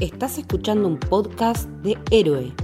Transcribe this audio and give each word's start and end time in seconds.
Estás 0.00 0.38
escuchando 0.38 0.88
un 0.88 0.98
podcast 0.98 1.68
de 1.82 1.98
Héroe. 2.10 2.54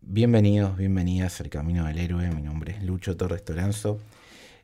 Bienvenidos, 0.00 0.76
bienvenidas 0.76 1.40
al 1.40 1.48
Camino 1.48 1.86
del 1.86 1.98
Héroe. 1.98 2.30
Mi 2.30 2.42
nombre 2.42 2.76
es 2.76 2.84
Lucho 2.84 3.16
Torres 3.16 3.44
Toranzo. 3.44 3.98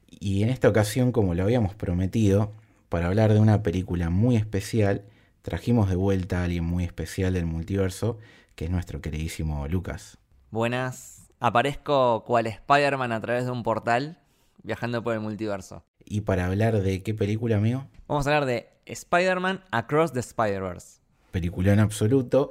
Y 0.09 0.45
en 0.45 0.51
esta 0.51 0.69
ocasión, 0.69 1.11
como 1.11 1.35
lo 1.35 1.43
habíamos 1.43 1.75
prometido, 1.75 2.53
para 2.89 3.09
hablar 3.09 3.33
de 3.33 3.41
una 3.41 3.65
película 3.65 4.11
muy 4.11 4.37
especial, 4.37 5.03
trajimos 5.43 5.89
de 5.91 5.97
vuelta 5.97 6.41
a 6.41 6.45
alguien 6.45 6.65
muy 6.65 6.85
especial 6.85 7.35
del 7.35 7.47
multiverso, 7.47 8.19
que 8.55 8.65
es 8.65 8.71
nuestro 8.71 9.01
queridísimo 9.01 9.69
Lucas. 9.69 10.19
Buenas, 10.51 11.29
aparezco 11.41 12.25
cual 12.25 12.47
Spider-Man 12.47 13.13
a 13.13 13.21
través 13.21 13.45
de 13.45 13.51
un 13.51 13.63
portal 13.63 14.19
viajando 14.63 15.03
por 15.03 15.15
el 15.15 15.21
multiverso. 15.21 15.85
Y 16.05 16.23
para 16.23 16.47
hablar 16.47 16.81
de 16.81 17.03
qué 17.03 17.15
película, 17.15 17.57
amigo? 17.57 17.87
Vamos 18.09 18.27
a 18.27 18.31
hablar 18.31 18.47
de 18.47 18.69
Spider-Man 18.87 19.63
Across 19.71 20.13
the 20.13 20.21
Spider-Verse. 20.21 21.01
Película 21.31 21.73
en 21.73 21.81
absoluto 21.81 22.51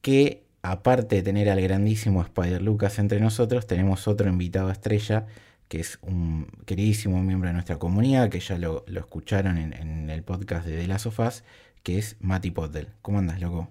que 0.00 0.44
aparte 0.62 1.16
de 1.16 1.22
tener 1.22 1.48
al 1.48 1.60
grandísimo 1.60 2.22
Spider 2.22 2.62
Lucas 2.62 2.98
entre 2.98 3.20
nosotros, 3.20 3.66
tenemos 3.66 4.08
otro 4.08 4.28
invitado 4.28 4.70
estrella, 4.70 5.26
que 5.68 5.80
es 5.80 5.98
un 6.02 6.48
queridísimo 6.66 7.22
miembro 7.22 7.48
de 7.48 7.54
nuestra 7.54 7.78
comunidad, 7.78 8.28
que 8.28 8.40
ya 8.40 8.58
lo, 8.58 8.84
escucharon 8.86 9.58
en, 9.58 10.10
el 10.10 10.22
podcast 10.22 10.66
de 10.66 10.76
The 10.76 10.86
Last 10.86 11.06
of 11.06 11.18
Us, 11.18 11.44
que 11.82 11.98
es 11.98 12.16
Mati 12.20 12.50
Potter. 12.50 12.92
¿Cómo 13.02 13.18
andas, 13.18 13.40
loco? 13.40 13.68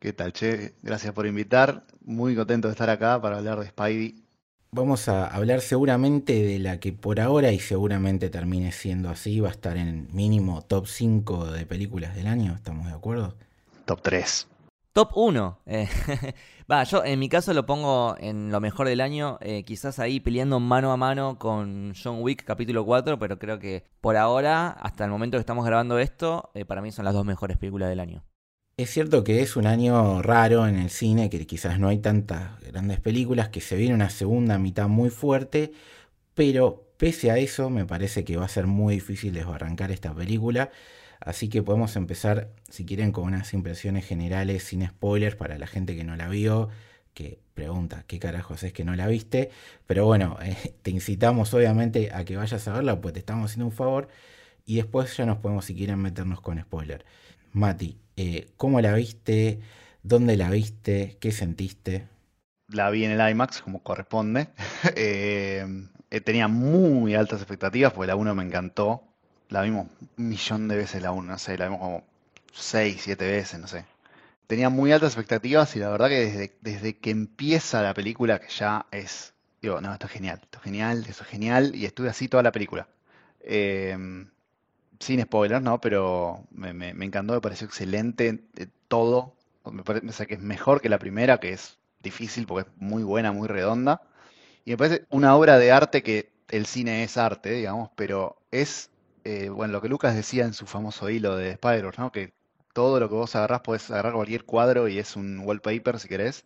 ¿Qué 0.00 0.12
tal, 0.12 0.32
Che? 0.32 0.74
Gracias 0.82 1.12
por 1.12 1.26
invitar. 1.26 1.84
Muy 2.04 2.36
contento 2.36 2.68
de 2.68 2.72
estar 2.72 2.90
acá 2.90 3.20
para 3.20 3.38
hablar 3.38 3.58
de 3.60 3.66
Spidey. 3.66 4.24
Vamos 4.70 5.08
a 5.08 5.26
hablar 5.26 5.60
seguramente 5.62 6.42
de 6.42 6.58
la 6.58 6.78
que 6.78 6.92
por 6.92 7.20
ahora 7.20 7.52
y 7.52 7.58
seguramente 7.58 8.28
termine 8.28 8.70
siendo 8.70 9.08
así, 9.08 9.40
va 9.40 9.48
a 9.48 9.52
estar 9.52 9.78
en 9.78 10.08
mínimo 10.12 10.62
top 10.62 10.86
5 10.86 11.52
de 11.52 11.64
películas 11.64 12.14
del 12.14 12.26
año, 12.26 12.54
¿estamos 12.54 12.86
de 12.86 12.92
acuerdo? 12.92 13.34
Top 13.86 14.02
3. 14.02 14.46
Top 14.92 15.12
1. 15.14 15.58
Eh, 15.66 15.88
va, 16.70 16.84
yo 16.84 17.04
en 17.04 17.18
mi 17.18 17.28
caso 17.28 17.54
lo 17.54 17.66
pongo 17.66 18.16
en 18.18 18.50
lo 18.50 18.60
mejor 18.60 18.88
del 18.88 19.00
año, 19.00 19.38
eh, 19.40 19.64
quizás 19.64 19.98
ahí 19.98 20.20
peleando 20.20 20.60
mano 20.60 20.92
a 20.92 20.96
mano 20.96 21.38
con 21.38 21.94
John 21.94 22.18
Wick 22.20 22.44
capítulo 22.44 22.84
4, 22.84 23.18
pero 23.18 23.38
creo 23.38 23.58
que 23.58 23.84
por 24.00 24.16
ahora, 24.16 24.68
hasta 24.70 25.04
el 25.04 25.10
momento 25.10 25.36
que 25.36 25.40
estamos 25.40 25.64
grabando 25.64 25.98
esto, 25.98 26.50
eh, 26.54 26.64
para 26.64 26.82
mí 26.82 26.92
son 26.92 27.04
las 27.04 27.14
dos 27.14 27.24
mejores 27.24 27.56
películas 27.56 27.88
del 27.88 28.00
año. 28.00 28.24
Es 28.76 28.90
cierto 28.90 29.24
que 29.24 29.42
es 29.42 29.56
un 29.56 29.66
año 29.66 30.22
raro 30.22 30.68
en 30.68 30.76
el 30.76 30.90
cine, 30.90 31.30
que 31.30 31.44
quizás 31.46 31.80
no 31.80 31.88
hay 31.88 31.98
tantas 31.98 32.60
grandes 32.60 33.00
películas, 33.00 33.48
que 33.48 33.60
se 33.60 33.76
viene 33.76 33.94
una 33.94 34.10
segunda 34.10 34.56
mitad 34.58 34.86
muy 34.86 35.10
fuerte, 35.10 35.72
pero 36.34 36.92
pese 36.96 37.30
a 37.30 37.38
eso 37.38 37.70
me 37.70 37.86
parece 37.86 38.24
que 38.24 38.36
va 38.36 38.44
a 38.44 38.48
ser 38.48 38.66
muy 38.66 38.94
difícil 38.94 39.32
desbarrancar 39.32 39.90
esta 39.90 40.14
película. 40.14 40.70
Así 41.20 41.48
que 41.48 41.62
podemos 41.62 41.96
empezar, 41.96 42.50
si 42.68 42.84
quieren, 42.84 43.12
con 43.12 43.24
unas 43.24 43.52
impresiones 43.54 44.06
generales 44.06 44.62
sin 44.64 44.86
spoilers 44.86 45.36
para 45.36 45.58
la 45.58 45.66
gente 45.66 45.96
que 45.96 46.04
no 46.04 46.16
la 46.16 46.28
vio, 46.28 46.68
que 47.14 47.40
pregunta 47.54 48.04
qué 48.06 48.20
carajos 48.20 48.62
es 48.62 48.72
que 48.72 48.84
no 48.84 48.94
la 48.94 49.08
viste. 49.08 49.50
Pero 49.86 50.06
bueno, 50.06 50.38
eh, 50.42 50.74
te 50.82 50.90
incitamos 50.90 51.52
obviamente 51.54 52.10
a 52.12 52.24
que 52.24 52.36
vayas 52.36 52.66
a 52.68 52.72
verla, 52.72 53.00
pues 53.00 53.14
te 53.14 53.20
estamos 53.20 53.50
haciendo 53.50 53.66
un 53.66 53.72
favor. 53.72 54.08
Y 54.64 54.76
después 54.76 55.16
ya 55.16 55.26
nos 55.26 55.38
podemos, 55.38 55.64
si 55.64 55.74
quieren, 55.74 55.98
meternos 55.98 56.40
con 56.40 56.60
spoiler. 56.60 57.04
Mati, 57.52 57.98
eh, 58.16 58.48
¿cómo 58.56 58.80
la 58.80 58.94
viste? 58.94 59.60
¿Dónde 60.02 60.36
la 60.36 60.50
viste? 60.50 61.16
¿Qué 61.20 61.32
sentiste? 61.32 62.06
La 62.68 62.90
vi 62.90 63.04
en 63.04 63.12
el 63.12 63.30
IMAX, 63.30 63.62
como 63.62 63.82
corresponde. 63.82 64.48
Eh, 66.10 66.20
tenía 66.24 66.48
muy 66.48 67.14
altas 67.14 67.40
expectativas, 67.40 67.92
porque 67.92 68.06
la 68.06 68.16
1 68.16 68.34
me 68.34 68.42
encantó 68.42 69.07
la 69.48 69.62
vimos 69.62 69.88
un 70.16 70.28
millón 70.28 70.68
de 70.68 70.76
veces 70.76 71.02
la 71.02 71.12
1, 71.12 71.32
no 71.32 71.38
sé, 71.38 71.56
la 71.58 71.66
vimos 71.66 71.80
como 71.80 72.04
6, 72.52 73.00
7 73.02 73.26
veces, 73.26 73.60
no 73.60 73.66
sé. 73.66 73.84
Tenía 74.46 74.70
muy 74.70 74.92
altas 74.92 75.10
expectativas 75.12 75.76
y 75.76 75.78
la 75.78 75.90
verdad 75.90 76.08
que 76.08 76.20
desde, 76.20 76.56
desde 76.60 76.96
que 76.96 77.10
empieza 77.10 77.82
la 77.82 77.94
película, 77.94 78.38
que 78.38 78.48
ya 78.48 78.86
es, 78.90 79.34
digo, 79.60 79.80
no, 79.80 79.92
esto 79.92 80.06
es 80.06 80.12
genial, 80.12 80.40
esto 80.42 80.58
es 80.58 80.64
genial, 80.64 81.04
esto 81.06 81.22
es 81.22 81.28
genial, 81.28 81.74
y 81.74 81.84
estuve 81.84 82.08
así 82.08 82.28
toda 82.28 82.42
la 82.42 82.52
película. 82.52 82.88
Em, 83.40 84.28
sin 85.00 85.22
spoilers, 85.22 85.62
¿no? 85.62 85.80
Pero 85.80 86.44
me, 86.50 86.72
me, 86.72 87.04
encantó, 87.04 87.34
me 87.34 87.40
pareció 87.40 87.66
excelente 87.66 88.42
eh, 88.56 88.66
todo. 88.88 89.34
Me 89.70 89.82
parece 89.82 90.26
que 90.26 90.34
es 90.34 90.40
mejor 90.40 90.80
que 90.80 90.88
la 90.88 90.98
primera, 90.98 91.38
que 91.38 91.52
es 91.52 91.78
difícil 92.02 92.46
porque 92.46 92.68
es 92.68 92.76
muy 92.78 93.02
buena, 93.02 93.32
muy 93.32 93.48
redonda. 93.48 94.02
Y 94.64 94.72
me 94.72 94.76
parece 94.76 95.06
una 95.10 95.36
obra 95.36 95.58
de 95.58 95.72
arte 95.72 96.02
que 96.02 96.30
el 96.48 96.66
cine 96.66 97.04
es 97.04 97.16
arte, 97.16 97.50
digamos, 97.52 97.90
pero 97.96 98.36
es 98.50 98.90
eh, 99.24 99.48
bueno, 99.50 99.72
lo 99.72 99.80
que 99.82 99.88
Lucas 99.88 100.14
decía 100.14 100.44
en 100.44 100.54
su 100.54 100.66
famoso 100.66 101.10
hilo 101.10 101.36
de 101.36 101.50
Spider, 101.52 101.98
¿no? 101.98 102.12
Que 102.12 102.34
todo 102.72 103.00
lo 103.00 103.08
que 103.08 103.14
vos 103.14 103.34
agarrás 103.36 103.60
podés 103.62 103.90
agarrar 103.90 104.14
cualquier 104.14 104.44
cuadro 104.44 104.88
y 104.88 104.98
es 104.98 105.16
un 105.16 105.40
wallpaper 105.40 105.98
si 106.00 106.08
querés. 106.08 106.44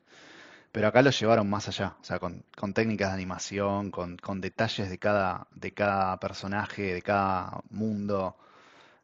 Pero 0.73 0.89
acá 0.89 1.03
lo 1.03 1.11
llevaron 1.11 1.51
más 1.51 1.69
allá, 1.69 1.97
o 2.01 2.05
sea, 2.05 2.19
con, 2.19 2.45
técnicas 2.75 3.11
de 3.11 3.15
animación, 3.15 3.91
con, 3.91 4.41
detalles 4.41 4.91
de 4.91 4.99
cada, 4.99 5.47
de 5.55 5.75
cada 5.75 6.19
personaje, 6.21 6.95
de 6.95 7.03
cada 7.03 7.63
mundo. 7.71 8.37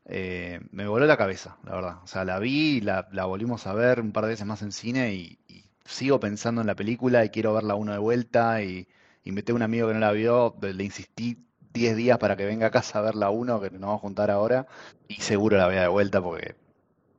Eh, 0.07 0.61
me 0.73 0.87
voló 0.89 1.07
la 1.07 1.17
cabeza, 1.19 1.59
la 1.65 1.75
verdad. 1.75 1.97
O 2.05 2.07
sea, 2.07 2.25
la 2.25 2.39
vi, 2.39 2.81
la, 2.81 3.09
la 3.13 3.27
volvimos 3.27 3.67
a 3.67 3.75
ver 3.75 4.01
un 4.01 4.13
par 4.13 4.25
de 4.25 4.31
veces 4.31 4.47
más 4.47 4.63
en 4.63 4.73
cine 4.73 5.15
y, 5.15 5.39
sigo 5.85 6.21
pensando 6.21 6.61
en 6.61 6.67
la 6.67 6.75
película 6.75 7.25
y 7.25 7.31
quiero 7.31 7.55
verla 7.55 7.75
uno 7.75 7.93
de 7.93 7.99
vuelta 7.99 8.63
y 8.63 8.89
invité 9.25 9.53
a 9.53 9.55
un 9.55 9.63
amigo 9.63 9.89
que 9.89 9.95
no 9.95 10.01
la 10.01 10.13
vio, 10.13 10.57
le 10.61 10.85
insistí 10.85 11.48
10 11.73 11.97
días 11.97 12.19
para 12.19 12.37
que 12.37 12.45
venga 12.45 12.69
a 12.69 12.71
casa 12.71 12.99
a 12.99 13.03
ver 13.03 13.15
la 13.15 13.31
1, 13.31 13.61
que 13.61 13.71
nos 13.71 13.81
vamos 13.81 13.97
a 13.97 14.01
juntar 14.01 14.31
ahora, 14.31 14.67
y 15.07 15.15
seguro 15.15 15.57
la 15.57 15.67
voy 15.67 15.77
a 15.77 15.83
de 15.83 15.89
vuelta 15.89 16.23
porque 16.23 16.55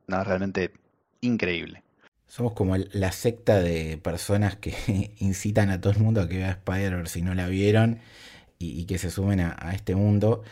nada, 0.07 0.23
realmente 0.23 0.73
increíble. 1.21 1.83
Somos 2.27 2.53
como 2.53 2.77
la 2.77 3.11
secta 3.11 3.59
de 3.59 3.97
personas 3.97 4.55
que 4.55 4.75
incitan 5.19 5.69
a 5.69 5.81
todo 5.81 5.93
el 5.93 5.99
mundo 5.99 6.21
a 6.21 6.27
que 6.27 6.37
vea 6.37 6.51
Spider 6.51 7.07
si 7.07 7.21
no 7.21 7.33
la 7.33 7.47
vieron 7.47 7.99
y, 8.59 8.85
que 8.85 8.97
se 8.97 9.09
sumen 9.09 9.39
a, 9.39 9.71
este 9.73 9.95
mundo. 9.95 10.43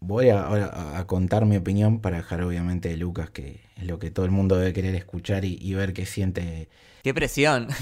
Voy 0.00 0.30
ahora 0.30 0.98
a, 0.98 1.06
contar 1.06 1.44
mi 1.44 1.56
opinión 1.56 2.00
para 2.00 2.16
dejar 2.16 2.42
obviamente 2.42 2.88
de 2.88 2.96
Lucas, 2.96 3.30
que 3.30 3.60
es 3.76 3.86
lo 3.86 3.98
que 3.98 4.10
todo 4.10 4.24
el 4.24 4.32
mundo 4.32 4.56
debe 4.56 4.72
querer 4.72 4.94
escuchar 4.94 5.44
y, 5.44 5.58
y 5.60 5.74
ver 5.74 5.92
qué 5.92 6.06
siente. 6.06 6.68
¡Qué 7.02 7.14
presión! 7.14 7.68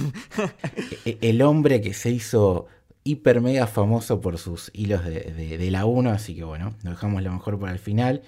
E, 1.05 1.19
el 1.21 1.43
hombre 1.43 1.81
que 1.81 1.95
se 1.95 2.11
hizo 2.11 2.67
hiper 3.05 3.41
mega 3.41 3.67
famoso 3.67 4.21
por 4.21 4.39
sus 4.39 4.71
hilos 4.75 5.05
de, 5.05 5.69
la 5.71 5.87
1, 5.87 6.11
así 6.11 6.35
que 6.35 6.45
bueno, 6.45 6.75
lo 6.83 6.91
dejamos 6.91 7.23
lo 7.23 7.33
mejor 7.33 7.59
para 7.59 7.73
el 7.73 7.79
final. 7.79 8.23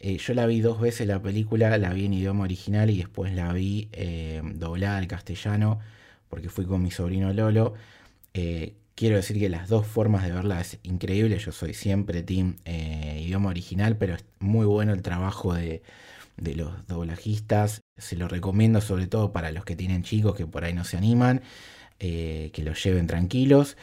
Eh, 0.00 0.18
yo 0.18 0.34
la 0.34 0.46
vi 0.46 0.60
dos 0.60 0.80
veces 0.80 1.06
la 1.06 1.22
película, 1.22 1.76
la 1.78 1.92
vi 1.92 2.06
en 2.06 2.14
idioma 2.14 2.44
original 2.44 2.90
y 2.90 2.98
después 2.98 3.32
la 3.32 3.52
vi 3.52 3.88
eh, 3.92 4.42
doblada 4.54 4.98
al 4.98 5.06
castellano 5.06 5.78
porque 6.28 6.48
fui 6.48 6.66
con 6.66 6.82
mi 6.82 6.90
sobrino 6.90 7.32
Lolo. 7.32 7.74
Eh, 8.34 8.74
quiero 8.94 9.16
decir 9.16 9.38
que 9.38 9.48
las 9.48 9.68
dos 9.68 9.86
formas 9.86 10.24
de 10.24 10.32
verla 10.32 10.60
es 10.60 10.78
increíble, 10.82 11.38
yo 11.38 11.52
soy 11.52 11.72
siempre 11.72 12.22
team 12.22 12.56
idioma 12.66 13.50
original, 13.50 13.96
pero 13.96 14.14
es 14.14 14.24
muy 14.38 14.66
bueno 14.66 14.92
el 14.92 15.02
trabajo 15.02 15.54
de, 15.54 15.82
de 16.36 16.54
los 16.56 16.86
doblajistas, 16.86 17.82
se 17.96 18.16
lo 18.16 18.28
recomiendo 18.28 18.80
sobre 18.80 19.06
todo 19.06 19.32
para 19.32 19.50
los 19.52 19.64
que 19.64 19.76
tienen 19.76 20.02
chicos 20.02 20.34
que 20.34 20.46
por 20.46 20.64
ahí 20.64 20.72
no 20.74 20.84
se 20.84 20.96
animan. 20.96 21.42
que 21.98 22.62
los 22.64 22.82
lleven 22.84 23.06
tranquilos 23.06 23.76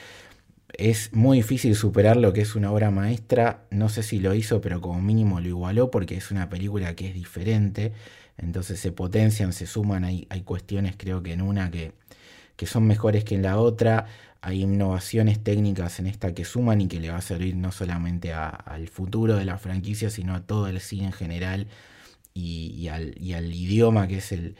es 0.73 1.13
muy 1.13 1.37
difícil 1.37 1.75
superar 1.75 2.17
lo 2.17 2.33
que 2.33 2.41
es 2.41 2.55
una 2.55 2.71
obra 2.71 2.91
maestra. 2.91 3.65
No 3.69 3.89
sé 3.89 4.03
si 4.03 4.19
lo 4.19 4.33
hizo, 4.33 4.59
pero 4.61 4.81
como 4.81 5.01
mínimo 5.01 5.39
lo 5.39 5.47
igualó 5.47 5.91
porque 5.91 6.15
es 6.17 6.31
una 6.31 6.49
película 6.49 6.95
que 6.95 7.07
es 7.07 7.13
diferente. 7.13 7.93
Entonces 8.37 8.79
se 8.79 8.91
potencian, 8.91 9.53
se 9.53 9.67
suman. 9.67 10.03
Hay, 10.03 10.27
hay 10.29 10.41
cuestiones, 10.41 10.95
creo 10.97 11.21
que 11.21 11.33
en 11.33 11.41
una 11.41 11.69
que, 11.69 11.93
que 12.55 12.65
son 12.65 12.85
mejores 12.87 13.23
que 13.23 13.35
en 13.35 13.43
la 13.43 13.59
otra. 13.59 14.07
Hay 14.41 14.63
innovaciones 14.63 15.41
técnicas 15.41 15.99
en 15.99 16.07
esta 16.07 16.33
que 16.33 16.43
suman 16.43 16.81
y 16.81 16.87
que 16.89 16.99
le 16.99 17.09
va 17.09 17.17
a 17.17 17.21
servir 17.21 17.55
no 17.55 17.71
solamente 17.71 18.33
al 18.33 18.89
futuro 18.89 19.37
de 19.37 19.45
la 19.45 19.57
franquicia, 19.57 20.09
sino 20.09 20.35
a 20.35 20.41
todo 20.41 20.67
el 20.67 20.81
cine 20.81 21.05
en 21.05 21.11
general 21.13 21.67
y, 22.33 22.89
al, 22.89 23.15
y 23.17 23.33
al, 23.33 23.53
idioma 23.53 24.05
que 24.07 24.17
es 24.17 24.33
el, 24.33 24.57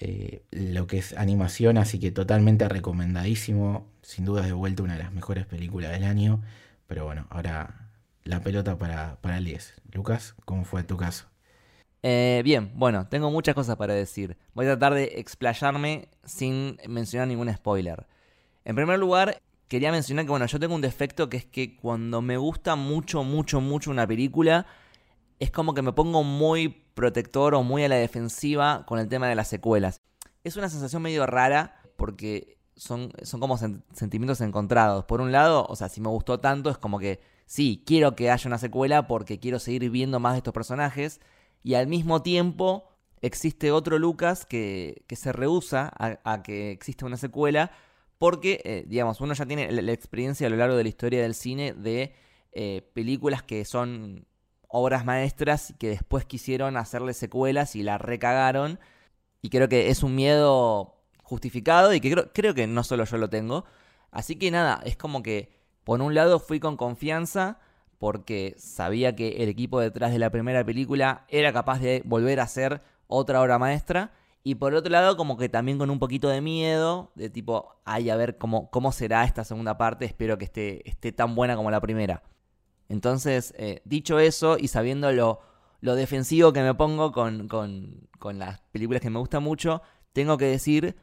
eh, 0.00 0.42
lo 0.50 0.86
que 0.86 0.98
es 0.98 1.12
animación. 1.14 1.76
Así 1.76 1.98
que 1.98 2.10
totalmente 2.10 2.70
recomendadísimo 2.70 3.86
sin 4.08 4.24
duda 4.24 4.40
de 4.40 4.54
vuelta 4.54 4.82
una 4.82 4.94
de 4.94 5.00
las 5.02 5.12
mejores 5.12 5.44
películas 5.44 5.90
del 5.90 6.04
año. 6.04 6.40
Pero 6.86 7.04
bueno, 7.04 7.26
ahora 7.28 7.90
la 8.24 8.40
pelota 8.40 8.78
para, 8.78 9.20
para 9.20 9.36
el 9.36 9.44
10. 9.44 9.82
Lucas, 9.92 10.34
¿cómo 10.46 10.64
fue 10.64 10.82
tu 10.82 10.96
caso? 10.96 11.26
Eh, 12.02 12.40
bien, 12.42 12.72
bueno, 12.74 13.06
tengo 13.08 13.30
muchas 13.30 13.54
cosas 13.54 13.76
para 13.76 13.92
decir. 13.92 14.38
Voy 14.54 14.64
a 14.64 14.70
tratar 14.70 14.94
de 14.94 15.12
explayarme 15.16 16.08
sin 16.24 16.78
mencionar 16.88 17.28
ningún 17.28 17.52
spoiler. 17.52 18.06
En 18.64 18.74
primer 18.74 18.98
lugar, 18.98 19.42
quería 19.68 19.92
mencionar 19.92 20.24
que 20.24 20.30
bueno, 20.30 20.46
yo 20.46 20.58
tengo 20.58 20.74
un 20.74 20.80
defecto 20.80 21.28
que 21.28 21.36
es 21.36 21.44
que 21.44 21.76
cuando 21.76 22.22
me 22.22 22.38
gusta 22.38 22.76
mucho, 22.76 23.24
mucho, 23.24 23.60
mucho 23.60 23.90
una 23.90 24.06
película, 24.06 24.64
es 25.38 25.50
como 25.50 25.74
que 25.74 25.82
me 25.82 25.92
pongo 25.92 26.24
muy 26.24 26.70
protector 26.94 27.54
o 27.54 27.62
muy 27.62 27.84
a 27.84 27.88
la 27.88 27.96
defensiva 27.96 28.86
con 28.86 29.00
el 29.00 29.08
tema 29.08 29.28
de 29.28 29.34
las 29.34 29.48
secuelas. 29.48 30.00
Es 30.44 30.56
una 30.56 30.70
sensación 30.70 31.02
medio 31.02 31.26
rara 31.26 31.82
porque 31.96 32.57
son, 32.78 33.12
son 33.22 33.40
como 33.40 33.58
sentimientos 33.58 34.40
encontrados. 34.40 35.04
Por 35.04 35.20
un 35.20 35.32
lado, 35.32 35.66
o 35.68 35.76
sea, 35.76 35.88
si 35.88 36.00
me 36.00 36.08
gustó 36.08 36.40
tanto, 36.40 36.70
es 36.70 36.78
como 36.78 36.98
que 36.98 37.20
sí, 37.44 37.82
quiero 37.86 38.16
que 38.16 38.30
haya 38.30 38.48
una 38.48 38.58
secuela 38.58 39.06
porque 39.06 39.40
quiero 39.40 39.58
seguir 39.58 39.90
viendo 39.90 40.20
más 40.20 40.32
de 40.34 40.38
estos 40.38 40.54
personajes. 40.54 41.20
Y 41.62 41.74
al 41.74 41.88
mismo 41.88 42.22
tiempo, 42.22 42.88
existe 43.20 43.72
otro 43.72 43.98
Lucas 43.98 44.46
que, 44.46 45.04
se 45.10 45.32
rehúsa 45.32 45.92
a, 45.98 46.42
que 46.42 46.70
exista 46.70 47.06
una 47.06 47.16
secuela 47.16 47.72
porque, 48.18 48.60
eh, 48.64 48.84
digamos, 48.86 49.20
uno 49.20 49.34
ya 49.34 49.46
tiene 49.46 49.70
la, 49.70 49.92
experiencia 49.92 50.46
a 50.46 50.50
lo 50.50 50.56
largo 50.56 50.76
de 50.76 50.82
la 50.84 50.88
historia 50.88 51.22
del 51.22 51.34
cine 51.34 51.72
de 51.74 52.14
eh, 52.52 52.82
películas 52.94 53.42
que 53.42 53.64
son 53.64 54.26
obras 54.68 55.04
maestras 55.04 55.74
que 55.78 55.88
después 55.88 56.24
quisieron 56.24 56.76
hacerle 56.76 57.14
secuelas 57.14 57.76
y 57.76 57.82
la 57.82 57.98
recagaron. 57.98 58.78
Y 59.42 59.50
creo 59.50 59.68
que 59.68 59.90
es 59.90 60.02
un 60.02 60.14
miedo 60.14 60.97
justificado 61.28 61.92
y 61.92 62.00
que 62.00 62.10
creo, 62.10 62.32
creo 62.32 62.54
que 62.54 62.66
no 62.66 62.82
solo 62.82 63.04
yo 63.04 63.18
lo 63.18 63.28
tengo. 63.28 63.64
Así 64.10 64.36
que 64.36 64.50
nada, 64.50 64.80
es 64.84 64.96
como 64.96 65.22
que 65.22 65.50
por 65.84 66.00
un 66.00 66.14
lado 66.14 66.38
fui 66.40 66.60
con 66.60 66.76
confianza 66.76 67.58
porque 67.98 68.54
sabía 68.58 69.14
que 69.14 69.42
el 69.42 69.48
equipo 69.48 69.80
detrás 69.80 70.12
de 70.12 70.18
la 70.18 70.30
primera 70.30 70.64
película 70.64 71.26
era 71.28 71.52
capaz 71.52 71.80
de 71.80 72.02
volver 72.04 72.40
a 72.40 72.44
hacer 72.44 72.80
otra 73.06 73.42
obra 73.42 73.58
maestra. 73.58 74.12
Y 74.44 74.54
por 74.54 74.72
otro 74.72 74.90
lado, 74.90 75.16
como 75.16 75.36
que 75.36 75.48
también 75.48 75.78
con 75.78 75.90
un 75.90 75.98
poquito 75.98 76.28
de 76.28 76.40
miedo, 76.40 77.10
de 77.16 77.28
tipo, 77.28 77.74
ay, 77.84 78.08
a 78.08 78.16
ver 78.16 78.38
cómo, 78.38 78.70
cómo 78.70 78.92
será 78.92 79.24
esta 79.24 79.44
segunda 79.44 79.76
parte, 79.76 80.04
espero 80.04 80.38
que 80.38 80.44
esté, 80.44 80.88
esté 80.88 81.12
tan 81.12 81.34
buena 81.34 81.56
como 81.56 81.70
la 81.70 81.80
primera. 81.80 82.22
Entonces, 82.88 83.52
eh, 83.58 83.82
dicho 83.84 84.18
eso 84.18 84.56
y 84.58 84.68
sabiendo 84.68 85.12
lo, 85.12 85.40
defensivo 85.80 86.52
que 86.52 86.62
me 86.62 86.74
pongo 86.74 87.12
con, 87.12 87.48
con, 87.48 88.08
las 88.38 88.60
películas 88.72 89.02
que 89.02 89.10
me 89.10 89.18
gustan 89.18 89.42
mucho, 89.42 89.82
tengo 90.12 90.38
que 90.38 90.46
decir 90.46 90.96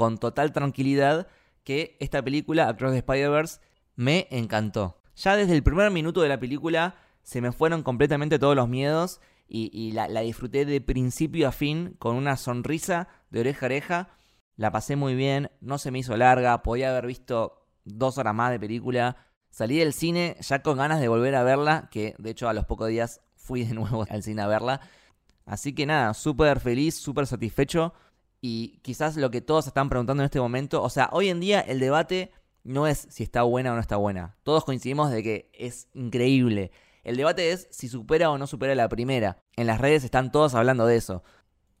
con 0.00 0.16
total 0.16 0.50
tranquilidad 0.50 1.28
que 1.62 1.98
esta 2.00 2.22
película, 2.22 2.70
Across 2.70 2.92
the 2.92 2.98
Spider-Verse, 3.00 3.60
me 3.96 4.28
encantó. 4.30 4.96
Ya 5.14 5.36
desde 5.36 5.54
el 5.54 5.62
primer 5.62 5.90
minuto 5.90 6.22
de 6.22 6.30
la 6.30 6.40
película 6.40 6.94
se 7.22 7.42
me 7.42 7.52
fueron 7.52 7.82
completamente 7.82 8.38
todos 8.38 8.56
los 8.56 8.66
miedos 8.66 9.20
y, 9.46 9.92
la, 9.92 10.08
la, 10.08 10.22
disfruté 10.22 10.64
de 10.64 10.80
principio 10.80 11.46
a 11.46 11.52
fin 11.52 11.96
con 11.98 12.16
una 12.16 12.38
sonrisa 12.38 13.08
de 13.28 13.40
oreja 13.40 13.66
a 13.66 13.68
oreja. 13.68 14.08
La 14.56 14.72
pasé 14.72 14.96
muy 14.96 15.14
bien, 15.14 15.50
no 15.60 15.76
se 15.76 15.90
me 15.90 15.98
hizo 15.98 16.16
larga, 16.16 16.62
podía 16.62 16.88
haber 16.88 17.06
visto 17.06 17.66
dos 17.84 18.16
horas 18.16 18.34
más 18.34 18.52
de 18.52 18.58
película. 18.58 19.18
Salí 19.50 19.80
del 19.80 19.92
cine 19.92 20.38
ya 20.40 20.62
con 20.62 20.78
ganas 20.78 21.02
de 21.02 21.08
volver 21.08 21.34
a 21.34 21.42
verla, 21.42 21.90
que 21.90 22.14
de 22.16 22.30
hecho 22.30 22.48
a 22.48 22.54
los 22.54 22.64
pocos 22.64 22.88
días 22.88 23.20
fui 23.36 23.64
de 23.64 23.74
nuevo 23.74 24.06
al 24.08 24.22
cine 24.22 24.40
a 24.40 24.46
verla. 24.46 24.80
Así 25.44 25.74
que 25.74 25.84
nada, 25.84 26.14
súper 26.14 26.58
feliz, 26.58 26.94
súper 26.94 27.26
satisfecho. 27.26 27.92
Y 28.40 28.78
quizás 28.82 29.16
lo 29.16 29.30
que 29.30 29.40
todos 29.40 29.66
están 29.66 29.88
preguntando 29.88 30.22
en 30.22 30.26
este 30.26 30.40
momento, 30.40 30.82
o 30.82 30.90
sea, 30.90 31.10
hoy 31.12 31.28
en 31.28 31.40
día 31.40 31.60
el 31.60 31.78
debate 31.78 32.32
no 32.64 32.86
es 32.86 33.06
si 33.10 33.22
está 33.22 33.42
buena 33.42 33.72
o 33.72 33.74
no 33.74 33.80
está 33.80 33.96
buena. 33.96 34.36
Todos 34.42 34.64
coincidimos 34.64 35.10
de 35.10 35.22
que 35.22 35.50
es 35.52 35.88
increíble. 35.94 36.70
El 37.04 37.16
debate 37.16 37.52
es 37.52 37.68
si 37.70 37.88
supera 37.88 38.30
o 38.30 38.38
no 38.38 38.46
supera 38.46 38.74
la 38.74 38.88
primera. 38.88 39.38
En 39.56 39.66
las 39.66 39.80
redes 39.80 40.04
están 40.04 40.32
todos 40.32 40.54
hablando 40.54 40.86
de 40.86 40.96
eso. 40.96 41.22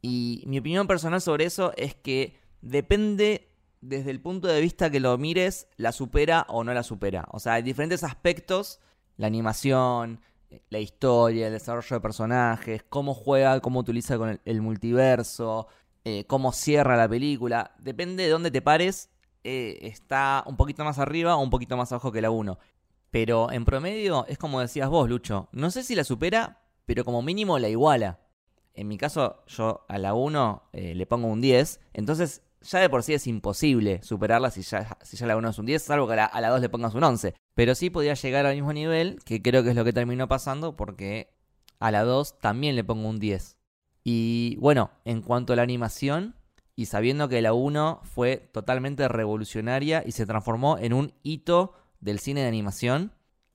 Y 0.02 0.44
mi 0.46 0.58
opinión 0.58 0.86
personal 0.86 1.20
sobre 1.20 1.44
eso 1.44 1.72
es 1.76 1.94
que 1.94 2.38
depende 2.62 3.50
desde 3.80 4.10
el 4.10 4.20
punto 4.20 4.48
de 4.48 4.60
vista 4.60 4.90
que 4.90 5.00
lo 5.00 5.16
mires, 5.18 5.68
la 5.76 5.92
supera 5.92 6.46
o 6.48 6.64
no 6.64 6.72
la 6.74 6.82
supera. 6.82 7.26
O 7.32 7.40
sea, 7.40 7.54
hay 7.54 7.62
diferentes 7.62 8.04
aspectos, 8.04 8.80
la 9.16 9.26
animación, 9.26 10.20
la 10.68 10.78
historia, 10.78 11.46
el 11.46 11.52
desarrollo 11.52 11.96
de 11.96 12.00
personajes, 12.00 12.84
cómo 12.88 13.14
juega, 13.14 13.60
cómo 13.60 13.80
utiliza 13.80 14.18
con 14.18 14.40
el, 14.44 14.60
multiverso, 14.60 15.68
eh, 16.04 16.24
cómo 16.26 16.52
cierra 16.52 16.96
la 16.96 17.08
película. 17.08 17.74
Depende 17.78 18.24
de 18.24 18.30
dónde 18.30 18.50
te 18.50 18.62
pares, 18.62 19.10
eh, 19.44 19.78
está 19.82 20.44
un 20.46 20.56
poquito 20.56 20.84
más 20.84 20.98
arriba 20.98 21.36
o 21.36 21.42
un 21.42 21.50
poquito 21.50 21.76
más 21.76 21.92
abajo 21.92 22.12
que 22.12 22.22
la 22.22 22.30
1. 22.30 22.58
Pero 23.10 23.50
en 23.50 23.64
promedio 23.64 24.24
es 24.28 24.38
como 24.38 24.60
decías 24.60 24.88
vos, 24.88 25.08
Lucho. 25.08 25.48
No 25.52 25.70
sé 25.70 25.82
si 25.82 25.94
la 25.94 26.04
supera, 26.04 26.62
pero 26.86 27.04
como 27.04 27.22
mínimo 27.22 27.58
la 27.58 27.68
iguala. 27.68 28.20
En 28.74 28.88
mi 28.88 28.98
caso, 28.98 29.44
yo 29.46 29.84
a 29.88 29.98
la 29.98 30.14
1 30.14 30.70
eh, 30.72 30.94
le 30.94 31.06
pongo 31.06 31.28
un 31.28 31.40
10. 31.40 31.80
Entonces 31.92 32.42
ya 32.62 32.78
de 32.78 32.90
por 32.90 33.02
sí 33.02 33.14
es 33.14 33.26
imposible 33.26 34.02
superarla 34.02 34.50
si 34.50 34.62
ya, 34.62 34.98
si 35.02 35.16
ya 35.16 35.26
la 35.26 35.36
1 35.36 35.48
es 35.48 35.58
un 35.58 35.66
10, 35.66 35.82
salvo 35.82 36.06
que 36.06 36.14
a 36.14 36.40
la, 36.40 36.48
2 36.48 36.60
le 36.60 36.68
pongas 36.68 36.94
un 36.94 37.04
11. 37.04 37.34
Pero 37.54 37.74
sí 37.74 37.90
podía 37.90 38.14
llegar 38.14 38.46
al 38.46 38.54
mismo 38.54 38.72
nivel, 38.72 39.18
que 39.24 39.42
creo 39.42 39.62
que 39.62 39.70
es 39.70 39.76
lo 39.76 39.84
que 39.84 39.92
terminó 39.92 40.28
pasando, 40.28 40.76
porque 40.76 41.34
a 41.78 41.90
la 41.90 42.04
2 42.04 42.38
también 42.38 42.76
le 42.76 42.84
pongo 42.84 43.08
un 43.08 43.18
10. 43.18 43.56
Y 44.04 44.56
bueno, 44.56 44.90
en 45.04 45.22
cuanto 45.22 45.52
a 45.52 45.56
la 45.56 45.62
animación, 45.62 46.34
y 46.76 46.86
sabiendo 46.86 47.28
que 47.28 47.42
la 47.42 47.52
1 47.52 48.00
fue 48.04 48.38
totalmente 48.52 49.06
revolucionaria 49.06 50.02
y 50.06 50.12
se 50.12 50.24
transformó 50.24 50.78
en 50.78 50.94
un 50.94 51.12
hito 51.22 51.74
del 52.00 52.20
cine 52.20 52.40
de 52.40 52.48
animación, 52.48 53.12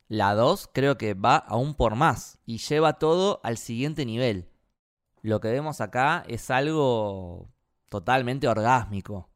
la 0.07 0.35
2 0.35 0.69
creo 0.71 0.97
que 0.97 1.15
va 1.15 1.37
aún 1.37 1.73
por 1.73 1.95
más 1.95 2.39
y 2.45 2.59
lleva 2.59 2.99
todo 2.99 3.41
al 3.43 3.57
siguiente 3.57 4.05
nivel. 4.05 4.49
Lo 5.23 5.39
que 5.41 5.47
vemos 5.47 5.81
acá 5.81 6.23
es 6.27 6.51
algo 6.51 7.49
totalmente 7.89 8.47
orgásmico. 8.47 9.29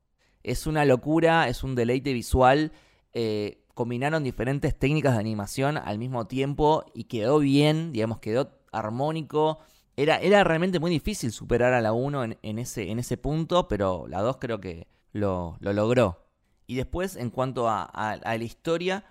Es 0.44 0.68
una 0.68 0.86
locura, 0.86 1.48
es 1.48 1.64
un 1.64 1.74
deleite 1.74 2.14
visual. 2.14 2.72
Eh, 3.14 3.66
combinaron 3.74 4.24
diferentes 4.24 4.78
técnicas 4.78 5.14
de 5.14 5.22
animación 5.22 5.78
al 5.78 5.98
mismo 5.98 6.28
tiempo 6.28 6.86
y 6.94 7.06
quedó 7.06 7.40
bien, 7.40 7.92
digamos, 7.92 8.20
quedó 8.20 8.52
armónico. 8.72 9.60
Era, 10.00 10.16
era 10.16 10.46
realmente 10.46 10.80
muy 10.80 10.92
difícil 10.92 11.34
superar 11.34 11.74
a 11.74 11.82
la 11.82 11.92
1 11.92 12.24
en, 12.42 12.60
ese, 12.60 12.90
en 12.90 13.00
ese 13.00 13.18
punto, 13.18 13.68
pero 13.68 14.08
la 14.08 14.22
2 14.22 14.38
creo 14.40 14.62
que 14.62 14.88
lo, 15.12 15.58
logró. 15.60 16.26
Y 16.68 16.76
después, 16.76 17.18
en 17.18 17.30
cuanto 17.30 17.68
a, 17.68 18.18
la 18.24 18.36
historia, 18.38 19.04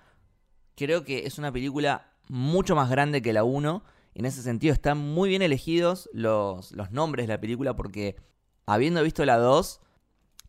creo 0.77 1.05
que 1.05 1.27
es 1.27 1.37
una 1.37 1.53
película 1.53 2.15
mucho 2.31 2.75
más 2.75 2.89
grande 2.89 3.21
que 3.21 3.35
la 3.35 3.45
1. 3.45 3.83
En 4.15 4.25
ese 4.25 4.41
sentido, 4.41 4.73
están 4.73 4.97
muy 4.97 5.29
bien 5.29 5.43
elegidos 5.43 6.09
los, 6.15 6.73
los 6.73 6.91
nombres 6.91 7.27
de 7.27 7.35
la 7.35 7.41
película 7.41 7.77
porque 7.77 8.17
habiendo 8.65 9.03
visto 9.03 9.27
la 9.27 9.37
2, 9.37 9.83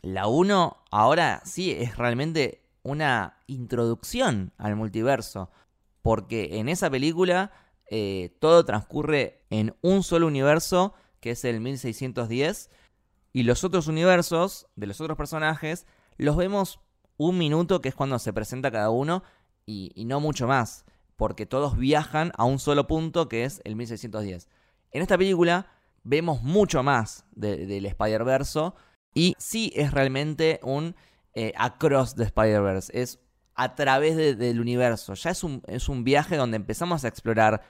la 0.03 0.27
1 0.27 0.77
ahora 0.89 1.41
sí 1.43 1.71
es 1.71 1.97
realmente 1.97 2.63
una 2.83 3.39
introducción 3.47 4.53
al 4.57 4.77
multiverso. 4.77 5.51
Porque 6.01 6.59
en 6.59 6.69
esa 6.69 6.89
película 6.89 7.51
eh, 7.89 8.35
todo 8.39 8.65
transcurre 8.65 9.45
en 9.49 9.75
un 9.81 10.03
solo 10.03 10.27
universo, 10.27 10.93
que 11.19 11.31
es 11.31 11.43
el 11.45 11.59
1610. 11.61 12.69
Y 13.33 13.43
los 13.43 13.63
otros 13.63 13.87
universos 13.87 14.67
de 14.75 14.87
los 14.87 15.01
otros 15.01 15.17
personajes 15.17 15.85
los 16.17 16.35
vemos 16.35 16.79
un 17.17 17.37
minuto, 17.37 17.81
que 17.81 17.89
es 17.89 17.95
cuando 17.95 18.17
se 18.19 18.33
presenta 18.33 18.71
cada 18.71 18.89
uno, 18.89 19.23
y, 19.65 19.93
no 20.05 20.19
mucho 20.19 20.47
más. 20.47 20.85
Porque 21.15 21.45
todos 21.45 21.77
viajan 21.77 22.31
a 22.37 22.45
un 22.45 22.59
solo 22.59 22.87
punto, 22.87 23.29
que 23.29 23.43
es 23.43 23.61
el 23.65 23.75
1610. 23.75 24.47
En 24.91 25.01
esta 25.01 25.17
película 25.17 25.67
vemos 26.03 26.41
mucho 26.41 26.81
más 26.81 27.25
del 27.31 27.85
Spider-Verse 27.85 28.71
y 29.13 29.35
sí 29.37 29.71
es 29.75 29.91
realmente 29.91 30.59
un 30.63 30.95
eh, 31.33 31.53
across 31.57 32.15
the 32.15 32.23
Spider-Verse, 32.23 32.91
es 32.99 33.19
a 33.55 33.75
través 33.75 34.15
del 34.15 34.61
universo, 34.61 35.15
ya 35.15 35.31
es 35.31 35.43
un, 35.43 35.61
es 35.67 35.89
un 35.89 36.05
viaje 36.05 36.37
donde 36.37 36.55
empezamos 36.55 37.03
a 37.03 37.09
explorar, 37.09 37.61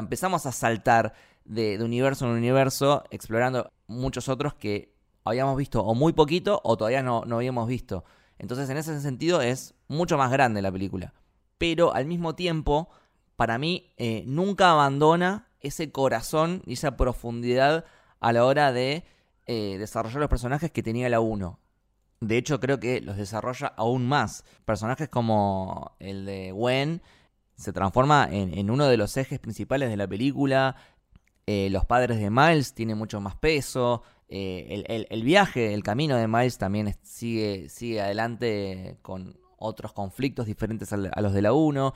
empezamos 0.00 0.46
a 0.46 0.52
saltar 0.52 1.14
de, 1.44 1.78
universo 1.82 2.26
en 2.26 2.32
universo, 2.32 3.04
explorando 3.10 3.72
muchos 3.86 4.28
otros 4.28 4.54
que 4.54 4.94
habíamos 5.24 5.56
visto 5.56 5.82
o 5.82 5.94
muy 5.94 6.12
poquito 6.12 6.60
o 6.64 6.76
todavía 6.76 7.02
no, 7.02 7.24
no 7.26 7.36
habíamos 7.36 7.68
visto. 7.68 8.04
Entonces 8.38 8.68
en 8.70 8.76
ese 8.76 9.00
sentido 9.00 9.40
es 9.40 9.74
mucho 9.88 10.18
más 10.18 10.30
grande 10.30 10.62
la 10.62 10.72
película. 10.72 11.14
Pero 11.58 11.94
al 11.94 12.06
mismo 12.06 12.34
tiempo, 12.34 12.88
para 13.36 13.58
mí, 13.58 13.92
eh, 13.96 14.24
nunca 14.26 14.72
abandona 14.72 15.48
ese 15.60 15.90
corazón 15.90 16.62
y 16.66 16.74
esa 16.74 16.96
profundidad 16.96 17.84
a 18.20 18.32
la 18.32 18.44
hora 18.44 18.72
de 18.72 19.04
eh, 19.46 19.76
desarrollar 19.78 20.20
los 20.20 20.28
personajes 20.28 20.70
que 20.70 20.82
tenía 20.82 21.08
la 21.08 21.20
1. 21.20 21.58
De 22.20 22.38
hecho, 22.38 22.60
creo 22.60 22.80
que 22.80 23.00
los 23.00 23.16
desarrolla 23.16 23.68
aún 23.76 24.06
más. 24.06 24.44
Personajes 24.64 25.08
como 25.08 25.96
el 25.98 26.24
de 26.24 26.50
Gwen 26.52 27.02
se 27.56 27.72
transforma 27.72 28.28
en, 28.30 28.70
uno 28.70 28.86
de 28.86 28.96
los 28.96 29.16
ejes 29.16 29.38
principales 29.38 29.88
de 29.88 29.96
la 29.96 30.06
película. 30.06 30.76
Eh, 31.46 31.68
los 31.70 31.84
padres 31.84 32.18
de 32.20 32.30
Miles 32.30 32.74
tienen 32.74 32.98
mucho 32.98 33.20
más 33.20 33.36
peso. 33.36 34.02
Eh, 34.28 35.06
el, 35.08 35.22
viaje, 35.22 35.72
el 35.72 35.82
camino 35.82 36.16
de 36.16 36.28
Miles 36.28 36.58
también 36.58 36.94
sigue, 37.02 37.68
sigue 37.68 38.00
adelante 38.00 38.98
con 39.02 39.38
otros 39.58 39.92
conflictos 39.92 40.46
diferentes 40.46 40.92
a, 40.92 40.96
los 40.96 41.32
de 41.32 41.42
la 41.42 41.52
1. 41.52 41.94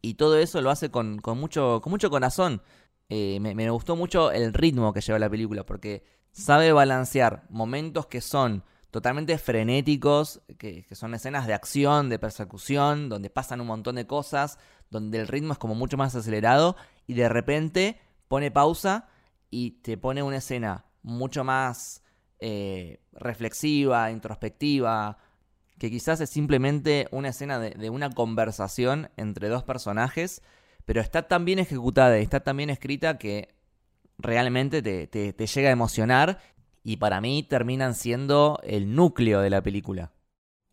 Y 0.00 0.14
todo 0.14 0.38
eso 0.38 0.60
lo 0.62 0.70
hace 0.70 0.90
con, 0.90 1.20
mucho, 1.36 1.80
con 1.82 1.90
mucho 1.90 2.08
corazón. 2.08 2.62
Eh, 3.10 3.38
me, 3.40 3.70
gustó 3.70 3.96
mucho 3.96 4.30
el 4.30 4.52
ritmo 4.54 4.92
que 4.92 5.00
lleva 5.00 5.18
la 5.18 5.30
película, 5.30 5.64
porque 5.64 6.04
sabe 6.32 6.72
balancear 6.72 7.44
momentos 7.50 8.06
que 8.06 8.20
son 8.20 8.64
totalmente 8.90 9.36
frenéticos, 9.38 10.40
que, 10.58 10.84
son 10.92 11.14
escenas 11.14 11.46
de 11.46 11.54
acción, 11.54 12.08
de 12.08 12.18
persecución, 12.18 13.08
donde 13.08 13.30
pasan 13.30 13.60
un 13.60 13.66
montón 13.66 13.96
de 13.96 14.06
cosas, 14.06 14.58
donde 14.90 15.20
el 15.20 15.28
ritmo 15.28 15.52
es 15.52 15.58
como 15.58 15.74
mucho 15.74 15.96
más 15.96 16.14
acelerado, 16.14 16.76
y 17.06 17.14
de 17.14 17.28
repente 17.28 18.00
pone 18.28 18.50
pausa 18.50 19.08
y 19.50 19.82
te 19.82 19.96
pone 19.96 20.22
una 20.22 20.36
escena 20.36 20.84
mucho 21.02 21.44
más 21.44 22.02
eh, 22.40 23.00
reflexiva, 23.12 24.10
introspectiva, 24.10 25.18
que 25.78 25.90
quizás 25.90 26.20
es 26.20 26.30
simplemente 26.30 27.08
una 27.10 27.28
escena 27.28 27.58
de, 27.58 27.90
una 27.90 28.10
conversación 28.10 29.10
entre 29.16 29.48
dos 29.48 29.62
personajes, 29.62 30.42
pero 30.84 31.00
está 31.00 31.28
tan 31.28 31.44
bien 31.44 31.58
ejecutada 31.58 32.18
y 32.18 32.22
está 32.22 32.40
tan 32.40 32.56
bien 32.56 32.70
escrita 32.70 33.18
que 33.18 33.54
realmente 34.18 34.82
te, 34.82 35.06
te 35.06 35.46
llega 35.46 35.68
a 35.68 35.72
emocionar 35.72 36.40
y 36.82 36.96
para 36.96 37.20
mí 37.20 37.42
terminan 37.42 37.94
siendo 37.94 38.60
el 38.64 38.94
núcleo 38.94 39.40
de 39.40 39.50
la 39.50 39.62
película. 39.62 40.12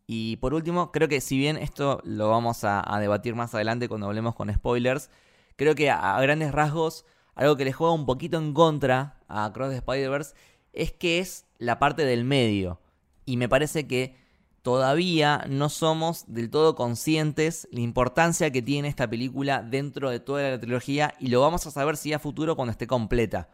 Y 0.07 0.38
por 0.38 0.53
último, 0.53 0.91
creo 0.91 1.07
que 1.07 1.21
si 1.21 1.38
bien 1.38 1.57
esto 1.57 2.01
lo 2.03 2.29
vamos 2.29 2.63
a, 2.63 2.83
debatir 3.00 3.35
más 3.35 3.55
adelante 3.55 3.88
cuando 3.88 4.07
hablemos 4.07 4.35
con 4.35 4.53
spoilers, 4.53 5.09
creo 5.55 5.75
que 5.75 5.89
a, 5.89 6.19
grandes 6.21 6.51
rasgos, 6.51 7.05
algo 7.33 7.57
que 7.57 7.65
le 7.65 7.74
juega 7.74 7.93
un 7.93 8.05
poquito 8.05 8.38
en 8.38 8.53
contra 8.53 9.19
a 9.27 9.51
Cross 9.53 9.71
the 9.71 9.77
Spider-Verse 9.77 10.35
es 10.74 10.91
que 10.91 11.19
es 11.19 11.45
la 11.57 11.79
parte 11.79 12.05
del 12.05 12.24
medio. 12.24 12.79
Y 13.25 13.38
me 13.38 13.50
parece 13.50 13.88
que 13.88 14.15
todavía 14.62 15.45
no 15.50 15.69
somos 15.69 16.25
del 16.27 16.50
todo 16.50 16.75
conscientes 16.75 17.67
la 17.71 17.81
importancia 17.81 18.51
que 18.51 18.62
tiene 18.62 18.88
esta 18.88 19.09
película 19.09 19.63
dentro 19.63 20.09
de 20.09 20.19
toda 20.19 20.50
la 20.50 20.59
trilogía 20.59 21.15
y 21.19 21.27
lo 21.27 21.41
vamos 21.41 21.65
a 21.65 21.71
saber 21.71 21.97
si 21.97 22.13
a 22.13 22.19
futuro 22.19 22.55
cuando 22.55 22.71
esté 22.71 22.85
completa. 22.85 23.50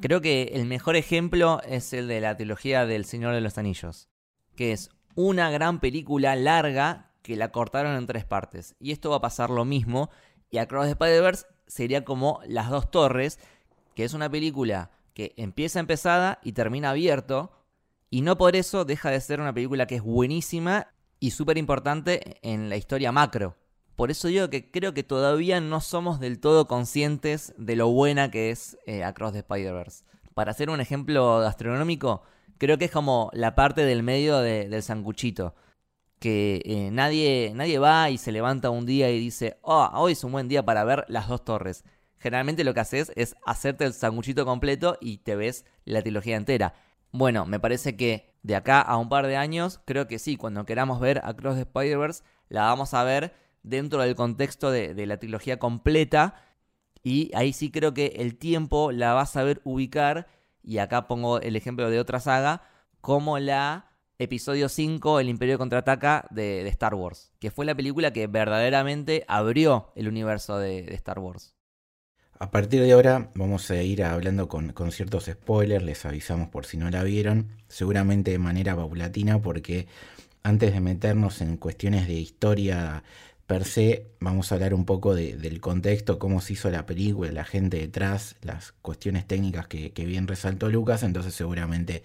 Creo 0.00 0.20
que 0.20 0.50
el 0.54 0.66
mejor 0.66 0.96
ejemplo 0.96 1.60
es 1.62 1.92
el 1.92 2.08
de 2.08 2.20
la 2.20 2.36
trilogía 2.36 2.86
del 2.86 3.04
Señor 3.06 3.34
de 3.34 3.40
los 3.40 3.56
Anillos, 3.56 4.08
que 4.54 4.72
es 4.72 4.90
una 5.16 5.50
gran 5.50 5.80
película 5.80 6.36
larga 6.36 7.10
que 7.22 7.34
la 7.34 7.50
cortaron 7.50 7.96
en 7.96 8.06
tres 8.06 8.24
partes. 8.24 8.76
Y 8.78 8.92
esto 8.92 9.10
va 9.10 9.16
a 9.16 9.20
pasar 9.20 9.50
lo 9.50 9.64
mismo. 9.64 10.10
Y 10.50 10.58
Across 10.58 10.84
the 10.84 10.90
Spider-Verse 10.92 11.46
sería 11.66 12.04
como 12.04 12.40
Las 12.46 12.70
Dos 12.70 12.90
Torres, 12.92 13.40
que 13.96 14.04
es 14.04 14.14
una 14.14 14.30
película 14.30 14.92
que 15.14 15.34
empieza 15.36 15.80
empezada 15.80 16.38
y 16.44 16.52
termina 16.52 16.90
abierto. 16.90 17.50
Y 18.10 18.20
no 18.20 18.38
por 18.38 18.54
eso 18.54 18.84
deja 18.84 19.10
de 19.10 19.20
ser 19.20 19.40
una 19.40 19.52
película 19.52 19.86
que 19.86 19.96
es 19.96 20.02
buenísima 20.02 20.88
y 21.18 21.32
súper 21.32 21.58
importante 21.58 22.38
en 22.42 22.68
la 22.68 22.76
historia 22.76 23.10
macro. 23.10 23.56
Por 23.96 24.10
eso 24.10 24.28
digo 24.28 24.50
que 24.50 24.70
creo 24.70 24.92
que 24.92 25.02
todavía 25.02 25.60
no 25.60 25.80
somos 25.80 26.20
del 26.20 26.38
todo 26.38 26.68
conscientes 26.68 27.54
de 27.56 27.76
lo 27.76 27.88
buena 27.88 28.30
que 28.30 28.50
es 28.50 28.78
eh, 28.86 29.02
Across 29.02 29.32
the 29.32 29.38
Spider-Verse. 29.38 30.04
Para 30.34 30.50
hacer 30.50 30.68
un 30.68 30.80
ejemplo 30.80 31.40
gastronómico, 31.40 32.22
creo 32.58 32.78
que 32.78 32.86
es 32.86 32.90
como 32.90 33.30
la 33.32 33.54
parte 33.54 33.84
del 33.84 34.02
medio 34.02 34.38
del 34.38 34.82
sanguchito. 34.82 35.54
Que 36.18 36.62
eh, 36.64 36.90
nadie, 36.92 37.52
nadie 37.54 37.78
va 37.78 38.08
y 38.10 38.18
se 38.18 38.32
levanta 38.32 38.70
un 38.70 38.86
día 38.86 39.10
y 39.10 39.18
dice, 39.18 39.58
oh, 39.62 39.88
hoy 39.94 40.12
es 40.12 40.24
un 40.24 40.32
buen 40.32 40.48
día 40.48 40.64
para 40.64 40.84
ver 40.84 41.04
las 41.08 41.28
dos 41.28 41.44
torres. 41.44 41.84
Generalmente 42.18 42.64
lo 42.64 42.72
que 42.72 42.80
haces 42.80 43.12
es 43.16 43.36
hacerte 43.44 43.84
el 43.84 43.92
sanguchito 43.92 44.46
completo 44.46 44.96
y 45.00 45.18
te 45.18 45.36
ves 45.36 45.66
la 45.84 46.02
trilogía 46.02 46.36
entera. 46.36 46.74
Bueno, 47.12 47.44
me 47.46 47.60
parece 47.60 47.96
que 47.96 48.34
de 48.42 48.56
acá 48.56 48.80
a 48.80 48.96
un 48.96 49.08
par 49.08 49.26
de 49.26 49.36
años, 49.36 49.80
creo 49.84 50.06
que 50.06 50.18
sí, 50.18 50.36
cuando 50.36 50.64
queramos 50.64 51.00
ver 51.00 51.20
Across 51.24 51.56
the 51.56 51.62
Spider-Verse, 51.62 52.22
la 52.48 52.62
vamos 52.62 52.94
a 52.94 53.04
ver 53.04 53.34
dentro 53.62 54.00
del 54.00 54.14
contexto 54.14 54.70
de, 54.70 54.94
de 54.94 55.06
la 55.06 55.18
trilogía 55.18 55.58
completa. 55.58 56.34
Y 57.02 57.30
ahí 57.34 57.52
sí 57.52 57.70
creo 57.70 57.92
que 57.92 58.06
el 58.16 58.36
tiempo 58.38 58.90
la 58.90 59.14
va 59.14 59.22
a 59.22 59.26
saber 59.26 59.60
ubicar 59.64 60.26
y 60.66 60.78
acá 60.78 61.06
pongo 61.06 61.40
el 61.40 61.56
ejemplo 61.56 61.88
de 61.88 62.00
otra 62.00 62.20
saga, 62.20 62.62
como 63.00 63.38
la 63.38 63.92
episodio 64.18 64.68
5, 64.68 65.20
El 65.20 65.28
Imperio 65.28 65.58
Contraataca 65.58 66.26
de, 66.30 66.66
Star 66.68 66.94
Wars, 66.94 67.32
que 67.38 67.50
fue 67.50 67.64
la 67.64 67.74
película 67.74 68.12
que 68.12 68.26
verdaderamente 68.26 69.24
abrió 69.28 69.92
el 69.94 70.08
universo 70.08 70.58
de, 70.58 70.92
Star 70.94 71.20
Wars. 71.20 71.54
A 72.38 72.50
partir 72.50 72.82
de 72.82 72.92
ahora 72.92 73.30
vamos 73.34 73.70
a 73.70 73.80
ir 73.82 74.02
hablando 74.02 74.48
con, 74.48 74.72
con, 74.72 74.92
ciertos 74.92 75.26
spoilers, 75.26 75.84
les 75.84 76.04
avisamos 76.04 76.48
por 76.48 76.66
si 76.66 76.76
no 76.76 76.90
la 76.90 77.02
vieron, 77.02 77.52
seguramente 77.68 78.32
de 78.32 78.38
manera 78.38 78.76
paulatina 78.76 79.40
porque 79.40 79.86
antes 80.42 80.72
de 80.72 80.80
meternos 80.80 81.40
en 81.40 81.56
cuestiones 81.56 82.06
de 82.06 82.14
historia 82.14 83.04
per 83.46 83.64
se, 83.64 84.08
vamos 84.18 84.50
a 84.50 84.56
hablar 84.56 84.74
un 84.74 84.84
poco 84.84 85.14
del 85.14 85.60
contexto, 85.60 86.18
cómo 86.18 86.40
se 86.40 86.54
hizo 86.54 86.68
la 86.70 86.84
película, 86.84 87.30
la 87.30 87.44
gente 87.44 87.78
detrás, 87.78 88.34
las 88.42 88.72
cuestiones 88.82 89.26
técnicas 89.26 89.68
que, 89.68 89.92
bien 90.04 90.26
resaltó 90.26 90.68
Lucas, 90.68 91.04
entonces 91.04 91.34
seguramente 91.34 92.02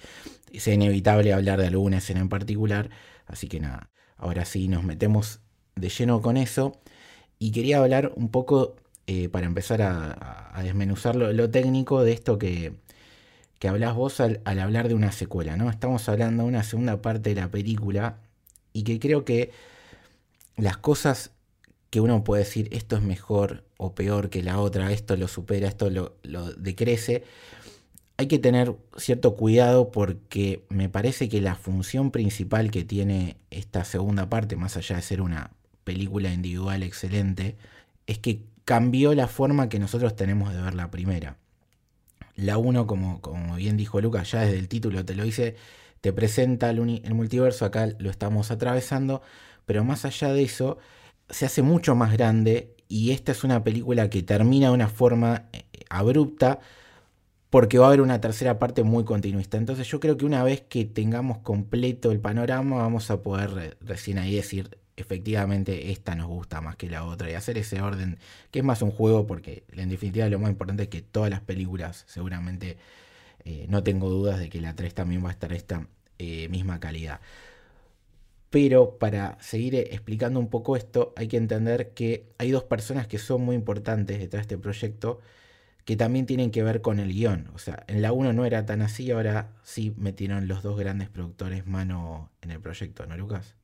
es 0.54 0.68
inevitable 0.68 1.34
hablar 1.34 1.60
de 1.60 1.68
alguna 1.68 1.98
escena 1.98 2.20
en 2.20 2.30
particular, 2.30 2.92
así 3.26 3.48
que 3.48 3.60
nada, 3.60 3.90
ahora 4.18 4.46
sí 4.46 4.68
nos 4.68 4.84
metemos 4.84 5.40
de 5.76 5.90
lleno 5.90 6.22
con 6.22 6.38
eso 6.38 6.80
y 7.40 7.52
quería 7.52 7.80
hablar 7.80 8.14
un 8.16 8.30
poco, 8.30 8.76
eh, 9.08 9.28
para 9.28 9.48
empezar 9.48 9.82
a, 9.82 10.62
desmenuzar 10.62 11.16
lo, 11.16 11.50
técnico 11.50 12.04
de 12.04 12.12
esto 12.12 12.38
que, 12.38 12.74
que 13.58 13.68
hablas 13.68 13.96
vos 13.96 14.20
al, 14.20 14.42
al 14.46 14.60
hablar 14.60 14.90
de 14.90 14.94
una 14.94 15.12
secuela, 15.12 15.58
¿no? 15.58 15.72
Estamos 15.72 16.08
hablando 16.08 16.44
de 16.44 16.50
una 16.50 16.64
segunda 16.64 17.02
parte 17.02 17.34
de 17.34 17.42
la 17.42 17.50
película 17.50 18.20
y 18.74 18.84
que 18.84 19.00
creo 19.00 19.26
que 19.26 19.52
las 20.62 20.78
cosas 20.78 21.32
que 21.90 22.00
uno 22.00 22.24
puede 22.24 22.44
decir 22.44 22.70
esto 22.72 22.96
es 22.96 23.02
mejor 23.02 23.66
o 23.78 23.96
peor 23.96 24.30
que 24.30 24.44
la 24.44 24.60
otra, 24.60 24.92
esto 24.92 25.18
lo 25.18 25.28
supera, 25.28 25.68
esto 25.68 25.90
lo, 25.90 26.14
decrece, 26.54 27.24
hay 28.18 28.28
que 28.28 28.38
tener 28.38 28.76
cierto 28.96 29.36
cuidado 29.36 29.92
porque 29.92 30.64
me 30.70 30.88
parece 30.88 31.30
que 31.30 31.42
la 31.42 31.56
función 31.56 32.12
principal 32.12 32.70
que 32.70 32.84
tiene 32.84 33.38
esta 33.50 33.84
segunda 33.84 34.30
parte, 34.30 34.56
más 34.56 34.78
allá 34.78 34.98
de 34.98 35.02
ser 35.02 35.22
una 35.22 35.52
película 35.84 36.32
individual 36.32 36.84
excelente, 36.84 37.58
es 38.06 38.20
que 38.20 38.44
cambió 38.64 39.16
la 39.16 39.28
forma 39.28 39.68
que 39.68 39.80
nosotros 39.80 40.16
tenemos 40.16 40.54
de 40.54 40.62
ver 40.62 40.76
la 40.76 40.92
primera. 40.92 41.38
La 42.36 42.60
1, 42.60 42.86
como, 42.86 43.20
como 43.20 43.56
bien 43.56 43.78
dijo 43.78 44.00
Lucas, 44.00 44.32
ya 44.32 44.42
desde 44.42 44.60
el 44.60 44.68
título 44.68 45.04
te 45.04 45.16
lo 45.16 45.24
dice, 45.24 45.56
te 46.02 46.14
presenta 46.14 46.70
el 46.70 47.14
multiverso, 47.14 47.66
acá 47.66 47.90
lo 47.98 48.10
estamos 48.10 48.52
atravesando, 48.52 49.22
pero 49.66 49.84
más 49.84 50.06
allá 50.06 50.34
de 50.34 50.44
eso, 50.44 50.78
se 51.30 51.46
hace 51.46 51.62
mucho 51.62 51.96
más 51.96 52.14
grande 52.14 52.76
y 52.88 53.12
esta 53.12 53.32
es 53.32 53.44
una 53.44 53.64
película 53.64 54.10
que 54.10 54.24
termina 54.24 54.68
de 54.68 54.74
una 54.74 54.90
forma 54.90 55.46
eh, 55.54 55.64
abrupta 55.90 56.60
porque 57.50 57.78
va 57.78 57.86
a 57.86 57.88
haber 57.90 58.02
una 58.02 58.22
tercera 58.22 58.60
parte 58.60 58.84
muy 58.84 59.04
continuista. 59.04 59.58
Entonces 59.58 59.88
yo 59.88 60.00
creo 60.00 60.18
que 60.18 60.26
una 60.26 60.44
vez 60.44 60.62
que 60.62 60.86
tengamos 60.86 61.40
completo 61.40 62.12
el 62.12 62.20
panorama 62.20 62.78
vamos 62.78 63.12
a 63.12 63.22
poder 63.22 63.78
recién 63.82 64.20
ahí 64.20 64.36
decir 64.36 64.78
efectivamente 64.96 65.92
esta 65.92 66.16
nos 66.16 66.28
gusta 66.28 66.62
más 66.62 66.76
que 66.76 66.90
la 66.90 67.06
otra 67.06 67.30
y 67.30 67.34
hacer 67.34 67.58
ese 67.58 67.82
orden 67.82 68.20
que 68.52 68.60
es 68.60 68.66
más 68.66 68.82
un 68.82 68.92
juego 68.92 69.26
porque 69.26 69.64
en 69.74 69.90
definitiva 69.90 70.28
lo 70.30 70.40
más 70.40 70.50
importante 70.50 70.84
es 70.84 70.90
que 70.90 71.02
todas 71.02 71.30
las 71.30 71.42
películas 71.42 72.04
seguramente 72.08 72.78
eh, 73.44 73.66
no 73.70 73.84
tengo 73.84 74.10
dudas 74.10 74.40
de 74.40 74.50
que 74.50 74.62
la 74.62 74.76
3 74.76 74.94
también 74.94 75.24
va 75.24 75.30
a 75.30 75.32
estar 75.34 75.52
esta 75.54 75.88
eh, 76.20 76.48
misma 76.50 76.80
calidad. 76.80 77.20
Pero 78.52 79.00
para 79.00 79.38
seguir 79.42 79.74
eh, 79.74 79.88
explicando 79.92 80.40
un 80.40 80.50
poco 80.50 80.76
esto, 80.76 81.14
hay 81.16 81.28
que 81.28 81.38
entender 81.38 81.94
que 81.94 82.32
hay 82.38 82.52
dos 82.52 82.66
personas 82.66 83.08
que 83.08 83.18
son 83.18 83.42
muy 83.42 83.56
importantes 83.56 84.20
detrás 84.20 84.42
de 84.48 84.56
este 84.56 84.58
proyecto 84.60 85.20
que 85.86 85.96
también 85.96 86.26
tienen 86.28 86.52
que 86.52 86.62
ver 86.62 86.82
con 86.82 87.00
el 87.00 87.12
guion. 87.12 87.50
O 87.56 87.58
sea, 87.58 87.84
en 87.88 88.02
la 88.02 88.12
1 88.12 88.34
no 88.34 88.46
era 88.46 88.66
tan 88.66 88.82
así, 88.82 89.10
ahora 89.10 89.54
sí 89.64 89.96
metieron 89.98 90.48
los 90.48 90.62
dos 90.62 90.78
grandes 90.78 91.10
productores 91.10 91.66
mano 91.66 92.30
en 92.42 92.52
el 92.52 92.60
proyecto, 92.60 93.06
¿no, 93.08 93.18
Lucas? 93.18 93.56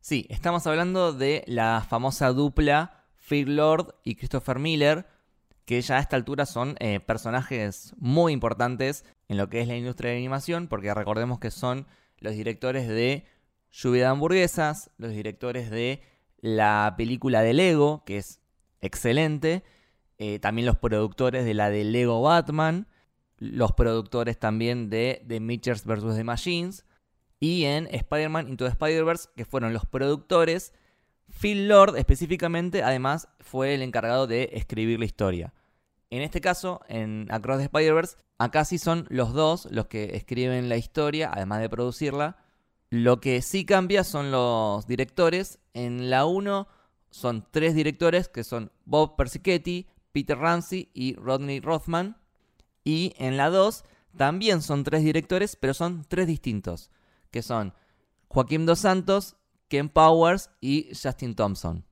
Sí, 0.00 0.26
estamos 0.30 0.66
hablando 0.66 1.12
de 1.12 1.44
la 1.46 1.84
famosa 1.86 2.28
dupla 2.32 3.04
Fear 3.16 3.48
Lord 3.48 3.94
y 4.04 4.14
Christopher 4.14 4.58
Miller, 4.58 5.06
que 5.66 5.82
ya 5.82 5.98
a 5.98 6.00
esta 6.00 6.16
altura 6.16 6.46
son 6.46 6.76
eh, 6.78 7.00
personajes 7.00 7.94
muy 7.98 8.32
importantes 8.32 9.04
en 9.28 9.36
lo 9.36 9.50
que 9.50 9.60
es 9.60 9.68
la 9.68 9.76
industria 9.76 10.12
de 10.12 10.16
animación, 10.16 10.68
porque 10.68 10.94
recordemos 10.94 11.38
que 11.38 11.50
son 11.50 11.86
los 12.18 12.34
directores 12.34 12.88
de 12.88 13.26
Lluvia 13.70 14.02
de 14.02 14.08
hamburguesas, 14.08 14.90
los 14.98 15.12
directores 15.12 15.70
de 15.70 16.02
la 16.38 16.94
película 16.96 17.42
de 17.42 17.54
Lego, 17.54 18.04
que 18.04 18.18
es 18.18 18.40
excelente, 18.80 19.62
eh, 20.18 20.38
también 20.38 20.66
los 20.66 20.76
productores 20.76 21.44
de 21.44 21.54
la 21.54 21.70
de 21.70 21.84
Lego 21.84 22.22
Batman, 22.22 22.88
los 23.38 23.72
productores 23.72 24.38
también 24.38 24.90
de 24.90 25.24
The 25.26 25.40
Mitchers 25.40 25.84
vs. 25.84 26.16
The 26.16 26.24
Machines, 26.24 26.84
y 27.40 27.64
en 27.64 27.88
Spider-Man 27.90 28.48
Into 28.48 28.66
Spider-Verse, 28.66 29.30
que 29.34 29.46
fueron 29.46 29.72
los 29.72 29.86
productores. 29.86 30.74
Phil 31.40 31.68
Lord 31.68 31.96
específicamente, 31.96 32.82
además, 32.82 33.28
fue 33.40 33.74
el 33.74 33.82
encargado 33.82 34.26
de 34.26 34.50
escribir 34.52 34.98
la 34.98 35.06
historia. 35.06 35.54
En 36.10 36.22
este 36.22 36.40
caso, 36.40 36.82
en 36.88 37.28
Across 37.30 37.58
the 37.58 37.64
Spider-Verse, 37.64 38.16
acá 38.36 38.64
sí 38.64 38.78
son 38.78 39.06
los 39.08 39.32
dos 39.32 39.68
los 39.70 39.86
que 39.86 40.16
escriben 40.16 40.68
la 40.68 40.76
historia, 40.76 41.30
además 41.32 41.60
de 41.60 41.70
producirla. 41.70 42.36
Lo 42.90 43.20
que 43.20 43.40
sí 43.40 43.64
cambia 43.64 44.02
son 44.02 44.32
los 44.32 44.86
directores. 44.86 45.60
En 45.74 46.10
la 46.10 46.26
1 46.26 46.66
son 47.10 47.46
tres 47.50 47.74
directores 47.74 48.28
que 48.28 48.44
son 48.44 48.72
Bob 48.84 49.16
Persichetti, 49.16 49.86
Peter 50.12 50.36
Ramsey 50.36 50.90
y 50.92 51.14
Rodney 51.14 51.60
Rothman. 51.60 52.16
Y 52.82 53.14
en 53.16 53.36
la 53.36 53.48
2 53.48 53.84
también 54.16 54.60
son 54.60 54.82
tres 54.82 55.04
directores, 55.04 55.54
pero 55.54 55.72
son 55.72 56.04
tres 56.08 56.26
distintos, 56.26 56.90
que 57.30 57.42
son 57.42 57.74
Joaquín 58.28 58.66
Dos 58.66 58.80
Santos, 58.80 59.36
Ken 59.68 59.88
Powers 59.88 60.50
y 60.60 60.88
Justin 61.00 61.36
Thompson. 61.36 61.84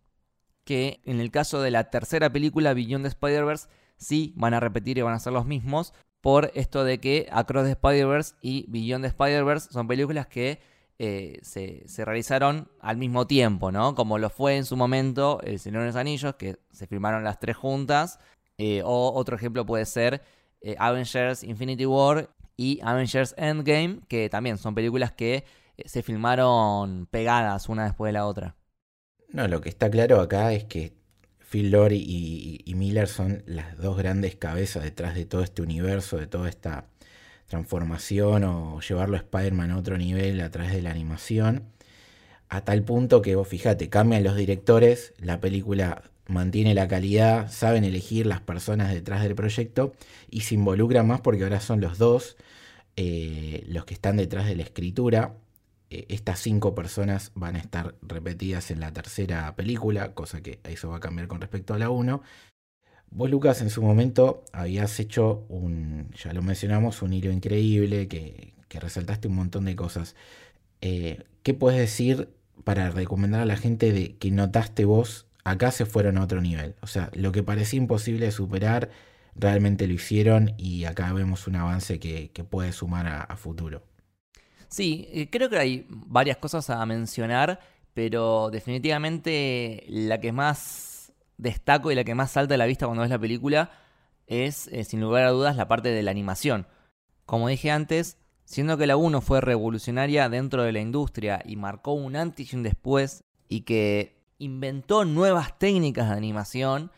Que 0.64 1.00
en 1.04 1.20
el 1.20 1.30
caso 1.30 1.62
de 1.62 1.70
la 1.70 1.90
tercera 1.90 2.30
película, 2.30 2.74
Beyond 2.74 3.04
the 3.04 3.08
Spider-Verse, 3.08 3.68
sí 3.96 4.32
van 4.36 4.54
a 4.54 4.60
repetir 4.60 4.98
y 4.98 5.02
van 5.02 5.14
a 5.14 5.20
ser 5.20 5.32
los 5.32 5.46
mismos 5.46 5.94
por 6.20 6.50
esto 6.54 6.82
de 6.82 6.98
que 6.98 7.28
Across 7.30 7.64
the 7.66 7.70
Spider-Verse 7.72 8.34
y 8.42 8.66
Beyond 8.68 9.04
the 9.04 9.08
Spider-Verse 9.08 9.72
son 9.72 9.86
películas 9.86 10.26
que 10.26 10.60
eh, 11.00 11.38
se, 11.42 12.04
realizaron 12.04 12.68
al 12.80 12.96
mismo 12.96 13.26
tiempo, 13.26 13.70
¿no? 13.70 13.94
Como 13.94 14.18
lo 14.18 14.30
fue 14.30 14.56
en 14.56 14.64
su 14.64 14.76
momento 14.76 15.40
El 15.42 15.60
Señor 15.60 15.82
de 15.82 15.88
los 15.88 15.96
Anillos, 15.96 16.34
que 16.34 16.56
se 16.72 16.86
filmaron 16.86 17.22
las 17.22 17.38
tres 17.38 17.56
juntas, 17.56 18.18
eh, 18.58 18.82
o 18.84 19.12
otro 19.14 19.36
ejemplo 19.36 19.64
puede 19.64 19.84
ser 19.84 20.22
eh, 20.60 20.74
Avengers 20.78 21.44
Infinity 21.44 21.86
War 21.86 22.30
y 22.56 22.80
Avengers 22.82 23.34
Endgame, 23.38 24.00
que 24.08 24.28
también 24.28 24.58
son 24.58 24.74
películas 24.74 25.12
que 25.12 25.44
se 25.84 26.02
filmaron 26.02 27.06
pegadas 27.06 27.68
una 27.68 27.84
después 27.84 28.08
de 28.08 28.14
la 28.14 28.26
otra. 28.26 28.56
No, 29.28 29.46
lo 29.46 29.60
que 29.60 29.68
está 29.68 29.88
claro 29.88 30.20
acá 30.20 30.52
es 30.52 30.64
que 30.64 30.94
Phil 31.48 31.70
Lord 31.70 31.92
y, 31.92 32.74
Miller 32.74 33.08
son 33.08 33.42
las 33.46 33.78
dos 33.78 33.96
grandes 33.96 34.36
cabezas 34.36 34.82
detrás 34.82 35.14
de 35.14 35.24
todo 35.24 35.42
este 35.42 35.62
universo, 35.62 36.16
de 36.16 36.26
toda 36.26 36.48
esta 36.48 36.86
transformación 37.48 38.44
o 38.44 38.80
llevarlo 38.80 39.16
a 39.16 39.20
Spider-Man 39.20 39.72
a 39.72 39.78
otro 39.78 39.98
nivel 39.98 40.40
a 40.40 40.50
través 40.50 40.72
de 40.72 40.82
la 40.82 40.90
animación. 40.90 41.64
A 42.48 42.62
tal 42.64 42.82
punto 42.84 43.22
que 43.22 43.36
vos 43.36 43.48
fíjate, 43.48 43.88
cambian 43.90 44.24
los 44.24 44.36
directores, 44.36 45.14
la 45.18 45.40
película 45.40 46.02
mantiene 46.26 46.74
la 46.74 46.88
calidad, 46.88 47.50
saben 47.50 47.84
elegir 47.84 48.26
las 48.26 48.40
personas 48.40 48.92
detrás 48.92 49.22
del 49.22 49.34
proyecto 49.34 49.94
y 50.30 50.42
se 50.42 50.54
involucran 50.54 51.06
más 51.06 51.20
porque 51.20 51.44
ahora 51.44 51.60
son 51.60 51.80
los 51.80 51.98
dos 51.98 52.36
eh, 52.96 53.64
los 53.68 53.84
que 53.84 53.94
están 53.94 54.16
detrás 54.16 54.46
de 54.46 54.56
la 54.56 54.62
escritura 54.62 55.34
eh, 55.90 56.06
estas 56.10 56.40
cinco 56.40 56.74
personas 56.74 57.32
van 57.34 57.56
a 57.56 57.58
estar 57.58 57.94
repetidas 58.02 58.70
en 58.70 58.80
la 58.80 58.92
tercera 58.92 59.54
película, 59.56 60.12
cosa 60.14 60.42
que 60.42 60.60
eso 60.64 60.90
va 60.90 60.98
a 60.98 61.00
cambiar 61.00 61.28
con 61.28 61.40
respecto 61.40 61.72
a 61.74 61.78
la 61.78 61.88
1. 61.90 62.22
Vos, 63.10 63.30
Lucas, 63.30 63.62
en 63.62 63.70
su 63.70 63.82
momento 63.82 64.44
habías 64.52 64.98
hecho 65.00 65.44
un, 65.48 66.10
ya 66.12 66.32
lo 66.32 66.42
mencionamos, 66.42 67.02
un 67.02 67.12
hilo 67.12 67.32
increíble, 67.32 68.08
que, 68.08 68.54
resaltaste 68.70 69.28
un 69.28 69.34
montón 69.34 69.64
de 69.64 69.74
cosas. 69.74 70.14
Eh, 70.82 71.24
¿Qué 71.42 71.54
puedes 71.54 71.80
decir 71.80 72.28
para 72.64 72.90
recomendar 72.90 73.40
a 73.40 73.46
la 73.46 73.56
gente 73.56 73.92
de 73.92 74.16
que 74.16 74.30
notaste 74.30 74.84
vos, 74.84 75.26
acá 75.42 75.70
se 75.70 75.86
fueron 75.86 76.18
a 76.18 76.24
otro 76.24 76.40
nivel? 76.40 76.76
O 76.82 76.86
sea, 76.86 77.10
lo 77.14 77.32
que 77.32 77.42
parecía 77.42 77.78
imposible 77.78 78.26
de 78.26 78.32
superar, 78.32 78.90
realmente 79.34 79.86
lo 79.88 79.94
hicieron 79.94 80.54
y 80.58 80.84
acá 80.84 81.12
vemos 81.12 81.46
un 81.46 81.56
avance 81.56 81.98
que, 81.98 82.30
puede 82.48 82.72
sumar 82.72 83.26
a 83.28 83.36
futuro. 83.36 83.82
Sí, 84.68 85.08
eh, 85.12 85.28
creo 85.30 85.48
que 85.48 85.58
hay 85.58 85.86
varias 85.88 86.36
cosas 86.36 86.68
a 86.70 86.84
mencionar, 86.84 87.58
pero 87.94 88.50
definitivamente 88.50 89.84
la 89.88 90.20
que 90.20 90.30
más 90.30 90.87
destaco 91.38 91.90
y 91.90 91.94
la 91.94 92.04
que 92.04 92.14
más 92.14 92.32
salta 92.32 92.54
a 92.54 92.58
la 92.58 92.66
vista 92.66 92.86
cuando 92.86 93.02
ves 93.02 93.10
la 93.10 93.18
película 93.18 93.70
es, 94.26 94.68
eh, 94.68 94.84
sin 94.84 95.00
lugar 95.00 95.24
a 95.24 95.30
dudas, 95.30 95.56
la 95.56 95.68
parte 95.68 95.88
de 95.88 96.02
la 96.02 96.10
animación. 96.10 96.66
Como 97.24 97.48
dije 97.48 97.70
antes, 97.70 98.18
siendo 98.44 98.76
que 98.76 98.86
la 98.86 98.96
1 98.96 99.20
fue 99.20 99.40
revolucionaria 99.40 100.28
dentro 100.28 100.62
de 100.62 100.72
la 100.72 100.80
industria 100.80 101.42
y 101.44 101.56
marcó 101.56 101.92
un 101.92 102.16
antes 102.16 102.52
y 102.52 102.56
un 102.56 102.62
después, 102.62 103.24
y 103.48 103.62
que 103.62 104.22
inventó 104.38 105.04
nuevas 105.04 105.58
técnicas 105.58 106.10
de 106.10 106.16
animación, 106.16 106.90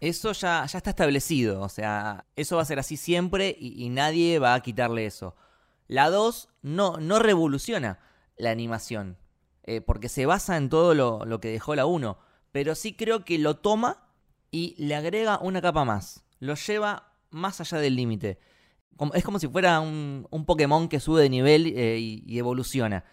eso 0.00 0.32
ya, 0.32 0.64
ya 0.64 0.78
está 0.78 0.90
establecido. 0.90 1.60
O 1.60 1.68
sea, 1.68 2.24
eso 2.36 2.56
va 2.56 2.62
a 2.62 2.66
ser 2.66 2.78
así 2.78 2.96
siempre 2.96 3.54
y 3.58 3.88
nadie 3.90 4.38
va 4.38 4.54
a 4.54 4.60
quitarle 4.60 5.04
eso. 5.04 5.36
La 5.90 6.08
2 6.08 6.48
no, 6.62 6.98
no 6.98 7.18
revoluciona 7.18 7.98
la 8.36 8.50
animación, 8.50 9.18
eh, 9.64 9.80
porque 9.80 10.08
se 10.08 10.24
basa 10.24 10.56
en 10.56 10.68
todo 10.68 10.94
lo, 10.94 11.40
que 11.40 11.48
dejó 11.48 11.74
la 11.74 11.84
1, 11.84 12.16
pero 12.52 12.74
sí 12.74 12.94
creo 12.94 13.24
que 13.24 13.38
lo 13.38 13.56
toma 13.56 14.08
y 14.50 14.74
le 14.78 14.94
agrega 14.94 15.38
una 15.38 15.62
capa 15.62 15.84
más, 15.84 16.24
lo 16.38 16.54
lleva 16.54 17.12
más 17.30 17.60
allá 17.60 17.78
del 17.78 17.96
límite. 17.96 18.38
Es 19.14 19.24
como 19.24 19.38
si 19.38 19.48
fuera 19.48 19.80
un, 19.80 20.26
Pokémon 20.46 20.88
que 20.88 21.00
sube 21.00 21.22
de 21.22 21.30
nivel 21.30 21.72
eh, 21.74 21.98
y, 21.98 22.38
evoluciona. 22.38 23.04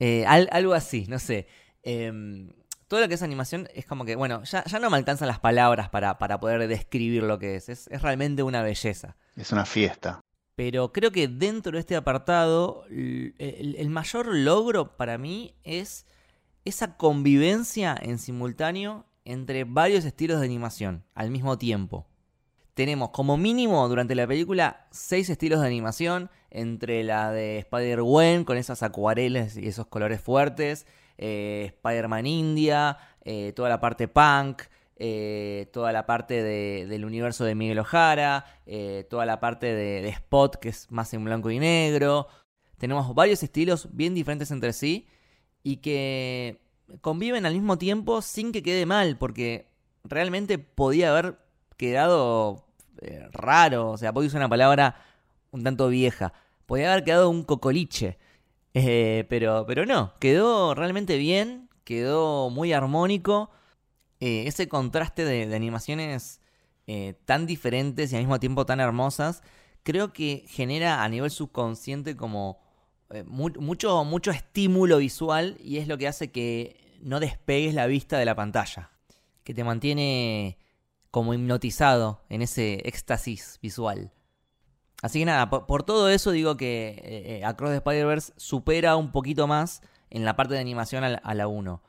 Eh, 0.00 0.24
algo 0.26 0.72
así, 0.72 1.06
no 1.08 1.18
sé. 1.18 1.46
Em, 1.82 2.50
todo 2.88 3.00
lo 3.00 3.08
que 3.08 3.14
es 3.14 3.22
animación 3.22 3.68
es 3.74 3.84
como 3.84 4.04
que, 4.04 4.16
bueno, 4.16 4.42
ya, 4.44 4.64
no 4.80 4.88
me 4.88 4.96
alcanzan 4.96 5.28
las 5.28 5.40
palabras 5.40 5.90
para, 5.90 6.16
poder 6.16 6.66
describir 6.66 7.24
lo 7.24 7.38
que 7.38 7.56
es. 7.56 7.68
es. 7.68 8.02
realmente 8.02 8.42
una 8.42 8.62
belleza. 8.62 9.16
Es 9.36 9.52
una 9.52 9.66
fiesta. 9.66 10.20
Pero 10.56 10.92
creo 10.92 11.10
que 11.10 11.28
dentro 11.28 11.72
de 11.72 11.80
este 11.80 11.96
apartado, 11.96 12.84
el, 12.88 13.90
mayor 13.90 14.26
logro 14.34 14.96
para 14.96 15.18
mí 15.18 15.56
es 15.64 16.06
esa 16.64 16.96
convivencia 16.96 17.96
en 18.00 18.18
simultáneo 18.18 19.06
entre 19.24 19.64
varios 19.64 20.04
estilos 20.04 20.40
de 20.40 20.46
animación 20.46 21.04
al 21.14 21.30
mismo 21.30 21.58
tiempo. 21.58 22.06
Tenemos 22.74 23.10
como 23.10 23.36
mínimo 23.36 23.88
durante 23.88 24.14
la 24.14 24.26
película 24.26 24.88
seis 24.90 25.30
estilos 25.30 25.60
de 25.60 25.66
animación, 25.66 26.30
entre 26.50 27.04
la 27.04 27.30
de 27.30 27.58
Spider-Gwen 27.58 28.44
con 28.44 28.56
esas 28.56 28.82
acuarelas 28.82 29.56
y 29.56 29.66
esos 29.66 29.86
colores 29.86 30.20
fuertes, 30.20 30.86
eh, 31.18 31.72
Spider-Man 31.76 32.26
India, 32.26 32.98
eh, 33.22 33.52
toda 33.54 33.68
la 33.68 33.80
parte 33.80 34.08
punk, 34.08 34.62
eh, 34.96 35.68
toda 35.72 35.92
la 35.92 36.06
parte 36.06 36.42
del 36.42 37.04
universo 37.04 37.44
de 37.44 37.54
Miguel 37.54 37.80
Ojara, 37.80 38.44
eh, 38.66 39.06
toda 39.10 39.26
la 39.26 39.40
parte 39.40 39.74
de, 39.74 40.08
Spot, 40.08 40.54
que 40.56 40.68
es 40.68 40.90
más 40.90 41.12
en 41.14 41.24
blanco 41.24 41.50
y 41.50 41.58
negro. 41.58 42.28
Tenemos 42.78 43.14
varios 43.14 43.42
estilos 43.42 43.88
bien 43.92 44.14
diferentes 44.14 44.50
entre 44.50 44.72
sí 44.72 45.08
y 45.64 45.78
que 45.78 46.60
conviven 47.00 47.46
al 47.46 47.54
mismo 47.54 47.76
tiempo 47.78 48.22
sin 48.22 48.52
que 48.52 48.62
quede 48.62 48.86
mal, 48.86 49.18
porque 49.18 49.66
realmente 50.04 50.58
podía 50.58 51.10
haber 51.10 51.38
quedado 51.76 52.64
eh, 53.00 53.26
raro, 53.32 53.90
o 53.90 53.98
sea, 53.98 54.12
podía 54.12 54.28
usar 54.28 54.40
una 54.40 54.48
palabra 54.48 54.96
un 55.50 55.64
tanto 55.64 55.88
vieja, 55.88 56.32
podía 56.66 56.92
haber 56.92 57.02
quedado 57.02 57.30
un 57.30 57.42
cocoliche, 57.42 58.18
pero, 58.72 59.64
pero 59.66 59.86
no, 59.86 60.14
quedó 60.20 60.74
realmente 60.74 61.16
bien, 61.16 61.68
quedó 61.84 62.50
muy 62.50 62.72
armónico 62.72 63.50
eh, 64.20 64.44
ese 64.46 64.68
contraste 64.68 65.24
de, 65.24 65.54
animaciones 65.54 66.40
eh, 66.86 67.14
tan 67.26 67.46
diferentes 67.46 68.10
y 68.10 68.16
al 68.16 68.22
mismo 68.22 68.40
tiempo 68.40 68.64
tan 68.64 68.80
hermosas, 68.80 69.42
creo 69.82 70.14
que 70.14 70.46
genera 70.48 71.04
a 71.04 71.08
nivel 71.10 71.30
subconsciente 71.30 72.16
como 72.16 72.58
eh, 73.10 73.24
mucho, 73.24 74.04
mucho 74.04 74.30
estímulo 74.30 74.98
visual 74.98 75.56
y 75.62 75.78
es 75.78 75.88
lo 75.88 75.98
que 75.98 76.08
hace 76.08 76.30
que 76.30 76.98
no 77.00 77.20
despegues 77.20 77.74
la 77.74 77.86
vista 77.86 78.18
de 78.18 78.24
la 78.24 78.34
pantalla, 78.34 78.90
que 79.42 79.54
te 79.54 79.64
mantiene 79.64 80.58
como 81.10 81.34
hipnotizado 81.34 82.22
en 82.28 82.42
ese 82.42 82.86
éxtasis 82.88 83.58
visual. 83.62 84.12
Así 85.02 85.18
que 85.18 85.26
nada, 85.26 85.50
por, 85.50 85.82
todo 85.82 86.08
eso 86.08 86.30
digo 86.30 86.56
que 86.56 87.42
Across 87.44 87.70
the 87.72 87.76
Spider-Verse 87.76 88.32
supera 88.36 88.96
un 88.96 89.12
poquito 89.12 89.46
más 89.46 89.82
en 90.08 90.24
la 90.24 90.34
parte 90.34 90.54
de 90.54 90.60
animación 90.60 91.04
a 91.04 91.34
la 91.34 91.48
1. 91.48 91.82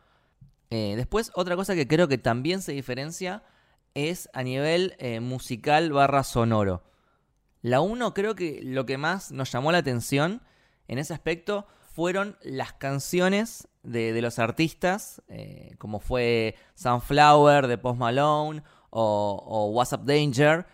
Eh, 0.71 0.95
después, 0.97 1.31
otra 1.35 1.55
cosa 1.55 1.75
que 1.75 1.87
creo 1.87 2.07
que 2.07 2.17
también 2.17 2.61
se 2.61 2.71
diferencia 2.71 3.43
es 3.93 4.29
a 4.33 4.43
nivel 4.43 4.95
eh, 4.97 5.19
musical 5.19 5.91
barra 5.91 6.23
sonoro. 6.23 6.83
La 7.61 7.81
1 7.81 8.13
creo 8.13 8.35
que 8.35 8.61
lo 8.63 8.85
que 8.85 8.97
más 8.97 9.31
nos 9.31 9.51
llamó 9.51 9.71
la 9.71 9.77
atención 9.79 10.41
en 10.87 10.99
ese 10.99 11.13
aspecto 11.13 11.65
fueron 11.93 12.37
las 12.41 12.73
canciones 12.73 13.67
de, 13.83 14.21
los 14.21 14.39
artistas, 14.39 15.21
eh, 15.29 15.75
como 15.77 15.99
fue 15.99 16.55
Sunflower 16.75 17.67
de 17.67 17.77
Post 17.77 17.99
Malone 17.99 18.63
o, 18.89 19.69
What's 19.73 19.93
Up 19.93 20.05
Danger, 20.05 20.65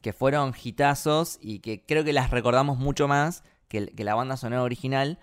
que 0.00 0.12
fueron 0.12 0.52
hitazos 0.60 1.38
y 1.40 1.60
que 1.60 1.84
creo 1.84 2.04
que 2.04 2.12
las 2.12 2.30
recordamos 2.30 2.78
mucho 2.78 3.08
más 3.08 3.44
que, 3.68 3.92
la 3.96 4.14
banda 4.14 4.36
sonora 4.36 4.62
original. 4.62 5.18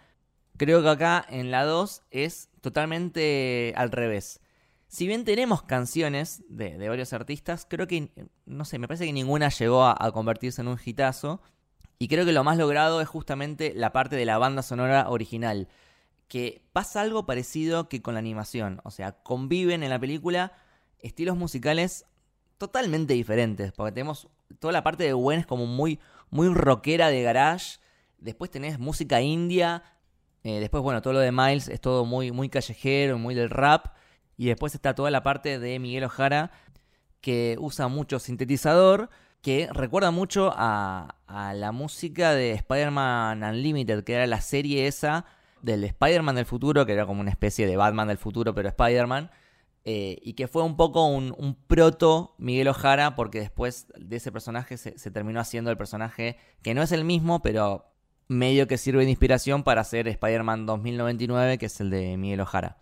Creo 0.58 0.82
que 0.82 0.89
acá 0.89 1.25
en 1.30 1.51
la 1.51 1.65
2 1.65 2.04
es 2.12 2.49
totalmente 2.62 3.73
al 3.75 3.91
revés. 3.91 4.41
Si 4.88 5.08
bien 5.08 5.23
tenemos 5.23 5.63
canciones 5.63 6.43
de, 6.49 6.88
varios 6.88 7.13
artistas, 7.13 7.65
creo 7.69 7.88
que, 7.88 8.10
no 8.45 8.65
sé, 8.65 8.77
me 8.77 8.88
parece 8.88 9.06
que 9.06 9.13
ninguna 9.13 9.49
llegó 9.49 9.86
a, 9.86 10.12
convertirse 10.12 10.62
en 10.62 10.67
un 10.67 10.80
hitazo. 10.84 11.41
Y 12.02 12.08
creo 12.08 12.26
que 12.26 12.32
lo 12.32 12.44
más 12.44 12.58
logrado 12.58 13.00
es 13.00 13.08
justamente 13.08 13.74
la 13.76 13.94
parte 13.94 14.16
de 14.16 14.26
la 14.26 14.40
banda 14.40 14.64
sonora 14.64 15.08
original. 15.08 15.68
Que 16.28 16.64
pasa 16.74 17.02
algo 17.02 17.28
parecido 17.28 17.90
que 17.90 18.02
con 18.02 18.16
la 18.16 18.20
animación. 18.20 18.82
O 18.84 18.90
sea, 18.90 19.22
conviven 19.22 19.84
en 19.84 19.92
la 19.92 20.00
película 20.00 20.52
estilos 20.98 21.38
musicales 21.38 22.08
totalmente 22.58 23.14
diferentes. 23.14 23.72
Porque 23.72 23.92
tenemos 23.92 24.30
toda 24.58 24.74
la 24.74 24.84
parte 24.84 25.04
de 25.04 25.14
Gwen 25.14 25.42
es 25.42 25.46
como 25.46 25.68
muy, 25.68 26.00
muy 26.32 26.52
rockera 26.52 27.10
de 27.10 27.22
garage. 27.22 27.78
Después 28.18 28.50
tenés 28.50 28.80
música 28.80 29.22
india, 29.22 29.84
eh, 30.44 30.60
después, 30.60 30.82
bueno, 30.82 31.04
todo 31.04 31.14
lo 31.14 31.20
de 31.20 31.32
Miles 31.32 31.68
es 31.68 31.82
todo 31.82 32.04
muy, 32.04 32.32
muy 32.32 32.50
callejero, 32.50 33.20
muy 33.20 33.36
del 33.36 33.52
rap. 33.52 33.94
Y 34.38 34.48
después 34.48 34.74
está 34.74 34.96
toda 34.96 35.12
la 35.12 35.22
parte 35.22 35.60
de 35.60 35.78
Miguel 35.78 36.06
Ojara, 36.06 36.50
que 37.22 37.58
usa 37.60 37.90
mucho 37.90 38.18
sintetizador, 38.18 39.12
que 39.41 39.67
recuerda 39.71 40.12
mucho 40.12 40.54
a, 40.56 41.15
la 41.27 41.71
música 41.71 42.34
de 42.34 42.51
Spider-Man 42.51 43.43
Unlimited, 43.43 44.04
que 44.04 44.13
era 44.13 44.27
la 44.27 44.41
serie 44.41 44.88
esa 44.88 45.25
del 45.62 45.84
Spider-Man 45.84 46.36
del 46.36 46.45
futuro, 46.45 46.86
que 46.86 46.93
era 46.93 47.06
como 47.06 47.21
una 47.21 47.32
especie 47.32 47.65
de 47.65 47.77
Batman 47.77 48.08
del 48.08 48.17
futuro, 48.17 48.54
pero 48.54 48.69
Spider-Man. 48.69 49.32
eh, 49.84 50.19
y 50.21 50.34
que 50.34 50.47
fue 50.47 50.63
un 50.63 50.77
poco 50.77 51.06
un, 51.06 51.58
proto 51.67 52.36
Miguel 52.38 52.67
Ojara, 52.67 53.15
porque 53.15 53.39
después 53.39 53.88
de 53.97 54.17
ese 54.17 54.32
personaje 54.32 54.77
se, 54.77 55.12
terminó 55.12 55.39
haciendo 55.39 55.71
el 55.71 55.77
personaje 55.77 56.38
que 56.62 56.73
no 56.73 56.84
es 56.84 56.91
el 56.91 57.04
mismo, 57.04 57.41
pero 57.41 57.86
medio 58.27 58.67
que 58.67 58.77
sirve 58.77 59.06
de 59.06 59.10
inspiración 59.10 59.63
para 59.63 59.82
hacer 59.82 60.08
Spider-Man 60.08 60.65
2099, 60.65 61.58
que 61.58 61.65
es 61.65 61.82
el 61.82 61.89
de 61.89 62.17
Miguel 62.17 62.41
Ojara. 62.41 62.77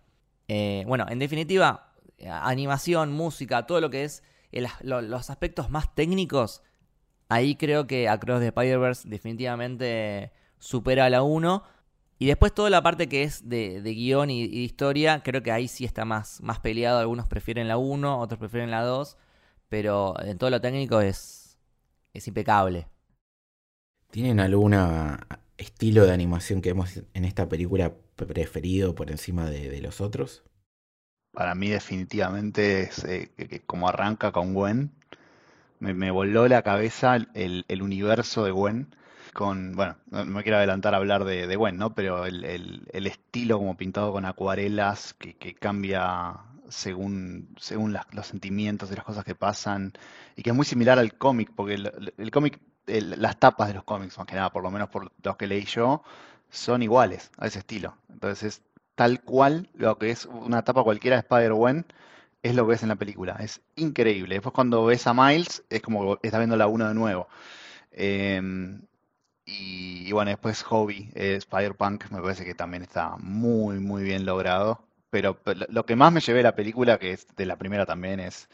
Eh, 0.48 0.84
bueno, 0.86 1.06
en 1.08 1.18
definitiva, 1.20 1.94
animación, 2.28 3.12
música, 3.12 3.66
todo 3.66 3.80
lo 3.80 3.88
que 3.88 4.04
es 4.04 4.22
los 4.52 5.30
aspectos 5.30 5.70
más 5.70 5.94
técnicos, 5.94 6.62
ahí 7.28 7.56
creo 7.56 7.86
que 7.86 8.08
Across 8.08 8.40
the 8.40 8.46
Spider-Verse 8.48 9.08
definitivamente 9.08 10.32
supera 10.58 11.06
a 11.06 11.10
la 11.10 11.22
1 11.22 11.62
y 12.22 12.26
después 12.26 12.52
toda 12.52 12.68
la 12.68 12.82
parte 12.82 13.08
que 13.08 13.22
es 13.22 13.48
de, 13.48 13.80
guion 13.82 14.28
y, 14.28 14.46
de 14.46 14.56
historia, 14.58 15.22
creo 15.22 15.42
que 15.42 15.52
ahí 15.52 15.68
sí 15.68 15.86
está 15.86 16.04
más, 16.04 16.42
más 16.42 16.60
peleado. 16.60 16.98
Algunos 16.98 17.26
prefieren 17.26 17.66
la 17.66 17.78
1, 17.78 18.20
otros 18.20 18.38
prefieren 18.38 18.70
la 18.70 18.82
2. 18.82 19.16
Pero 19.70 20.14
en 20.22 20.36
todo 20.36 20.50
lo 20.50 20.60
técnico 20.60 21.00
es, 21.00 21.56
es 22.12 22.28
impecable. 22.28 22.88
¿Tienen 24.10 24.38
algún 24.38 24.76
estilo 25.56 26.04
de 26.04 26.12
animación 26.12 26.60
que 26.60 26.68
hemos 26.68 27.02
en 27.14 27.24
esta 27.24 27.48
película 27.48 27.94
preferido 28.16 28.94
por 28.94 29.10
encima 29.10 29.48
de, 29.48 29.80
los 29.80 30.02
otros? 30.02 30.42
Para 31.32 31.54
mí 31.54 31.68
definitivamente 31.68 32.82
es 32.82 33.04
eh, 33.04 33.62
como 33.66 33.88
arranca 33.88 34.32
con 34.32 34.54
Gwen. 34.54 34.90
Me, 35.78 36.10
voló 36.10 36.46
la 36.46 36.62
cabeza 36.62 37.16
el, 37.16 37.64
el 37.68 37.82
universo 37.82 38.44
de 38.44 38.50
Gwen 38.50 38.94
con, 39.32 39.72
bueno, 39.72 39.96
no 40.10 40.24
me 40.24 40.42
quiero 40.42 40.58
adelantar 40.58 40.94
a 40.94 40.98
hablar 40.98 41.24
de, 41.24 41.46
de 41.46 41.56
Gwen, 41.56 41.76
¿no? 41.76 41.94
Pero 41.94 42.26
el, 42.26 42.44
el, 42.92 43.06
estilo 43.06 43.58
como 43.58 43.76
pintado 43.76 44.12
con 44.12 44.24
acuarelas 44.24 45.14
que, 45.14 45.36
que 45.36 45.54
cambia 45.54 46.36
según, 46.68 47.54
según 47.58 47.96
los 48.12 48.26
sentimientos 48.26 48.90
y 48.90 48.96
las 48.96 49.04
cosas 49.04 49.24
que 49.24 49.34
pasan, 49.34 49.92
y 50.36 50.42
que 50.42 50.50
es 50.50 50.56
muy 50.56 50.64
similar 50.64 50.98
al 50.98 51.14
cómic, 51.14 51.50
porque 51.54 51.74
el, 51.74 52.30
cómic, 52.30 52.60
las 52.86 53.38
tapas 53.38 53.68
de 53.68 53.74
los 53.74 53.84
cómics, 53.84 54.18
más 54.18 54.26
que 54.26 54.36
nada, 54.36 54.50
por 54.50 54.62
lo 54.62 54.70
menos 54.70 54.88
por 54.88 55.12
los 55.22 55.36
que 55.36 55.46
leí 55.46 55.64
yo, 55.64 56.02
son 56.48 56.82
iguales 56.82 57.30
a 57.38 57.46
ese 57.46 57.60
estilo. 57.60 57.96
Entonces 58.08 58.42
es 58.42 58.62
tal 59.00 59.22
cual 59.22 59.66
lo 59.72 59.96
que 59.96 60.10
es 60.10 60.26
una 60.26 60.62
tapa 60.62 60.82
cualquiera 60.82 61.16
de 61.16 61.20
Spider-Gwen, 61.20 61.86
es 62.42 62.54
lo 62.54 62.68
que 62.68 62.74
es 62.74 62.82
en 62.82 62.90
la 62.90 62.96
película. 62.96 63.34
Es 63.40 63.62
increíble. 63.76 64.34
Después 64.34 64.52
cuando 64.52 64.84
ves 64.84 65.06
a 65.06 65.14
Miles, 65.14 65.64
es 65.70 65.80
como 65.80 66.18
que 66.18 66.28
estás 66.28 66.38
viendo 66.38 66.58
la 66.58 66.66
1 66.66 66.88
de 66.88 66.94
nuevo. 66.94 67.26
Eh, 67.92 68.78
y, 69.46 70.12
bueno, 70.12 70.32
después 70.32 70.62
Hobby, 70.64 71.08
eh, 71.14 71.36
Spider-Punk, 71.36 72.10
me 72.10 72.20
parece 72.20 72.44
que 72.44 72.54
también 72.54 72.82
está 72.82 73.16
muy, 73.16 73.78
muy 73.78 74.02
bien 74.02 74.26
logrado. 74.26 74.84
Pero, 75.08 75.38
lo 75.70 75.86
que 75.86 75.96
más 75.96 76.12
me 76.12 76.20
llevé 76.20 76.40
de 76.40 76.42
la 76.42 76.54
película, 76.54 76.98
que 76.98 77.12
es 77.12 77.26
de 77.34 77.46
la 77.46 77.56
primera 77.56 77.86
también, 77.86 78.20
es 78.20 78.50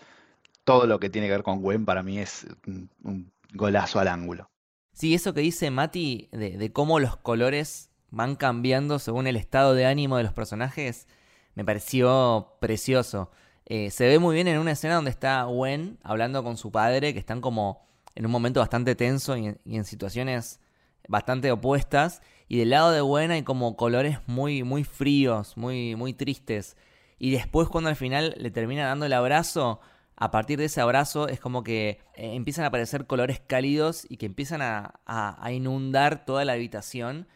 todo 0.62 0.86
lo 0.86 1.00
que 1.00 1.10
tiene 1.10 1.26
que 1.26 1.32
ver 1.32 1.42
con 1.42 1.60
Gwen, 1.60 1.84
para 1.84 2.04
mí 2.04 2.20
es 2.20 2.46
un, 2.68 3.32
golazo 3.52 3.98
al 3.98 4.06
ángulo. 4.06 4.48
Sí, 4.92 5.12
eso 5.12 5.34
que 5.34 5.40
dice 5.40 5.72
Mati 5.72 6.28
de, 6.30 6.70
cómo 6.72 7.00
los 7.00 7.16
colores 7.16 7.90
van 8.16 8.36
cambiando 8.36 8.98
según 8.98 9.26
el 9.26 9.36
estado 9.36 9.74
de 9.74 9.86
ánimo 9.86 10.16
de 10.16 10.24
los 10.24 10.32
personajes, 10.32 11.06
me 11.54 11.64
pareció 11.64 12.56
precioso. 12.60 13.30
Eh, 13.66 13.90
se 13.90 14.06
ve 14.06 14.18
muy 14.18 14.34
bien 14.34 14.48
en 14.48 14.58
una 14.58 14.72
escena 14.72 14.94
donde 14.94 15.10
está 15.10 15.44
Gwen 15.44 15.98
hablando 16.02 16.42
con 16.42 16.56
su 16.56 16.72
padre, 16.72 17.12
que 17.12 17.18
están 17.18 17.40
como 17.40 17.86
en 18.14 18.24
un 18.24 18.32
momento 18.32 18.60
bastante 18.60 18.94
tenso 18.94 19.36
y 19.36 19.56
en 19.64 19.84
situaciones 19.84 20.60
bastante 21.08 21.52
opuestas. 21.52 22.22
Y 22.48 22.58
del 22.58 22.70
lado 22.70 22.90
de 22.90 23.00
Gwen 23.00 23.30
hay 23.30 23.42
como 23.42 23.76
colores 23.76 24.18
muy, 24.26 24.62
muy 24.62 24.84
fríos, 24.84 25.56
muy, 25.56 25.96
muy 25.96 26.14
tristes. 26.14 26.76
Y 27.18 27.30
después 27.32 27.68
cuando 27.68 27.90
al 27.90 27.96
final 27.96 28.34
le 28.38 28.50
termina 28.50 28.86
dando 28.86 29.06
el 29.06 29.12
abrazo, 29.12 29.80
a 30.16 30.30
partir 30.30 30.58
de 30.58 30.66
ese 30.66 30.80
abrazo 30.80 31.28
es 31.28 31.40
como 31.40 31.62
que 31.62 32.00
eh, 32.14 32.34
empiezan 32.34 32.64
a 32.64 32.68
aparecer 32.68 33.06
colores 33.06 33.40
cálidos 33.40 34.06
y 34.08 34.16
que 34.16 34.26
empiezan 34.26 34.62
a, 34.62 35.00
a, 35.06 35.52
inundar 35.52 36.24
toda 36.24 36.44
la 36.44 36.54
habitación. 36.54 37.26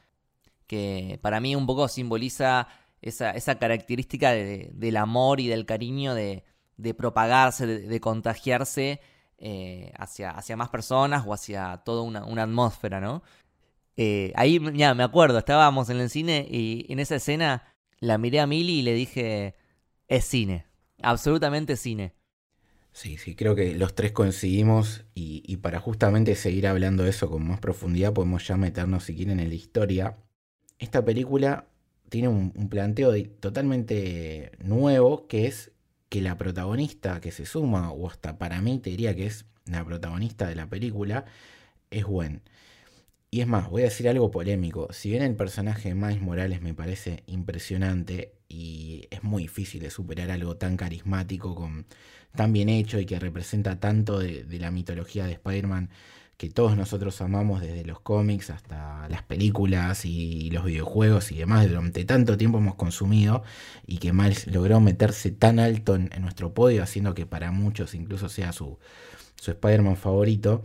Que 0.71 1.19
para 1.21 1.41
mí 1.41 1.57
un 1.57 1.67
poco 1.67 1.89
simboliza 1.89 2.69
esa, 3.03 3.59
característica 3.59 4.31
del 4.31 4.97
amor 4.97 5.41
y 5.41 5.49
del 5.49 5.67
cariño 5.67 6.15
de, 6.15 6.45
propagarse, 6.97 7.67
de, 7.67 8.01
contagiarse 8.01 9.01
eh, 9.39 9.93
hacia, 9.97 10.57
más 10.57 10.69
personas 10.69 11.25
o 11.27 11.35
hacia 11.35 11.79
toda 11.85 12.03
una, 12.03 12.43
atmósfera, 12.45 13.01
¿no? 13.01 13.25
Eh, 13.97 14.33
ahí, 14.37 14.61
ya, 14.75 14.95
me 14.95 15.03
acuerdo, 15.03 15.39
estábamos 15.39 15.91
en 15.91 15.99
el 15.99 16.09
cine 16.09 16.47
y 16.49 16.87
en 16.89 17.01
esa 17.01 17.17
escena 17.17 17.65
la 17.99 18.17
miré 18.17 18.39
a 18.39 18.47
Mili 18.47 18.79
y 18.79 18.83
le 18.83 18.95
dije, 18.95 19.57
es 20.07 20.25
cine, 20.25 20.67
absolutamente 21.03 21.77
cine. 21.77 22.15
Sí, 22.93 23.19
sí, 23.19 23.35
creo 23.35 23.57
que 23.57 23.75
los 23.75 23.97
tres 23.97 24.13
coincidimos 24.13 25.05
y, 25.15 25.57
para 25.57 25.81
justamente 25.81 26.37
seguir 26.37 26.69
hablando 26.69 27.03
de 27.03 27.11
eso 27.11 27.29
con 27.29 27.45
más 27.47 27.59
profundidad 27.59 28.13
podemos 28.13 28.47
ya 28.47 28.57
meternos 28.57 29.03
si 29.03 29.17
quieren 29.17 29.41
en 29.41 29.49
la 29.49 29.55
historia. 29.57 30.17
Esta 30.81 31.05
película 31.05 31.67
tiene 32.09 32.29
un, 32.29 32.51
planteo 32.69 33.13
totalmente 33.39 34.53
nuevo 34.65 35.29
que 35.29 35.47
es 35.47 35.73
que 36.09 36.23
la 36.23 36.37
protagonista 36.39 37.21
que 37.21 37.31
se 37.31 37.47
suma, 37.47 37.93
o 37.93 38.09
hasta 38.09 38.39
para 38.39 38.61
mí 38.61 38.79
te 38.81 38.91
diría 38.91 39.15
que 39.15 39.27
es 39.27 39.45
la 39.67 39.85
protagonista 39.85 40.49
de 40.49 40.57
la 40.57 40.67
película, 40.69 41.27
es 41.91 42.05
Gwen. 42.05 42.43
Y 43.31 43.43
es 43.43 43.47
más, 43.47 43.71
voy 43.71 43.83
a 43.83 43.85
decir 43.85 44.09
algo 44.09 44.31
polémico. 44.31 44.93
Si 44.93 45.11
bien 45.11 45.23
el 45.23 45.37
personaje 45.37 45.91
de 45.91 45.95
Miles 45.95 46.21
Morales 46.21 46.63
me 46.63 46.75
parece 46.75 47.23
impresionante 47.27 48.35
y 48.49 49.07
es 49.11 49.23
muy 49.23 49.45
difícil 49.45 49.83
de 49.83 49.91
superar 49.91 50.31
algo 50.31 50.57
tan 50.57 50.77
carismático, 50.77 51.71
tan 52.35 52.53
bien 52.53 52.69
hecho 52.69 52.99
y 52.99 53.07
que 53.07 53.21
representa 53.21 53.79
tanto 53.79 54.19
de, 54.19 54.45
la 54.59 54.71
mitología 54.73 55.27
de 55.27 55.35
Spider-Man 55.35 55.91
que 56.41 56.49
todos 56.49 56.75
nosotros 56.75 57.21
amamos 57.21 57.61
desde 57.61 57.85
los 57.85 58.01
cómics 58.01 58.49
hasta 58.49 59.07
las 59.11 59.23
películas 59.23 60.07
y 60.07 60.49
los 60.51 60.65
videojuegos 60.65 61.33
y 61.33 61.37
demás, 61.37 61.69
durante 61.69 62.03
tanto 62.07 62.39
tiempo 62.39 62.57
hemos 62.57 62.77
consumido 62.77 63.43
y 63.87 63.99
que 63.99 64.15
Miles 64.15 64.47
logró 64.47 64.81
meterse 64.81 65.33
tan 65.33 65.59
alto 65.59 65.97
en, 65.97 66.09
nuestro 66.23 66.55
podio, 66.55 66.83
haciendo 66.83 67.13
que 67.13 67.27
para 67.27 67.53
muchos 67.53 67.95
incluso 67.95 68.31
sea 68.31 68.55
su, 68.55 68.79
su 69.39 69.51
Spider-Man 69.51 69.99
favorito 69.99 70.63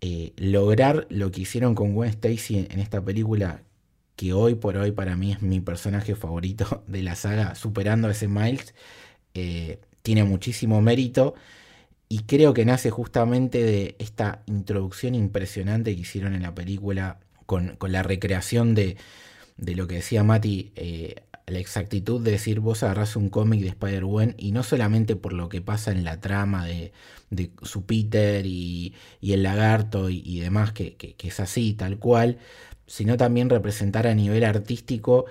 eh, 0.00 0.32
lograr 0.38 1.06
lo 1.10 1.30
que 1.30 1.42
hicieron 1.42 1.74
con 1.74 1.92
Gwen 1.92 2.08
Stacy 2.08 2.66
en, 2.70 2.80
esta 2.80 3.04
película, 3.04 3.60
que 4.16 4.32
hoy 4.32 4.54
por 4.54 4.78
hoy 4.78 4.92
para 4.92 5.14
mí 5.14 5.32
es 5.32 5.42
mi 5.42 5.60
personaje 5.60 6.14
favorito 6.14 6.84
de 6.86 7.02
la 7.02 7.16
saga, 7.16 7.54
superando 7.54 8.08
a 8.08 8.12
ese 8.12 8.28
Miles, 8.28 8.74
eh, 9.34 9.78
tiene 10.00 10.24
muchísimo 10.24 10.80
mérito. 10.80 11.34
Y 12.12 12.24
creo 12.24 12.54
que 12.54 12.64
nace 12.64 12.90
justamente 12.90 13.62
de 13.62 13.94
esta 14.00 14.42
introducción 14.46 15.14
impresionante 15.14 15.94
que 15.94 16.00
hicieron 16.00 16.34
en 16.34 16.42
la 16.42 16.56
película 16.56 17.20
con, 17.46 17.78
la 17.80 18.02
recreación 18.02 18.74
de, 18.74 18.96
lo 19.58 19.86
que 19.86 19.94
decía 19.94 20.24
Mati, 20.24 20.72
eh, 20.74 21.22
la 21.46 21.60
exactitud 21.60 22.20
de 22.20 22.32
decir 22.32 22.58
vos 22.58 22.82
agarrás 22.82 23.14
un 23.14 23.30
cómic 23.30 23.60
de 23.60 23.68
Spider-Man 23.68 24.34
y 24.38 24.50
no 24.50 24.64
solamente 24.64 25.14
por 25.14 25.32
lo 25.32 25.48
que 25.48 25.60
pasa 25.60 25.92
en 25.92 26.02
la 26.02 26.20
trama 26.20 26.66
de, 26.66 26.92
su 27.62 27.86
Peter 27.86 28.44
y, 28.44 28.92
el 29.22 29.44
lagarto 29.44 30.10
y, 30.10 30.40
demás, 30.40 30.72
que, 30.72 30.96
es 31.16 31.38
así, 31.38 31.74
tal 31.74 32.00
cual, 32.00 32.38
sino 32.88 33.18
también 33.18 33.48
representar 33.48 34.08
a 34.08 34.16
nivel 34.16 34.42
artístico 34.42 35.26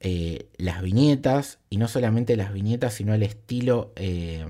eh, 0.00 0.48
las 0.56 0.82
viñetas 0.82 1.60
y 1.70 1.76
no 1.76 1.86
solamente 1.86 2.36
las 2.36 2.52
viñetas, 2.52 2.94
sino 2.94 3.14
el 3.14 3.22
estilo 3.22 3.92
eh, 3.94 4.44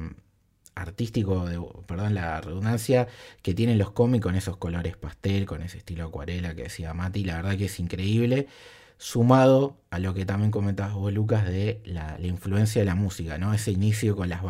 artístico, 0.74 1.46
de, 1.46 1.60
perdón 1.86 2.14
la 2.14 2.40
redundancia, 2.40 3.08
que 3.42 3.54
tienen 3.54 3.78
los 3.78 3.92
cómics 3.92 4.22
con 4.22 4.34
esos 4.34 4.56
colores 4.56 4.96
pastel, 4.96 5.46
con 5.46 5.62
ese 5.62 5.78
estilo 5.78 6.06
acuarela 6.06 6.54
que 6.54 6.64
decía 6.64 6.94
Mati, 6.94 7.24
la 7.24 7.36
verdad 7.36 7.56
que 7.56 7.66
es 7.66 7.80
increíble 7.80 8.48
sumado 8.96 9.76
a 9.90 9.98
lo 9.98 10.14
que 10.14 10.24
también 10.24 10.50
comentabas 10.50 10.94
vos, 10.94 11.12
Lucas, 11.12 11.46
de 11.46 11.80
la, 11.84 12.16
influencia 12.20 12.80
de 12.80 12.86
la 12.86 12.94
música, 12.94 13.38
¿no? 13.38 13.52
Ese 13.52 13.70
inicio 13.70 14.16
con, 14.16 14.28
las 14.28 14.40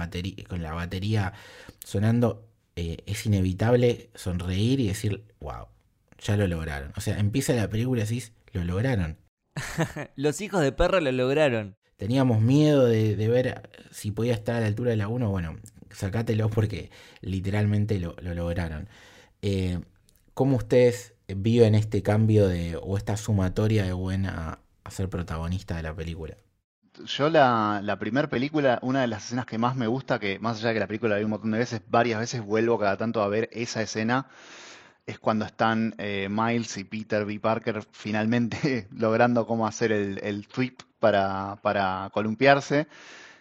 con 0.48 0.62
la 0.62 0.72
batería 0.72 1.32
sonando, 1.84 2.46
eh, 2.76 2.98
es 3.06 3.26
inevitable 3.26 4.10
sonreír 4.14 4.80
y 4.80 4.88
decir, 4.88 5.24
wow, 5.40 5.66
ya 6.18 6.36
lo 6.36 6.46
lograron. 6.46 6.92
O 6.96 7.00
sea, 7.00 7.18
empieza 7.18 7.52
la 7.54 7.68
película 7.68 8.02
y 8.02 8.04
decís, 8.04 8.32
lo 8.52 8.64
lograron. 8.64 9.18
Los 10.16 10.40
hijos 10.40 10.60
de 10.62 10.72
perro 10.72 11.00
lo 11.00 11.12
lograron. 11.12 11.76
Teníamos 11.96 12.40
miedo 12.40 12.86
de, 12.86 13.14
ver 13.28 13.70
si 13.92 14.10
podía 14.10 14.34
estar 14.34 14.56
a 14.56 14.60
la 14.60 14.66
altura 14.66 14.90
de 14.90 14.96
la 14.96 15.06
1, 15.06 15.30
bueno, 15.30 15.56
sacátelo 15.94 16.50
porque 16.50 16.90
literalmente 17.20 17.98
lo, 17.98 18.14
lograron. 18.20 18.88
Eh, 19.42 19.80
¿Cómo 20.34 20.56
ustedes 20.56 21.14
en 21.28 21.74
este 21.74 22.02
cambio 22.02 22.48
de, 22.48 22.76
o 22.80 22.96
esta 22.96 23.16
sumatoria 23.16 23.84
de 23.84 23.92
buena 23.92 24.60
a, 24.84 24.90
ser 24.90 25.08
protagonista 25.08 25.76
de 25.76 25.82
la 25.82 25.94
película? 25.94 26.36
Yo 27.06 27.28
la, 27.28 27.80
la 27.82 27.98
primera 27.98 28.28
película, 28.28 28.78
una 28.82 29.00
de 29.00 29.06
las 29.06 29.24
escenas 29.24 29.46
que 29.46 29.58
más 29.58 29.74
me 29.74 29.86
gusta, 29.86 30.18
que 30.20 30.38
más 30.38 30.58
allá 30.58 30.68
de 30.68 30.74
que 30.74 30.80
la 30.80 30.86
película 30.86 31.14
la 31.14 31.18
vi 31.18 31.24
un 31.24 31.30
montón 31.30 31.50
de 31.50 31.58
veces, 31.58 31.80
varias 31.88 32.20
veces 32.20 32.44
vuelvo 32.44 32.78
cada 32.78 32.96
tanto 32.96 33.22
a 33.22 33.28
ver 33.28 33.48
esa 33.52 33.82
escena, 33.82 34.28
es 35.06 35.18
cuando 35.18 35.44
están 35.44 35.94
eh, 35.98 36.28
Miles 36.30 36.76
y 36.76 36.84
Peter 36.84 37.24
B. 37.24 37.40
Parker 37.40 37.82
finalmente 37.92 38.88
logrando 38.96 39.46
cómo 39.46 39.66
hacer 39.66 39.92
el, 39.92 40.20
el 40.22 40.46
para, 40.98 41.58
para 41.62 42.10
columpiarse 42.12 42.86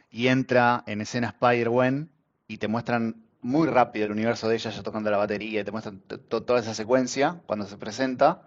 y 0.10 0.28
entra 0.28 0.84
en 0.86 1.02
escena 1.02 1.30
Spider-Gwen 1.30 2.13
y 2.54 2.58
te 2.58 2.68
muestran 2.68 3.16
muy 3.42 3.68
rápido 3.68 4.06
el 4.06 4.12
universo 4.12 4.48
de 4.48 4.56
ella 4.56 4.70
ya 4.70 4.84
tocando 4.84 5.10
la 5.10 5.18
batería 5.18 5.62
y 5.62 5.64
te 5.64 5.72
muestran 5.72 6.02
toda 6.30 6.60
esa 6.60 6.76
secuencia 6.76 7.42
cuando 7.48 7.66
se 7.66 7.78
presenta. 7.78 8.44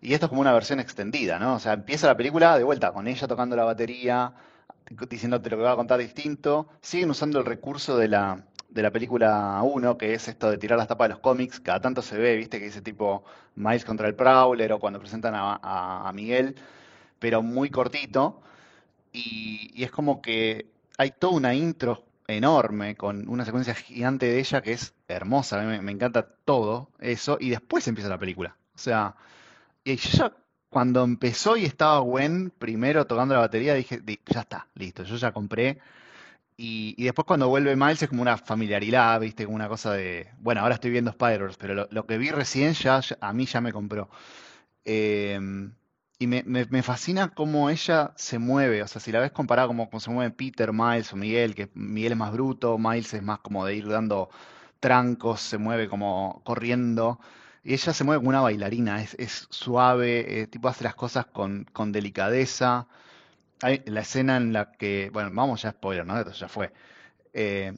Y 0.00 0.12
esto 0.12 0.26
es 0.26 0.30
como 0.30 0.40
una 0.40 0.52
versión 0.52 0.80
extendida, 0.80 1.38
¿no? 1.38 1.54
O 1.54 1.58
sea, 1.60 1.72
empieza 1.74 2.08
la 2.08 2.16
película 2.16 2.58
de 2.58 2.64
vuelta 2.64 2.92
con 2.92 3.06
ella 3.06 3.28
tocando 3.28 3.54
la 3.54 3.62
batería, 3.62 4.32
diciéndote 5.08 5.50
lo 5.50 5.56
que 5.56 5.62
va 5.62 5.72
a 5.72 5.76
contar 5.76 6.00
distinto. 6.00 6.68
Siguen 6.80 7.10
usando 7.10 7.38
el 7.38 7.46
recurso 7.46 7.96
de 7.96 8.08
la, 8.08 8.44
de 8.68 8.82
la 8.82 8.90
película 8.90 9.60
1, 9.62 9.96
que 9.98 10.14
es 10.14 10.26
esto 10.26 10.50
de 10.50 10.58
tirar 10.58 10.76
las 10.76 10.88
tapas 10.88 11.06
de 11.06 11.14
los 11.14 11.20
cómics. 11.20 11.60
Cada 11.60 11.80
tanto 11.80 12.02
se 12.02 12.18
ve, 12.18 12.34
viste, 12.34 12.58
que 12.58 12.64
dice 12.64 12.82
tipo 12.82 13.22
Miles 13.54 13.84
contra 13.84 14.08
el 14.08 14.16
Prowler 14.16 14.72
o 14.72 14.80
cuando 14.80 14.98
presentan 14.98 15.34
a, 15.36 16.10
Miguel, 16.12 16.56
pero 17.20 17.40
muy 17.40 17.70
cortito. 17.70 18.42
Y, 19.12 19.70
y, 19.74 19.84
es 19.84 19.92
como 19.92 20.20
que 20.20 20.66
hay 20.98 21.12
toda 21.12 21.34
una 21.34 21.54
intro 21.54 22.07
enorme 22.28 22.96
con 22.96 23.28
una 23.28 23.44
secuencia 23.44 23.74
gigante 23.74 24.26
de 24.26 24.38
ella 24.38 24.62
que 24.62 24.72
es 24.72 24.94
hermosa. 25.08 25.60
A 25.60 25.64
mí 25.64 25.78
me, 25.80 25.92
encanta 25.92 26.22
todo 26.44 26.90
eso. 27.00 27.38
Y 27.40 27.50
después 27.50 27.88
empieza 27.88 28.08
la 28.10 28.18
película. 28.18 28.56
O 28.74 28.78
sea, 28.78 29.16
y 29.84 29.96
yo 29.96 30.32
cuando 30.68 31.04
empezó 31.04 31.56
y 31.56 31.64
estaba 31.64 31.98
Gwen 32.00 32.50
primero 32.50 33.06
tocando 33.06 33.34
la 33.34 33.40
batería, 33.40 33.74
dije, 33.74 34.02
ya 34.26 34.40
está, 34.40 34.68
listo, 34.74 35.02
yo 35.04 35.16
ya 35.16 35.32
compré. 35.32 35.78
Y, 36.56 37.02
después 37.04 37.24
cuando 37.26 37.48
vuelve 37.48 37.76
Miles 37.76 38.02
es 38.02 38.08
como 38.08 38.22
una 38.22 38.36
familiaridad, 38.36 39.20
¿viste? 39.20 39.44
Como 39.44 39.56
una 39.56 39.68
cosa 39.68 39.92
de, 39.92 40.28
bueno, 40.40 40.60
ahora 40.60 40.74
estoy 40.74 40.90
viendo 40.90 41.10
Spider-Verse, 41.12 41.56
pero 41.60 41.86
lo, 41.90 42.06
que 42.06 42.18
vi 42.18 42.30
recién 42.30 42.74
ya, 42.74 43.00
a 43.20 43.32
mí 43.32 43.46
ya 43.46 43.60
me 43.60 43.72
compró. 43.72 44.10
Em, 44.84 45.72
y 46.18 46.26
me, 46.26 46.82
fascina 46.82 47.28
cómo 47.34 47.70
ella 47.70 48.12
se 48.16 48.38
mueve, 48.38 48.82
o 48.82 48.88
sea, 48.88 49.00
si 49.00 49.12
la 49.12 49.20
ves 49.20 49.30
comparada 49.30 49.68
como, 49.68 49.88
como 49.88 50.00
se 50.00 50.10
mueve 50.10 50.32
Peter, 50.32 50.72
Miles 50.72 51.12
o 51.12 51.16
Miguel, 51.16 51.54
que 51.54 51.70
Miguel 51.74 52.12
es 52.12 52.18
más 52.18 52.32
bruto, 52.32 52.76
Miles 52.78 53.14
es 53.14 53.22
más 53.22 53.38
como 53.40 53.64
de 53.64 53.76
ir 53.76 53.88
dando 53.88 54.28
trancos, 54.80 55.40
se 55.40 55.58
mueve 55.58 55.88
como 55.88 56.42
corriendo. 56.44 57.20
Y 57.62 57.74
ella 57.74 57.92
se 57.92 58.04
mueve 58.04 58.20
como 58.20 58.30
una 58.30 58.40
bailarina, 58.40 59.02
es, 59.02 59.46
suave, 59.50 60.42
eh, 60.42 60.46
tipo 60.48 60.68
hace 60.68 60.84
las 60.84 60.94
cosas 60.96 61.26
con, 61.26 61.66
delicadeza. 61.92 62.88
Hay 63.62 63.82
la 63.86 64.00
escena 64.02 64.36
en 64.38 64.52
la 64.52 64.72
que, 64.72 65.10
bueno, 65.12 65.30
vamos 65.32 65.62
ya 65.62 65.72
spoiler, 65.72 66.06
¿no? 66.06 66.18
Esto 66.18 66.32
ya 66.32 66.48
fue. 66.48 66.72
Eh, 67.32 67.76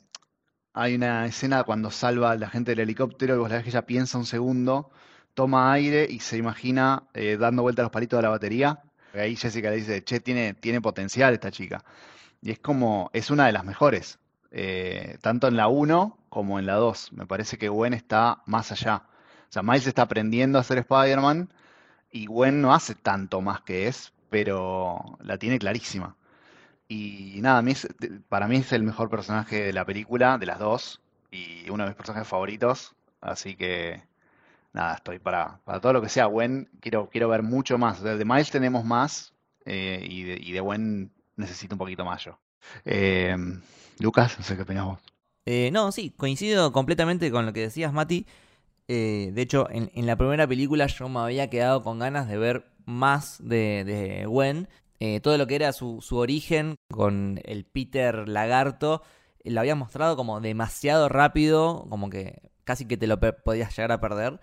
hay 0.75 0.95
una 0.95 1.27
escena 1.27 1.65
cuando 1.65 1.91
salva 1.91 2.33
a 2.33 2.37
la 2.37 2.49
gente 2.51 2.73
del 2.73 2.81
helicóptero 2.81 3.35
y 3.35 3.39
vos 3.39 3.51
la 3.51 3.57
ves 3.57 3.65
que 3.65 3.71
ella 3.71 3.87
piensa 3.87 4.19
un 4.19 4.27
segundo, 4.27 4.91
toma 5.35 5.73
aire 5.73 6.07
y 6.09 6.21
se 6.21 6.37
imagina 6.37 7.05
eh, 7.15 7.37
dando 7.39 7.63
vuelta 7.63 7.83
a 7.83 7.85
los 7.85 7.93
palitos 7.93 8.19
de 8.19 8.23
la 8.23 8.29
batería. 8.29 8.83
Ahí 9.15 9.37
Jessica 9.37 9.71
le 9.71 9.77
dice, 9.77 10.05
che, 10.05 10.21
tiene, 10.21 10.55
tiene 10.55 10.81
potencial 10.81 11.35
esta 11.35 11.51
chica. 11.51 11.85
Y 12.43 12.51
es 12.53 12.59
como, 12.59 13.11
es 13.13 13.31
una 13.31 13.47
de 13.47 13.53
las 13.53 13.65
mejores, 13.65 14.19
tanto 15.21 15.49
en 15.49 15.57
la 15.57 15.69
1 15.69 16.19
como 16.29 16.59
en 16.59 16.67
la 16.67 16.75
2. 16.75 17.13
Me 17.13 17.27
parece 17.27 17.59
que 17.59 17.69
Gwen 17.69 17.93
está 17.93 18.43
más 18.47 18.73
allá. 18.73 19.03
O 19.51 19.53
sea, 19.53 19.63
Miles 19.63 19.87
está 19.87 20.03
aprendiendo 20.03 20.59
a 20.59 20.65
ser 20.65 20.79
Spider-Man 20.79 21.53
y 22.11 22.27
Gwen 22.27 22.61
no 22.63 22.73
hace 22.73 22.95
tanto 22.95 23.41
más 23.41 23.61
que 23.63 23.89
es, 23.89 24.13
pero 24.31 25.19
la 25.21 25.39
tiene 25.39 25.59
clarísima. 25.59 26.17
Y 26.89 27.39
nada, 27.41 27.63
para 28.29 28.49
mí 28.49 28.57
es 28.57 28.73
el 28.73 28.83
mejor 28.83 29.11
personaje 29.11 29.63
de 29.63 29.73
la 29.73 29.85
película, 29.85 30.39
de 30.39 30.47
las 30.47 30.59
dos, 30.59 31.01
y 31.31 31.69
uno 31.71 31.85
de 31.85 31.91
mis 31.91 31.97
personajes 31.97 32.29
favoritos. 32.29 32.95
Así 33.21 33.57
que 33.57 34.03
nada, 34.73 34.95
estoy 34.95 35.19
para, 35.19 35.61
para 35.65 35.81
todo 35.81 35.93
lo 35.93 36.03
que 36.03 36.09
sea 36.09 36.27
Gwen, 36.27 36.71
quiero, 36.81 37.09
quiero 37.11 37.29
ver 37.29 37.43
mucho 37.43 37.79
más. 37.79 38.03
De, 38.03 38.25
Miles 38.25 38.51
tenemos 38.51 38.85
más 38.85 39.35
eh, 39.65 40.05
y, 40.09 40.23
de, 40.25 40.39
y, 40.41 40.53
de, 40.53 40.61
Gwen 40.61 41.13
necesito 41.37 41.75
un 41.75 41.79
poquito 41.79 42.05
más 42.05 42.25
yo. 42.25 42.39
Eh, 42.85 43.37
Lucas, 43.99 44.39
no 44.39 44.45
sé 44.45 44.57
qué 44.57 44.63
opinás 44.63 44.85
vos. 44.87 45.01
Eh, 45.47 45.71
no, 45.73 45.91
sí, 45.93 46.11
coincido 46.11 46.73
completamente 46.73 47.31
con 47.31 47.47
lo 47.47 47.53
que 47.53 47.61
decías, 47.61 47.93
Mati. 47.93 48.27
Eh, 48.89 49.31
de 49.35 49.43
hecho, 49.43 49.69
en, 49.71 49.91
la 50.07 50.17
primera 50.17 50.47
película 50.47 50.87
yo 50.87 51.09
me 51.09 51.21
había 51.21 51.51
quedado 51.51 51.83
con 51.83 51.99
ganas 51.99 52.29
de 52.29 52.39
ver 52.39 52.67
más 52.85 53.39
de, 53.43 54.25
Gwen. 54.29 54.69
Eh, 55.01 55.21
todo 55.21 55.39
lo 55.39 55.47
que 55.47 55.57
era 55.57 55.73
su, 55.73 56.01
origen 56.13 56.77
con 56.91 57.41
el 57.45 57.65
Peter 57.65 58.29
Lagarto, 58.29 59.03
lo 59.45 59.61
había 59.61 59.75
mostrado 59.75 60.17
como 60.17 60.41
demasiado 60.41 61.09
rápido, 61.09 61.87
como 61.89 62.11
que 62.11 62.51
casi 62.65 62.87
que 62.87 62.97
te 62.97 63.07
lo 63.07 63.19
podías 63.19 63.77
llegar 63.77 63.93
a 63.93 64.01
perder. 64.01 64.41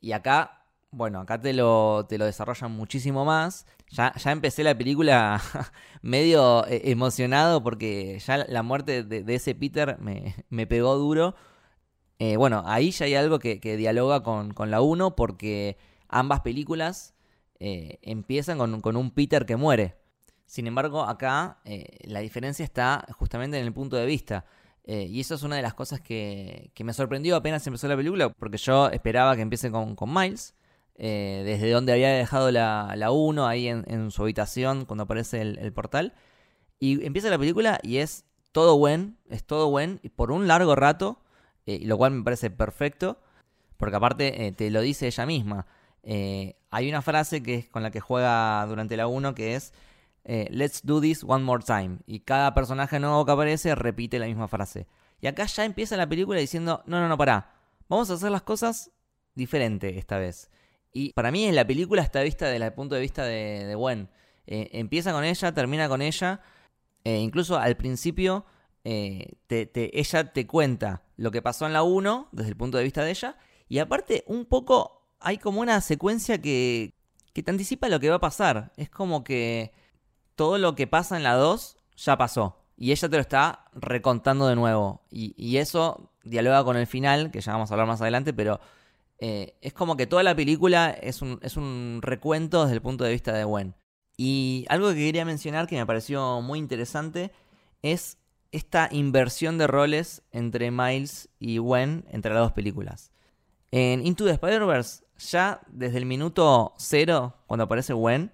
Y 0.00 0.12
acá, 0.12 0.64
bueno, 0.90 1.20
acá 1.20 1.40
te 1.40 1.52
lo, 1.52 2.06
te 2.08 2.18
lo 2.18 2.24
desarrollan 2.24 2.70
muchísimo 2.72 3.24
más. 3.24 3.66
Ya, 3.90 4.14
ya 4.14 4.32
empecé 4.32 4.64
la 4.64 4.76
película 4.76 5.42
medio 6.02 6.64
emocionado 6.68 7.62
porque 7.62 8.18
ya 8.20 8.38
la 8.38 8.62
muerte 8.62 9.02
de, 9.02 9.34
ese 9.34 9.54
Peter 9.54 9.98
me, 10.00 10.34
me 10.50 10.66
pegó 10.66 10.96
duro. 10.96 11.34
Eh, 12.18 12.36
bueno, 12.36 12.62
ahí 12.66 12.90
ya 12.90 13.06
hay 13.06 13.14
algo 13.14 13.38
que, 13.38 13.58
dialoga 13.76 14.22
con, 14.22 14.54
la 14.70 14.80
1 14.80 15.16
porque 15.16 15.76
ambas 16.08 16.40
películas 16.40 17.14
eh, 17.58 17.98
empiezan 18.02 18.58
con, 18.80 18.96
un 18.96 19.10
Peter 19.10 19.46
que 19.46 19.56
muere. 19.56 19.96
Sin 20.46 20.66
embargo, 20.66 21.02
acá 21.02 21.58
eh, 21.64 21.98
la 22.04 22.20
diferencia 22.20 22.64
está 22.64 23.06
justamente 23.18 23.58
en 23.58 23.66
el 23.66 23.72
punto 23.72 23.96
de 23.96 24.06
vista. 24.06 24.44
Y 24.86 25.20
eso 25.20 25.34
es 25.34 25.42
una 25.42 25.56
de 25.56 25.62
las 25.62 25.74
cosas 25.74 26.00
que, 26.00 26.70
me 26.78 26.92
sorprendió 26.92 27.36
apenas 27.36 27.66
empezó 27.66 27.88
la 27.88 27.96
película, 27.96 28.28
porque 28.28 28.58
yo 28.58 28.90
esperaba 28.90 29.34
que 29.34 29.42
empiece 29.42 29.70
con, 29.70 29.96
Miles, 30.06 30.54
desde 30.96 31.70
donde 31.70 31.92
había 31.92 32.10
dejado 32.10 32.50
la, 32.50 32.92
la 32.96 33.10
1, 33.10 33.46
ahí 33.46 33.68
en, 33.68 34.10
su 34.10 34.22
habitación, 34.22 34.84
cuando 34.84 35.04
aparece 35.04 35.40
el, 35.40 35.72
portal. 35.72 36.12
Y 36.78 37.04
empieza 37.04 37.30
la 37.30 37.38
película 37.38 37.78
y 37.82 37.98
es 37.98 38.24
todo 38.52 38.76
buen, 38.76 39.16
es 39.30 39.44
todo 39.44 39.70
buen, 39.70 40.00
y 40.02 40.10
por 40.10 40.30
un 40.30 40.46
largo 40.48 40.76
rato 40.76 41.24
eh, 41.66 41.80
lo 41.84 41.96
cual 41.96 42.12
me 42.12 42.22
parece 42.22 42.50
perfecto, 42.50 43.18
porque 43.76 43.96
aparte 43.96 44.46
eh, 44.46 44.52
te 44.52 44.70
lo 44.70 44.80
dice 44.80 45.06
ella 45.06 45.26
misma. 45.26 45.66
Eh, 46.02 46.56
hay 46.70 46.88
una 46.88 47.02
frase 47.02 47.42
que 47.42 47.54
es 47.54 47.66
con 47.68 47.82
la 47.82 47.90
que 47.90 48.00
juega 48.00 48.64
durante 48.66 48.96
la 48.96 49.06
1 49.06 49.34
que 49.34 49.54
es 49.54 49.72
Let's 50.24 50.80
do 50.82 51.00
this 51.00 51.22
one 51.22 51.44
more 51.44 51.62
time. 51.62 51.98
Y 52.06 52.20
cada 52.20 52.54
personaje 52.54 52.98
nuevo 52.98 53.24
que 53.26 53.32
aparece 53.32 53.74
repite 53.74 54.18
la 54.18 54.26
misma 54.26 54.48
frase. 54.48 54.86
Y 55.20 55.26
acá 55.26 55.46
ya 55.46 55.64
empieza 55.64 55.96
la 55.96 56.08
película 56.08 56.40
diciendo, 56.40 56.82
no, 56.86 57.00
no, 57.00 57.08
no, 57.08 57.16
pará. 57.16 57.54
Vamos 57.88 58.10
a 58.10 58.14
hacer 58.14 58.30
las 58.30 58.42
cosas 58.42 58.90
diferente 59.34 59.98
esta 59.98 60.18
vez. 60.18 60.50
Y 60.92 61.12
para 61.12 61.30
mí 61.30 61.50
la 61.52 61.66
película 61.66 62.02
está 62.02 62.22
vista 62.22 62.46
desde 62.46 62.64
el 62.64 62.72
punto 62.72 62.94
de 62.94 63.00
vista 63.00 63.24
de, 63.24 63.64
de 63.66 63.74
Gwen. 63.74 64.08
empieza 64.46 65.12
con 65.12 65.24
ella, 65.24 65.52
termina 65.52 65.88
con 65.88 66.02
ella. 66.02 66.40
incluso 67.04 67.58
al 67.58 67.76
principio 67.76 68.46
eh, 68.84 69.32
ella 69.48 70.32
te 70.32 70.46
cuenta 70.46 71.02
lo 71.16 71.30
que 71.30 71.40
pasó 71.40 71.66
en 71.66 71.72
la 71.72 71.82
1 71.82 72.28
desde 72.32 72.50
el 72.50 72.56
punto 72.56 72.78
de 72.78 72.84
vista 72.84 73.02
de 73.02 73.10
ella. 73.10 73.36
Y 73.68 73.78
aparte, 73.78 74.24
un 74.26 74.44
poco 74.44 75.08
hay 75.20 75.38
como 75.38 75.60
una 75.60 75.80
secuencia 75.80 76.40
que, 76.40 76.94
que 77.32 77.42
te 77.42 77.50
anticipa 77.50 77.88
lo 77.88 77.98
que 77.98 78.10
va 78.10 78.16
a 78.16 78.20
pasar. 78.20 78.72
Es 78.76 78.90
como 78.90 79.24
que 79.24 79.72
todo 80.36 80.58
lo 80.58 80.74
que 80.74 80.86
pasa 80.86 81.16
en 81.16 81.22
la 81.22 81.34
2 81.34 81.76
ya 81.96 82.16
pasó. 82.16 82.64
Y 82.76 82.92
ella 82.92 83.08
te 83.08 83.16
lo 83.16 83.20
está 83.20 83.66
recontando 83.74 84.48
de 84.48 84.56
nuevo. 84.56 85.02
Y, 85.10 85.56
eso 85.56 86.10
dialoga 86.24 86.64
con 86.64 86.76
el 86.76 86.86
final, 86.86 87.30
que 87.30 87.40
ya 87.40 87.52
vamos 87.52 87.70
a 87.70 87.74
hablar 87.74 87.86
más 87.86 88.00
adelante, 88.00 88.32
pero 88.32 88.60
eh, 89.18 89.56
es 89.60 89.72
como 89.72 89.96
que 89.96 90.06
toda 90.06 90.22
la 90.22 90.34
película 90.34 90.90
es 90.90 91.22
un, 91.22 91.38
es 91.42 91.56
un 91.56 92.00
recuento 92.02 92.62
desde 92.62 92.74
el 92.74 92.82
punto 92.82 93.04
de 93.04 93.12
vista 93.12 93.32
de 93.32 93.44
Gwen. 93.44 93.74
Y 94.16 94.64
algo 94.68 94.88
que 94.88 94.96
quería 94.96 95.24
mencionar 95.24 95.66
que 95.66 95.76
me 95.76 95.86
pareció 95.86 96.40
muy 96.40 96.58
interesante 96.58 97.32
es 97.82 98.18
esta 98.52 98.88
inversión 98.92 99.58
de 99.58 99.66
roles 99.66 100.22
entre 100.30 100.70
Miles 100.70 101.28
y 101.38 101.58
Gwen 101.58 102.04
entre 102.10 102.32
las 102.32 102.44
dos 102.44 102.52
películas. 102.52 103.10
En 103.72 104.06
Into 104.06 104.24
the 104.24 104.30
Spider-Verse, 104.30 105.04
ya 105.18 105.60
desde 105.66 105.98
el 105.98 106.06
minuto 106.06 106.74
cero, 106.78 107.34
cuando 107.46 107.64
aparece 107.64 107.92
Gwen, 107.92 108.30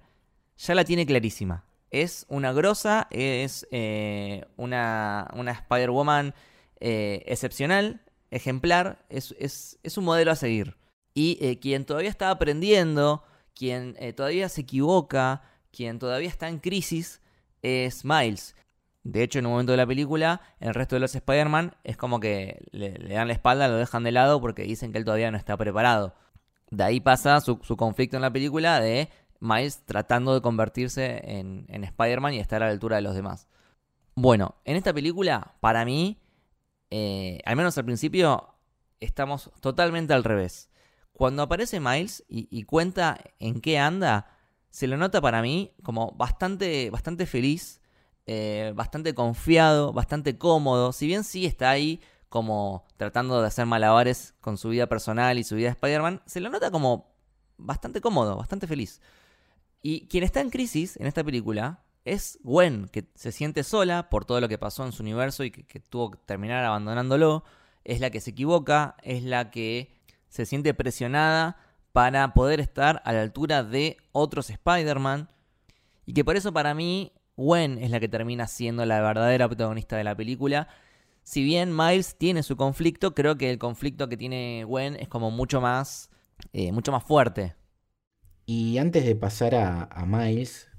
ya 0.59 0.75
la 0.75 0.85
tiene 0.85 1.07
clarísima. 1.07 1.65
Es 1.91 2.27
una 2.29 2.53
grosa, 2.53 3.09
es 3.11 3.67
eh, 3.71 4.45
una, 4.57 5.29
una 5.35 5.53
Spider-Woman 5.53 6.35
eh, 6.81 7.23
excepcional, 7.27 8.01
ejemplar, 8.31 9.05
es, 9.09 9.79
un 9.97 10.05
modelo 10.05 10.31
a 10.31 10.37
seguir. 10.37 10.77
Y 11.15 11.39
eh, 11.41 11.59
quien 11.59 11.85
todavía 11.85 12.11
está 12.11 12.31
aprendiendo, 12.31 13.25
quien 13.55 13.97
todavía 14.15 14.49
se 14.49 14.63
equivoca, 14.63 15.43
quien 15.73 15.99
todavía 15.99 16.29
está 16.29 16.49
en 16.49 16.59
crisis, 16.59 17.21
es 17.63 18.05
Miles. 18.05 18.55
De 19.03 19.23
hecho, 19.23 19.39
en 19.39 19.47
un 19.47 19.53
momento 19.53 19.73
de 19.73 19.79
la 19.79 19.87
película, 19.87 20.43
el 20.61 20.75
resto 20.75 20.97
de 20.97 21.01
los 21.01 21.15
Spider-Man 21.15 21.75
es 21.85 21.97
como 21.97 22.21
que 22.21 22.63
le, 22.71 22.93
dan 22.93 23.29
la 23.29 23.33
espalda, 23.33 23.69
lo 23.69 23.77
dejan 23.77 24.05
de 24.05 24.13
lado 24.13 24.41
porque 24.41 24.63
dicen 24.63 24.93
que 24.93 24.99
él 24.99 25.05
todavía 25.05 25.31
no 25.31 25.39
está 25.39 25.57
preparado. 25.57 26.15
De 26.71 26.85
ahí 26.85 27.01
pasa 27.01 27.41
su, 27.41 27.59
conflicto 27.59 28.17
en 28.17 28.23
la 28.23 28.33
película 28.33 28.79
de 28.81 29.09
Miles 29.41 29.83
tratando 29.85 30.35
de 30.35 30.43
convertirse 30.43 31.23
en, 31.25 31.67
Spider-Man 31.85 32.35
y 32.35 32.41
estar 32.41 32.63
a 32.63 32.67
la 32.67 32.73
altura 32.73 32.97
de 32.97 33.03
los 33.03 33.15
demás. 33.15 33.49
Bueno, 34.15 34.57
en 34.65 34.77
esta 34.77 34.93
película, 34.93 35.57
para 35.61 35.85
mí, 35.85 36.21
eh, 36.91 37.41
al 37.45 37.57
menos 37.57 37.77
al 37.79 37.85
principio, 37.85 38.55
estamos 39.01 39.51
totalmente 39.61 40.13
al 40.13 40.25
revés. 40.25 40.69
Cuando 41.13 41.43
aparece 41.43 41.81
Miles 41.81 42.25
y, 42.29 42.49
y, 42.51 42.65
cuenta 42.65 43.19
en 43.39 43.61
qué 43.61 43.79
anda, 43.79 44.37
se 44.71 44.87
lo 44.87 44.97
nota 44.97 45.21
para 45.21 45.43
mí 45.43 45.73
como 45.83 46.13
bastante, 46.13 46.91
bastante 46.91 47.27
feliz 47.27 47.81
eh, 48.33 48.73
bastante 48.77 49.13
confiado, 49.13 49.93
bastante 49.93 50.39
cómodo. 50.39 50.93
Si 50.93 51.09
bien 51.09 51.25
sí 51.25 51.47
está 51.47 51.71
ahí 51.71 52.01
como 52.29 52.87
tratando 52.97 53.41
de 53.41 53.49
hacer 53.49 53.67
malabares 53.67 54.35
con 54.41 54.57
su 54.57 54.69
vida 54.69 54.87
personal 54.87 55.37
y 55.37 55.43
su 55.43 55.57
vida 55.57 55.67
de 55.67 55.73
Spider-Man, 55.73 56.23
se 56.27 56.39
lo 56.39 56.49
nota 56.49 56.71
como 56.71 57.13
bastante 57.57 58.01
cómodo, 58.01 58.37
bastante 58.37 58.69
feliz. 58.69 59.01
Y 59.83 60.09
quien 60.09 60.25
está 60.25 60.41
en 60.41 60.51
crisis 60.51 60.97
en 60.99 61.07
esta 61.07 61.25
película 61.25 61.83
es 62.05 62.39
Gwen, 62.43 62.89
que 62.89 63.11
se 63.15 63.33
siente 63.33 63.63
sola 63.63 64.09
por 64.11 64.25
todo 64.25 64.41
lo 64.41 64.49
que 64.49 64.59
pasó 64.59 64.85
en 64.85 64.93
su 64.93 65.03
universo 65.03 65.45
y 65.45 65.51
que, 65.51 65.81
tuvo 65.81 66.13
que 66.13 66.19
terminar 66.27 66.65
abandonándolo. 66.65 67.45
Es 67.85 68.01
la 68.01 68.11
que 68.11 68.21
se 68.21 68.31
equivoca, 68.31 68.97
es 69.03 69.23
la 69.23 69.51
que 69.51 69.95
se 70.29 70.47
siente 70.47 70.75
presionada 70.75 71.57
para 71.93 72.35
poder 72.35 72.61
estar 72.61 73.03
a 73.05 73.13
la 73.13 73.23
altura 73.23 73.65
de 73.65 73.97
otros 74.13 74.51
Spider-Man. 74.51 75.29
Y 76.07 76.13
que 76.13 76.25
por 76.25 76.37
eso 76.37 76.53
para 76.53 76.75
mí 76.75 77.13
Gwen 77.37 77.79
es 77.79 77.91
la 77.91 78.01
que 78.01 78.09
termina 78.09 78.47
siendo 78.47 78.85
la 78.85 79.01
verdadera 79.01 79.49
protagonista 79.49 79.97
de 79.97 80.05
la 80.05 80.15
película. 80.15 80.69
Si 81.23 81.43
bien 81.43 81.75
Miles 81.75 82.17
tiene 82.17 82.43
su 82.43 82.57
conflicto, 82.57 83.15
creo 83.15 83.37
que 83.37 83.51
el 83.51 83.59
conflicto 83.59 84.09
que 84.09 84.17
tiene 84.17 84.65
Gwen 84.65 84.97
es 84.97 85.09
como 85.09 85.31
mucho 85.31 85.61
más, 85.61 86.11
eh, 86.53 86.73
mucho 86.73 86.93
más 86.93 87.05
fuerte. 87.05 87.55
Y 88.51 88.79
antes 88.79 89.05
de 89.05 89.15
pasar 89.15 89.55
a 89.55 90.05
Miles, 90.07 90.71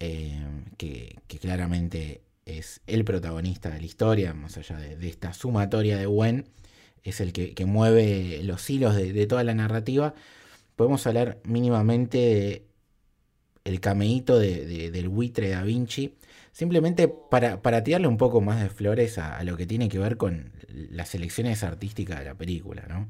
Em, 0.00 0.64
que, 0.76 1.16
claramente 1.40 2.22
es 2.46 2.80
el 2.86 3.04
protagonista 3.04 3.70
de 3.70 3.80
la 3.80 3.86
historia, 3.86 4.32
más 4.32 4.56
allá 4.56 4.76
de, 4.78 5.08
esta 5.08 5.32
sumatoria 5.32 5.98
de 5.98 6.06
Gwen, 6.06 6.46
es 7.02 7.20
el 7.20 7.32
que, 7.32 7.64
mueve 7.66 8.40
los 8.44 8.68
hilos 8.70 8.94
de, 8.94 9.26
toda 9.26 9.42
la 9.44 9.54
narrativa. 9.54 10.14
Podemos 10.76 11.06
hablar 11.06 11.38
mínimamente 11.44 12.18
de 12.18 12.64
el 13.64 13.80
cameíto 13.80 14.38
del 14.38 15.08
buitre 15.08 15.50
Da 15.50 15.62
Vinci, 15.62 16.14
simplemente 16.52 17.08
para, 17.08 17.60
para 17.60 17.82
tirarle 17.82 18.06
un 18.06 18.16
poco 18.16 18.40
más 18.40 18.62
de 18.62 18.70
flores 18.70 19.18
a, 19.18 19.42
lo 19.44 19.56
que 19.56 19.66
tiene 19.66 19.88
que 19.88 19.98
ver 19.98 20.16
con 20.16 20.52
las 20.68 21.14
elecciones 21.14 21.64
artísticas 21.64 22.20
de 22.20 22.24
la 22.26 22.34
película, 22.34 22.86
¿no? 22.88 23.08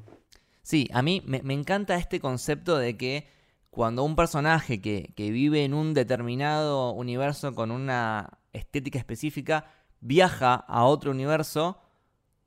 Sí, 0.63 0.89
a 0.93 1.03
mí 1.03 1.23
me 1.27 1.55
encanta 1.55 1.97
este 1.97 2.19
concepto 2.21 2.77
de 2.79 2.97
que 2.97 3.38
cuando 3.71 4.05
un 4.05 4.17
personaje 4.17 4.81
que, 4.81 5.13
vive 5.17 5.65
en 5.65 5.75
un 5.75 5.95
determinado 5.95 6.93
universo 6.93 7.55
con 7.55 7.71
una 7.71 8.39
estética 8.53 8.99
específica 8.99 9.67
viaja 10.01 10.55
a 10.55 10.85
otro 10.85 11.11
universo, 11.11 11.81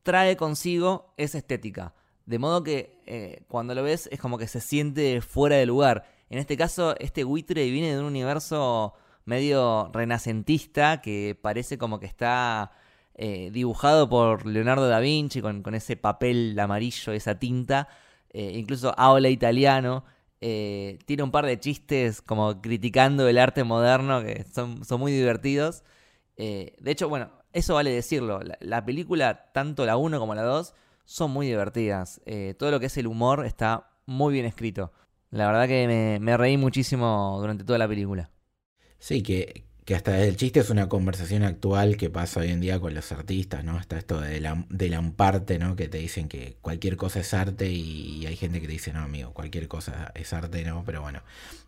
trae 0.03 0.35
consigo 0.35 1.13
esa 1.17 1.37
estética. 1.37 1.93
De 2.25 2.39
modo 2.39 2.63
que 2.63 3.01
eh, 3.05 3.43
cuando 3.47 3.75
lo 3.75 3.83
ves 3.83 4.07
es 4.11 4.19
como 4.19 4.37
que 4.37 4.47
se 4.47 4.61
siente 4.61 5.21
fuera 5.21 5.57
de 5.57 5.65
lugar. 5.65 6.05
En 6.29 6.39
este 6.39 6.57
caso, 6.57 6.95
este 6.99 7.23
buitre 7.23 7.69
viene 7.69 7.93
de 7.93 7.99
un 7.99 8.05
universo 8.05 8.93
medio 9.25 9.89
renacentista 9.93 11.01
que 11.01 11.37
parece 11.39 11.77
como 11.77 11.99
que 11.99 12.05
está 12.05 12.71
eh, 13.15 13.49
dibujado 13.51 14.09
por 14.09 14.45
Leonardo 14.45 14.87
da 14.87 14.99
Vinci 14.99 15.41
con, 15.41 15.75
ese 15.75 15.97
papel 15.97 16.57
amarillo, 16.59 17.13
esa 17.13 17.37
tinta. 17.37 17.87
Eh, 18.31 18.53
incluso 18.55 18.93
habla 18.97 19.29
italiano. 19.29 20.05
Eh, 20.41 20.97
tiene 21.05 21.21
un 21.21 21.31
par 21.31 21.45
de 21.45 21.59
chistes 21.59 22.21
como 22.21 22.61
criticando 22.61 23.27
el 23.27 23.37
arte 23.37 23.63
moderno 23.63 24.23
que 24.23 24.43
son, 24.51 24.83
son 24.83 24.99
muy 24.99 25.11
divertidos. 25.11 25.83
Eh, 26.35 26.75
de 26.79 26.91
hecho, 26.91 27.09
bueno, 27.09 27.31
eso 27.53 27.75
vale 27.75 27.91
decirlo. 27.91 28.39
La, 28.59 28.83
película, 28.83 29.51
tanto 29.53 29.85
la 29.85 29.97
1 29.97 30.19
como 30.19 30.33
la 30.33 30.41
2, 30.41 30.73
son 31.05 31.31
muy 31.31 31.45
divertidas. 31.47 32.21
Eh, 32.25 32.55
todo 32.57 32.71
lo 32.71 32.79
que 32.79 32.87
es 32.87 32.97
el 32.97 33.07
humor 33.07 33.45
está 33.45 33.91
muy 34.07 34.33
bien 34.33 34.45
escrito. 34.45 34.91
La 35.29 35.45
verdad 35.45 35.67
que 35.67 35.87
me, 35.87 36.19
me 36.19 36.35
reí 36.37 36.57
muchísimo 36.57 37.37
durante 37.39 37.63
toda 37.63 37.77
la 37.77 37.87
película. 37.87 38.31
Sí, 38.97 39.21
que, 39.23 39.65
que 39.91 39.95
hasta 39.95 40.23
el 40.23 40.37
chiste 40.37 40.61
es 40.61 40.69
una 40.69 40.87
conversación 40.87 41.43
actual 41.43 41.97
que 41.97 42.09
pasa 42.09 42.39
hoy 42.39 42.47
en 42.47 42.61
día 42.61 42.79
con 42.79 42.93
los 42.93 43.11
artistas, 43.11 43.65
¿no? 43.65 43.77
Está 43.77 43.97
esto 43.97 44.21
de 44.21 44.39
la, 44.39 44.65
de 44.69 44.87
la 44.87 45.01
parte, 45.01 45.59
¿no? 45.59 45.75
Que 45.75 45.89
te 45.89 45.97
dicen 45.97 46.29
que 46.29 46.55
cualquier 46.61 46.95
cosa 46.95 47.19
es 47.19 47.33
arte 47.33 47.69
y, 47.69 48.25
hay 48.25 48.37
gente 48.37 48.61
que 48.61 48.67
te 48.67 48.71
dice, 48.71 48.93
no, 48.93 49.01
amigo, 49.01 49.33
cualquier 49.33 49.67
cosa 49.67 50.13
es 50.15 50.31
arte, 50.31 50.63
¿no? 50.63 50.83
Pero 50.85 51.01
bueno, 51.01 51.19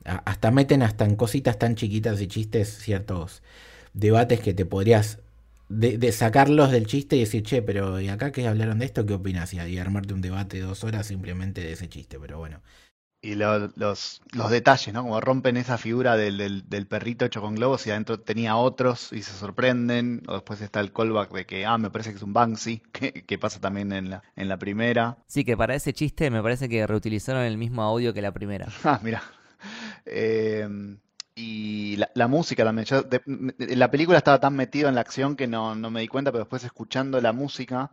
hasta 0.05 0.51
meten 0.51 0.83
hasta 0.83 1.03
en 1.03 1.17
cositas 1.17 1.59
tan 1.59 1.75
chiquitas 1.75 2.21
y 2.21 2.27
chistes 2.27 2.69
ciertos 2.69 3.43
debates 3.93 4.39
que 4.39 4.53
te 4.53 4.65
podrías 4.65 5.19
de, 5.67 6.09
sacarlos 6.13 6.71
del 6.71 6.87
chiste 6.87 7.17
y 7.17 7.19
decir, 7.19 7.43
che, 7.43 7.61
pero 7.61 7.99
¿y 7.99 8.07
acá 8.07 8.31
que 8.31 8.47
hablaron 8.47 8.79
de 8.79 8.85
esto? 8.85 9.05
¿Qué 9.05 9.15
opinas? 9.15 9.53
Y, 9.53 9.59
y 9.59 9.77
armarte 9.79 10.13
un 10.13 10.21
debate 10.21 10.59
de 10.59 10.63
dos 10.63 10.85
horas 10.85 11.07
simplemente 11.07 11.59
de 11.59 11.73
ese 11.73 11.89
chiste, 11.89 12.17
pero 12.21 12.37
bueno 12.37 12.61
y 13.23 13.35
los, 13.35 13.71
los, 13.77 14.51
detalles, 14.51 14.93
¿no? 14.93 15.01
Como 15.01 15.21
rompen 15.21 15.55
esa 15.55 15.77
figura 15.77 16.17
del, 16.17 16.67
del, 16.67 16.87
perrito 16.87 17.23
hecho 17.23 17.39
con 17.39 17.55
globos 17.55 17.87
y 17.87 17.91
adentro 17.91 18.19
tenía 18.19 18.57
otros 18.57 19.13
y 19.13 19.23
se 19.23 19.31
sorprenden. 19.31 20.23
O 20.27 20.33
después 20.33 20.59
está 20.59 20.81
el 20.81 20.91
callback 20.91 21.31
de 21.31 21.45
que, 21.45 21.65
ah, 21.65 21.77
me 21.77 21.89
parece 21.89 22.09
que 22.09 22.17
es 22.17 22.21
un 22.21 22.33
Banksy, 22.33 22.79
que, 22.91 23.37
pasa 23.39 23.61
también 23.61 23.93
en 23.93 24.09
la, 24.09 24.23
en 24.35 24.49
la 24.49 24.57
primera. 24.57 25.17
Sí, 25.25 25.45
que 25.45 25.55
para 25.55 25.73
ese 25.73 25.93
chiste 25.93 26.29
me 26.29 26.43
parece 26.43 26.67
que 26.67 26.85
reutilizaron 26.85 27.43
el 27.43 27.57
mismo 27.57 27.81
audio 27.81 28.13
que 28.13 28.21
la 28.21 28.33
primera. 28.33 28.67
ah, 28.83 28.99
mira. 29.01 29.23
Eh, 30.05 30.67
y 31.33 31.95
la, 32.13 32.27
música 32.27 32.65
también. 32.65 32.85
Yo, 32.85 33.05
la 33.57 33.89
película 33.89 34.17
estaba 34.17 34.41
tan 34.41 34.53
metido 34.53 34.89
en 34.89 34.95
la 34.95 35.01
acción 35.01 35.37
que 35.37 35.47
no, 35.47 35.75
no 35.75 35.89
me 35.89 36.01
di 36.01 36.09
cuenta, 36.09 36.33
pero 36.33 36.43
después 36.43 36.65
escuchando 36.65 37.21
la 37.21 37.31
música 37.31 37.91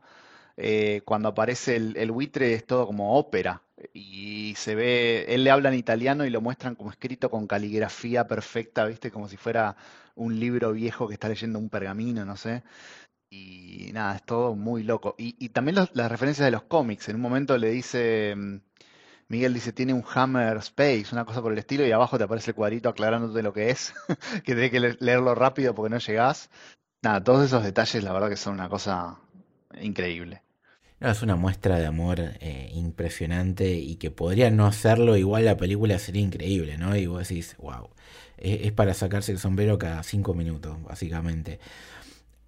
eh, 0.62 1.00
cuando 1.06 1.30
aparece 1.30 1.76
el, 1.76 2.10
buitre 2.10 2.52
es 2.52 2.66
todo 2.66 2.86
como 2.86 3.16
ópera 3.16 3.62
y 3.94 4.54
se 4.56 4.74
ve, 4.74 5.24
él 5.28 5.42
le 5.44 5.50
habla 5.50 5.70
en 5.70 5.76
italiano 5.76 6.26
y 6.26 6.30
lo 6.30 6.42
muestran 6.42 6.74
como 6.74 6.90
escrito 6.90 7.30
con 7.30 7.46
caligrafía 7.46 8.26
perfecta, 8.26 8.84
¿viste? 8.84 9.10
Como 9.10 9.28
si 9.28 9.38
fuera 9.38 9.76
un 10.16 10.38
libro 10.38 10.72
viejo 10.72 11.08
que 11.08 11.14
está 11.14 11.28
leyendo 11.30 11.58
un 11.58 11.70
pergamino, 11.70 12.26
no 12.26 12.36
sé. 12.36 12.62
Y 13.30 13.90
nada, 13.94 14.16
es 14.16 14.24
todo 14.24 14.54
muy 14.54 14.82
loco. 14.82 15.14
Y, 15.18 15.48
también 15.50 15.76
las 15.76 16.10
referencias 16.10 16.44
de 16.44 16.50
los 16.50 16.64
cómics. 16.64 17.08
En 17.08 17.16
un 17.16 17.22
momento 17.22 17.56
le 17.56 17.70
dice, 17.70 18.34
mm, 18.36 18.56
Miguel 19.28 19.54
dice, 19.54 19.72
tiene 19.72 19.94
un 19.94 20.04
Hammer 20.14 20.58
Space, 20.58 21.06
una 21.12 21.24
cosa 21.24 21.40
por 21.42 21.52
el 21.52 21.58
estilo, 21.58 21.86
y 21.86 21.92
abajo 21.92 22.18
te 22.18 22.24
aparece 22.24 22.50
el 22.50 22.56
cuadrito 22.56 22.88
aclarándote 22.90 23.42
lo 23.42 23.52
que 23.52 23.70
es, 23.70 23.94
que 24.44 24.54
tenés 24.54 24.70
que 24.70 24.80
leerlo 24.80 25.34
rápido 25.34 25.74
porque 25.74 25.90
no 25.90 25.98
llegás. 25.98 26.50
Nada, 27.02 27.24
todos 27.24 27.46
esos 27.46 27.64
detalles, 27.64 28.04
la 28.04 28.12
verdad 28.12 28.28
que 28.28 28.36
son 28.36 28.54
una 28.54 28.68
cosa 28.68 29.18
increíble. 29.80 30.42
Es 31.00 31.22
una 31.22 31.36
muestra 31.36 31.78
de 31.78 31.86
amor 31.86 32.20
eh, 32.20 32.70
impresionante 32.74 33.72
y 33.72 33.96
que 33.96 34.10
podría 34.10 34.50
no 34.50 34.66
hacerlo, 34.66 35.16
igual 35.16 35.46
la 35.46 35.56
película 35.56 35.98
sería 35.98 36.22
increíble, 36.22 36.76
¿no? 36.76 36.96
Y 36.96 37.06
vos 37.06 37.28
decís, 37.28 37.56
wow, 37.58 37.88
es, 38.36 38.72
para 38.72 38.92
sacarse 38.94 39.32
el 39.32 39.38
sombrero 39.38 39.78
cada 39.78 40.02
cinco 40.02 40.34
minutos, 40.34 40.82
básicamente. 40.82 41.58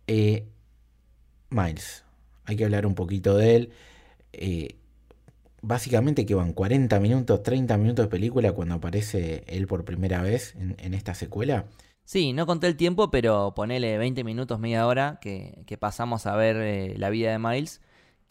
Eh, 0.06 0.44
Miles, 1.50 2.04
hay 2.44 2.56
que 2.56 2.64
hablar 2.64 2.86
un 2.86 2.94
poquito 2.94 3.36
de 3.36 3.56
él. 3.56 3.70
Eh, 4.32 4.76
básicamente 5.62 6.26
que 6.26 6.34
van 6.34 6.52
40 6.52 7.00
minutos, 7.00 7.42
30 7.42 7.76
minutos 7.78 8.06
de 8.06 8.10
película 8.10 8.52
cuando 8.52 8.74
aparece 8.74 9.44
él 9.46 9.66
por 9.66 9.84
primera 9.84 10.22
vez 10.22 10.54
en 10.56 10.94
esta 10.94 11.14
secuela. 11.14 11.66
Sí, 12.04 12.32
no 12.32 12.46
conté 12.46 12.66
el 12.66 12.76
tiempo, 12.76 13.10
pero 13.10 13.54
ponele 13.54 13.96
20 13.96 14.24
minutos, 14.24 14.58
media 14.58 14.86
hora 14.86 15.18
que, 15.20 15.64
pasamos 15.78 16.26
a 16.26 16.36
ver 16.36 16.98
la 16.98 17.10
vida 17.10 17.30
de 17.30 17.38
Miles, 17.38 17.80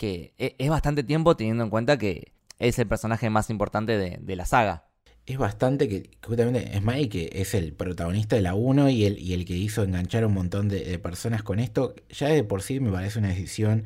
que 0.01 0.33
e, 0.39 0.55
es, 0.57 0.67
bastante 0.67 1.03
tiempo 1.03 1.37
teniendo 1.37 1.63
en 1.63 1.69
cuenta 1.69 1.99
que 1.99 2.33
es 2.57 2.79
el 2.79 2.87
personaje 2.87 3.29
más 3.29 3.51
importante 3.51 3.99
de, 3.99 4.35
la 4.35 4.45
saga. 4.45 4.87
Es 5.27 5.37
bastante 5.37 5.87
que, 5.87 6.09
justamente, 6.25 6.75
es 6.75 6.81
Miles 6.81 7.09
que 7.09 7.29
es 7.33 7.53
el 7.53 7.73
protagonista 7.73 8.35
de 8.35 8.41
la 8.41 8.55
1 8.55 8.89
y 8.89 9.05
el, 9.05 9.19
y 9.19 9.33
el 9.33 9.45
que 9.45 9.55
hizo 9.55 9.83
enganchar 9.83 10.23
a 10.23 10.27
un 10.27 10.33
montón 10.33 10.69
de, 10.69 10.97
personas 10.97 11.43
con 11.43 11.59
esto, 11.59 11.93
ya 12.09 12.29
de 12.29 12.43
por 12.43 12.63
sí 12.63 12.79
me 12.79 12.91
parece 12.91 13.19
una 13.19 13.27
decisión 13.27 13.85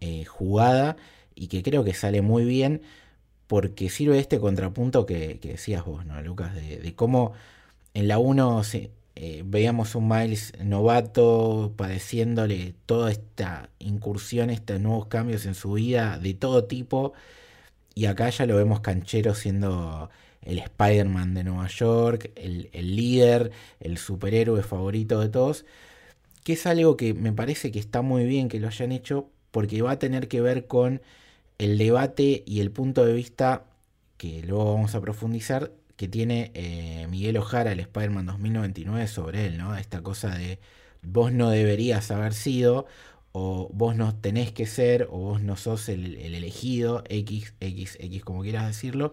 eh, 0.00 0.24
jugada 0.24 0.96
y 1.34 1.48
que 1.48 1.62
creo 1.62 1.84
que 1.84 1.92
sale 1.92 2.22
muy 2.22 2.46
bien 2.46 2.80
porque 3.46 3.90
sirve 3.90 4.18
este 4.18 4.40
contrapunto 4.40 5.04
que, 5.04 5.38
decías 5.42 5.84
vos, 5.84 6.06
¿no, 6.06 6.22
Lucas? 6.22 6.54
De, 6.54 6.78
de 6.78 6.94
cómo 6.94 7.34
en 7.92 8.08
la 8.08 8.16
1 8.16 8.64
se 8.64 8.92
eh, 9.16 9.42
veíamos 9.46 9.94
un 9.94 10.08
Miles 10.08 10.52
novato 10.60 11.72
padeciéndole 11.76 12.74
toda 12.86 13.12
esta 13.12 13.70
incursión, 13.78 14.50
estos 14.50 14.80
nuevos 14.80 15.06
cambios 15.06 15.46
en 15.46 15.54
su 15.54 15.72
vida 15.72 16.18
de 16.18 16.34
todo 16.34 16.64
tipo. 16.64 17.12
Y 17.94 18.06
acá 18.06 18.30
ya 18.30 18.46
lo 18.46 18.56
vemos 18.56 18.80
canchero 18.80 19.34
siendo 19.34 20.10
el 20.42 20.58
Spider-Man 20.58 21.34
de 21.34 21.44
Nueva 21.44 21.68
York, 21.68 22.32
el, 22.36 22.68
líder, 22.96 23.52
el 23.80 23.98
superhéroe 23.98 24.62
favorito 24.62 25.20
de 25.20 25.28
todos. 25.28 25.64
Que 26.44 26.54
es 26.54 26.66
algo 26.66 26.96
que 26.96 27.14
me 27.14 27.32
parece 27.32 27.72
que 27.72 27.78
está 27.78 28.02
muy 28.02 28.24
bien 28.26 28.48
que 28.48 28.60
lo 28.60 28.68
hayan 28.68 28.92
hecho 28.92 29.30
porque 29.50 29.82
va 29.82 29.92
a 29.92 29.98
tener 29.98 30.28
que 30.28 30.40
ver 30.40 30.66
con 30.66 31.02
el 31.58 31.78
debate 31.78 32.42
y 32.46 32.60
el 32.60 32.70
punto 32.72 33.04
de 33.06 33.12
vista 33.14 33.64
que 34.18 34.42
luego 34.42 34.74
vamos 34.74 34.94
a 34.94 35.00
profundizar 35.00 35.72
que 35.96 36.08
tiene 36.08 36.50
eh, 36.54 37.06
Miguel 37.08 37.36
Ojara, 37.36 37.72
el 37.72 37.80
Spider-Man 37.80 38.26
2099, 38.26 39.06
sobre 39.08 39.46
él, 39.46 39.58
¿no? 39.58 39.76
Esta 39.76 40.02
cosa 40.02 40.34
de 40.36 40.58
vos 41.02 41.32
no 41.32 41.50
deberías 41.50 42.10
haber 42.10 42.34
sido, 42.34 42.86
o 43.32 43.70
vos 43.72 43.96
no 43.96 44.14
tenés 44.16 44.52
que 44.52 44.66
ser, 44.66 45.08
o 45.10 45.18
vos 45.18 45.42
no 45.42 45.56
sos 45.56 45.88
el, 45.88 46.16
elegido, 46.16 47.04
X, 47.08 47.54
X, 47.60 47.96
X, 48.00 48.24
como 48.24 48.42
quieras 48.42 48.66
decirlo. 48.66 49.12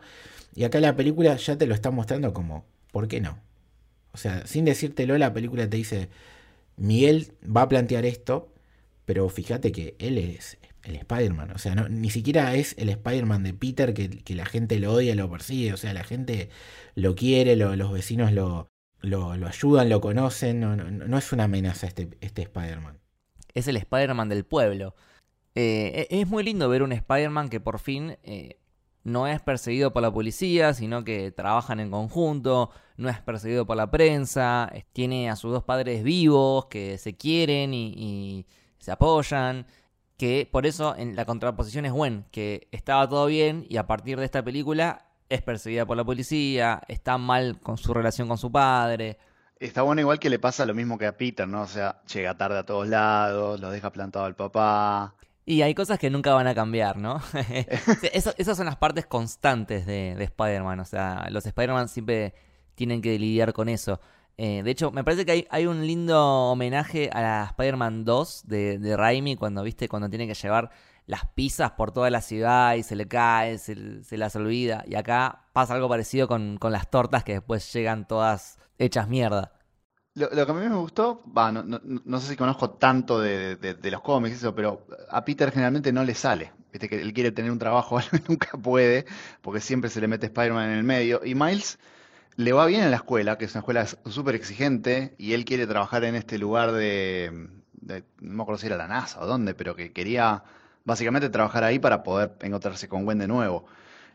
Y 0.56 0.64
acá 0.64 0.80
la 0.80 0.96
película 0.96 1.36
ya 1.38 1.58
te 1.58 1.68
lo 1.68 1.74
está 1.76 1.92
mostrando 1.92 2.34
como, 2.34 2.66
¿por 2.92 3.08
qué 3.08 3.22
no? 3.22 3.40
O 4.14 4.18
sea, 4.18 4.46
sin 4.48 4.66
decírtelo, 4.66 5.18
la 5.18 5.34
película 5.34 5.70
te 5.70 5.78
dice, 5.78 6.10
Miguel 6.78 7.34
va 7.46 7.64
a 7.64 7.70
plantear 7.70 8.06
esto, 8.06 8.54
pero 9.06 9.30
fíjate 9.30 9.72
que 9.72 9.96
él 10.00 10.18
es 10.18 10.58
el 10.84 10.96
Spider-Man. 10.96 11.52
O 11.52 11.58
sea, 11.58 11.76
no, 11.76 11.90
ni 11.90 12.10
siquiera 12.10 12.56
es 12.56 12.76
el 12.78 12.90
Spider-Man 12.90 13.44
de 13.44 13.54
Peter 13.54 13.94
que, 13.94 14.36
la 14.36 14.46
gente 14.46 14.80
lo 14.80 14.94
odia, 14.94 15.16
lo 15.16 15.30
persigue. 15.30 15.74
O 15.74 15.78
sea, 15.78 15.94
la 15.94 16.04
gente 16.04 16.50
lo 16.96 17.16
quiere, 17.16 17.56
los 17.56 17.92
vecinos 17.92 18.32
lo, 18.32 18.70
lo, 19.02 19.32
ayudan, 19.32 19.90
lo 19.90 20.02
conocen. 20.02 20.60
No, 20.60 21.18
es 21.18 21.32
una 21.32 21.46
amenaza 21.46 21.88
este, 21.88 22.10
este 22.22 22.44
Spider-Man. 22.44 23.00
Es 23.54 23.68
el 23.68 23.78
Spider-Man 23.78 24.30
del 24.30 24.46
pueblo. 24.46 24.96
Eh, 25.56 26.08
e, 26.10 26.22
es 26.22 26.28
muy 26.28 26.44
lindo 26.44 26.70
ver 26.70 26.84
un 26.84 26.94
Spider-Man 26.94 27.50
que 27.50 27.60
por 27.60 27.80
fin 27.80 28.18
eh, 28.24 28.58
no 29.04 29.28
es 29.28 29.42
perseguido 29.42 29.92
por 29.92 30.02
la 30.02 30.14
policía, 30.14 30.74
sino 30.74 31.04
que 31.04 31.32
trabajan 31.32 31.80
en 31.82 31.92
conjunto, 31.92 32.72
no 32.96 33.10
es 33.10 33.20
perseguido 33.20 33.66
por 33.66 33.76
la 33.76 33.92
prensa, 33.92 34.72
tiene 34.94 35.30
a 35.30 35.36
sus 35.36 35.52
dos 35.52 35.64
padres 35.64 36.04
vivos 36.04 36.68
que 36.68 36.98
se 36.98 37.18
quieren 37.18 37.74
y 37.74 38.46
se 38.80 38.92
apoyan 38.92 39.68
que 40.22 40.48
por 40.52 40.68
eso 40.68 40.96
en 40.96 41.16
la 41.16 41.26
contraposición 41.26 41.84
es 41.88 41.92
Gwen, 41.92 42.26
que 42.30 42.68
estaba 42.72 43.10
todo 43.10 43.26
bien 43.26 43.66
y 43.68 43.78
a 43.78 43.88
partir 43.88 44.20
de 44.20 44.26
esta 44.26 44.44
película 44.44 45.08
es 45.30 45.42
perseguida 45.42 45.84
por 45.88 45.98
la 45.98 46.04
policía, 46.04 46.80
está 46.88 47.18
mal 47.18 47.60
con 47.60 47.80
su 47.80 47.92
relación 47.92 48.28
con 48.28 48.38
su 48.38 48.52
padre. 48.52 49.18
Está 49.60 49.82
bueno 49.82 50.02
igual 50.02 50.20
que 50.20 50.30
le 50.30 50.38
pasa 50.38 50.64
lo 50.68 50.76
mismo 50.76 51.00
que 51.00 51.08
a 51.08 51.18
Peter, 51.18 51.48
¿no? 51.48 51.64
O 51.64 51.68
sea, 51.68 52.04
llega 52.04 52.38
tarde 52.38 52.60
a 52.60 52.64
todos 52.68 52.88
lados, 52.88 53.60
lo 53.60 53.72
deja 53.72 53.92
plantado 53.92 54.26
al 54.26 54.36
papá. 54.36 55.16
Y 55.44 55.64
hay 55.64 55.74
cosas 55.74 55.98
que 55.98 56.12
nunca 56.12 56.36
van 56.36 56.46
a 56.46 56.54
cambiar, 56.54 56.98
¿no? 56.98 57.20
esas 58.14 58.56
son 58.56 58.68
las 58.68 58.76
partes 58.76 59.08
constantes 59.08 59.88
de, 59.88 60.14
de 60.14 60.24
Spider-Man. 60.26 60.82
O 60.82 60.86
sea, 60.86 61.30
los 61.32 61.48
Spider-Man 61.48 61.90
siempre 61.90 62.36
tienen 62.76 63.02
que 63.02 63.18
lidiar 63.18 63.54
con 63.54 63.70
eso. 63.70 64.00
Eh, 64.38 64.64
de 64.64 64.72
hecho, 64.72 64.92
me 64.92 65.04
parece 65.04 65.26
que 65.26 65.48
hay, 65.50 65.68
un 65.68 65.86
lindo 65.86 66.20
homenaje 66.52 67.10
a 67.14 67.22
la 67.22 67.46
Spider-Man 67.52 68.06
2 68.06 68.44
de, 68.48 68.80
de, 68.80 68.98
Raimi 68.98 69.36
cuando, 69.36 69.62
viste, 69.64 69.88
cuando 69.88 70.10
tiene 70.10 70.28
que 70.28 70.34
llevar 70.34 70.72
las 71.12 71.26
pizzas 71.26 71.72
por 71.72 71.92
toda 71.92 72.10
la 72.10 72.22
ciudad 72.22 72.76
y 72.76 72.84
se 72.84 72.96
le 72.96 73.08
cae, 73.08 73.58
se, 73.58 73.76
las 74.18 74.36
olvida. 74.36 74.84
Y 74.88 74.96
acá 74.96 75.44
pasa 75.54 75.74
algo 75.74 75.90
parecido 75.90 76.28
con, 76.28 76.58
las 76.62 76.90
tortas 76.90 77.24
que 77.24 77.34
después 77.34 77.72
llegan 77.74 78.08
todas 78.08 78.58
hechas 78.78 79.08
mierda. 79.08 79.52
Lo, 80.14 80.30
que 80.30 80.42
a 80.42 80.54
mí 80.54 80.68
me 80.68 80.76
gustó, 80.76 81.24
no, 81.26 82.20
sé 82.20 82.30
si 82.30 82.36
conozco 82.36 82.72
tanto 82.72 83.20
de, 83.20 83.78
los 83.84 84.02
cómics, 84.02 84.38
eso, 84.38 84.56
pero 84.56 84.86
a 85.10 85.24
Peter 85.24 85.52
generalmente 85.52 85.92
no 85.92 86.04
le 86.04 86.16
sale. 86.16 86.52
Viste 86.72 86.88
que 86.88 87.02
él 87.02 87.14
quiere 87.14 87.32
tener 87.32 87.52
un 87.52 87.60
trabajo, 87.60 88.00
nunca 88.30 88.58
puede, 88.58 89.06
porque 89.42 89.60
siempre 89.60 89.90
se 89.90 90.00
le 90.00 90.08
mete 90.08 90.28
Spider-Man 90.28 90.70
en 90.70 90.78
el 90.78 90.84
medio. 90.84 91.22
Y 91.26 91.36
Miles 91.36 91.78
le 92.36 92.54
va 92.54 92.66
bien 92.66 92.84
en 92.84 92.92
la 92.92 92.98
escuela, 92.98 93.38
que 93.38 93.46
es 93.46 93.54
una 93.54 93.60
escuela 93.60 93.86
súper 93.86 94.36
exigente, 94.36 95.16
y 95.18 95.34
él 95.34 95.46
quiere 95.46 95.68
trabajar 95.68 96.04
en 96.04 96.16
este 96.16 96.38
lugar 96.38 96.72
de, 96.72 97.50
no 97.82 98.04
me 98.20 98.44
acuerdo 98.44 98.60
si 98.60 98.68
era 98.68 98.78
la 98.78 98.88
NASA 98.88 99.22
o 99.22 99.28
dónde, 99.28 99.54
pero 99.54 99.76
que 99.76 99.92
quería 99.92 100.44
básicamente 100.84 101.30
trabajar 101.30 101.64
ahí 101.64 101.80
para 101.80 102.04
poder 102.04 102.34
encontrarse 102.42 102.88
con 102.88 103.06
Gwen 103.06 103.20
de 103.20 103.28
nuevo. 103.28 103.66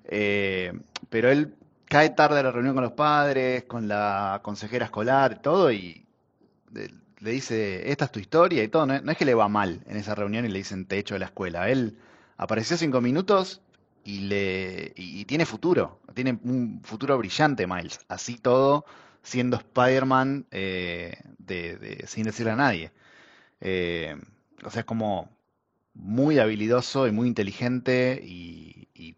Eh, 0.04 0.72
pero 1.08 1.30
él 1.30 1.54
cae 1.86 2.10
tarde 2.10 2.40
a 2.40 2.42
la 2.42 2.52
reunión 2.52 2.74
con 2.74 2.84
los 2.84 2.92
padres, 2.92 3.64
con 3.64 3.88
la 3.88 4.40
consejera 4.42 4.86
escolar, 4.86 5.40
todo, 5.40 5.70
y 5.70 6.06
le 6.72 7.30
dice, 7.30 7.90
esta 7.90 8.06
es 8.06 8.12
tu 8.12 8.20
historia 8.20 8.62
y 8.62 8.68
todo. 8.68 8.86
No, 8.86 8.94
es 8.94 9.16
que 9.16 9.24
le 9.24 9.34
va 9.34 9.48
mal 9.48 9.82
en 9.86 9.96
esa 9.96 10.14
reunión 10.14 10.44
y 10.44 10.48
le 10.48 10.58
dicen, 10.58 10.86
te 10.86 10.98
echo 10.98 11.14
de 11.14 11.20
la 11.20 11.26
escuela. 11.26 11.68
Él 11.70 11.98
apareció 12.36 12.76
cinco 12.76 13.00
minutos 13.00 13.62
y, 14.06 14.20
le, 14.20 14.92
y, 14.94 15.24
tiene 15.24 15.44
futuro, 15.46 16.00
tiene 16.14 16.38
un 16.44 16.80
futuro 16.84 17.18
brillante 17.18 17.66
Miles, 17.66 17.98
así 18.08 18.38
todo 18.38 18.86
siendo 19.22 19.56
Spider-Man 19.56 20.46
eh, 20.52 21.20
de, 21.38 22.04
sin 22.06 22.24
decirle 22.24 22.52
a 22.52 22.56
nadie. 22.56 22.92
Eh, 23.60 24.16
o 24.64 24.70
sea, 24.70 24.80
es 24.80 24.86
como 24.86 25.36
muy 25.94 26.38
habilidoso 26.38 27.08
y 27.08 27.12
muy 27.12 27.28
inteligente 27.28 28.20
y, 28.22 28.64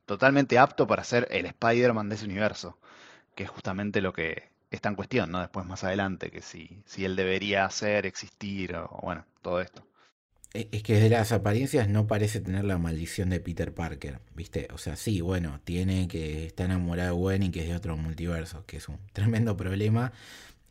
totalmente 0.06 0.58
apto 0.58 0.86
para 0.86 1.04
ser 1.04 1.28
el 1.30 1.46
Spider-Man 1.46 2.08
de 2.08 2.14
ese 2.14 2.24
universo, 2.24 2.78
que 3.34 3.44
es 3.44 3.50
justamente 3.50 4.00
lo 4.00 4.12
que 4.14 4.50
está 4.70 4.88
en 4.88 4.94
cuestión, 4.96 5.30
¿no? 5.30 5.40
Después 5.40 5.66
más 5.66 5.84
adelante, 5.84 6.30
que 6.30 6.40
si, 6.42 6.82
si 6.86 7.04
él 7.04 7.14
debería 7.16 7.68
ser, 7.70 8.06
existir, 8.06 8.74
o 8.76 9.00
bueno, 9.02 9.26
todo 9.42 9.60
esto. 9.60 9.87
E, 10.54 10.68
es 10.72 10.82
que 10.82 10.94
desde 10.94 11.10
las 11.10 11.32
apariencias 11.32 11.88
no 11.88 12.06
parece 12.06 12.40
tener 12.40 12.64
la 12.64 12.78
maldición 12.78 13.30
de 13.30 13.40
Peter 13.40 13.74
Parker, 13.74 14.20
¿viste? 14.34 14.68
O 14.72 14.78
sea, 14.78 14.96
sí, 14.96 15.20
bueno, 15.20 15.60
tiene 15.64 16.08
que 16.08 16.46
está 16.46 16.64
enamorado 16.64 17.14
de 17.14 17.20
Gwen 17.20 17.42
y 17.44 17.50
que 17.50 17.62
es 17.62 17.68
de 17.68 17.76
otro 17.76 17.96
multiverso, 17.96 18.64
que 18.66 18.78
es 18.78 18.88
un 18.88 18.98
tremendo 19.12 19.56
problema 19.56 20.12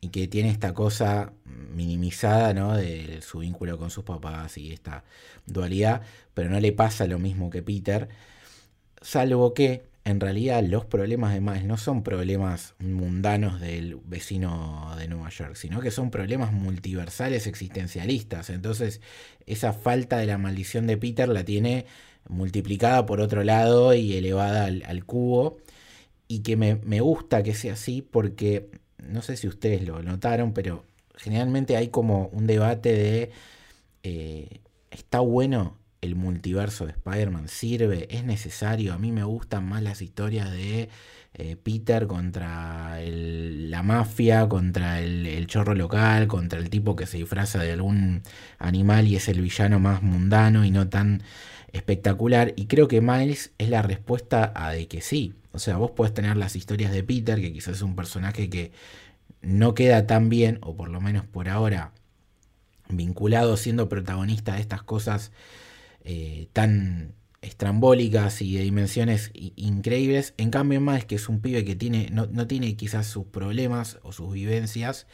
y 0.02 0.10
que 0.10 0.28
tiene 0.28 0.50
esta 0.50 0.74
cosa 0.74 1.34
minimizada, 1.74 2.54
¿no? 2.54 2.76
De 2.76 3.22
su 3.22 3.40
vínculo 3.40 3.78
con 3.78 3.90
sus 3.90 4.04
papás 4.04 4.58
y 4.58 4.72
esta 4.74 5.04
dualidad, 5.46 6.02
pero 6.34 6.50
no 6.50 6.60
le 6.60 6.72
pasa 6.72 7.08
lo 7.08 7.20
mismo 7.20 7.50
que 7.50 7.64
Peter, 7.64 8.10
salvo 9.02 9.54
que 9.54 9.84
en 10.08 10.22
realidad 10.22 10.64
los 10.64 10.86
problemas 10.86 11.34
de 11.34 11.42
Miles 11.42 11.66
no 11.66 11.76
son 11.76 12.02
problemas 12.02 12.76
mundanos 12.80 13.60
del 13.60 13.96
vecino 14.06 14.96
de 14.98 15.08
Nueva 15.10 15.30
York, 15.30 15.56
sino 15.56 15.82
que 15.82 15.92
son 15.92 16.12
problemas 16.12 16.54
multiversales 16.54 17.46
existencialistas. 17.46 18.50
Entonces, 18.50 19.02
esa 19.46 19.74
falta 19.74 20.18
de 20.18 20.26
la 20.26 20.38
maldición 20.38 20.88
de 20.88 20.98
Peter 20.98 21.28
la 21.28 21.44
tiene 21.44 21.86
multiplicada 22.30 23.06
por 23.06 23.20
otro 23.20 23.44
lado 23.44 23.94
y 23.94 24.16
elevada 24.16 24.66
al, 24.66 25.06
cubo. 25.06 25.58
Y 26.30 26.40
que 26.40 26.56
me, 26.56 27.02
gusta 27.02 27.44
que 27.44 27.54
sea 27.54 27.74
así 27.74 28.02
porque, 28.02 28.70
no 28.98 29.22
sé 29.22 29.36
si 29.38 29.48
ustedes 29.48 29.86
lo 29.86 30.02
notaron, 30.04 30.54
pero 30.54 30.86
generalmente 31.18 31.76
hay 31.76 31.90
como 31.90 32.28
un 32.30 32.48
debate 32.48 32.94
de, 32.94 33.32
eh, 34.04 34.62
¿está 34.90 35.20
bueno 35.20 35.77
el 36.02 36.16
multiverso 36.16 36.86
de 36.86 36.92
Spider-Man 36.92 37.48
sirve, 37.48 38.08
es 38.16 38.24
necesario. 38.24 38.94
A 38.94 38.98
mí 38.98 39.12
me 39.12 39.24
gustan 39.24 39.68
más 39.68 39.82
las 39.82 40.02
historias 40.02 40.52
de 40.52 40.90
eh, 41.34 41.56
Peter 41.56 42.08
contra 42.08 43.00
la 43.02 43.84
mafia, 43.84 44.48
contra 44.48 45.02
el, 45.02 45.48
chorro 45.48 45.76
local, 45.76 46.28
contra 46.28 46.60
el 46.60 46.70
tipo 46.70 46.96
que 46.96 47.06
se 47.06 47.18
disfraza 47.18 47.60
de 47.60 47.72
algún 47.72 48.24
animal 48.60 49.08
y 49.08 49.16
es 49.16 49.28
el 49.28 49.42
villano 49.42 49.80
más 49.80 50.02
mundano 50.02 50.66
y 50.66 50.72
no 50.72 50.88
tan 50.90 51.24
espectacular. 51.72 52.54
Y 52.56 52.68
creo 52.68 52.88
que 52.88 53.02
Miles 53.02 53.52
es 53.58 53.70
la 53.70 53.82
respuesta 53.82 54.52
a 54.56 54.72
de 54.72 54.88
que 54.88 55.02
sí. 55.02 55.34
O 55.52 55.60
sea, 55.60 55.78
vos 55.78 55.92
podés 55.92 56.14
tener 56.14 56.38
las 56.38 56.56
historias 56.56 56.92
de 56.92 57.04
Peter, 57.04 57.40
que 57.42 57.54
quizás 57.54 57.78
es 57.78 57.82
un 57.82 57.96
personaje 57.96 58.50
que 58.50 58.72
no 59.42 59.74
queda 59.74 60.08
tan 60.08 60.30
bien, 60.30 60.60
o 60.62 60.76
por 60.76 60.90
lo 60.90 61.02
menos 61.02 61.26
por 61.26 61.50
ahora, 61.50 61.94
vinculado 62.90 63.58
siendo 63.58 63.90
protagonista 63.90 64.56
de 64.56 64.62
estas 64.62 64.84
cosas 64.84 65.32
eh, 66.10 66.48
tan 66.54 67.16
estrambólicas 67.42 68.42
y 68.42 68.56
de 68.56 68.62
dimensiones 68.64 69.30
increíbles. 69.34 70.34
En 70.38 70.52
cambio, 70.52 70.80
más 70.80 71.04
que 71.04 71.16
es 71.16 71.28
un 71.28 71.42
pibe 71.42 71.66
que 71.66 71.76
tiene, 71.76 72.10
no, 72.12 72.48
tiene 72.48 72.78
quizás 72.78 73.08
sus 73.08 73.26
problemas 73.26 74.00
o 74.04 74.14
sus 74.14 74.32
vivencias, 74.32 75.06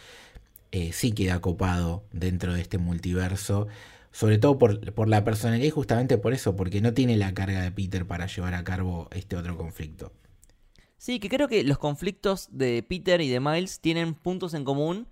eh, 0.72 0.92
sí 0.94 1.12
queda 1.14 1.42
copado 1.42 2.06
dentro 2.12 2.54
de 2.54 2.62
este 2.62 2.78
multiverso. 2.78 3.68
Sobre 4.12 4.38
todo 4.38 4.60
por, 4.60 4.94
por, 4.94 5.10
la 5.10 5.24
personalidad 5.24 5.66
y 5.66 5.72
justamente 5.72 6.20
por 6.20 6.34
eso, 6.36 6.56
porque 6.56 6.80
no 6.80 6.94
tiene 6.94 7.18
la 7.18 7.34
carga 7.34 7.64
de 7.64 7.72
Peter 7.72 8.06
para 8.06 8.28
llevar 8.28 8.54
a 8.54 8.64
cabo 8.64 9.08
este 9.14 9.36
otro 9.36 9.58
conflicto. 9.58 10.14
Sí, 10.98 11.20
que 11.20 11.28
creo 11.28 11.48
que 11.48 11.64
los 11.64 11.80
conflictos 11.80 12.50
de 12.52 12.84
Peter 12.84 13.20
y 13.20 13.30
de 13.30 13.40
Miles 13.40 13.80
tienen 13.80 14.14
puntos 14.14 14.54
en 14.54 14.64
común 14.64 15.08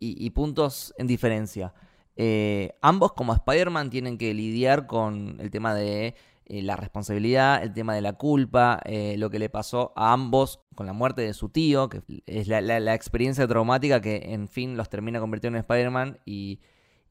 y 0.00 0.28
puntos 0.30 0.92
en 0.98 1.06
diferencia. 1.06 1.72
Eh, 2.16 2.74
ambos 2.82 3.12
como 3.14 3.32
Spider-Man 3.32 3.90
tienen 3.90 4.18
que 4.18 4.34
lidiar 4.34 4.86
con 4.86 5.38
el 5.40 5.50
tema 5.50 5.74
de 5.74 6.14
eh, 6.46 6.62
la 6.62 6.76
responsabilidad, 6.76 7.62
el 7.62 7.72
tema 7.72 7.94
de 7.94 8.02
la 8.02 8.14
culpa, 8.14 8.80
eh, 8.84 9.16
lo 9.16 9.30
que 9.30 9.38
le 9.38 9.48
pasó 9.48 9.92
a 9.96 10.12
ambos 10.12 10.60
con 10.74 10.86
la 10.86 10.92
muerte 10.92 11.22
de 11.22 11.32
su 11.32 11.48
tío, 11.48 11.88
que 11.88 12.02
es 12.26 12.48
la, 12.48 12.94
experiencia 12.94 13.46
traumática 13.46 14.00
que 14.00 14.32
en 14.34 14.48
fin 14.48 14.76
los 14.76 14.90
termina 14.90 15.20
convirtiendo 15.20 15.58
en 15.58 15.62
Spider-Man 15.62 16.18
y, 16.26 16.60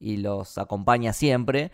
los 0.00 0.58
acompaña 0.58 1.12
siempre. 1.12 1.70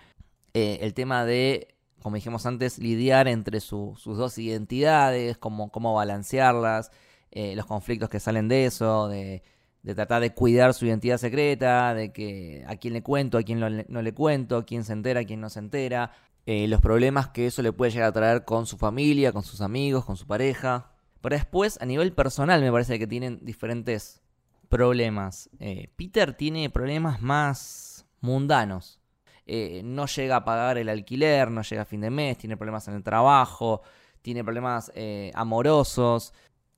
el 0.53 0.93
tema 0.95 1.25
de, 1.25 1.75
como 2.03 2.17
dijimos 2.17 2.45
antes, 2.47 2.79
lidiar 2.79 3.27
entre 3.29 3.61
sus 3.61 4.05
dos 4.05 4.37
identidades, 4.39 5.39
cómo, 5.39 5.71
cómo 5.71 5.95
balancearlas, 5.95 6.91
los 7.33 7.67
conflictos 7.67 8.11
que 8.11 8.21
salen 8.21 8.49
de 8.49 8.67
eso, 8.67 9.09
de 9.09 9.43
de 9.83 9.95
tratar 9.95 10.21
de 10.21 10.35
cuidar 10.35 10.75
su 10.75 10.87
identidad 10.87 11.19
secreta, 11.19 11.95
de 11.95 12.13
que 12.13 12.65
a 12.67 12.77
quién 12.77 12.95
le 12.95 13.03
cuento, 13.03 13.39
a 13.39 13.43
quién 13.43 13.61
no 13.61 14.03
le 14.03 14.15
cuento, 14.15 14.57
a 14.57 14.65
quién 14.67 14.85
se 14.85 14.93
entera, 14.93 15.21
a 15.21 15.25
quién 15.25 15.41
no 15.41 15.51
se 15.51 15.61
entera, 15.61 16.13
eh, 16.51 16.67
los 16.67 16.81
problemas 16.81 17.29
que 17.29 17.47
eso 17.47 17.61
le 17.61 17.75
puede 17.75 17.91
llegar 17.91 18.09
a 18.09 18.13
traer 18.13 18.47
con 18.47 18.65
su 18.65 18.79
familia, 18.79 19.33
con 19.33 19.43
sus 19.43 19.61
amigos, 19.61 20.07
con 20.07 20.17
su 20.17 20.27
pareja. 20.27 20.93
Pero 21.21 21.37
después, 21.37 21.79
a 21.83 21.85
nivel 21.85 22.15
personal, 22.15 22.63
me 22.63 22.73
parece 22.73 22.99
que 22.99 23.07
tienen 23.07 23.39
diferentes 23.43 24.23
problemas. 24.71 25.51
Eh, 25.61 25.93
Peter 25.95 26.33
tiene 26.33 26.71
problemas 26.71 27.21
más 27.21 28.07
mundanos. 28.23 28.99
Eh, 29.45 29.83
no 29.85 30.07
llega 30.07 30.37
a 30.37 30.45
pagar 30.47 30.79
el 30.79 30.89
alquiler, 30.89 31.51
no 31.51 31.61
llega 31.61 31.83
a 31.83 31.85
fin 31.85 32.01
de 32.01 32.09
mes, 32.09 32.39
tiene 32.39 32.57
problemas 32.57 32.89
en 32.89 32.95
el 32.95 33.03
trabajo, 33.03 33.83
tiene 34.23 34.43
problemas 34.43 34.91
amorosos, 35.35 36.33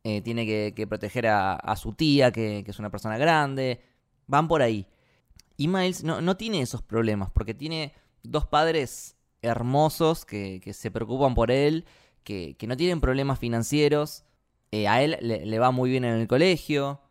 eh, 0.04 0.22
tiene 0.22 0.46
que, 0.46 0.86
proteger 0.86 1.26
a, 1.26 1.76
su 1.76 1.92
tía, 1.92 2.32
que, 2.32 2.64
es 2.66 2.78
una 2.78 2.90
persona 2.90 3.18
grande, 3.18 3.82
van 4.26 4.48
por 4.48 4.62
ahí. 4.62 4.86
Y 5.56 5.68
Miles 5.68 6.04
no, 6.04 6.20
no 6.20 6.36
tiene 6.36 6.62
esos 6.62 6.82
problemas, 6.82 7.30
porque 7.30 7.54
tiene 7.54 7.92
dos 8.22 8.46
padres 8.46 9.16
hermosos 9.42 10.24
que, 10.24 10.60
que 10.62 10.72
se 10.72 10.90
preocupan 10.90 11.34
por 11.34 11.50
él, 11.50 11.84
que, 12.24 12.56
no 12.66 12.76
tienen 12.76 13.00
problemas 13.00 13.38
financieros, 13.38 14.24
eh, 14.70 14.88
a 14.88 15.02
él 15.02 15.18
le, 15.20 15.44
le 15.44 15.58
va 15.58 15.70
muy 15.70 15.90
bien 15.90 16.04
en 16.04 16.14
el 16.14 16.28
colegio. 16.28 17.02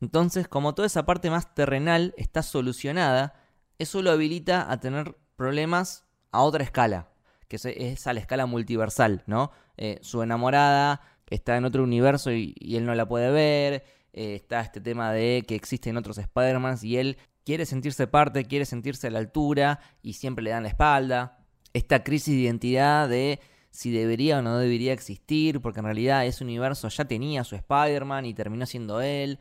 Entonces, 0.00 0.48
como 0.48 0.74
toda 0.74 0.86
esa 0.86 1.04
parte 1.04 1.28
más 1.28 1.54
terrenal 1.54 2.14
está 2.16 2.42
solucionada, 2.42 3.34
eso 3.78 4.00
lo 4.02 4.10
habilita 4.10 4.70
a 4.70 4.80
tener 4.80 5.16
problemas 5.36 6.04
a 6.32 6.42
otra 6.42 6.64
escala, 6.64 7.08
que 7.48 7.56
es 7.56 8.06
a 8.06 8.12
la 8.12 8.20
escala 8.20 8.46
multiversal, 8.46 9.24
¿no? 9.26 9.50
Eh, 9.76 9.98
su 10.02 10.22
enamorada 10.22 11.00
está 11.30 11.56
en 11.56 11.64
otro 11.64 11.82
universo 11.82 12.32
y, 12.32 12.54
él 12.60 12.84
no 12.84 12.94
la 12.94 13.08
puede 13.08 13.30
ver, 13.30 13.84
eh, 14.12 14.34
está 14.34 14.60
este 14.60 14.80
tema 14.80 15.12
de 15.12 15.44
que 15.46 15.54
existen 15.54 15.96
otros 15.96 16.18
Spider-Man 16.18 16.76
y 16.82 16.96
él 16.96 17.16
quiere 17.44 17.64
sentirse 17.64 18.06
parte, 18.06 18.44
quiere 18.44 18.66
sentirse 18.66 19.06
a 19.06 19.10
la 19.10 19.20
altura 19.20 19.80
y 20.02 20.14
siempre 20.14 20.44
le 20.44 20.50
dan 20.50 20.64
la 20.64 20.68
espalda. 20.68 21.38
Esta 21.72 22.02
crisis 22.02 22.34
de 22.34 22.42
identidad 22.42 23.08
de 23.08 23.40
si 23.70 23.92
debería 23.92 24.38
o 24.38 24.42
no 24.42 24.58
debería 24.58 24.92
existir, 24.92 25.60
porque 25.60 25.78
en 25.78 25.86
realidad 25.86 26.26
ese 26.26 26.42
universo 26.42 26.88
ya 26.88 27.04
tenía 27.04 27.44
su 27.44 27.54
Spider-Man 27.54 28.26
y 28.26 28.34
terminó 28.34 28.66
siendo 28.66 29.00
él. 29.00 29.38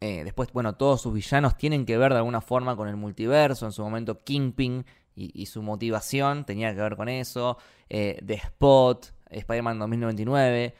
Eh, 0.00 0.22
después, 0.24 0.52
bueno, 0.52 0.74
todos 0.74 1.02
sus 1.02 1.12
villanos 1.12 1.56
tienen 1.56 1.84
que 1.84 1.98
ver 1.98 2.12
de 2.12 2.18
alguna 2.18 2.40
forma 2.40 2.76
con 2.76 2.88
el 2.88 2.96
multiverso. 2.96 3.66
En 3.66 3.72
su 3.72 3.82
momento, 3.82 4.22
Kingpin 4.22 4.84
y, 5.14 5.46
su 5.46 5.62
motivación 5.62 6.44
tenía 6.44 6.74
que 6.74 6.80
ver 6.80 6.96
con 6.96 7.08
eso. 7.08 7.58
Eh, 7.88 8.20
The 8.24 8.34
Spot, 8.34 9.06
Spider-Man 9.30 9.78
2099. 9.78 10.74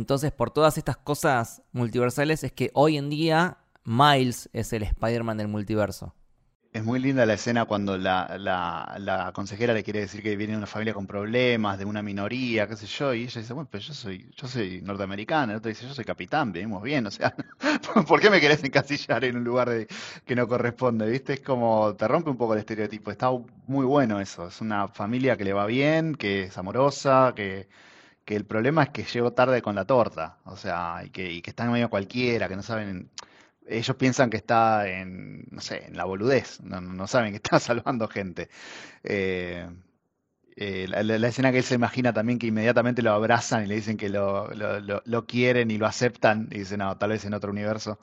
Entonces, 0.00 0.32
por 0.32 0.50
todas 0.50 0.78
estas 0.78 0.96
cosas 0.96 1.62
multiversales, 1.72 2.42
es 2.42 2.52
que 2.52 2.70
hoy 2.72 2.96
en 2.96 3.10
día 3.10 3.58
Miles 3.84 4.48
es 4.54 4.72
el 4.72 4.82
Spider-Man 4.82 5.36
del 5.36 5.48
multiverso. 5.48 6.14
Es 6.72 6.82
muy 6.82 7.00
linda 7.00 7.26
la 7.26 7.34
escena 7.34 7.66
cuando 7.66 7.98
la, 7.98 8.38
la, 8.38 8.96
la 8.98 9.32
consejera 9.34 9.74
le 9.74 9.82
quiere 9.82 10.00
decir 10.00 10.22
que 10.22 10.36
viene 10.36 10.52
de 10.52 10.56
una 10.56 10.66
familia 10.66 10.94
con 10.94 11.06
problemas, 11.06 11.78
de 11.78 11.84
una 11.84 12.00
minoría, 12.00 12.66
qué 12.66 12.76
sé 12.76 12.86
yo, 12.86 13.12
y 13.12 13.24
ella 13.24 13.40
dice, 13.42 13.52
bueno, 13.52 13.68
pero 13.70 13.82
yo 13.82 13.92
soy, 13.92 14.30
yo 14.34 14.48
soy 14.48 14.80
norteamericana, 14.80 15.52
el 15.52 15.58
otro 15.58 15.68
dice, 15.68 15.86
yo 15.86 15.92
soy 15.92 16.06
capitán, 16.06 16.50
venimos 16.50 16.82
bien, 16.82 17.06
o 17.06 17.10
sea, 17.10 17.34
¿por 18.08 18.20
qué 18.20 18.30
me 18.30 18.40
querés 18.40 18.64
encasillar 18.64 19.24
en 19.24 19.36
un 19.36 19.44
lugar 19.44 19.68
de, 19.68 19.86
que 20.24 20.34
no 20.34 20.48
corresponde? 20.48 21.10
¿Viste? 21.10 21.34
Es 21.34 21.40
como, 21.40 21.94
te 21.94 22.08
rompe 22.08 22.30
un 22.30 22.38
poco 22.38 22.54
el 22.54 22.60
estereotipo, 22.60 23.10
está 23.10 23.28
muy 23.66 23.84
bueno 23.84 24.18
eso, 24.18 24.48
es 24.48 24.62
una 24.62 24.88
familia 24.88 25.36
que 25.36 25.44
le 25.44 25.52
va 25.52 25.66
bien, 25.66 26.14
que 26.14 26.44
es 26.44 26.56
amorosa, 26.56 27.34
que, 27.36 27.68
que 28.24 28.36
el 28.36 28.44
problema 28.46 28.84
es 28.84 28.90
que 28.90 29.04
llegó 29.04 29.32
tarde 29.32 29.62
con 29.62 29.74
la 29.74 29.84
torta, 29.84 30.38
o 30.44 30.56
sea, 30.56 31.02
y 31.04 31.10
que, 31.10 31.30
y 31.32 31.42
que 31.42 31.50
están 31.50 31.72
medio 31.72 31.90
cualquiera, 31.90 32.48
que 32.48 32.56
no 32.56 32.62
saben 32.62 33.10
ellos 33.70 33.96
piensan 33.96 34.30
que 34.30 34.36
está 34.36 34.88
en, 34.88 35.46
no 35.50 35.60
sé, 35.60 35.86
en 35.86 35.96
la 35.96 36.04
boludez, 36.04 36.60
no, 36.62 36.80
no 36.80 37.06
saben 37.06 37.30
que 37.32 37.36
está 37.36 37.60
salvando 37.60 38.08
gente. 38.08 38.50
Eh, 39.04 39.68
eh, 40.56 40.86
la, 40.88 41.28
escena 41.28 41.52
que 41.52 41.58
él 41.58 41.64
se 41.64 41.74
imagina 41.74 42.12
también 42.12 42.38
que 42.38 42.48
inmediatamente 42.48 43.02
lo 43.02 43.12
abrazan 43.12 43.64
y 43.64 43.66
le 43.66 43.76
dicen 43.76 43.96
que 43.96 44.10
lo, 44.10 44.48
lo, 44.52 45.02
lo 45.04 45.26
quieren 45.26 45.70
y 45.70 45.78
lo 45.78 45.86
aceptan 45.86 46.48
y 46.50 46.58
dicen, 46.60 46.80
no, 46.80 46.96
tal 46.98 47.10
vez 47.10 47.24
en 47.24 47.34
otro 47.34 47.50
universo. 47.50 47.98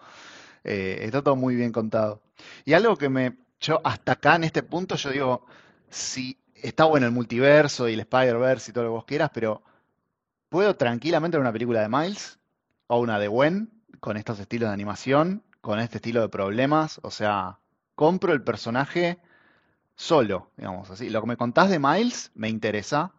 Eh, 0.64 1.00
está 1.02 1.22
todo 1.22 1.36
muy 1.36 1.56
bien 1.56 1.72
contado. 1.72 2.24
Y 2.66 2.74
algo 2.74 2.98
que 2.98 3.10
me, 3.10 3.38
yo 3.60 3.82
hasta 3.84 4.14
acá 4.14 4.36
en 4.36 4.46
este 4.46 4.64
punto, 4.64 4.96
yo 4.96 5.12
digo, 5.12 5.46
si 5.90 6.38
está 6.56 6.86
bueno 6.86 7.06
el 7.06 7.12
multiverso 7.12 7.88
y 7.88 7.94
el 7.94 8.00
Spider-Verse 8.02 8.72
y 8.72 8.74
todo 8.74 8.86
lo 8.86 8.90
que 8.92 8.96
vos 8.96 9.06
quieras, 9.06 9.32
pero 9.34 9.62
puedo 10.50 10.76
tranquilamente 10.76 11.38
ver 11.38 11.42
una 11.42 11.54
película 11.54 11.82
de 11.82 11.90
Miles 11.90 12.40
o 12.88 13.00
una 13.00 13.20
de 13.20 13.28
Gwen 13.28 13.72
con 14.00 14.18
estos 14.18 14.40
estilos 14.40 14.70
de 14.70 14.74
animación 14.74 15.44
con 15.68 15.80
este 15.80 15.98
estilo 15.98 16.22
de 16.22 16.30
problemas. 16.30 17.00
O 17.04 17.12
sea, 17.12 17.60
compro 17.94 18.32
el 18.32 18.42
personaje 18.42 19.20
solo, 19.96 20.50
digamos 20.56 20.90
así. 20.90 21.10
Lo 21.10 21.20
que 21.20 21.28
me 21.28 21.36
contás 21.36 21.70
de 21.70 21.78
Miles 21.78 22.32
me 22.36 22.48
interesa. 22.48 23.12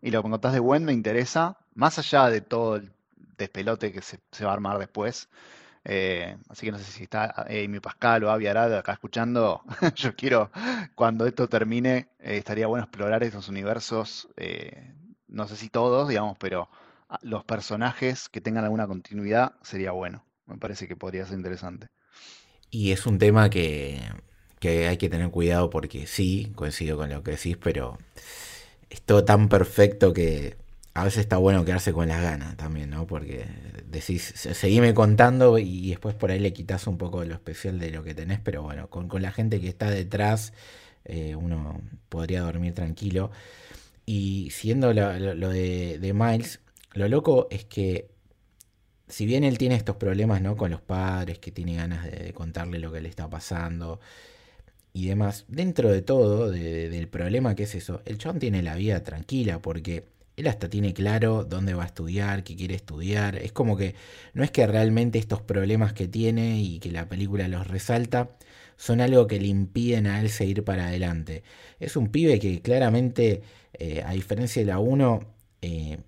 Y 0.00 0.10
lo 0.10 0.20
que 0.20 0.28
me 0.28 0.32
contás 0.32 0.52
de 0.52 0.58
Gwen 0.58 0.84
me 0.84 0.92
interesa. 0.92 1.58
Más 1.74 2.00
allá 2.00 2.28
de 2.28 2.40
todo 2.40 2.74
el 2.74 2.92
despelote 3.38 3.92
que 3.92 4.02
se, 4.02 4.18
va 4.44 4.50
a 4.50 4.54
armar 4.54 4.78
después. 4.78 5.28
Eh, 5.84 6.36
así 6.48 6.66
que 6.66 6.72
no 6.72 6.78
sé 6.78 6.84
si 6.84 7.04
está 7.04 7.46
Amy 7.48 7.78
Pascal 7.78 8.24
o 8.24 8.32
Avi 8.32 8.48
Arad 8.48 8.76
acá 8.76 8.94
escuchando. 8.94 9.62
Yo 9.94 10.16
quiero, 10.16 10.50
cuando 10.96 11.24
esto 11.24 11.48
termine, 11.48 12.08
eh, 12.18 12.36
estaría 12.38 12.66
bueno 12.66 12.82
explorar 12.84 13.22
esos 13.22 13.48
universos. 13.48 14.28
Eh, 14.36 14.92
no 15.32 15.48
sé 15.48 15.56
si 15.56 15.68
todos, 15.68 16.08
digamos, 16.08 16.36
pero 16.38 16.68
ah, 17.08 17.18
los 17.22 17.44
personajes 17.44 18.28
que 18.28 18.40
tengan 18.40 18.64
alguna 18.64 18.86
continuidad 18.86 19.54
sería 19.62 19.92
bueno 19.92 20.24
me 20.46 20.58
parece 20.58 20.88
que 20.88 20.96
podría 20.96 21.26
ser 21.26 21.36
interesante. 21.36 21.88
Y 22.70 22.92
es 22.92 23.06
un 23.06 23.18
tema 23.18 23.50
que, 23.50 24.00
hay 24.62 24.96
que 24.96 25.08
tener 25.08 25.30
cuidado 25.30 25.70
porque 25.70 26.06
sí, 26.06 26.52
coincido 26.54 26.96
con 26.96 27.10
lo 27.10 27.22
que 27.22 27.32
decís, 27.32 27.56
pero 27.56 27.98
es 28.90 29.02
todo 29.02 29.24
tan 29.24 29.48
perfecto 29.48 30.12
que 30.12 30.56
a 30.94 31.04
veces 31.04 31.20
está 31.20 31.38
bueno 31.38 31.64
quedarse 31.64 31.92
con 31.92 32.08
las 32.08 32.22
ganas 32.22 32.56
también, 32.56 32.90
¿no? 32.90 33.06
Porque 33.06 33.46
decís, 33.86 34.22
seguime 34.22 34.94
contando 34.94 35.58
y 35.58 35.90
después 35.90 36.14
por 36.14 36.30
ahí 36.30 36.38
le 36.38 36.52
quitas 36.52 36.86
un 36.86 36.98
poco 36.98 37.24
lo 37.24 37.34
especial 37.34 37.78
de 37.78 37.90
lo 37.90 38.04
que 38.04 38.14
tenés, 38.14 38.40
pero 38.40 38.62
bueno, 38.62 38.88
con, 38.88 39.08
la 39.22 39.32
gente 39.32 39.60
que 39.60 39.68
está 39.68 39.90
detrás 39.90 40.52
eh, 41.04 41.34
uno 41.34 41.80
podría 42.08 42.42
dormir 42.42 42.74
tranquilo. 42.74 43.30
Y 44.04 44.50
siendo 44.50 44.92
lo, 44.92 45.08
de, 45.48 46.12
Miles, 46.14 46.60
lo 46.94 47.08
loco 47.08 47.48
es 47.50 47.64
que 47.64 48.10
si 49.08 49.26
bien 49.26 49.44
él 49.44 49.58
tiene 49.58 49.76
estos 49.76 49.96
problemas 49.96 50.40
¿no? 50.42 50.56
con 50.56 50.70
los 50.70 50.80
padres, 50.80 51.38
que 51.38 51.52
tiene 51.52 51.76
ganas 51.76 52.04
de, 52.10 52.32
contarle 52.32 52.78
lo 52.78 52.90
que 52.92 53.00
le 53.00 53.08
está 53.08 53.28
pasando 53.28 54.00
y 54.92 55.06
demás, 55.06 55.44
dentro 55.48 55.90
de 55.90 56.02
todo, 56.02 56.50
del 56.50 57.08
problema 57.08 57.54
que 57.54 57.64
es 57.64 57.74
eso, 57.74 58.02
el 58.04 58.18
chabón 58.18 58.40
tiene 58.40 58.62
la 58.62 58.74
vida 58.74 59.02
tranquila 59.02 59.60
porque 59.60 60.06
él 60.36 60.46
hasta 60.48 60.68
tiene 60.68 60.94
claro 60.94 61.44
dónde 61.44 61.74
va 61.74 61.84
a 61.84 61.86
estudiar, 61.86 62.42
qué 62.42 62.56
quiere 62.56 62.74
estudiar. 62.74 63.36
Es 63.36 63.52
como 63.52 63.76
que 63.76 63.94
no 64.34 64.42
es 64.44 64.50
que 64.50 64.66
realmente 64.66 65.18
estos 65.18 65.42
problemas 65.42 65.92
que 65.92 66.08
tiene 66.08 66.60
y 66.60 66.78
que 66.78 66.90
la 66.90 67.08
película 67.08 67.48
los 67.48 67.66
resalta 67.66 68.30
son 68.82 69.00
algo 69.00 69.28
que 69.28 69.38
le 69.38 69.46
impiden 69.46 70.08
a 70.08 70.20
él 70.20 70.28
seguir 70.28 70.64
para 70.64 70.88
adelante. 70.88 71.44
Es 71.78 71.94
un 71.96 72.08
pibe 72.08 72.40
que 72.40 72.62
claramente, 72.62 73.42
eh, 73.74 74.02
a 74.04 74.10
diferencia 74.12 74.60
de 74.60 74.66
la 74.66 74.80
1, 74.80 75.20
eh, 75.62 75.98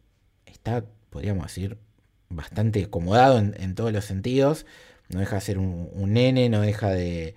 está, 0.44 0.84
podríamos 1.08 1.46
decir, 1.46 1.78
bastante 2.30 2.82
acomodado 2.82 3.38
en, 3.38 3.74
todos 3.76 3.92
los 3.92 4.04
sentidos. 4.04 4.66
No 5.08 5.20
deja 5.20 5.36
de 5.36 5.40
ser 5.42 5.58
un, 5.58 6.12
nene, 6.12 6.48
no 6.48 6.62
deja 6.62 6.90
de, 6.90 7.36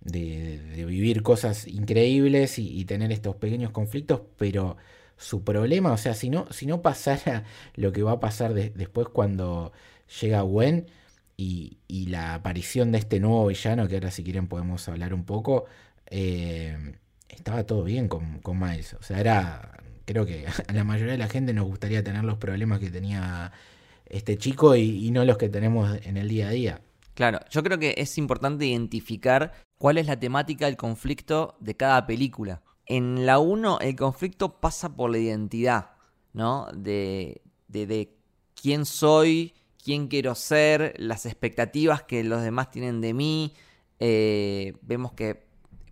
vivir 0.00 1.22
cosas 1.22 1.66
increíbles 1.66 2.58
y, 2.58 2.82
tener 2.86 3.12
estos 3.12 3.36
pequeños 3.36 3.72
conflictos, 3.72 4.22
pero 4.38 4.78
su 5.18 5.44
problema, 5.44 5.92
o 5.92 5.98
sea, 5.98 6.14
si 6.14 6.30
no, 6.30 6.46
si 6.52 6.64
no 6.64 6.80
pasara 6.80 7.44
lo 7.74 7.92
que 7.92 8.02
va 8.02 8.12
a 8.12 8.20
pasar 8.20 8.54
después 8.54 9.08
cuando 9.08 9.72
llega 10.20 10.40
Gwen 10.40 10.86
y, 11.40 12.06
la 12.06 12.34
aparición 12.34 12.92
de 12.92 12.98
este 12.98 13.20
nuevo 13.20 13.46
villano, 13.46 13.86
que 13.88 13.94
ahora 13.94 14.10
si 14.10 14.24
quieren 14.24 14.48
podemos 14.48 14.88
hablar 14.88 15.14
un 15.14 15.24
poco, 15.24 15.66
eh, 16.06 16.76
estaba 17.28 17.64
todo 17.64 17.84
bien 17.84 18.08
con, 18.08 18.40
con 18.40 18.58
Miles. 18.58 18.94
O 18.94 19.02
sea, 19.02 19.20
era, 19.20 19.80
creo 20.04 20.26
que 20.26 20.46
a 20.68 20.72
la 20.72 20.84
mayoría 20.84 21.12
de 21.12 21.18
la 21.18 21.28
gente 21.28 21.52
nos 21.54 21.66
gustaría 21.66 22.02
tener 22.02 22.24
los 22.24 22.38
problemas 22.38 22.80
que 22.80 22.90
tenía 22.90 23.52
este 24.06 24.36
chico 24.36 24.74
y, 24.76 25.10
no 25.10 25.24
los 25.24 25.38
que 25.38 25.48
tenemos 25.48 25.98
en 26.04 26.16
el 26.16 26.28
día 26.28 26.48
a 26.48 26.50
día. 26.50 26.80
Claro, 27.14 27.40
yo 27.50 27.62
creo 27.62 27.78
que 27.78 27.94
es 27.96 28.18
importante 28.18 28.66
identificar 28.66 29.52
cuál 29.78 29.98
es 29.98 30.06
la 30.06 30.18
temática 30.18 30.66
del 30.66 30.76
conflicto 30.76 31.56
de 31.60 31.76
cada 31.76 32.06
película. 32.06 32.62
En 32.86 33.24
la 33.24 33.38
1 33.38 33.78
el 33.80 33.94
conflicto 33.96 34.60
pasa 34.60 34.96
por 34.96 35.10
la 35.10 35.18
identidad, 35.18 35.92
¿no? 36.32 36.66
De, 36.74 37.40
de, 37.68 38.16
quién 38.60 38.84
soy, 38.84 39.54
quién 39.82 40.08
quiero 40.08 40.34
ser, 40.34 40.94
las 40.98 41.26
expectativas 41.26 42.02
que 42.02 42.24
los 42.24 42.42
demás 42.42 42.70
tienen 42.70 43.00
de 43.00 43.14
mí. 43.14 43.54
Eh, 43.98 44.74
vemos 44.82 45.12
que 45.12 45.46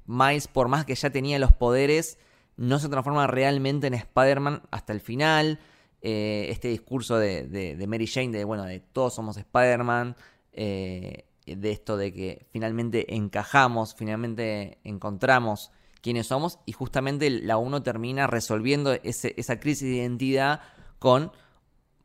Miles, 0.07 0.49
por 0.49 0.69
más 0.69 0.85
que 0.85 0.95
ya 0.95 1.11
tenía 1.11 1.39
los 1.39 1.53
poderes, 1.53 2.19
no 2.57 2.79
se 2.79 2.89
transforma 2.89 3.27
realmente 3.27 3.87
en 3.87 3.95
Spider-Man 3.95 4.63
hasta 4.71 4.93
el 4.93 5.01
final. 5.01 5.61
Eh, 6.01 6.47
este 6.51 6.69
discurso 6.69 7.19
de, 7.19 7.85
Mary 7.87 8.07
Jane, 8.07 8.31
de 8.31 8.45
bueno, 8.45 8.65
de 8.65 8.81
todos 8.81 9.15
somos 9.15 9.37
Spider-Man, 9.37 10.17
eh, 10.53 11.27
de 11.47 11.71
esto 11.71 11.97
de 11.97 12.13
que 12.13 12.47
finalmente 12.51 13.15
encajamos, 13.15 13.95
finalmente 13.95 14.79
encontramos 14.85 15.71
quiénes 16.01 16.27
somos, 16.27 16.59
y 16.67 16.73
justamente 16.73 17.29
la 17.31 17.59
1 17.59 17.83
termina 17.83 18.27
resolviendo 18.27 18.93
esa 18.93 19.61
crisis 19.61 19.89
de 19.89 19.97
identidad 19.97 20.61
con 20.99 21.33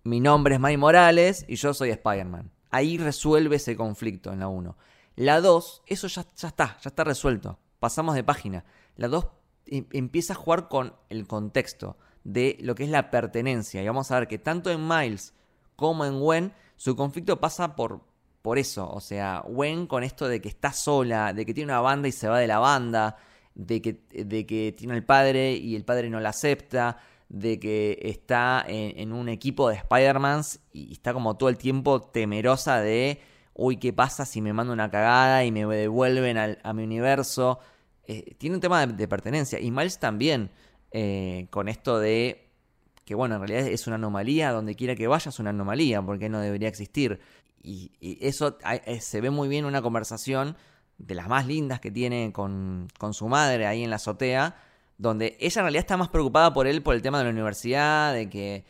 mi 0.04 0.20
nombre 0.20 0.56
es 0.56 0.62
Mike 0.62 0.78
Morales 0.78 1.46
y 1.48 1.56
yo 1.56 1.74
soy 1.74 1.90
Spider-Man. 1.90 2.52
Ahí 2.72 2.98
resuelve 2.98 3.58
ese 3.58 3.76
conflicto 3.76 4.32
en 4.32 4.40
la 4.40 4.48
1. 4.48 4.76
La 5.16 5.42
2, 5.42 5.84
eso 5.88 6.08
ya, 6.08 6.26
ya 6.36 6.48
está, 6.48 6.78
ya 6.82 6.90
está 6.90 7.04
resuelto. 7.04 7.60
Pasamos 7.80 8.16
de 8.16 8.24
página. 8.24 8.66
La 8.96 9.08
2 9.08 9.28
em, 9.68 9.86
empieza 9.92 10.34
a 10.34 10.36
jugar 10.36 10.68
con 10.68 10.96
el 11.10 11.28
contexto 11.28 11.98
de 12.24 12.58
lo 12.62 12.76
que 12.76 12.84
es 12.84 12.90
la 12.90 13.12
pertenencia. 13.12 13.82
Y 13.82 13.88
vamos 13.88 14.12
a 14.12 14.20
ver 14.20 14.28
que 14.28 14.40
tanto 14.40 14.72
en 14.72 14.88
Miles 14.88 15.34
como 15.76 16.06
en 16.06 16.20
Gwen, 16.20 16.54
su 16.76 16.96
conflicto 16.96 17.40
pasa 17.40 17.76
por 17.76 18.02
por 18.44 18.60
eso. 18.60 18.88
O 18.92 19.00
sea, 19.00 19.42
Gwen 19.48 19.88
con 19.88 20.04
esto 20.04 20.28
de 20.28 20.40
que 20.40 20.50
está 20.50 20.72
sola, 20.74 21.34
de 21.34 21.46
que 21.46 21.54
tiene 21.56 21.72
una 21.72 21.82
banda 21.82 22.08
y 22.08 22.12
se 22.12 22.28
va 22.28 22.38
de 22.38 22.46
la 22.46 22.60
banda, 22.60 23.16
de 23.56 23.82
que, 23.82 24.04
de 24.12 24.46
que 24.46 24.76
tiene 24.78 24.94
el 24.96 25.04
padre 25.04 25.54
y 25.54 25.76
el 25.76 25.86
padre 25.86 26.10
no 26.10 26.20
la 26.20 26.30
acepta, 26.30 26.98
de 27.34 27.60
que 27.60 27.98
está 28.04 28.64
en, 28.68 29.12
un 29.12 29.28
equipo 29.28 29.68
de 29.68 29.76
Spider-Man 29.76 30.44
y 30.72 30.94
está 30.94 31.14
como 31.14 31.36
todo 31.36 31.50
el 31.50 31.58
tiempo 31.58 32.00
temerosa 32.00 32.80
de, 32.80 33.20
uy, 33.56 33.78
¿qué 33.78 33.92
pasa 33.92 34.24
si 34.26 34.40
me 34.40 34.54
mando 34.54 34.72
una 34.72 34.92
cagada 34.92 35.44
y 35.44 35.52
me 35.52 35.66
devuelven 35.66 36.38
a 36.38 36.74
mi 36.74 36.84
universo? 36.84 37.60
Eh, 38.06 38.36
tiene 38.38 38.56
un 38.56 38.62
tema 38.62 38.86
de, 38.86 39.08
pertenencia. 39.08 39.60
Y 39.60 39.72
Miles 39.72 40.00
también, 40.00 40.52
eh, 40.92 41.48
con 41.50 41.70
esto 41.70 42.00
de 42.00 42.50
que, 43.04 43.16
bueno, 43.16 43.36
en 43.36 43.42
realidad 43.42 43.68
es 43.68 43.88
una 43.88 43.96
anomalía, 43.96 44.52
donde 44.52 44.76
quiera 44.76 44.96
que 44.96 45.08
vaya 45.08 45.30
es 45.30 45.40
una 45.40 45.50
anomalía, 45.50 46.02
porque 46.02 46.30
no 46.30 46.40
debería 46.40 46.68
existir. 46.68 47.20
Y, 47.64 47.92
eso 48.22 48.58
eh, 48.86 49.02
se 49.02 49.22
ve 49.22 49.30
muy 49.32 49.48
bien 49.48 49.66
en 49.66 49.70
una 49.70 49.82
conversación 49.82 50.56
de 50.98 51.16
las 51.16 51.28
más 51.28 51.48
lindas 51.48 51.80
que 51.80 51.92
tiene 51.92 52.32
con, 52.32 52.88
con, 53.00 53.14
su 53.14 53.28
madre 53.28 53.66
ahí 53.66 53.84
en 53.84 53.90
la 53.90 53.96
azotea, 53.96 54.56
donde 54.98 55.38
ella 55.40 55.62
en 55.62 55.64
realidad 55.66 55.82
está 55.82 55.98
más 55.98 56.10
preocupada 56.10 56.54
por 56.54 56.68
él 56.68 56.82
por 56.84 56.96
el 56.96 57.02
tema 57.02 57.18
de 57.18 57.26
la 57.26 57.30
universidad, 57.32 58.14
de 58.14 58.30
que, 58.30 58.66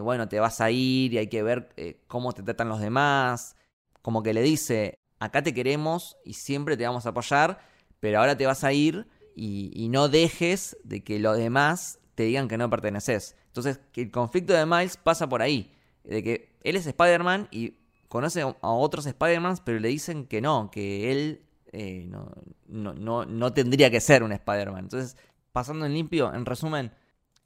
bueno, 0.00 0.28
te 0.28 0.40
vas 0.40 0.60
a 0.60 0.70
ir 0.70 1.12
y 1.12 1.18
hay 1.18 1.28
que 1.28 1.42
ver 1.42 1.74
cómo 2.06 2.32
te 2.32 2.42
tratan 2.42 2.68
los 2.68 2.80
demás. 2.80 3.56
Como 4.02 4.22
que 4.22 4.34
le 4.34 4.42
dice, 4.42 4.98
acá 5.18 5.42
te 5.42 5.54
queremos 5.54 6.16
y 6.24 6.34
siempre 6.34 6.76
te 6.76 6.86
vamos 6.86 7.06
a 7.06 7.10
apoyar 7.10 7.58
pero 8.04 8.20
ahora 8.20 8.36
te 8.36 8.44
vas 8.44 8.64
a 8.64 8.72
ir 8.74 9.06
y, 9.34 9.88
no 9.88 10.10
dejes 10.10 10.76
de 10.84 11.02
que 11.02 11.18
los 11.18 11.38
demás 11.38 12.00
te 12.14 12.24
digan 12.24 12.48
que 12.48 12.58
no 12.58 12.68
perteneces. 12.68 13.34
Entonces, 13.46 13.80
el 13.94 14.10
conflicto 14.10 14.52
de 14.52 14.66
Miles 14.66 14.98
pasa 14.98 15.26
por 15.26 15.40
ahí, 15.40 15.72
de 16.04 16.22
que 16.22 16.50
él 16.64 16.76
es 16.76 16.86
Spider-Man 16.86 17.48
y 17.50 17.78
conoce 18.10 18.42
a 18.42 18.54
otros 18.60 19.06
Spider-Man, 19.06 19.56
pero 19.64 19.78
le 19.78 19.88
dicen 19.88 20.26
que 20.26 20.42
no, 20.42 20.70
que 20.70 21.12
él 21.12 21.46
eh, 21.72 22.04
no, 22.06 22.30
no, 22.66 23.24
no, 23.24 23.52
tendría 23.54 23.90
que 23.90 24.02
ser 24.02 24.22
un 24.22 24.32
Spider-Man. 24.32 24.84
Entonces, 24.84 25.16
pasando 25.54 25.86
en 25.86 25.94
limpio, 25.94 26.34
en 26.34 26.44
resumen, 26.44 26.92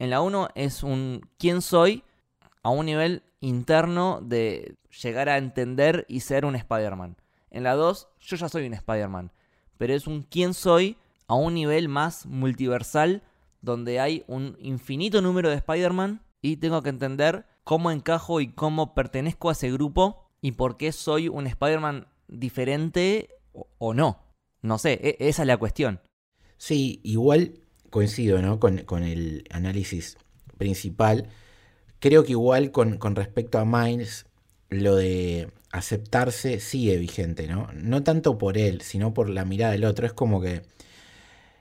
en 0.01 0.11
la 0.11 0.21
1 0.21 0.49
es 0.57 0.83
un 0.83 1.21
quién 1.39 1.63
soy 1.63 2.03
a 2.65 2.71
un 2.71 2.87
nivel 2.87 3.23
interno 3.39 4.21
de 4.21 4.75
llegar 5.01 5.29
a 5.29 5.39
entender 5.39 6.05
y 6.09 6.21
ser 6.21 6.45
un 6.45 6.57
Spider-Man. 6.57 7.17
En 7.51 7.63
la 7.63 7.75
2, 7.75 8.09
yo 8.19 8.37
ya 8.37 8.49
soy 8.49 8.67
un 8.67 8.75
Spider-Man 8.75 9.31
pero 9.79 9.95
es 9.95 10.07
un 10.07 10.23
quién 10.23 10.53
soy 10.53 10.99
a 11.29 11.35
un 11.35 11.55
nivel 11.55 11.89
más 11.89 12.27
multiversal 12.27 13.23
donde 13.63 14.01
hay 14.01 14.25
un 14.27 14.57
infinito 14.61 15.23
número 15.23 15.49
de 15.49 15.57
Spider-Man 15.57 16.23
y 16.43 16.57
tengo 16.57 16.83
que 16.83 16.91
entender 16.91 17.47
cómo 17.65 17.91
encajo 17.91 18.41
y 18.41 18.53
cómo 18.53 18.95
pertenezco 18.95 19.49
a 19.49 19.53
ese 19.53 19.71
grupo 19.73 20.27
y 20.41 20.53
por 20.53 20.77
qué 20.77 20.93
soy 20.93 21.29
un 21.29 21.47
Spider-Man 21.47 22.09
diferente 22.27 23.31
o, 23.79 23.95
no. 23.95 24.25
No 24.61 24.79
sé, 24.79 24.93
e, 25.03 25.29
esa 25.29 25.43
es 25.43 25.49
la 25.49 25.57
cuestión. 25.57 26.01
Sí, 26.57 27.01
igual 27.05 27.61
coincido 27.91 28.41
¿no? 28.43 28.59
con, 28.61 28.79
el 29.05 29.45
análisis 29.51 30.17
principal. 30.57 31.29
Creo 32.01 32.25
que 32.25 32.33
igual 32.33 32.71
con, 32.71 32.99
con 32.99 33.17
respecto 33.17 33.59
a 33.59 33.65
Miles, 33.65 34.27
lo 34.71 34.97
de 34.97 35.51
aceptarse 35.71 36.61
sigue 36.61 36.97
vigente, 36.97 37.47
¿no? 37.47 37.69
No 37.75 38.03
tanto 38.03 38.39
por 38.39 38.59
él, 38.59 38.81
sino 38.81 39.15
por 39.15 39.29
la 39.29 39.45
mirada 39.45 39.73
del 39.73 39.85
otro. 39.85 40.07
Es 40.07 40.13
como 40.13 40.41
que 40.41 40.63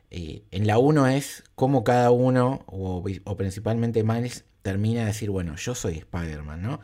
eh, 0.10 0.44
en 0.52 0.68
la 0.68 0.78
1 0.78 1.08
es 1.08 1.44
como 1.56 1.84
cada 1.84 2.12
uno, 2.12 2.64
o, 2.68 3.04
principalmente 3.38 4.04
Miles, 4.04 4.46
termina 4.62 5.02
de 5.02 5.08
decir, 5.08 5.30
bueno, 5.30 5.56
yo 5.56 5.76
soy 5.76 5.98
Spider-Man, 5.98 6.62
¿no? 6.62 6.80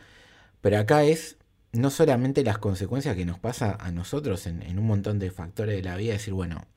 Pero 0.61 0.79
acá 0.79 1.03
es 1.03 1.37
no 1.71 1.89
solamente 1.89 2.43
las 2.43 2.57
consecuencias 2.59 3.15
que 3.15 3.25
nos 3.25 3.39
pasa 3.39 3.77
a 3.79 3.91
nosotros 3.91 4.45
en, 4.47 4.77
un 4.77 4.85
montón 4.85 5.19
de 5.19 5.31
factores 5.31 5.75
de 5.75 5.83
la 5.83 5.95
vida, 5.97 6.13
decir, 6.13 6.33
bueno, 6.33 6.67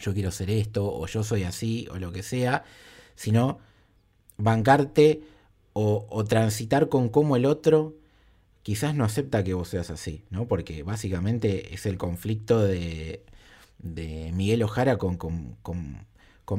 yo 0.00 0.14
quiero 0.14 0.30
ser 0.30 0.50
esto, 0.50 0.92
o 0.92 1.06
yo 1.06 1.22
soy 1.22 1.44
así, 1.44 1.86
o 1.90 1.98
lo 1.98 2.12
que 2.12 2.22
sea, 2.22 2.64
sino 3.14 3.58
bancarte 4.38 5.22
o, 5.72 6.24
transitar 6.24 6.88
con 6.88 7.08
cómo 7.08 7.36
el 7.36 7.46
otro 7.46 7.94
quizás 8.62 8.94
no 8.94 9.04
acepta 9.04 9.44
que 9.44 9.54
vos 9.54 9.68
seas 9.68 9.90
así, 9.90 10.24
¿no? 10.30 10.46
Porque 10.46 10.82
básicamente 10.82 11.74
es 11.74 11.86
el 11.86 11.96
conflicto 11.96 12.60
de, 12.62 13.24
de 13.78 14.32
Miguel 14.34 14.62
Ojara 14.62 14.98
con, 14.98 15.16
con, 15.16 15.56
con, 15.62 16.06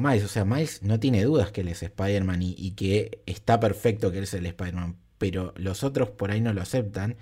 Miles. 0.02 0.24
O 0.24 0.28
sea, 0.28 0.44
Miles 0.44 0.82
no 0.82 0.98
tiene 0.98 1.22
dudas 1.22 1.52
que 1.52 1.60
él 1.60 1.68
es 1.68 1.82
Spider-Man 1.82 2.40
y, 2.42 2.70
que 2.72 3.20
está 3.26 3.60
perfecto 3.60 4.10
que 4.10 4.18
él 4.18 4.24
es 4.24 4.34
el 4.34 4.46
Spider-Man, 4.46 4.96
pero 5.18 5.52
los 5.56 5.84
otros 5.84 6.10
por 6.10 6.30
ahí 6.30 6.40
no 6.40 6.52
lo 6.52 6.62
aceptan. 6.62 7.16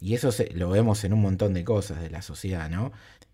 Y 0.00 0.14
eso 0.14 0.30
lo 0.54 0.68
vemos 0.70 1.04
en 1.04 1.12
un 1.12 1.22
montón 1.22 1.54
de 1.54 1.64
cosas 1.64 2.00
de 2.02 2.10
la 2.10 2.22
sociedad, 2.22 2.68
¿no? 2.68 2.92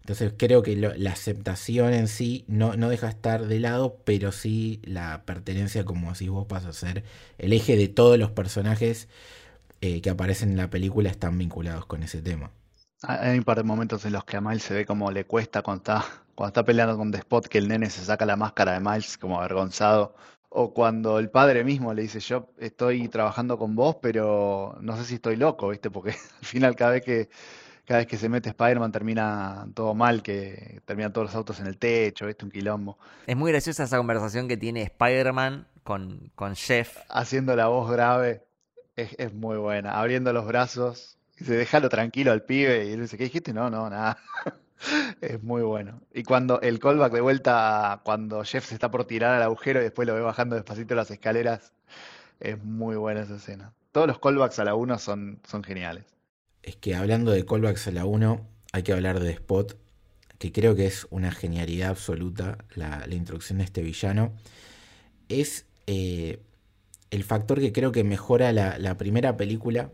Entonces 0.08 0.32
creo 0.38 0.62
que 0.62 0.74
la 0.74 1.10
aceptación 1.10 1.92
en 1.92 2.08
sí 2.08 2.46
no, 2.48 2.76
no 2.76 2.88
deja 2.88 3.10
estar 3.10 3.44
de 3.44 3.60
lado, 3.60 3.98
pero 4.06 4.32
sí 4.32 4.80
la 4.82 5.20
pertenencia, 5.26 5.84
como 5.84 6.14
si 6.14 6.30
vos 6.30 6.46
pasas 6.46 6.82
a 6.82 6.86
ser 6.86 7.04
el 7.36 7.52
eje 7.52 7.76
de 7.76 7.88
todos 7.88 8.18
los 8.18 8.30
personajes 8.30 9.10
eh, 9.82 10.00
que 10.00 10.08
aparecen 10.08 10.52
en 10.52 10.56
la 10.56 10.70
película 10.70 11.10
están 11.10 11.36
vinculados 11.36 11.84
con 11.84 12.02
ese 12.02 12.22
tema. 12.22 12.50
Hay 13.02 13.36
un 13.36 13.44
par 13.44 13.58
de 13.58 13.64
momentos 13.64 14.02
en 14.06 14.14
los 14.14 14.24
que 14.24 14.38
a 14.38 14.40
Miles 14.40 14.62
se 14.62 14.72
ve 14.72 14.86
como 14.86 15.10
le 15.10 15.26
cuesta 15.26 15.60
cuando 15.60 15.82
está, 15.82 16.04
cuando 16.34 16.48
está 16.48 16.64
peleando 16.64 16.96
con 16.96 17.12
The 17.12 17.18
Spot 17.18 17.46
que 17.46 17.58
el 17.58 17.68
nene 17.68 17.90
se 17.90 18.02
saca 18.02 18.24
la 18.24 18.36
máscara 18.36 18.72
de 18.72 18.80
Miles 18.80 19.18
como 19.18 19.38
avergonzado. 19.38 20.14
O 20.48 20.72
cuando 20.72 21.18
el 21.18 21.28
padre 21.28 21.64
mismo 21.64 21.92
le 21.92 22.00
dice, 22.00 22.20
yo 22.20 22.48
estoy 22.56 23.08
trabajando 23.08 23.58
con 23.58 23.76
vos, 23.76 23.96
pero 24.00 24.78
no 24.80 24.96
sé 24.96 25.04
si 25.04 25.16
estoy 25.16 25.36
loco, 25.36 25.68
¿viste? 25.68 25.90
Porque 25.90 26.12
al 26.40 26.46
final 26.46 26.76
cada 26.76 26.92
vez 26.92 27.04
que, 27.04 27.28
cada 27.88 28.00
vez 28.00 28.06
que 28.06 28.18
se 28.18 28.28
mete 28.28 28.50
Spider-Man 28.50 28.92
termina 28.92 29.66
todo 29.72 29.94
mal, 29.94 30.22
que 30.22 30.82
terminan 30.84 31.10
todos 31.10 31.28
los 31.28 31.34
autos 31.34 31.58
en 31.58 31.66
el 31.66 31.78
techo, 31.78 32.26
¿viste? 32.26 32.44
Un 32.44 32.50
quilombo. 32.50 32.98
Es 33.26 33.34
muy 33.34 33.50
graciosa 33.50 33.84
esa 33.84 33.96
conversación 33.96 34.46
que 34.46 34.58
tiene 34.58 34.82
Spider-Man 34.82 35.66
con, 35.84 36.30
con 36.34 36.54
Jeff. 36.54 36.98
Haciendo 37.08 37.56
la 37.56 37.68
voz 37.68 37.90
grave 37.90 38.44
es, 38.94 39.32
muy 39.32 39.56
buena. 39.56 39.98
Abriendo 39.98 40.34
los 40.34 40.46
brazos. 40.46 41.16
Y 41.38 41.44
se 41.44 41.56
déjalo 41.56 41.88
tranquilo 41.88 42.30
al 42.30 42.42
pibe. 42.42 42.84
Y 42.84 42.92
él 42.92 43.00
dice, 43.00 43.16
¿qué 43.16 43.24
dijiste? 43.24 43.54
No, 43.54 43.70
no, 43.70 43.88
nada. 43.88 44.18
es 45.22 45.42
muy 45.42 45.62
bueno. 45.62 46.02
Y 46.12 46.24
cuando 46.24 46.60
el 46.60 46.80
callback 46.80 47.14
de 47.14 47.22
vuelta, 47.22 48.02
cuando 48.04 48.44
Jeff 48.44 48.66
se 48.66 48.74
está 48.74 48.90
por 48.90 49.06
tirar 49.06 49.34
al 49.34 49.42
agujero 49.42 49.80
y 49.80 49.84
después 49.84 50.06
lo 50.06 50.14
ve 50.14 50.20
bajando 50.20 50.56
despacito 50.56 50.94
las 50.94 51.10
escaleras, 51.10 51.72
es 52.38 52.62
muy 52.62 52.96
buena 52.96 53.22
esa 53.22 53.36
escena. 53.36 53.72
Todos 53.92 54.08
los 54.08 54.18
callbacks 54.18 54.58
a 54.58 54.64
la 54.64 54.74
1 54.74 54.98
son, 54.98 55.40
son 55.46 55.64
geniales. 55.64 56.17
Es 56.62 56.76
que 56.76 56.94
hablando 56.94 57.30
de 57.30 57.44
callbacks 57.44 57.88
a 57.88 57.92
la 57.92 58.04
1, 58.04 58.46
hay 58.72 58.82
que 58.82 58.92
hablar 58.92 59.20
de 59.20 59.30
Spot, 59.30 59.76
que 60.38 60.52
creo 60.52 60.76
que 60.76 60.86
es 60.86 61.06
una 61.10 61.32
genialidad 61.32 61.90
absoluta 61.90 62.58
la, 62.74 63.06
introducción 63.10 63.58
de 63.58 63.64
este 63.64 63.82
villano. 63.82 64.32
Es 65.28 65.66
eh, 65.86 66.40
el 67.10 67.24
factor 67.24 67.60
que 67.60 67.72
creo 67.72 67.92
que 67.92 68.04
mejora 68.04 68.52
la, 68.52 68.96
primera 68.96 69.36
película 69.36 69.90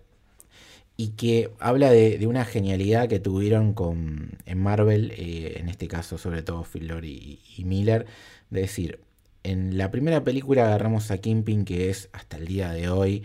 y 0.96 1.10
que 1.10 1.50
habla 1.58 1.90
de, 1.90 2.24
una 2.26 2.44
genialidad 2.44 3.08
que 3.08 3.18
tuvieron 3.20 3.72
con, 3.74 4.38
en 4.46 4.58
Marvel, 4.58 5.12
eh, 5.16 5.56
en 5.58 5.68
este 5.68 5.88
caso 5.88 6.18
sobre 6.18 6.42
todo 6.42 6.64
Phil 6.64 6.88
Lord 6.88 7.04
y, 7.04 7.40
Miller, 7.64 8.06
de 8.50 8.60
decir, 8.60 9.00
en 9.42 9.76
la 9.76 9.90
primera 9.90 10.24
película 10.24 10.66
agarramos 10.66 11.10
a 11.10 11.18
Kingpin, 11.18 11.64
que 11.64 11.90
es 11.90 12.08
hasta 12.12 12.36
el 12.36 12.46
día 12.46 12.72
de 12.72 12.88
hoy, 12.88 13.24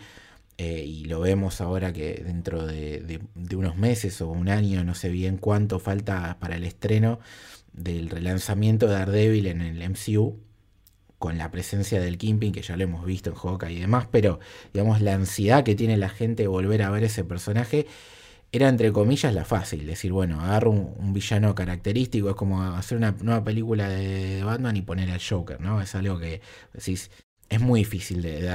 eh, 0.62 0.84
y 0.86 1.06
lo 1.06 1.22
vemos 1.22 1.62
ahora 1.62 1.94
que 1.94 2.16
dentro 2.16 2.68
de, 2.68 3.22
unos 3.56 3.78
meses 3.78 4.20
o 4.20 4.28
un 4.28 4.50
año, 4.50 4.84
no 4.84 4.94
sé 4.94 5.08
bien 5.08 5.38
cuánto 5.38 5.80
falta 5.80 6.38
para 6.42 6.58
el 6.58 6.66
estreno 6.66 7.22
del 7.72 8.10
relanzamiento 8.10 8.88
de 8.88 8.94
Daredevil 8.96 9.48
en 9.48 9.62
el 9.62 9.82
MCU, 9.90 10.38
con 11.18 11.38
la 11.38 11.50
presencia 11.50 12.02
del 12.02 12.18
Kimping, 12.18 12.52
que 12.52 12.62
ya 12.62 12.76
lo 12.76 12.84
hemos 12.84 13.06
visto 13.06 13.30
en 13.30 13.38
Hawkeye 13.38 13.72
y 13.72 13.80
demás, 13.80 14.08
pero 14.12 14.42
digamos 14.74 15.00
la 15.00 15.14
ansiedad 15.14 15.64
que 15.64 15.76
tiene 15.76 15.96
la 15.96 16.10
gente 16.10 16.44
de 16.44 16.48
volver 16.48 16.84
a 16.84 16.90
ver 16.90 17.06
ese 17.06 17.24
personaje 17.24 17.88
era 18.52 18.68
entre 18.68 18.92
comillas 18.92 19.34
la 19.34 19.46
fácil, 19.46 19.86
decir, 19.88 20.12
bueno, 20.12 20.42
agarro 20.42 20.72
un, 20.72 21.14
villano 21.14 21.56
característico, 21.56 22.32
es 22.32 22.36
como 22.36 22.64
hacer 22.64 22.98
una 22.98 23.12
nueva 23.22 23.46
película 23.46 23.88
de, 23.88 24.44
Batman 24.44 24.76
y 24.76 24.82
poner 24.82 25.10
al 25.10 25.22
Joker, 25.22 25.62
¿no? 25.62 25.82
Es 25.82 25.96
algo 25.96 26.20
que 26.20 26.42
decís, 26.74 27.12
es 27.48 27.62
muy 27.62 27.82
difícil 27.82 28.22
de, 28.22 28.42
de 28.42 28.50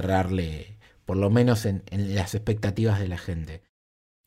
por 1.05 1.16
lo 1.16 1.30
menos 1.30 1.66
en, 1.66 1.82
las 2.14 2.34
expectativas 2.34 3.00
de 3.00 3.09
la 3.09 3.18
gente. 3.18 3.62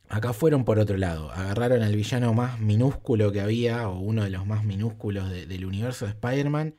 Acá 0.10 0.34
fueron 0.34 0.64
por 0.64 0.80
otro 0.80 0.98
lado, 0.98 1.32
agarraron 1.32 1.82
al 1.82 1.96
villano 1.96 2.34
más 2.34 2.60
minúsculo 2.60 3.32
que 3.32 3.42
había, 3.42 3.90
o 3.90 4.00
uno 4.00 4.24
de 4.24 4.30
los 4.30 4.46
más 4.46 4.64
minúsculos 4.64 5.30
del 5.30 5.66
universo 5.66 6.06
de 6.06 6.12
Spider-Man, 6.12 6.76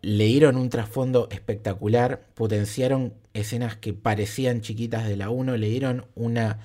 le 0.00 0.24
dieron 0.24 0.56
un 0.56 0.68
trasfondo 0.68 1.28
espectacular, 1.30 2.26
potenciaron 2.34 3.14
escenas 3.34 3.76
que 3.76 3.92
parecían 3.92 4.60
chiquitas 4.60 5.06
de 5.06 5.16
la 5.16 5.30
1, 5.30 5.56
le 5.56 5.68
dieron 5.68 6.06
una 6.16 6.58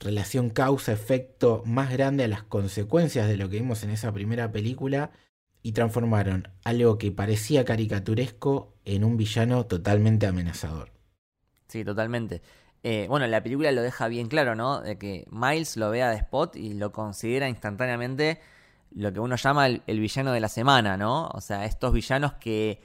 relación 0.00 0.50
causa-efecto 0.50 1.62
más 1.66 1.92
grande 1.92 2.24
a 2.24 2.28
las 2.28 2.42
consecuencias 2.42 3.28
de 3.28 3.36
lo 3.36 3.48
que 3.48 3.58
vimos 3.58 3.84
en 3.84 3.90
esa 3.90 4.12
primera 4.12 4.50
película 4.50 5.12
y 5.62 5.72
transformaron 5.72 6.48
algo 6.64 6.98
que 6.98 7.12
parecía 7.12 7.64
caricaturesco 7.64 8.74
en 8.84 9.04
un 9.04 9.16
villano 9.16 9.66
totalmente 9.66 10.26
amenazador. 10.26 10.99
Sí, 11.70 11.84
totalmente. 11.84 12.42
Eh, 12.82 13.06
bueno, 13.08 13.26
la 13.28 13.42
película 13.42 13.70
lo 13.70 13.80
deja 13.80 14.08
bien 14.08 14.26
claro, 14.26 14.56
¿no? 14.56 14.80
De 14.80 14.98
que 14.98 15.24
Miles 15.30 15.76
lo 15.76 15.90
ve 15.90 16.02
a 16.02 16.12
Spot 16.14 16.56
y 16.56 16.74
lo 16.74 16.90
considera 16.90 17.48
instantáneamente 17.48 18.40
lo 18.92 19.12
que 19.12 19.20
uno 19.20 19.36
llama 19.36 19.68
el, 19.68 20.00
villano 20.00 20.32
de 20.32 20.40
la 20.40 20.48
semana, 20.48 20.96
¿no? 20.96 21.28
O 21.28 21.40
sea, 21.40 21.64
estos 21.64 21.92
villanos 21.92 22.32
que 22.34 22.82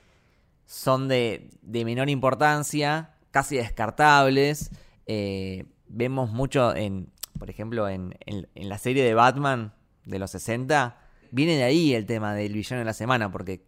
son 0.65 1.07
de, 1.07 1.49
menor 1.63 2.11
importancia, 2.11 3.15
casi 3.31 3.57
descartables. 3.57 4.69
Eh, 5.07 5.65
vemos 5.87 6.29
mucho 6.29 6.75
en, 6.75 7.09
por 7.39 7.49
ejemplo, 7.49 7.89
en, 7.89 8.15
la 8.53 8.77
serie 8.77 9.03
de 9.03 9.15
Batman 9.15 9.73
de 10.03 10.19
los 10.19 10.29
60, 10.29 10.95
viene 11.31 11.57
de 11.57 11.63
ahí 11.63 11.95
el 11.95 12.05
tema 12.05 12.35
del 12.35 12.53
villano 12.53 12.81
de 12.81 12.85
la 12.85 12.93
semana, 12.93 13.31
porque 13.31 13.65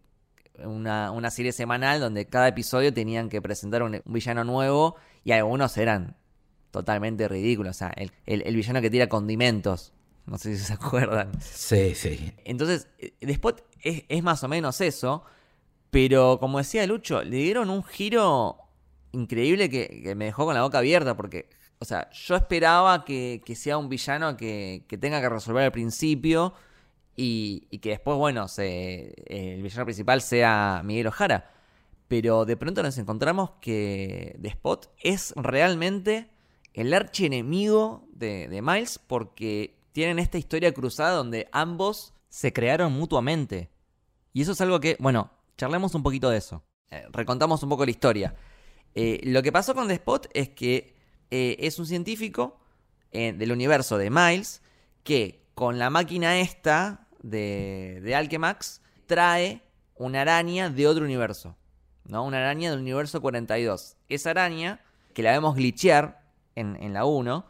una, 0.63 1.11
una 1.11 1.31
serie 1.31 1.51
semanal 1.51 1.99
donde 1.99 2.25
cada 2.25 2.47
episodio 2.47 2.93
tenían 2.93 3.29
que 3.29 3.41
presentar 3.41 3.83
un, 3.83 4.01
villano 4.05 4.43
nuevo 4.43 4.95
y 5.23 5.31
algunos 5.31 5.77
eran 5.77 6.15
totalmente 6.71 7.27
ridículos. 7.27 7.75
O 7.75 7.79
sea, 7.79 7.93
el, 7.95 8.11
el, 8.25 8.55
villano 8.55 8.81
que 8.81 8.89
tira 8.89 9.07
condimentos. 9.07 9.93
No 10.25 10.37
sé 10.37 10.57
si 10.57 10.63
se 10.63 10.73
acuerdan. 10.75 11.31
Sí, 11.41 11.95
sí. 11.95 12.33
Entonces, 12.45 12.87
después 13.21 13.55
es, 13.81 14.03
es 14.07 14.23
más 14.23 14.43
o 14.43 14.47
menos 14.47 14.81
eso. 14.81 15.23
Pero 15.89 16.37
como 16.39 16.57
decía 16.57 16.85
Lucho, 16.85 17.23
le 17.23 17.37
dieron 17.37 17.69
un 17.69 17.83
giro 17.83 18.57
increíble 19.11 19.69
que, 19.69 20.13
me 20.15 20.25
dejó 20.25 20.45
con 20.45 20.53
la 20.53 20.61
boca 20.61 20.79
abierta. 20.79 21.15
Porque, 21.15 21.49
o 21.79 21.85
sea, 21.85 22.09
yo 22.11 22.35
esperaba 22.35 23.05
que, 23.05 23.41
sea 23.55 23.77
un 23.77 23.89
villano 23.89 24.37
que, 24.37 24.83
que, 24.87 24.97
tenga 24.97 25.21
que 25.21 25.29
resolver 25.29 25.63
al 25.63 25.71
principio. 25.71 26.53
Y, 27.19 27.67
que 27.79 27.89
después, 27.89 28.15
bueno, 28.17 28.45
el 28.57 29.61
villano 29.61 29.85
principal 29.85 30.21
sea 30.21 30.81
Miguel 30.85 31.07
Ojara. 31.07 31.51
Pero 32.07 32.45
de 32.45 32.55
pronto 32.55 32.83
nos 32.83 32.97
encontramos 32.99 33.51
que 33.59 34.37
The 34.41 34.49
Spot 34.49 34.89
es 35.01 35.33
realmente 35.35 36.29
el 36.73 36.93
archienemigo 36.93 38.07
de, 38.13 38.47
de 38.47 38.61
Miles 38.61 38.99
porque 38.99 39.75
tienen 39.91 40.19
esta 40.19 40.37
historia 40.37 40.71
cruzada 40.73 41.17
donde 41.17 41.49
ambos 41.51 42.13
se 42.29 42.53
crearon 42.53 42.93
mutuamente. 42.93 43.69
Y 44.31 44.43
eso 44.43 44.51
es 44.51 44.61
algo 44.61 44.79
que, 44.79 44.95
bueno, 44.99 45.31
charlemos 45.57 45.95
un 45.95 46.03
poquito 46.03 46.29
de 46.29 46.37
eso. 46.37 46.63
Eh, 46.91 47.05
recontamos 47.11 47.63
un 47.63 47.69
poco 47.69 47.83
la 47.83 47.91
historia. 47.91 48.35
Eh, 48.93 49.19
lo 49.23 49.41
que 49.41 49.51
pasó 49.51 49.73
con 49.73 49.87
The 49.87 49.95
Spot 49.95 50.27
es 50.33 50.49
que 50.49 50.95
eh, 51.31 51.57
es 51.59 51.79
un 51.79 51.85
científico 51.85 52.59
del 53.11 53.51
universo 53.51 53.97
de 53.97 54.11
Miles 54.11 54.61
que 55.03 55.47
con 55.55 55.79
la 55.79 55.89
máquina 55.89 56.39
esta 56.39 57.06
de, 57.29 57.99
de 58.03 58.15
Alchemax 58.15 58.81
trae 59.05 59.61
una 59.95 60.21
araña 60.21 60.69
de 60.69 60.87
otro 60.87 61.03
universo. 61.03 61.55
¿no? 62.07 62.23
Una 62.23 62.37
araña 62.37 62.71
del 62.71 62.79
universo 62.79 63.21
42. 63.21 63.97
Esa 64.09 64.31
araña, 64.31 64.81
que 65.13 65.23
la 65.23 65.31
vemos 65.31 65.55
glitchear 65.55 66.21
en, 66.55 66.93
la 66.93 67.05
1, 67.05 67.45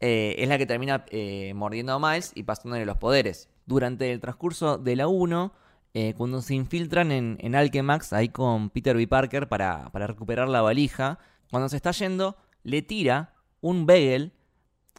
eh, 0.00 0.34
es 0.38 0.48
la 0.48 0.58
que 0.58 0.66
termina 0.66 1.04
eh, 1.10 1.52
mordiendo 1.54 1.92
a 1.92 1.98
Miles 1.98 2.32
y 2.34 2.42
pasándole 2.42 2.84
los 2.86 2.96
poderes. 2.96 3.48
Durante 3.66 4.12
el 4.12 4.20
transcurso 4.20 4.78
de 4.78 4.96
la 4.96 5.08
1, 5.08 5.52
eh, 5.94 6.14
cuando 6.16 6.42
se 6.42 6.54
infiltran 6.54 7.12
en, 7.12 7.38
en, 7.40 7.54
Alchemax, 7.54 8.12
ahí 8.12 8.28
con 8.28 8.70
Peter 8.70 8.96
B. 8.96 9.06
Parker 9.06 9.48
para, 9.48 9.90
recuperar 9.92 10.48
la 10.48 10.62
valija, 10.62 11.18
cuando 11.50 11.68
se 11.68 11.76
está 11.76 11.92
yendo, 11.92 12.36
le 12.62 12.82
tira 12.82 13.34
un 13.60 13.86
bagel 13.86 14.32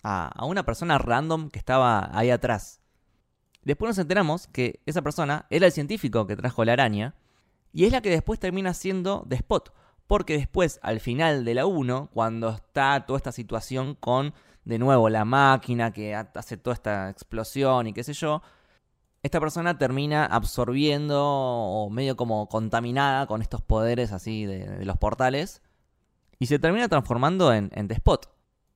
a, 0.04 0.28
a 0.28 0.46
una 0.46 0.64
persona 0.64 0.98
random 0.98 1.50
que 1.50 1.60
estaba 1.60 2.10
ahí 2.18 2.30
atrás. 2.30 2.79
Después 3.64 3.89
nos 3.89 3.97
enteramos 3.97 4.47
que 4.47 4.80
esa 4.86 5.01
persona 5.01 5.45
era 5.49 5.66
el 5.66 5.72
científico 5.72 6.26
que 6.28 6.36
trajo 6.36 6.64
la 6.66 6.74
araña 6.74 7.16
y 7.74 7.86
es 7.86 7.91
la 7.91 8.01
que 8.01 8.10
después 8.10 8.39
termina 8.39 8.74
siendo 8.74 9.26
The 9.28 9.36
Spot. 9.36 9.74
Porque 10.07 10.38
después, 10.38 10.80
al 10.82 10.99
final 10.99 11.45
de 11.45 11.53
la 11.53 11.68
1, 11.68 12.10
cuando 12.12 12.49
está 12.49 13.05
toda 13.05 13.18
esta 13.18 13.32
situación 13.32 13.93
con, 13.93 14.34
de 14.66 14.80
nuevo, 14.80 15.07
la 15.07 15.24
máquina 15.24 15.91
que 15.91 16.16
hace 16.16 16.57
toda 16.57 16.74
esta 16.74 17.10
explosión 17.10 17.86
y 17.86 17.93
qué 17.93 18.03
sé 18.03 18.14
yo, 18.14 18.41
esta 19.22 19.39
persona 19.39 19.78
termina 19.78 20.26
absorbiendo 20.26 21.24
o 21.24 21.89
medio 21.89 22.16
como 22.16 22.47
contaminada 22.47 23.28
con 23.28 23.41
estos 23.41 23.62
poderes 23.62 24.12
así 24.12 24.45
de, 24.45 24.84
los 24.86 24.97
portales 24.97 25.62
y 26.39 26.47
se 26.47 26.57
termina 26.57 26.88
transformando 26.88 27.53
en, 27.53 27.70
en. 27.76 27.89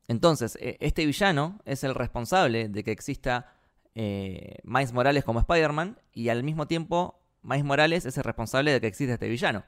Entonces, 0.06 0.56
e, 0.60 0.76
este 0.80 1.06
villano 1.06 1.58
es 1.64 1.82
el 1.82 1.94
responsable 1.94 2.68
de 2.68 2.84
que 2.84 2.92
exista 2.92 3.53
eh, 3.94 4.58
Miles 4.64 4.92
Morales 4.92 5.24
como 5.24 5.40
Spider-Man 5.40 6.00
y 6.12 6.28
al 6.28 6.42
mismo 6.42 6.66
tiempo 6.66 7.20
Miles 7.42 7.64
Morales 7.64 8.06
es 8.06 8.16
el 8.16 8.24
responsable 8.24 8.72
de 8.72 8.80
que 8.80 8.86
exista 8.86 9.14
este 9.14 9.28
villano. 9.28 9.64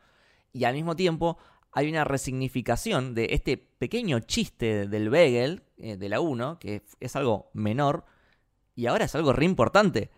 Y 0.53 0.65
al 0.65 0.75
mismo 0.75 0.97
tiempo 0.97 1.39
hay 1.73 1.91
una 1.91 2.05
resignificación 2.05 3.15
de 3.15 3.29
este 3.33 3.59
pequeño 3.59 4.21
chiste 4.21 4.89
del 4.89 5.11
Begel 5.11 5.63
eh, 5.77 5.97
de 5.97 6.09
la 6.09 6.21
1, 6.21 6.59
que 6.59 6.83
es 7.01 7.17
algo 7.17 7.51
menor, 7.53 8.07
y 8.75 8.87
ahora 8.87 9.05
es 9.05 9.15
algo 9.15 9.33
re 9.33 9.45
importante. 9.45 10.11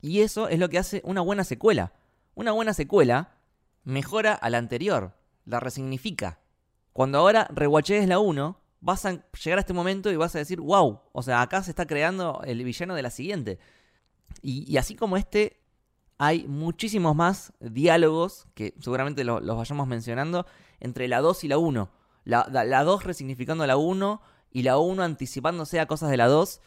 Y 0.00 0.20
eso 0.20 0.48
es 0.48 0.58
lo 0.58 0.68
que 0.68 0.78
hace 0.78 1.00
una 1.04 1.20
buena 1.20 1.42
secuela. 1.42 1.94
Una 2.34 2.52
buena 2.52 2.74
secuela 2.74 3.38
mejora 3.82 4.34
a 4.34 4.50
la 4.50 4.58
anterior, 4.58 5.16
la 5.44 5.60
resignifica. 5.60 6.40
Cuando 6.92 7.18
ahora 7.18 7.48
rewatches 7.50 8.06
la 8.06 8.20
1, 8.20 8.60
vas 8.84 9.06
a 9.06 9.12
llegar 9.42 9.58
a 9.58 9.60
este 9.60 9.72
momento 9.72 10.12
y 10.12 10.16
vas 10.16 10.34
a 10.34 10.38
decir, 10.38 10.60
wow, 10.60 11.00
o 11.12 11.22
sea, 11.22 11.40
acá 11.42 11.62
se 11.62 11.70
está 11.70 11.86
creando 11.86 12.42
el 12.44 12.62
villano 12.62 12.94
de 12.94 13.02
la 13.02 13.10
siguiente. 13.10 13.58
y 14.42 14.76
así 14.76 14.94
como 14.94 15.16
este, 15.16 15.64
hay 16.18 16.46
muchísimos 16.46 17.16
más 17.16 17.52
diálogos, 17.60 18.46
que 18.54 18.74
seguramente 18.80 19.24
los 19.24 19.56
vayamos 19.56 19.86
mencionando, 19.86 20.46
entre 20.80 21.08
la 21.08 21.20
2 21.20 21.44
y 21.44 21.48
la 21.48 21.58
1. 21.58 21.90
La, 22.24 22.48
la, 22.50 22.84
2 22.84 23.04
resignificando 23.04 23.66
la 23.66 23.76
1 23.76 24.22
y 24.50 24.62
la 24.62 24.78
1 24.78 25.02
anticipándose 25.02 25.80
a 25.80 25.86
cosas 25.86 26.10
de 26.10 26.16
la 26.16 26.28
2, 26.28 26.60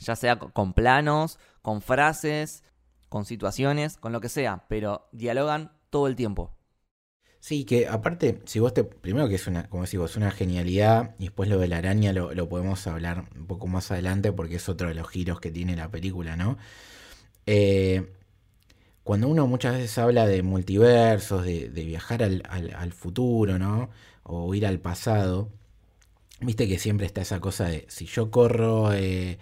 ya 0.00 0.16
sea 0.16 0.38
con 0.38 0.72
planos, 0.72 1.38
con 1.62 1.80
frases, 1.80 2.64
con 3.08 3.24
situaciones, 3.24 3.96
con 3.96 4.12
lo 4.12 4.20
que 4.20 4.28
sea, 4.28 4.66
pero 4.68 5.08
dialogan 5.12 5.72
todo 5.90 6.08
el 6.08 6.16
tiempo. 6.16 6.57
Sí, 7.40 7.64
que 7.64 7.86
aparte, 7.88 8.40
si 8.44 8.58
vos 8.58 8.74
te. 8.74 8.84
Primero 8.84 9.28
que 9.28 9.36
es 9.36 9.46
una, 9.46 9.68
como 9.68 9.84
decís 9.84 10.00
es 10.00 10.16
una 10.16 10.30
genialidad. 10.30 11.14
Y 11.18 11.24
después 11.24 11.48
lo 11.48 11.58
de 11.58 11.68
la 11.68 11.78
araña 11.78 12.12
lo, 12.12 12.34
lo, 12.34 12.48
podemos 12.48 12.86
hablar 12.86 13.26
un 13.36 13.46
poco 13.46 13.66
más 13.66 13.90
adelante. 13.90 14.32
Porque 14.32 14.56
es 14.56 14.68
otro 14.68 14.88
de 14.88 14.94
los 14.94 15.08
giros 15.08 15.40
que 15.40 15.50
tiene 15.50 15.76
la 15.76 15.90
película, 15.90 16.36
¿no? 16.36 16.58
Eh, 17.46 18.12
cuando 19.08 19.28
uno 19.28 19.46
muchas 19.46 19.74
veces 19.74 19.96
habla 19.96 20.26
de 20.26 20.42
multiversos, 20.42 21.42
de, 21.42 21.68
viajar 21.70 22.22
al, 22.22 22.92
futuro, 22.92 23.58
¿no? 23.58 23.88
O 24.22 24.54
ir 24.54 24.66
al 24.66 24.80
pasado, 24.80 25.48
viste 26.40 26.68
que 26.68 26.78
siempre 26.78 27.06
está 27.06 27.22
esa 27.22 27.40
cosa 27.40 27.68
de 27.68 27.86
si 27.88 28.04
yo 28.04 28.30
corro 28.30 28.92
eh, 28.92 29.38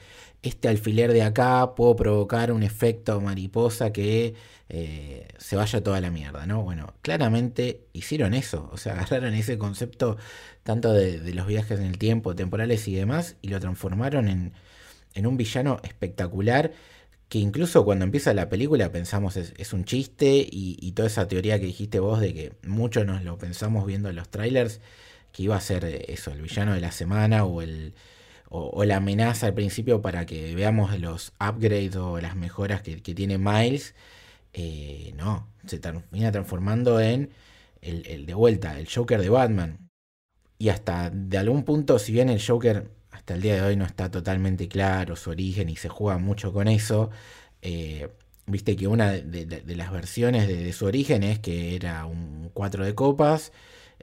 este 0.46 0.68
alfiler 0.68 1.12
de 1.12 1.22
acá, 1.22 1.74
puedo 1.74 1.96
provocar 1.96 2.52
un 2.52 2.62
efecto 2.62 3.20
mariposa 3.20 3.92
que 3.92 4.34
eh, 4.68 5.28
se 5.38 5.56
vaya 5.56 5.82
toda 5.82 6.00
la 6.00 6.10
mierda, 6.10 6.46
¿no? 6.46 6.62
Bueno, 6.62 6.94
claramente 7.02 7.86
hicieron 7.92 8.34
eso, 8.34 8.68
o 8.72 8.76
sea, 8.76 8.92
agarraron 9.00 9.34
ese 9.34 9.58
concepto 9.58 10.16
tanto 10.62 10.92
de, 10.92 11.32
los 11.34 11.46
viajes 11.46 11.78
en 11.78 11.86
el 11.86 11.98
tiempo, 11.98 12.34
temporales 12.34 12.88
y 12.88 12.94
demás, 12.94 13.36
y 13.42 13.48
lo 13.48 13.60
transformaron 13.60 14.28
en, 14.28 14.52
en 15.14 15.26
un 15.26 15.36
villano 15.36 15.80
espectacular 15.84 16.72
que 17.28 17.38
incluso 17.38 17.84
cuando 17.84 18.04
empieza 18.04 18.34
la 18.34 18.48
película 18.48 18.92
pensamos 18.92 19.36
es, 19.36 19.72
un 19.72 19.84
chiste 19.84 20.46
y, 20.50 20.92
toda 20.92 21.08
esa 21.08 21.26
teoría 21.28 21.58
que 21.58 21.66
dijiste 21.66 21.98
vos 21.98 22.20
de 22.20 22.32
que 22.34 22.52
muchos 22.62 23.04
nos 23.04 23.22
lo 23.24 23.36
pensamos 23.38 23.86
viendo 23.86 24.08
en 24.08 24.16
los 24.16 24.28
trailers, 24.28 24.80
que 25.32 25.42
iba 25.44 25.56
a 25.56 25.60
ser 25.60 25.84
eso, 26.08 26.30
el 26.32 26.40
villano 26.42 26.74
de 26.74 26.80
la 26.80 26.92
semana 26.92 27.44
o, 27.44 27.62
el, 27.62 27.94
o, 28.48 28.84
la 28.84 28.96
amenaza 28.96 29.46
al 29.46 29.54
principio 29.54 30.02
para 30.02 30.26
que 30.26 30.54
veamos 30.54 30.98
los 31.00 31.32
upgrades 31.40 31.96
o 31.96 32.20
las 32.20 32.36
mejoras 32.36 32.82
que, 32.82 32.96
tiene 32.96 33.38
Miles, 33.38 33.94
eh, 34.52 35.12
no, 35.16 35.48
se 35.66 35.78
termina 35.78 36.32
transformando 36.32 37.00
en 37.00 37.30
el, 37.82 38.26
de 38.26 38.34
vuelta, 38.34 38.78
el 38.78 38.88
Joker 38.88 39.20
de 39.20 39.28
Batman. 39.30 39.90
Y 40.58 40.70
hasta 40.70 41.10
de 41.10 41.38
algún 41.38 41.64
punto, 41.64 41.98
si 41.98 42.12
bien 42.12 42.30
el 42.30 42.42
Joker 42.42 42.90
hasta 43.10 43.34
el 43.34 43.42
día 43.42 43.56
de 43.56 43.62
hoy 43.62 43.76
no 43.76 43.84
está 43.84 44.10
totalmente 44.10 44.68
claro 44.68 45.16
su 45.16 45.30
origen 45.30 45.68
y 45.68 45.76
se 45.76 45.88
juega 45.88 46.18
mucho 46.18 46.52
con 46.52 46.68
eso. 46.68 47.10
Eh, 47.62 48.08
viste 48.46 48.76
que 48.76 48.86
una 48.86 49.12
de, 49.12 49.62
las 49.76 49.90
versiones 49.92 50.48
de, 50.48 50.72
su 50.72 50.86
origen 50.86 51.22
es 51.22 51.38
que 51.40 51.76
era 51.76 52.06
un 52.06 52.50
4 52.54 52.84
de 52.84 52.94
copas, 52.94 53.52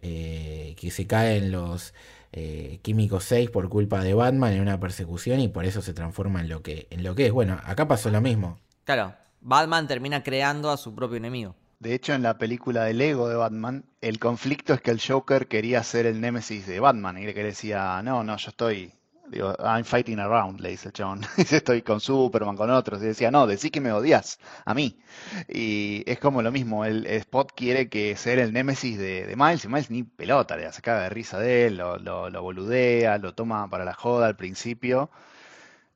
eh, 0.02 0.76
que 0.78 0.92
se 0.92 1.08
cae 1.08 1.38
en 1.38 1.52
los 1.52 1.94
eh, 2.34 2.80
químicos 2.82 3.24
6 3.26 3.52
por 3.52 3.70
culpa 3.70 4.04
de 4.04 4.14
Batman 4.14 4.54
en 4.54 4.62
una 4.62 4.80
persecución 4.80 5.40
y 5.40 5.48
por 5.48 5.66
eso 5.66 5.82
se 5.82 5.94
transforma 5.94 6.42
en 6.42 6.50
lo 6.50 6.62
que, 6.62 6.88
en 6.90 7.04
lo 7.04 7.16
que 7.16 7.28
es. 7.28 7.32
Bueno, 7.32 7.60
acá 7.64 7.88
pasó 7.88 8.10
lo 8.10 8.22
mismo. 8.22 8.60
Claro, 8.84 9.14
Batman 9.40 9.88
termina 9.88 10.24
creando 10.24 10.72
a 10.72 10.78
su 10.78 10.96
propio 10.96 11.18
enemigo. 11.18 11.56
De 11.80 11.94
hecho, 11.94 12.14
en 12.14 12.24
la 12.24 12.38
película 12.38 12.86
de 12.86 12.94
Lego 12.94 13.30
de 13.30 13.36
Batman, 13.36 13.86
el 14.02 14.18
conflicto 14.18 14.74
es 14.74 14.82
que 14.82 14.92
el 14.92 15.02
Joker 15.02 15.48
quería 15.48 15.84
ser 15.84 16.06
el 16.06 16.22
némesis 16.22 16.66
de 16.66 16.80
Batman 16.80 17.18
y 17.18 17.26
le 17.26 17.34
decía, 17.34 18.02
no, 18.04 18.24
no, 18.24 18.38
yo 18.38 18.50
estoy 18.50 18.94
Digo, 19.34 19.56
I'm 19.60 19.84
fighting 19.84 20.20
around, 20.20 20.60
le 20.60 20.70
dice 20.70 20.92
John. 20.96 21.22
Dice, 21.38 21.58
estoy 21.58 21.82
con 21.82 22.00
Superman, 22.00 22.56
con 22.56 22.70
otros. 22.70 23.02
Y 23.02 23.06
decía, 23.08 23.32
no, 23.32 23.48
decí 23.48 23.72
que 23.72 23.82
me 23.82 23.92
odias 23.92 24.40
a 24.64 24.74
mí. 24.76 25.00
Y 25.48 26.04
es 26.06 26.20
como 26.20 26.42
lo 26.44 26.52
mismo, 26.52 26.86
el, 26.86 27.08
Spot 27.08 27.52
quiere 27.56 27.90
que 27.90 28.16
ser 28.16 28.38
el 28.40 28.54
némesis 28.54 28.98
de, 29.00 29.34
Miles, 29.36 29.66
y 29.66 29.68
Miles 29.68 29.90
ni 29.90 30.04
pelota, 30.04 30.56
le 30.56 30.72
saca 30.72 31.02
de 31.02 31.10
risa 31.10 31.40
de 31.40 31.66
él, 31.68 31.78
lo, 31.78 31.98
lo, 31.98 32.42
boludea, 32.44 33.18
lo 33.18 33.34
toma 33.34 33.70
para 33.70 33.86
la 33.86 33.94
joda 33.94 34.28
al 34.28 34.36
principio. 34.36 35.10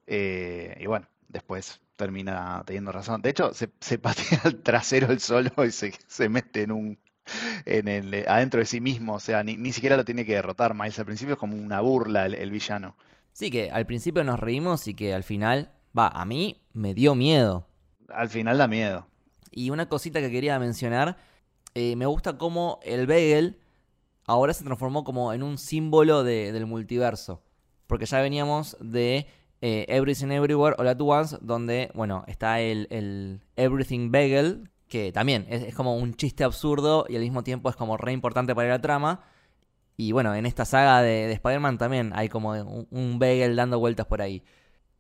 Eh, 0.08 0.78
y 0.80 0.88
bueno, 0.88 1.08
después 1.28 1.80
termina 1.96 2.64
teniendo 2.66 2.92
razón. 2.92 3.22
De 3.22 3.30
hecho, 3.30 3.54
se, 3.54 3.68
patea 4.00 4.42
el 4.46 4.62
trasero 4.64 5.12
el 5.12 5.20
solo 5.20 5.52
y 5.66 5.72
se, 5.72 5.94
se 6.08 6.30
mete 6.30 6.64
en 6.64 6.72
un 6.72 6.98
en 7.66 7.88
el, 7.88 8.26
adentro 8.28 8.60
de 8.60 8.66
sí 8.66 8.82
mismo, 8.82 9.16
o 9.16 9.20
sea, 9.20 9.44
ni, 9.44 9.72
siquiera 9.74 9.98
lo 9.98 10.06
tiene 10.06 10.26
que 10.26 10.34
derrotar 10.34 10.74
Miles. 10.74 11.00
Al 11.00 11.06
principio 11.06 11.34
es 11.34 11.40
como 11.40 11.58
una 11.58 11.82
burla 11.82 12.26
el, 12.26 12.52
villano. 12.52 12.96
Sí, 13.38 13.52
que 13.52 13.70
al 13.70 13.86
principio 13.86 14.24
nos 14.24 14.40
reímos 14.40 14.88
y 14.88 14.96
que 14.96 15.14
al 15.14 15.22
final, 15.22 15.72
va, 15.96 16.08
a 16.08 16.26
mí 16.26 16.60
me 16.74 16.96
dio 16.96 17.14
miedo. 17.14 17.68
Al 18.10 18.30
final 18.30 18.58
da 18.58 18.68
miedo. 18.68 19.06
Y 19.52 19.70
una 19.70 19.88
cosita 19.88 20.22
que 20.22 20.32
quería 20.32 20.58
mencionar, 20.58 21.18
eh, 21.76 21.96
me 21.98 22.08
gusta 22.08 22.40
cómo 22.40 22.80
el 22.82 23.06
Bagel 23.06 23.60
ahora 24.26 24.56
se 24.56 24.64
transformó 24.64 25.04
como 25.04 25.34
en 25.34 25.44
un 25.44 25.60
símbolo 25.60 26.24
del 26.24 26.66
multiverso. 26.66 27.44
Porque 27.86 28.08
ya 28.08 28.22
veníamos 28.22 28.76
de 28.80 29.28
eh, 29.62 29.86
Everything 29.88 30.32
Everywhere 30.32 30.76
All 30.80 30.88
At 30.88 31.00
Once, 31.00 31.38
donde, 31.40 31.92
bueno, 31.94 32.24
está 32.26 32.60
el, 32.60 32.88
el 32.90 33.42
Everything 33.56 34.10
Bagel, 34.10 34.72
que 34.88 35.12
también 35.12 35.46
es, 35.48 35.76
como 35.76 35.96
un 35.96 36.16
chiste 36.16 36.44
absurdo 36.44 37.06
y 37.08 37.16
al 37.16 37.22
mismo 37.22 37.44
tiempo 37.44 37.70
es 37.70 37.76
como 37.76 37.98
re 37.98 38.14
importante 38.14 38.56
para 38.56 38.70
la 38.70 38.82
trama. 38.82 39.22
Y 39.98 40.12
bueno, 40.12 40.36
en 40.36 40.46
esta 40.46 40.64
saga 40.64 41.02
de, 41.02 41.32
Spider-Man 41.32 41.80
también 41.80 42.12
hay 42.16 42.30
como 42.30 42.52
un, 42.92 43.20
bagel 43.20 43.56
dando 43.56 43.80
vueltas 43.80 44.06
por 44.06 44.22
ahí. 44.22 44.44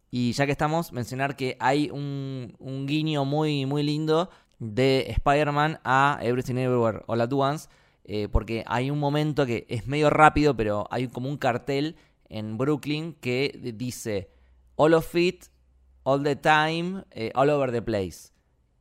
Y 0.10 0.32
ya 0.32 0.45
que 0.45 0.52
estamos, 0.52 0.91
mencionar 0.91 1.36
que 1.36 1.56
hay 1.60 1.91
un, 1.91 2.86
guiño 2.88 3.24
muy, 3.24 3.66
muy 3.66 3.84
lindo 3.84 4.30
de 4.60 5.06
Spider-Man 5.10 5.80
a 5.84 6.20
Everything 6.22 6.56
Everywhere 6.56 7.04
All 7.06 7.22
At 7.22 7.32
Once. 7.32 7.70
Eh, 8.10 8.30
porque 8.32 8.64
hay 8.68 8.89
un 8.89 9.00
momento 9.00 9.45
que 9.45 9.66
es 9.70 9.86
medio 9.86 10.10
rápido, 10.10 10.56
pero 10.56 10.88
hay 10.89 11.08
como 11.10 11.30
un 11.30 11.38
cartel 11.38 11.98
en 12.30 12.58
Brooklyn 12.58 13.14
que 13.14 13.74
dice 13.76 14.30
All 14.76 14.93
of 14.93 15.14
it, 15.16 15.45
all 16.04 16.24
the 16.24 16.38
time, 16.38 17.04
eh, 17.12 17.32
all 17.36 17.50
over 17.50 17.72
the 17.72 17.82
place. 17.82 18.32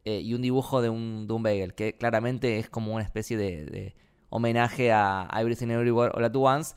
Eh, 0.05 0.21
y 0.21 0.35
un 0.35 0.43
dibujo 0.43 0.81
de 0.81 0.89
un, 0.89 1.27
de 1.27 1.35
un 1.35 1.43
bagel, 1.43 1.75
que 1.75 1.97
claramente 1.97 2.59
es 2.59 2.71
como 2.71 2.95
una 2.95 3.03
especie 3.03 3.37
de, 3.37 3.97
homenaje 4.37 4.93
a 4.93 5.29
Everything 5.37 5.69
Everywhere 5.69 6.13
All 6.15 6.25
At 6.25 6.37
Once. 6.37 6.75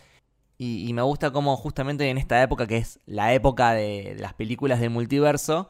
Y, 0.58 0.92
me 0.94 1.02
gusta 1.04 1.32
como 1.32 1.56
justamente 1.56 2.10
en 2.10 2.18
esta 2.18 2.44
época, 2.44 2.68
que 2.68 2.76
es 2.78 3.00
la 3.06 3.34
época 3.34 3.72
de, 3.72 4.18
las 4.20 4.34
películas 4.34 4.82
del 4.82 4.90
multiverso, 4.90 5.70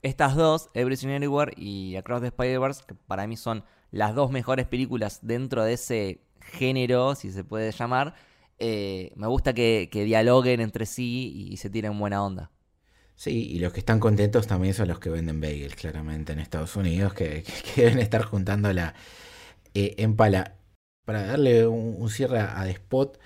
estas 0.00 0.34
dos, 0.34 0.70
Everything 0.72 1.08
Everywhere 1.08 1.52
y 1.58 1.96
Across 1.96 2.22
the 2.22 2.26
Spider-Verse, 2.28 2.84
que 2.86 2.94
para 2.94 3.26
mí 3.26 3.36
son 3.36 3.64
las 3.90 4.14
dos 4.14 4.30
mejores 4.30 4.66
películas 4.66 5.18
dentro 5.22 5.62
de 5.62 5.74
ese 5.74 6.20
género, 6.40 7.14
si 7.14 7.32
se 7.32 7.44
puede 7.44 7.70
llamar, 7.70 8.14
eh, 8.58 9.12
me 9.16 9.26
gusta 9.26 9.52
que, 9.52 9.90
dialoguen 9.92 10.62
entre 10.62 10.86
sí 10.86 11.50
y 11.50 11.56
se 11.58 11.68
tiren 11.68 11.98
buena 11.98 12.24
onda. 12.24 12.50
Sí, 13.16 13.48
y 13.50 13.58
los 13.60 13.72
que 13.72 13.80
están 13.80 14.00
contentos 14.00 14.46
también 14.46 14.74
son 14.74 14.88
los 14.88 14.98
que 14.98 15.08
venden 15.10 15.40
bagels, 15.40 15.76
claramente, 15.76 16.32
en 16.32 16.40
Estados 16.40 16.74
Unidos, 16.76 17.14
que, 17.14 17.44
deben 17.76 17.98
estar 18.00 18.22
juntando 18.24 18.72
la 18.72 18.94
eh, 19.74 19.94
empala. 19.98 20.56
Para 21.04 21.26
darle 21.26 21.66
un, 21.66 22.08
cierre 22.10 22.40
a 22.40 22.68
Spot, 22.68 23.18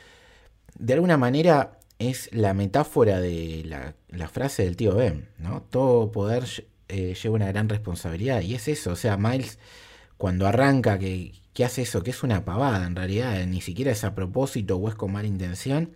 de 0.78 0.94
alguna 0.94 1.16
manera 1.16 1.78
es 1.98 2.28
la 2.32 2.54
metáfora 2.54 3.20
de 3.20 3.64
la, 4.08 4.28
frase 4.28 4.64
del 4.64 4.76
tío 4.76 4.94
Ben, 4.94 5.28
¿no? 5.38 5.62
Todo 5.62 6.12
poder 6.12 6.44
eh, 6.88 7.14
lleva 7.14 7.34
una 7.36 7.48
gran 7.48 7.68
responsabilidad, 7.68 8.40
y 8.42 8.54
es 8.54 8.68
eso, 8.68 8.92
o 8.92 8.96
sea, 8.96 9.16
Miles 9.16 9.58
cuando 10.16 10.46
arranca 10.46 10.98
que, 10.98 11.32
que 11.52 11.64
hace 11.64 11.82
eso, 11.82 12.02
que 12.02 12.10
es 12.10 12.22
una 12.22 12.44
pavada 12.44 12.86
en 12.86 12.96
realidad, 12.96 13.44
ni 13.46 13.60
siquiera 13.60 13.92
es 13.92 14.04
a 14.04 14.14
propósito 14.14 14.76
o 14.76 14.88
es 14.88 14.94
con 14.94 15.12
mala 15.12 15.28
intención, 15.28 15.92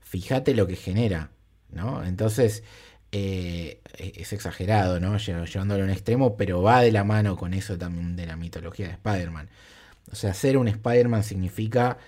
fíjate 0.00 0.54
lo 0.54 0.66
que 0.66 0.76
genera, 0.76 1.30
¿no? 1.70 2.04
Entonces 2.04 2.62
eh, 3.12 3.80
es 3.98 4.32
exagerado, 4.32 5.00
¿no? 5.00 5.16
Llevándolo 5.18 5.82
a 5.82 5.84
un 5.86 5.90
extremo, 5.90 6.36
pero 6.36 6.62
va 6.62 6.82
de 6.82 6.92
la 6.92 7.04
mano 7.04 7.36
con 7.36 7.54
eso 7.54 7.78
también 7.78 8.16
de 8.16 8.26
la 8.26 8.36
mitología 8.36 8.86
de 8.88 8.92
Spider-Man. 8.94 9.48
O 10.12 10.14
sea, 10.14 10.34
ser 10.34 10.56
un 10.56 10.68
Spider-Man 10.68 11.24
significa 11.24 11.98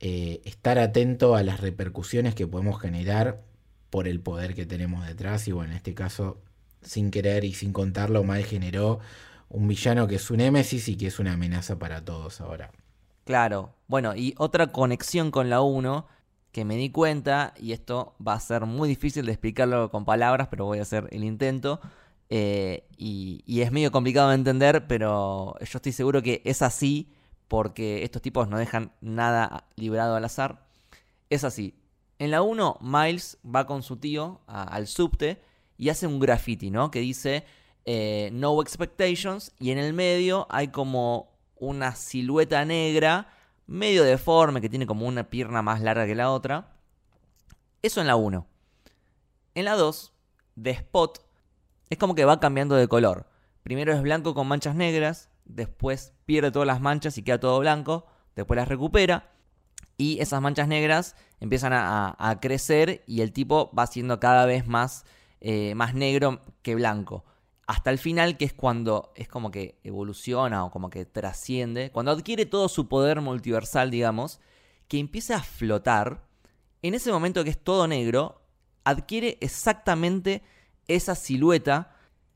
eh, 0.00 0.40
estar 0.44 0.78
atento 0.78 1.36
a 1.36 1.42
las 1.42 1.60
repercusiones 1.60 2.34
que 2.34 2.46
podemos 2.46 2.80
generar 2.80 3.42
por 3.90 4.08
el 4.08 4.20
poder 4.20 4.54
que 4.54 4.66
tenemos 4.66 5.06
detrás. 5.06 5.46
Y 5.48 5.52
bueno, 5.52 5.72
en 5.72 5.76
este 5.76 5.94
caso, 5.94 6.38
sin 6.82 7.10
querer 7.10 7.44
y 7.44 7.54
sin 7.54 7.72
contarlo, 7.72 8.24
Mal 8.24 8.44
generó 8.44 9.00
un 9.48 9.68
villano 9.68 10.08
que 10.08 10.16
es 10.16 10.30
un 10.30 10.38
Némesis 10.38 10.88
y 10.88 10.96
que 10.96 11.06
es 11.06 11.18
una 11.18 11.34
amenaza 11.34 11.78
para 11.78 12.04
todos 12.04 12.40
ahora. 12.40 12.72
Claro, 13.24 13.74
bueno, 13.86 14.14
y 14.14 14.34
otra 14.36 14.72
conexión 14.72 15.30
con 15.30 15.48
la 15.48 15.62
1 15.62 16.06
que 16.52 16.64
me 16.64 16.76
di 16.76 16.90
cuenta, 16.90 17.52
y 17.58 17.72
esto 17.72 18.14
va 18.24 18.34
a 18.34 18.40
ser 18.40 18.64
muy 18.64 18.88
difícil 18.88 19.26
de 19.26 19.32
explicarlo 19.32 19.90
con 19.90 20.04
palabras, 20.04 20.46
pero 20.48 20.66
voy 20.66 20.78
a 20.78 20.82
hacer 20.82 21.08
el 21.10 21.24
intento, 21.24 21.80
eh, 22.28 22.86
y, 22.96 23.60
es 23.60 23.72
medio 23.72 23.90
complicado 23.90 24.28
de 24.28 24.36
entender, 24.36 24.86
pero 24.86 25.56
yo 25.58 25.78
estoy 25.78 25.90
seguro 25.90 26.22
que 26.22 26.42
es 26.44 26.62
así, 26.62 27.12
porque 27.48 28.04
estos 28.04 28.22
tipos 28.22 28.48
no 28.48 28.58
dejan 28.58 28.92
nada 29.00 29.68
librado 29.76 30.16
al 30.16 30.24
azar. 30.24 30.66
Es 31.30 31.44
así. 31.44 31.74
En 32.18 32.30
la 32.30 32.42
1, 32.42 32.78
Miles 32.80 33.38
va 33.44 33.66
con 33.66 33.82
su 33.82 33.96
tío 33.96 34.40
al 34.46 34.86
subte 34.86 35.42
y 35.76 35.88
hace 35.88 36.06
un 36.06 36.20
graffiti, 36.20 36.70
¿no? 36.70 36.90
Que 36.90 37.00
dice 37.00 37.44
eh, 37.84 38.30
No 38.32 38.60
Expectations, 38.62 39.52
y 39.58 39.70
en 39.70 39.78
el 39.78 39.92
medio 39.92 40.46
hay 40.50 40.68
como 40.68 41.34
una 41.56 41.94
silueta 41.94 42.64
negra 42.64 43.28
medio 43.66 44.04
deforme, 44.04 44.60
que 44.60 44.68
tiene 44.68 44.86
como 44.86 45.06
una 45.06 45.30
pierna 45.30 45.62
más 45.62 45.80
larga 45.80 46.06
que 46.06 46.14
la 46.14 46.30
otra. 46.30 46.78
Eso 47.82 48.00
en 48.00 48.06
la 48.06 48.16
1. 48.16 48.46
En 49.54 49.64
la 49.64 49.74
2, 49.74 50.12
The 50.62 50.70
Spot 50.70 51.24
es 51.90 51.98
como 51.98 52.14
que 52.14 52.24
va 52.24 52.40
cambiando 52.40 52.76
de 52.76 52.88
color. 52.88 53.26
Primero 53.62 53.92
es 53.92 54.02
blanco 54.02 54.34
con 54.34 54.46
manchas 54.46 54.74
negras, 54.74 55.30
después 55.44 56.12
pierde 56.26 56.50
todas 56.50 56.66
las 56.66 56.80
manchas 56.80 57.18
y 57.18 57.22
queda 57.22 57.40
todo 57.40 57.58
blanco, 57.60 58.06
después 58.34 58.56
las 58.56 58.68
recupera 58.68 59.30
y 59.96 60.20
esas 60.20 60.40
manchas 60.40 60.68
negras 60.68 61.16
empiezan 61.40 61.72
a, 61.74 62.38
crecer 62.40 63.04
y 63.06 63.20
el 63.20 63.32
tipo 63.32 63.70
va 63.76 63.86
siendo 63.86 64.18
cada 64.18 64.46
vez 64.46 64.66
más, 64.66 65.04
eh, 65.40 65.74
más 65.74 65.94
negro 65.94 66.40
que 66.62 66.74
blanco. 66.74 67.24
Hasta 67.66 67.90
el 67.90 67.98
final, 67.98 68.36
que 68.36 68.44
es 68.44 68.52
cuando 68.52 69.12
es 69.14 69.28
como 69.28 69.50
que 69.50 69.78
evoluciona 69.84 70.64
o 70.64 70.70
como 70.70 70.90
que 70.90 71.06
trasciende, 71.06 71.90
cuando 71.90 72.12
adquiere 72.12 72.44
todo 72.44 72.68
su 72.68 72.88
poder 72.88 73.20
multiversal, 73.20 73.90
digamos, 73.90 74.40
que 74.88 74.98
empieza 74.98 75.36
a 75.36 75.42
flotar, 75.42 76.22
en 76.82 76.94
ese 76.94 77.10
momento 77.10 77.42
que 77.44 77.50
es 77.50 77.58
todo 77.58 77.86
negro, 77.86 78.42
adquiere 78.84 79.38
exactamente 79.40 80.42
esa 80.88 81.14
silueta 81.14 81.93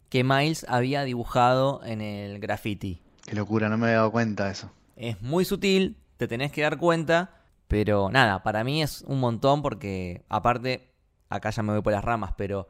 que 0.09 0.25
Miles 0.25 0.65
había 0.69 1.05
dibujado 1.05 1.81
en 1.85 2.01
el 2.01 2.39
graffiti. 2.39 3.03
Qué 3.25 3.35
locura, 3.35 3.69
no 3.69 3.77
me 3.77 3.87
había 3.87 3.99
dado 3.99 4.13
cuenta 4.13 4.47
de 4.47 4.53
eso. 4.53 4.71
Es 4.97 5.21
muy 5.21 5.45
sutil, 5.45 5.97
te 6.17 6.27
tenés 6.27 6.53
que 6.53 6.63
dar 6.63 6.79
cuenta, 6.79 7.43
pero 7.69 8.11
nada, 8.11 8.43
para 8.43 8.65
mí 8.65 8.83
es 8.83 9.03
un 9.07 9.21
montón 9.21 9.63
porque 9.63 10.25
aparte, 10.29 10.91
acá 11.29 11.51
ya 11.51 11.63
me 11.63 11.73
voy 11.73 11.83
por 11.83 11.93
las 11.93 12.05
ramas, 12.05 12.33
pero 12.37 12.69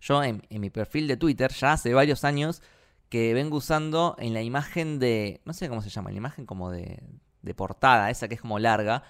yo 0.00 0.24
en, 0.24 0.42
mi 0.50 0.70
perfil 0.70 1.06
de 1.06 1.16
Twitter 1.16 1.52
ya 1.52 1.72
hace 1.72 1.94
varios 1.94 2.24
años 2.24 2.62
que 3.08 3.34
vengo 3.34 3.58
usando 3.58 4.16
en 4.18 4.32
la 4.32 4.42
imagen 4.42 4.98
de, 4.98 5.42
no 5.44 5.52
sé 5.52 5.68
cómo 5.68 5.82
se 5.82 5.90
llama, 5.90 6.10
la 6.10 6.16
imagen 6.16 6.46
como 6.46 6.70
de, 6.70 7.02
de 7.42 7.54
portada, 7.54 8.10
esa 8.10 8.28
que 8.28 8.36
es 8.36 8.40
como 8.40 8.58
larga. 8.58 9.02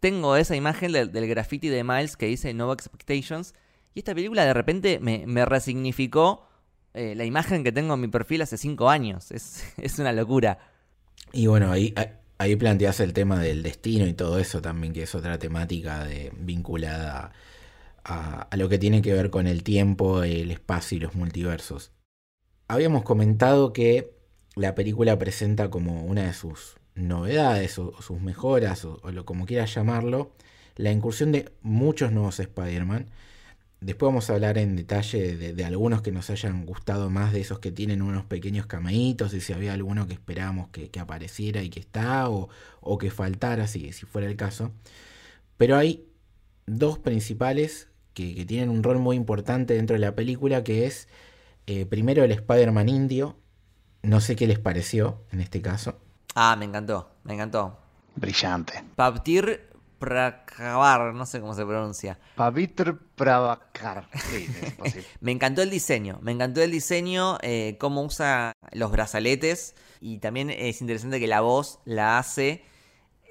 Tengo 0.00 0.36
esa 0.36 0.56
imagen 0.56 0.92
del, 0.92 1.26
graffiti 1.26 1.68
de 1.68 1.84
Miles 1.84 2.16
que 2.16 2.26
dice 2.26 2.54
No 2.54 2.72
Expectations. 2.72 3.54
Y 3.94 4.00
esta 4.00 4.14
película 4.14 4.44
de 4.44 4.54
repente 4.54 4.98
me, 5.00 5.44
resignificó 5.44 6.48
eh, 6.94 7.14
la 7.14 7.24
imagen 7.24 7.64
que 7.64 7.72
tengo 7.72 7.94
en 7.94 8.00
mi 8.00 8.08
perfil 8.08 8.42
hace 8.42 8.56
cinco 8.56 8.88
años. 8.88 9.30
Es, 9.30 9.64
es 9.76 9.98
una 9.98 10.12
locura. 10.12 10.58
Y 11.32 11.46
bueno, 11.46 11.70
ahí, 11.70 11.94
ahí 12.38 12.56
planteas 12.56 13.00
el 13.00 13.12
tema 13.12 13.40
del 13.40 13.62
destino 13.62 14.06
y 14.06 14.14
todo 14.14 14.38
eso 14.38 14.62
también, 14.62 14.92
que 14.92 15.02
es 15.02 15.14
otra 15.14 15.38
temática 15.38 16.06
vinculada 16.38 17.32
a, 18.04 18.48
lo 18.56 18.68
que 18.68 18.78
tiene 18.78 19.02
que 19.02 19.12
ver 19.12 19.30
con 19.30 19.46
el 19.46 19.62
tiempo, 19.62 20.22
el 20.22 20.50
espacio 20.50 20.96
y 20.96 21.00
los 21.00 21.14
multiversos. 21.14 21.92
Habíamos 22.68 23.02
comentado 23.02 23.72
que 23.72 24.14
la 24.56 24.74
película 24.74 25.18
presenta 25.18 25.70
como 25.70 26.04
una 26.04 26.24
de 26.24 26.34
sus 26.34 26.76
novedades 26.94 27.78
o, 27.78 28.00
sus 28.00 28.20
mejoras 28.20 28.84
o, 28.84 29.00
lo 29.10 29.24
como 29.24 29.46
quieras 29.46 29.74
llamarlo, 29.74 30.32
la 30.76 30.92
incursión 30.92 31.32
de 31.32 31.50
muchos 31.62 32.12
nuevos 32.12 32.40
Spider-Man. 32.40 33.06
Después 33.84 34.08
vamos 34.08 34.30
a 34.30 34.32
hablar 34.32 34.56
en 34.56 34.76
detalle 34.76 35.36
de, 35.36 35.64
algunos 35.66 36.00
que 36.00 36.10
nos 36.10 36.30
hayan 36.30 36.64
gustado 36.64 37.10
más, 37.10 37.34
de 37.34 37.42
esos 37.42 37.58
que 37.58 37.70
tienen 37.70 38.00
unos 38.00 38.24
pequeños 38.24 38.64
cameitos, 38.64 39.34
y 39.34 39.42
si 39.42 39.52
había 39.52 39.74
alguno 39.74 40.06
que 40.06 40.14
esperábamos 40.14 40.70
que, 40.70 40.90
apareciera 40.98 41.62
y 41.62 41.68
que 41.68 41.80
está, 41.80 42.30
o, 42.30 42.48
que 42.98 43.10
faltara, 43.10 43.66
si, 43.66 43.92
si 43.92 44.06
fuera 44.06 44.26
el 44.26 44.36
caso. 44.36 44.72
Pero 45.58 45.76
hay 45.76 46.08
dos 46.64 46.98
principales 46.98 47.88
que, 48.14 48.34
que 48.34 48.46
tienen 48.46 48.70
un 48.70 48.82
rol 48.82 49.00
muy 49.00 49.16
importante 49.16 49.74
dentro 49.74 49.92
de 49.92 50.00
la 50.00 50.14
película, 50.14 50.64
que 50.64 50.86
es 50.86 51.06
eh, 51.66 51.84
primero 51.84 52.24
el 52.24 52.32
Spider-Man 52.32 52.88
indio. 52.88 53.36
No 54.02 54.22
sé 54.22 54.34
qué 54.34 54.46
les 54.46 54.58
pareció 54.58 55.20
en 55.30 55.42
este 55.42 55.60
caso. 55.60 55.98
Ah, 56.34 56.56
me 56.56 56.64
encantó, 56.64 57.10
me 57.22 57.34
encantó. 57.34 57.78
Brillante. 58.16 58.82
Paptir 58.96 59.73
Prakavar, 60.04 61.14
no 61.14 61.26
sé 61.26 61.40
cómo 61.40 61.54
se 61.54 61.64
pronuncia. 61.64 62.18
Pavitr 62.34 62.98
Pravakar. 63.14 64.08
Sí. 64.30 64.46
Me 65.20 65.32
encantó 65.32 65.62
el 65.62 65.70
diseño, 65.70 66.18
me 66.22 66.32
encantó 66.32 66.62
el 66.62 66.70
diseño, 66.70 67.38
eh, 67.42 67.76
cómo 67.78 68.02
usa 68.02 68.52
los 68.72 68.90
brazaletes 68.92 69.74
y 70.00 70.18
también 70.18 70.50
es 70.50 70.80
interesante 70.80 71.18
que 71.18 71.26
la 71.26 71.40
voz 71.40 71.80
la 71.84 72.18
hace 72.18 72.64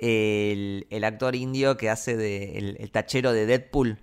el, 0.01 0.87
el 0.89 1.03
actor 1.03 1.35
indio 1.35 1.77
que 1.77 1.89
hace 1.89 2.17
de, 2.17 2.57
el, 2.57 2.77
el 2.79 2.91
tachero 2.91 3.31
de 3.31 3.45
Deadpool, 3.45 3.99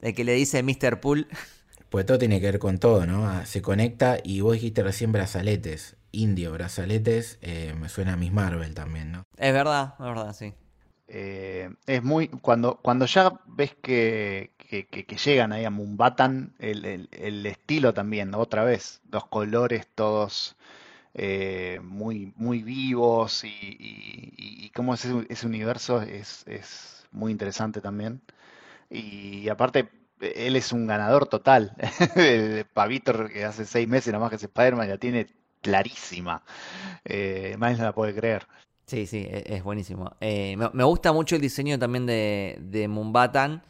el 0.00 0.14
que 0.14 0.24
le 0.24 0.32
dice 0.34 0.62
Mr. 0.62 1.00
Pool. 1.00 1.28
Pues 1.90 2.06
todo 2.06 2.16
tiene 2.18 2.40
que 2.40 2.46
ver 2.46 2.58
con 2.58 2.78
todo, 2.78 3.04
¿no? 3.04 3.28
Ah, 3.28 3.44
Se 3.44 3.60
conecta 3.60 4.16
y 4.24 4.40
vos 4.40 4.54
dijiste 4.54 4.82
recién 4.82 5.12
brazaletes. 5.12 5.96
Indio, 6.10 6.50
brazaletes, 6.50 7.38
eh, 7.42 7.74
me 7.78 7.90
suena 7.90 8.14
a 8.14 8.16
Miss 8.16 8.32
Marvel 8.32 8.72
también, 8.72 9.12
¿no? 9.12 9.24
Es 9.36 9.52
verdad, 9.52 9.92
es 9.98 10.06
verdad, 10.06 10.32
sí. 10.32 10.54
Eh, 11.14 11.70
es 11.86 12.02
muy. 12.02 12.28
Cuando, 12.28 12.76
cuando 12.76 13.04
ya 13.06 13.32
ves 13.46 13.74
que, 13.82 14.52
que, 14.58 14.86
llegan 15.16 15.52
ahí 15.52 15.64
a 15.66 15.70
Mumbatan, 15.70 16.54
el, 16.58 16.84
el- 17.12 17.46
estilo 17.46 17.92
también, 17.94 18.34
otra 18.34 18.64
vez. 18.64 19.02
Los 19.10 19.26
colores 19.26 19.86
todos 19.94 20.56
eh, 21.14 21.80
muy, 21.84 22.32
muy 22.36 22.62
vivos 22.62 23.44
y, 23.44 23.48
y, 24.36 24.70
cómo 24.70 24.94
ese, 24.94 25.26
ese 25.30 25.46
universo 25.46 26.02
es, 26.02 26.44
es 26.48 27.06
muy 27.12 27.32
interesante 27.32 27.80
también. 27.82 28.22
Y 28.90 29.48
aparte, 29.48 29.88
él 30.20 30.56
es 30.56 30.72
un 30.72 30.86
ganador 30.86 31.26
total. 31.28 31.74
El 32.16 32.66
Pavito 32.66 33.28
que 33.28 33.44
hace 33.44 33.64
seis 33.66 33.88
meses 33.88 34.12
nomás 34.12 34.30
que 34.30 34.36
es 34.36 34.44
Spider-Man 34.44 34.88
la 34.88 34.98
tiene 34.98 35.26
clarísima. 35.62 36.42
Eh, 37.04 37.56
Miles 37.60 37.78
no 37.78 37.84
la 37.86 37.94
puede 37.94 38.14
creer. 38.14 38.46
Sí, 38.86 39.06
sí, 39.06 39.18
e- 39.18 39.44
es, 39.56 39.62
buenísimo. 39.64 40.16
Eh, 40.20 40.56
me, 40.56 40.84
gusta 40.84 41.12
mucho 41.12 41.36
el 41.36 41.40
diseño 41.42 41.78
también 41.78 42.06
de, 42.06 42.58
de 42.60 42.88
Mumbatan, 42.88 43.62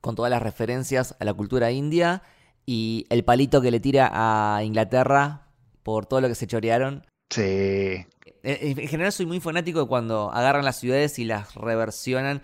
con 0.00 0.14
todas 0.14 0.30
las 0.30 0.42
referencias 0.42 1.16
a 1.18 1.24
la 1.24 1.34
cultura 1.34 1.70
india 1.72 2.22
y 2.66 3.06
el 3.10 3.24
palito 3.24 3.60
que 3.60 3.70
le 3.70 3.80
tira 3.80 4.10
a 4.12 4.62
Inglaterra 4.62 5.48
por 5.82 6.06
todo 6.06 6.20
lo 6.20 6.28
que 6.28 6.34
se 6.34 6.46
chorearon. 6.46 7.04
Sí, 7.30 7.42
Eh, 7.42 8.06
En 8.42 8.78
en 8.78 8.88
general 8.88 9.12
soy 9.12 9.26
muy 9.26 9.40
fanático 9.40 9.80
de 9.80 9.86
cuando 9.88 10.30
agarran 10.32 10.64
las 10.64 10.78
ciudades 10.78 11.18
y 11.18 11.24
las 11.24 11.54
reversionan 11.54 12.42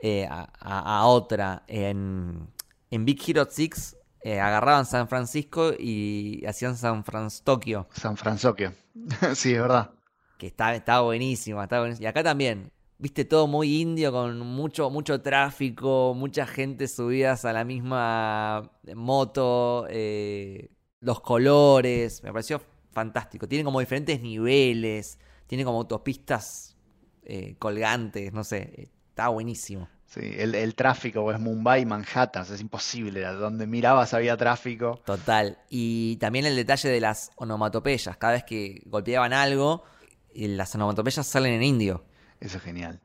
eh, 0.00 0.26
a, 0.28 0.48
a- 0.58 0.98
a 1.00 1.06
otra. 1.06 1.62
En, 1.68 2.48
en 2.90 3.04
Big 3.04 3.20
Hero 3.26 3.46
6 3.48 3.96
eh, 4.22 4.40
agarraban 4.40 4.86
San 4.86 5.08
Francisco 5.08 5.72
y 5.78 6.44
hacían 6.46 6.76
San 6.76 7.04
Francisco 7.04 7.44
Tokio. 7.44 7.86
San 7.92 8.16
Francisco. 8.16 8.56
Sí, 9.34 9.52
es 9.54 9.60
verdad. 9.60 9.90
Que 10.38 10.48
está, 10.48 10.74
está 10.74 11.00
buenísimo, 11.00 11.62
está 11.62 11.80
buenísimo. 11.80 12.04
Y 12.04 12.06
acá 12.06 12.22
también, 12.22 12.70
viste, 12.98 13.24
todo 13.24 13.46
muy 13.46 13.80
indio, 13.80 14.12
con 14.12 14.38
mucho, 14.38 14.90
mucho 14.90 15.20
tráfico, 15.22 16.14
mucha 16.14 16.46
gente 16.46 16.88
subidas 16.88 17.44
a 17.44 17.52
la 17.52 17.64
misma 17.64 18.70
moto, 18.94 19.86
eh, 19.88 20.70
los 21.00 21.20
colores, 21.20 22.22
me 22.22 22.32
pareció 22.32 22.60
fantástico. 22.90 23.48
Tiene 23.48 23.64
como 23.64 23.80
diferentes 23.80 24.20
niveles, 24.20 25.18
tiene 25.46 25.64
como 25.64 25.78
autopistas 25.78 26.76
eh, 27.24 27.56
colgantes, 27.58 28.32
no 28.32 28.44
sé, 28.44 28.90
está 29.08 29.28
buenísimo. 29.28 29.88
Sí, 30.06 30.20
el, 30.22 30.54
el 30.54 30.74
tráfico 30.76 31.32
es 31.32 31.40
Mumbai, 31.40 31.84
Manhattan, 31.84 32.42
o 32.42 32.44
sea, 32.44 32.54
es 32.54 32.60
imposible. 32.60 33.22
Donde 33.22 33.66
mirabas 33.66 34.14
había 34.14 34.36
tráfico. 34.36 35.00
Total. 35.04 35.58
Y 35.68 36.16
también 36.16 36.46
el 36.46 36.54
detalle 36.54 36.88
de 36.88 37.00
las 37.00 37.32
onomatopeyas. 37.36 38.16
Cada 38.16 38.34
vez 38.34 38.44
que 38.44 38.82
golpeaban 38.86 39.32
algo, 39.32 39.82
eh, 40.44 40.48
las 40.48 40.74
onomatopeyas 40.74 41.26
salen 41.26 41.54
en 41.54 41.62
indio. 41.62 42.04
Eso 42.40 42.58
es 42.58 42.62
genial. 42.62 43.00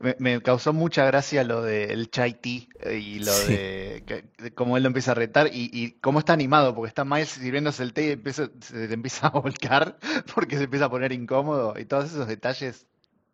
Me, 0.00 0.14
me 0.20 0.40
causó 0.42 0.72
mucha 0.72 1.04
gracia 1.06 1.42
lo 1.44 1.62
del 1.62 2.10
chai 2.10 2.34
tea 2.34 2.62
eh, 2.82 2.98
y 2.98 3.18
lo 3.18 3.32
Sí. 3.32 3.52
de, 3.52 4.04
que- 4.06 4.24
de 4.42 4.54
cómo 4.54 4.76
él 4.76 4.84
lo 4.84 4.88
empieza 4.88 5.12
a 5.12 5.14
retar 5.14 5.48
y, 5.52 5.70
y 5.72 5.92
cómo 6.00 6.20
está 6.20 6.32
animado, 6.34 6.74
porque 6.74 6.88
está 6.88 7.04
Miles 7.04 7.30
sirviéndose 7.30 7.82
el 7.82 7.92
té 7.92 8.06
y 8.06 8.10
empieza, 8.12 8.48
se 8.60 8.86
le 8.88 8.94
empieza 8.94 9.26
a 9.26 9.30
volcar 9.30 9.98
porque 10.34 10.56
se 10.56 10.64
empieza 10.64 10.84
a 10.86 10.90
poner 10.90 11.12
incómodo 11.12 11.74
y 11.78 11.84
todos 11.86 12.06
esos 12.06 12.28
detalles 12.28 12.86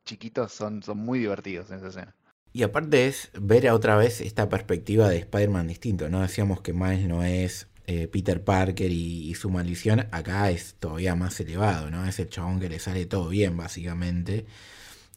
chiquitos 0.06 0.52
son, 0.52 0.82
son 0.82 0.98
muy 0.98 1.18
divertidos 1.18 1.70
en 1.70 1.78
esa 1.78 1.88
escena. 1.88 2.14
Y 2.52 2.62
aparte 2.62 3.06
es 3.08 3.30
ver 3.38 3.66
a 3.68 3.74
otra 3.74 3.96
vez 3.96 4.20
esta 4.20 4.48
perspectiva 4.48 5.08
de 5.08 5.18
Spider-Man 5.18 5.66
distinto, 5.66 6.08
¿no? 6.08 6.22
Decíamos 6.22 6.60
que 6.62 6.72
Miles 6.72 7.06
no 7.06 7.24
es 7.24 7.68
eh, 7.86 8.08
Peter 8.08 8.42
Parker 8.42 8.90
y, 8.90 9.34
su 9.34 9.50
maldición, 9.50 10.06
acá 10.10 10.50
es 10.50 10.76
todavía 10.76 11.14
más 11.14 11.38
elevado, 11.40 11.90
¿no? 11.90 12.06
Es 12.06 12.18
el 12.18 12.28
chabón 12.28 12.60
que 12.60 12.68
le 12.68 12.78
sale 12.78 13.06
todo 13.06 13.28
bien, 13.28 13.56
básicamente, 13.56 14.46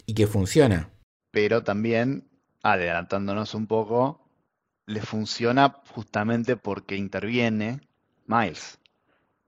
y 0.05 0.13
que 0.13 0.27
funciona. 0.27 0.89
Pero 1.31 1.63
también, 1.63 2.27
adelantándonos 2.63 3.53
un 3.53 3.67
poco, 3.67 4.27
le 4.85 5.01
funciona 5.01 5.81
justamente 5.89 6.57
porque 6.57 6.95
interviene 6.95 7.81
Miles. 8.25 8.79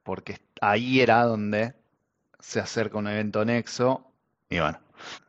Porque 0.03 0.37
ahí 0.61 1.01
era 1.01 1.23
donde 1.23 1.73
se 2.39 2.59
acerca 2.59 2.97
un 2.97 3.07
evento 3.07 3.43
nexo 3.43 4.09
y 4.49 4.59
bueno, 4.59 4.79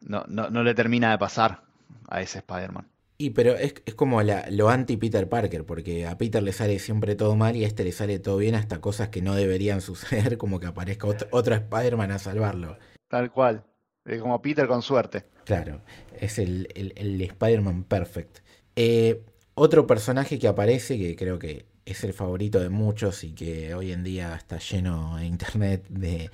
no, 0.01 0.25
no, 0.29 0.49
no 0.49 0.63
le 0.63 0.75
termina 0.75 1.11
de 1.11 1.19
pasar 1.19 1.63
a 2.09 2.23
ese 2.23 2.39
Spider-Man. 2.39 2.89
Y 3.21 3.31
pero 3.31 3.55
es, 3.55 3.75
es 3.85 3.95
como 3.95 4.23
la- 4.23 4.47
lo 4.51 4.71
anti-Peter 4.71 5.29
Parker, 5.29 5.67
porque 5.67 6.07
a 6.07 6.17
Peter 6.17 6.43
le 6.43 6.53
sale 6.53 6.79
siempre 6.79 7.17
todo 7.17 7.37
mal 7.37 7.55
y 7.55 7.65
a 7.65 7.67
este 7.67 7.85
le 7.85 7.93
sale 7.93 8.19
todo 8.19 8.39
bien 8.39 8.55
hasta 8.55 8.81
cosas 8.81 9.11
que 9.11 9.21
no 9.21 9.35
deberían 9.35 9.81
suceder, 9.91 10.39
como 10.39 10.59
que 10.59 10.67
aparezca 10.69 11.07
otro, 11.07 11.29
otro 11.31 11.55
Spider-Man 11.55 12.13
a 12.13 12.19
salvarlo. 12.19 12.79
Tal 13.09 13.31
cual. 13.31 13.65
Es 14.07 14.23
como 14.23 14.41
Peter 14.41 14.67
con 14.67 14.81
suerte. 14.81 15.27
Claro, 15.45 15.83
es 16.19 16.39
el, 16.39 16.69
el- 16.75 16.95
el 16.97 17.21
Spider-Man 17.21 17.85
Perfect. 17.85 18.39
Eh, 18.75 19.23
otro 19.55 19.87
personaje 19.87 20.39
que 20.39 20.49
aparece, 20.49 20.97
que 20.99 21.15
creo 21.15 21.39
que 21.39 21.67
es 21.85 22.03
el 22.05 22.15
favorito 22.15 22.59
de 22.61 22.71
muchos 22.71 23.23
y 23.23 23.35
que 23.35 23.75
hoy 23.75 23.93
en 23.93 24.03
día 24.03 24.35
está 24.35 24.59
lleno 24.59 25.19
en 25.19 25.27
internet 25.27 25.85
de, 25.91 26.31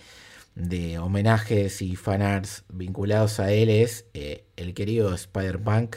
de 0.55 0.99
homenajes 1.01 1.83
y 1.83 1.97
fanarts 1.97 2.65
vinculados 2.73 3.41
a 3.41 3.51
él, 3.53 3.71
es 3.71 4.07
eh, 4.15 4.45
el 4.57 4.73
querido 4.75 5.13
Spider-Punk, 5.15 5.97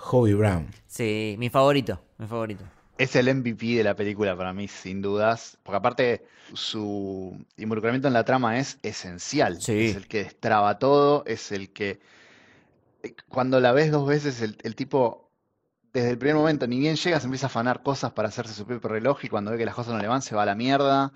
Hobie 0.00 0.34
Brown. 0.34 0.68
Sí, 0.86 1.36
mi 1.38 1.50
favorito, 1.50 2.00
mi 2.18 2.26
favorito. 2.26 2.64
Es 2.98 3.16
el 3.16 3.34
MVP 3.34 3.76
de 3.76 3.84
la 3.84 3.94
película 3.94 4.36
para 4.36 4.52
mí, 4.52 4.68
sin 4.68 5.00
dudas. 5.00 5.58
Porque 5.62 5.76
aparte, 5.76 6.26
su 6.52 7.36
involucramiento 7.56 8.08
en 8.08 8.14
la 8.14 8.24
trama 8.24 8.58
es 8.58 8.78
esencial. 8.82 9.60
Sí. 9.60 9.86
Es 9.86 9.96
el 9.96 10.08
que 10.08 10.24
destraba 10.24 10.78
todo, 10.78 11.24
es 11.26 11.52
el 11.52 11.72
que. 11.72 12.00
Cuando 13.28 13.60
la 13.60 13.72
ves 13.72 13.90
dos 13.90 14.06
veces, 14.06 14.42
el, 14.42 14.58
el 14.62 14.74
tipo, 14.74 15.30
desde 15.92 16.10
el 16.10 16.18
primer 16.18 16.36
momento, 16.36 16.66
ni 16.66 16.78
bien 16.78 16.96
llega, 16.96 17.20
se 17.20 17.26
empieza 17.26 17.46
a 17.46 17.48
afanar 17.48 17.82
cosas 17.82 18.12
para 18.12 18.28
hacerse 18.28 18.52
su 18.54 18.66
propio 18.66 18.90
reloj. 18.90 19.24
Y 19.24 19.28
cuando 19.28 19.50
ve 19.50 19.58
que 19.58 19.64
las 19.64 19.74
cosas 19.74 19.94
no 19.94 20.00
le 20.00 20.08
van, 20.08 20.22
se 20.22 20.34
va 20.34 20.42
a 20.42 20.46
la 20.46 20.54
mierda. 20.54 21.12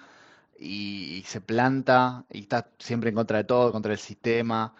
Y, 0.59 1.17
y 1.17 1.23
se 1.25 1.41
planta. 1.41 2.25
Y 2.31 2.41
está 2.41 2.71
siempre 2.79 3.11
en 3.11 3.17
contra 3.17 3.39
de 3.39 3.45
todo, 3.45 3.73
contra 3.73 3.93
el 3.93 3.99
sistema. 3.99 4.75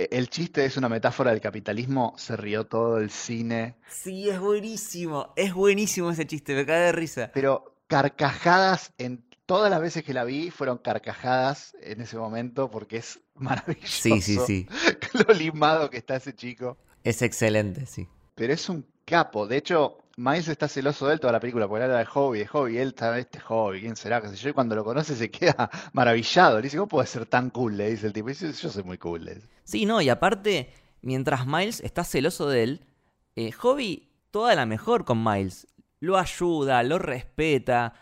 E- 0.00 0.08
El 0.12 0.30
chiste 0.30 0.64
es 0.64 0.76
una 0.76 0.88
metáfora 0.88 1.30
del 1.30 1.40
capitalismo. 1.40 2.14
Se 2.16 2.36
rió 2.36 2.66
todo 2.66 2.98
el 2.98 3.10
cine. 3.10 3.76
Sí, 3.88 4.28
es 4.30 4.40
buenísimo, 4.40 5.32
es 5.36 5.52
buenísimo 5.52 6.10
ese 6.10 6.26
chiste, 6.26 6.54
me 6.54 6.64
cae 6.64 6.80
de 6.86 6.92
risa. 6.92 7.30
Pero 7.34 7.76
carcajadas 7.86 8.92
en 8.98 9.22
todas 9.46 9.70
las 9.70 9.80
veces 9.80 10.04
que 10.04 10.14
la 10.14 10.24
vi 10.24 10.50
fueron 10.50 10.78
carcajadas 10.78 11.74
en 11.82 12.00
ese 12.00 12.16
momento 12.16 12.70
porque 12.70 12.96
es 12.98 13.20
maravilloso 13.34 13.86
Sí, 13.86 14.20
sí, 14.22 14.38
sí, 14.46 14.66
lo 15.28 15.34
limado 15.34 15.90
que 15.90 15.98
está 15.98 16.16
ese 16.16 16.34
chico. 16.34 16.78
es 17.04 17.20
excelente, 17.22 17.84
sí. 17.86 18.08
Pero 18.34 18.52
es 18.54 18.68
un 18.68 18.86
capo. 19.04 19.46
De 19.46 19.56
hecho, 19.58 19.98
Miles 20.20 20.48
está 20.48 20.68
celoso 20.68 21.06
de 21.06 21.14
él 21.14 21.20
toda 21.20 21.32
la 21.32 21.40
película 21.40 21.66
porque 21.66 21.84
habla 21.84 21.96
de 21.96 22.04
hobby, 22.04 22.40
de 22.40 22.46
hobby. 22.46 22.76
Él 22.76 22.88
está, 22.88 23.18
este 23.18 23.40
hobby, 23.40 23.80
¿quién 23.80 23.96
será? 23.96 24.20
¿Qué 24.20 24.28
sé 24.28 24.36
yo? 24.36 24.50
Y 24.50 24.52
cuando 24.52 24.74
lo 24.76 24.84
conoce 24.84 25.16
se 25.16 25.30
queda 25.30 25.70
maravillado. 25.94 26.56
Le 26.56 26.64
dice, 26.64 26.76
¿cómo 26.76 26.88
puede 26.88 27.06
ser 27.06 27.24
tan 27.24 27.48
cool? 27.48 27.78
Le 27.78 27.88
dice 27.90 28.06
el 28.06 28.12
tipo. 28.12 28.28
Yo 28.28 28.52
soy 28.52 28.82
muy 28.82 28.98
cool. 28.98 29.42
Sí, 29.64 29.86
no, 29.86 30.02
y 30.02 30.10
aparte, 30.10 30.74
mientras 31.00 31.46
Miles 31.46 31.80
está 31.80 32.04
celoso 32.04 32.50
de 32.50 32.62
él, 32.64 32.86
eh, 33.34 33.50
Hobby 33.52 34.10
toda 34.30 34.54
la 34.54 34.66
mejor 34.66 35.06
con 35.06 35.24
Miles. 35.24 35.66
Lo 36.00 36.18
ayuda, 36.18 36.82
lo 36.82 36.98
respeta, 36.98 37.94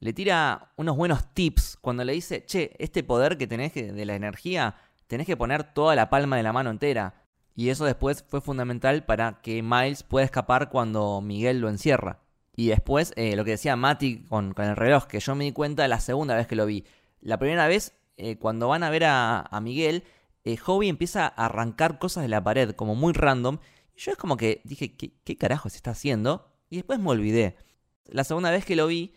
le 0.00 0.14
tira 0.14 0.72
unos 0.76 0.96
buenos 0.96 1.34
tips 1.34 1.76
cuando 1.82 2.04
le 2.04 2.14
dice, 2.14 2.46
che, 2.46 2.74
este 2.78 3.04
poder 3.04 3.36
que 3.36 3.46
tenés 3.46 3.74
de 3.74 4.04
la 4.06 4.14
energía, 4.14 4.76
tenés 5.06 5.26
que 5.26 5.36
poner 5.36 5.74
toda 5.74 5.94
la 5.94 6.08
palma 6.08 6.38
de 6.38 6.42
la 6.42 6.54
mano 6.54 6.70
entera. 6.70 7.25
Y 7.56 7.70
eso 7.70 7.86
después 7.86 8.22
fue 8.28 8.42
fundamental 8.42 9.04
para 9.04 9.40
que 9.40 9.62
Miles 9.62 10.02
pueda 10.02 10.26
escapar 10.26 10.68
cuando 10.68 11.22
Miguel 11.22 11.58
lo 11.60 11.70
encierra. 11.70 12.20
Y 12.54 12.68
después, 12.68 13.14
eh, 13.16 13.34
lo 13.34 13.44
que 13.46 13.52
decía 13.52 13.76
Mati 13.76 14.24
con, 14.24 14.54
el 14.58 14.76
reloj, 14.76 15.06
que 15.06 15.20
yo 15.20 15.34
me 15.34 15.44
di 15.44 15.52
cuenta 15.52 15.88
la 15.88 15.98
segunda 15.98 16.36
vez 16.36 16.46
que 16.46 16.54
lo 16.54 16.66
vi. 16.66 16.84
La 17.22 17.38
primera 17.38 17.66
vez, 17.66 17.94
eh, 18.18 18.36
cuando 18.36 18.68
van 18.68 18.82
a 18.82 18.90
ver 18.90 19.04
a, 19.06 19.48
Miguel, 19.62 20.04
eh, 20.44 20.58
Hobie 20.64 20.90
empieza 20.90 21.26
a 21.26 21.46
arrancar 21.46 21.98
cosas 21.98 22.22
de 22.22 22.28
la 22.28 22.44
pared, 22.44 22.72
como 22.72 22.94
muy 22.94 23.14
random. 23.14 23.58
Y 23.96 24.00
yo 24.00 24.12
es 24.12 24.18
como 24.18 24.36
que 24.36 24.60
dije, 24.64 24.94
¿qué, 24.94 25.14
qué 25.24 25.36
carajo 25.38 25.70
se 25.70 25.76
está 25.76 25.92
haciendo? 25.92 26.46
Y 26.68 26.76
después 26.76 26.98
me 26.98 27.08
olvidé. 27.08 27.56
La 28.04 28.24
segunda 28.24 28.50
vez 28.50 28.66
que 28.66 28.76
lo 28.76 28.86
vi, 28.86 29.14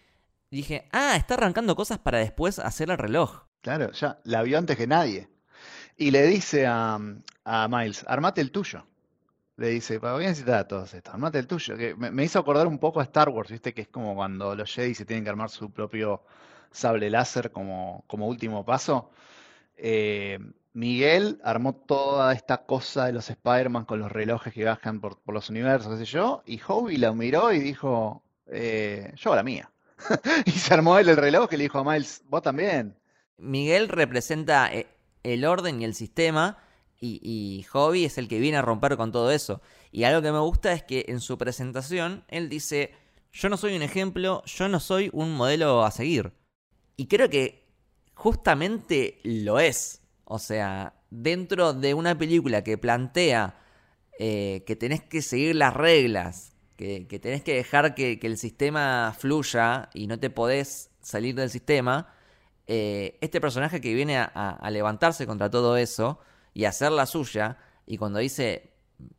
dije, 0.50 0.88
ah, 0.94 1.16
está 1.18 1.34
arrancando 1.34 1.76
cosas 1.76 2.00
para 2.00 2.20
después 2.20 2.58
hacer 2.60 2.90
el 2.90 2.98
reloj. 2.98 3.44
Claro, 3.62 3.92
ya 3.92 4.22
la 4.24 4.44
vio 4.44 4.58
antes 4.58 4.78
que 4.78 4.88
nadie. 4.88 5.30
Y 6.00 6.12
le 6.12 6.26
dice 6.28 6.66
a, 6.66 6.98
a 7.44 7.68
Miles, 7.68 8.06
armate 8.08 8.40
el 8.40 8.52
tuyo. 8.52 8.86
Le 9.58 9.68
dice, 9.68 10.00
¿para 10.00 10.18
qué 10.18 10.28
necesitas 10.28 10.66
todo 10.66 10.86
esto? 10.86 11.12
Armate 11.12 11.40
el 11.40 11.46
tuyo. 11.46 11.76
Que 11.76 11.94
me, 11.94 12.24
hizo 12.24 12.40
acordar 12.40 12.68
un 12.68 12.80
poco 12.80 13.02
a 13.02 13.04
Star 13.04 13.28
Wars, 13.28 13.52
¿viste? 13.52 13.74
Que 13.74 13.82
es 13.82 13.90
como 13.90 14.16
cuando 14.16 14.56
los 14.56 14.74
Jedi 14.74 14.96
se 14.96 15.04
tienen 15.04 15.26
que 15.26 15.30
armar 15.30 15.50
su 15.50 15.72
propio 15.72 16.24
sable 16.72 17.10
láser 17.10 17.52
como, 17.52 18.06
como 18.08 18.30
último 18.30 18.66
paso. 18.66 19.12
Eh, 19.76 20.40
Miguel 20.72 21.42
armó 21.44 21.76
toda 21.76 22.32
esta 22.32 22.60
cosa 22.66 23.08
de 23.08 23.12
los 23.12 23.30
Spider-Man 23.30 23.84
con 23.84 24.00
los 24.00 24.10
relojes 24.10 24.54
que 24.54 24.62
viajan 24.62 25.02
por, 25.02 25.20
por 25.20 25.36
los 25.36 25.50
universos, 25.50 25.92
qué 25.92 26.06
sé 26.06 26.06
yo, 26.06 26.44
y 26.46 26.62
Hobie 26.66 26.98
la 26.98 27.12
miró 27.12 27.52
y 27.52 27.60
dijo, 27.60 28.24
eh, 28.48 29.12
yo 29.18 29.36
la 29.36 29.44
mía. 29.44 29.70
y 30.46 30.52
se 30.52 30.74
armó 30.74 30.98
él 30.98 31.10
el 31.10 31.18
reloj 31.18 31.50
que 31.50 31.58
le 31.58 31.64
dijo 31.64 31.80
a 31.80 31.84
Miles, 31.84 32.24
vos 32.30 32.42
también. 32.42 32.96
Miguel 33.38 33.90
representa 33.90 34.74
eh, 34.74 34.88
el 35.24 35.46
orden 35.46 35.82
y 35.82 35.86
el 35.86 35.94
sistema 35.94 36.58
y, 37.00 37.20
y 37.24 37.64
Hobby 37.64 38.06
es 38.06 38.18
el 38.18 38.28
que 38.28 38.40
viene 38.40 38.58
a 38.58 38.62
romper 38.62 38.98
con 38.98 39.12
todo 39.12 39.32
eso. 39.32 39.62
Y 39.92 40.04
algo 40.04 40.22
que 40.22 40.32
me 40.32 40.40
gusta 40.40 40.74
es 40.74 40.84
que 40.84 41.06
en 41.08 41.20
su 41.22 41.38
presentación 41.38 42.26
él 42.28 42.50
dice, 42.50 42.94
yo 43.32 43.50
no 43.50 43.58
soy 43.58 43.76
un 43.76 43.82
ejemplo, 43.82 44.44
yo 44.46 44.68
no 44.68 44.80
soy 44.80 45.10
un 45.14 45.34
modelo 45.34 45.84
a 45.84 45.92
seguir. 45.92 46.34
Y 46.98 47.08
creo 47.08 47.30
que 47.30 47.68
justamente 48.14 49.20
lo 49.24 49.60
es. 49.60 50.02
O 50.26 50.40
sea, 50.40 50.94
dentro 51.10 51.74
de 51.74 51.94
una 51.94 52.18
película 52.18 52.64
que 52.64 52.78
plantea 52.78 53.58
eh, 54.20 54.64
que 54.68 54.76
tenés 54.76 55.02
que 55.02 55.22
seguir 55.22 55.56
las 55.56 55.74
reglas, 55.74 56.54
que, 56.76 57.06
tenés 57.22 57.44
que 57.44 57.56
dejar 57.56 57.96
que, 57.96 58.20
que, 58.20 58.28
el 58.28 58.38
sistema 58.38 59.16
fluya 59.18 59.90
y 59.94 60.08
no 60.08 60.20
te 60.20 60.30
podés 60.30 60.92
salir 61.02 61.36
del 61.36 61.50
sistema, 61.50 62.14
eh, 62.72 63.18
este 63.22 63.42
personaje 63.42 63.82
que 63.82 63.96
viene 63.96 64.20
a, 64.20 64.70
levantarse 64.70 65.26
contra 65.26 65.50
todo 65.50 65.76
eso 65.76 66.20
y 66.54 66.66
a 66.66 66.70
hacer 66.70 66.92
la 66.92 67.08
suya, 67.08 67.58
y 67.88 67.98
cuando 67.98 68.20
dice 68.20 68.74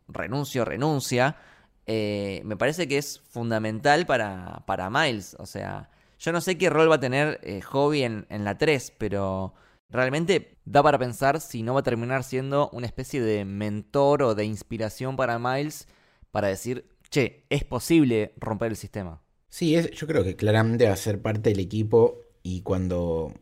renuncio, 0.07 0.65
renuncia, 0.65 1.37
eh, 1.85 2.43
me 2.45 2.57
parece 2.57 2.87
que 2.87 2.97
es 2.97 3.19
fundamental 3.29 4.07
para, 4.07 4.63
para 4.69 4.89
Miles. 4.89 5.35
O 5.41 5.47
sea, 5.47 5.91
yo 6.21 6.31
no 6.31 6.41
sé 6.41 6.59
qué 6.59 6.71
rol 6.71 6.89
va 6.89 6.95
a 6.95 7.01
tener 7.01 7.41
eh, 7.43 7.61
Hobby 7.63 8.05
en, 8.05 8.25
en, 8.31 8.45
la 8.45 8.57
3, 8.57 8.93
pero 8.99 9.53
realmente 9.89 10.57
da 10.65 10.85
para 10.85 11.01
pensar 11.01 11.41
si 11.41 11.65
no 11.65 11.75
va 11.75 11.81
a 11.81 11.83
terminar 11.83 12.23
siendo 12.23 12.71
una 12.73 12.87
especie 12.87 13.21
de 13.21 13.45
mentor 13.45 14.23
o 14.23 14.37
de 14.37 14.45
inspiración 14.45 15.17
para 15.17 15.41
Miles 15.41 15.89
para 16.31 16.47
decir, 16.47 16.89
che, 17.09 17.47
es 17.51 17.65
posible 17.65 18.33
romper 18.37 18.71
el 18.71 18.77
sistema. 18.77 19.21
Sí, 19.49 19.75
es, 19.75 19.91
yo 19.91 20.07
creo 20.07 20.23
que 20.23 20.37
claramente 20.37 20.87
va 20.87 20.93
a 20.93 20.97
ser 20.97 21.21
parte 21.21 21.51
del 21.51 21.59
equipo 21.59 22.30
y 22.43 22.63
cuando 22.63 23.35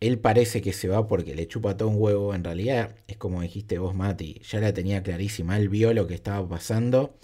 él 0.00 0.18
parece 0.18 0.62
que 0.62 0.72
se 0.72 0.88
va 0.88 1.08
porque 1.08 1.34
le 1.34 1.48
chupa 1.48 1.76
todo 1.76 1.88
un 1.88 1.96
huevo, 1.98 2.34
en 2.34 2.44
realidad 2.44 2.94
es 3.08 3.16
como 3.16 3.42
dijiste 3.42 3.78
vos, 3.78 3.94
Mati, 3.94 4.40
ya 4.48 4.60
la 4.60 4.72
tenía 4.72 5.02
clarísima, 5.02 5.56
él 5.56 5.68
vio 5.68 5.92
lo 5.94 6.06
que 6.06 6.14
estaba 6.14 6.46
pasando 6.48 7.16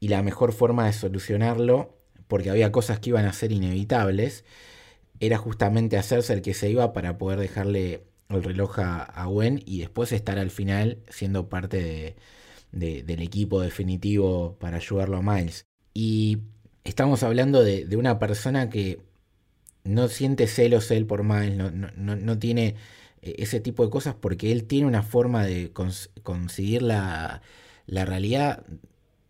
y 0.00 0.08
la 0.08 0.22
mejor 0.22 0.52
forma 0.52 0.86
de 0.86 0.92
solucionarlo 0.92 1.98
porque 2.28 2.50
había 2.50 2.72
cosas 2.72 3.00
que 3.00 3.10
iban 3.10 3.26
a 3.26 3.32
ser 3.32 3.52
inevitables, 3.52 4.44
era 5.20 5.38
justamente 5.38 5.96
hacerse 5.96 6.32
el 6.34 6.42
que 6.42 6.54
se 6.54 6.70
iba 6.70 6.92
para 6.92 7.18
poder 7.18 7.40
dejarle 7.40 8.04
el 8.28 8.44
reloj 8.44 8.78
a, 8.78 9.24
Gwen 9.26 9.62
y 9.66 9.80
después 9.80 10.12
estar 10.12 10.38
al 10.38 10.50
final 10.50 10.98
siendo 11.08 11.48
parte 11.48 12.16
de, 12.72 13.02
del 13.02 13.22
equipo 13.22 13.60
definitivo 13.60 14.56
para 14.60 14.76
ayudarlo 14.76 15.16
a 15.18 15.22
Miles. 15.22 15.66
Y 15.94 16.38
estamos 16.84 17.22
hablando 17.22 17.64
de, 17.64 17.86
de, 17.86 17.96
una 17.96 18.18
persona 18.18 18.70
que 18.70 19.00
no 19.88 20.08
siente 20.08 20.46
celos 20.46 20.90
él 20.90 21.06
por 21.06 21.24
Miles, 21.24 21.56
no, 21.56 21.70
no, 21.70 22.16
no 22.16 22.38
tiene 22.38 22.76
eh, 23.22 23.36
ese 23.38 23.60
tipo 23.60 23.84
de 23.84 23.90
cosas 23.90 24.14
porque 24.14 24.52
él 24.52 24.64
tiene 24.64 24.86
una 24.86 25.02
forma 25.02 25.44
de 25.44 25.72
cons 25.72 26.10
conseguir 26.22 26.82
la, 26.82 27.42
la 27.86 28.04
realidad 28.04 28.64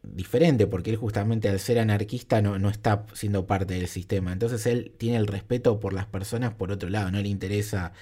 diferente, 0.02 0.66
porque 0.66 0.90
él 0.90 0.96
justamente 0.96 1.48
al 1.48 1.60
ser 1.60 1.78
anarquista 1.78 2.42
no, 2.42 2.58
no, 2.58 2.70
está 2.70 3.06
siendo 3.14 3.46
parte 3.46 3.74
del 3.74 3.88
sistema. 3.88 4.32
Entonces 4.32 4.66
él 4.66 4.92
tiene 4.98 5.16
el 5.18 5.26
respeto 5.26 5.80
por 5.80 5.92
las 5.92 6.06
personas 6.06 6.54
por 6.54 6.72
otro 6.72 6.88
lado, 6.90 7.10
no 7.10 7.20
le 7.20 7.28
interesa 7.28 7.92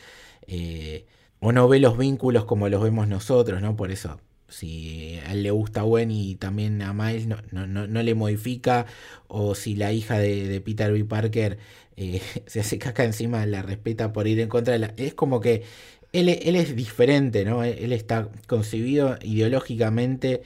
eh, 0.47 1.07
o 1.41 1.53
no 1.53 1.69
ve 1.69 1.81
los 1.81 1.99
vínculos 1.99 2.45
como 2.45 2.69
los 2.69 2.83
vemos 2.83 3.09
nosotros, 3.09 3.61
¿no? 3.63 3.77
Por 3.77 3.91
eso, 3.91 4.21
si 4.49 5.19
a 5.27 5.33
él 5.33 5.43
le 5.43 5.51
gusta 5.51 5.83
Gwen 5.83 6.11
y 6.11 6.37
también 6.37 6.83
a 6.83 6.93
Miles, 6.93 7.27
no, 7.27 7.39
no, 7.51 7.67
no, 7.67 7.87
no 7.87 8.03
le 8.03 8.15
modifica, 8.15 8.87
o 9.29 9.55
si 9.55 9.77
la 9.77 9.93
hija 9.93 10.19
de, 10.19 10.61
Peter 10.65 10.93
B. 10.93 11.05
Parker 11.05 11.59
eh, 11.97 12.21
se 12.47 12.61
hace 12.61 12.79
caca 12.79 13.05
encima, 13.05 13.45
la 13.47 13.63
respeta 13.63 14.13
por 14.13 14.27
ir 14.27 14.41
en 14.41 14.49
contra 14.49 14.73
de 14.75 14.79
la... 14.81 14.95
Es 14.97 15.15
como 15.15 15.41
que 15.41 15.65
él, 16.13 16.29
él 16.29 16.57
es 16.57 16.77
diferente, 16.77 17.45
¿no? 17.45 17.65
Él, 17.65 17.77
él 17.79 17.93
está 17.93 18.31
concebido 18.47 19.19
ideológicamente 19.23 20.43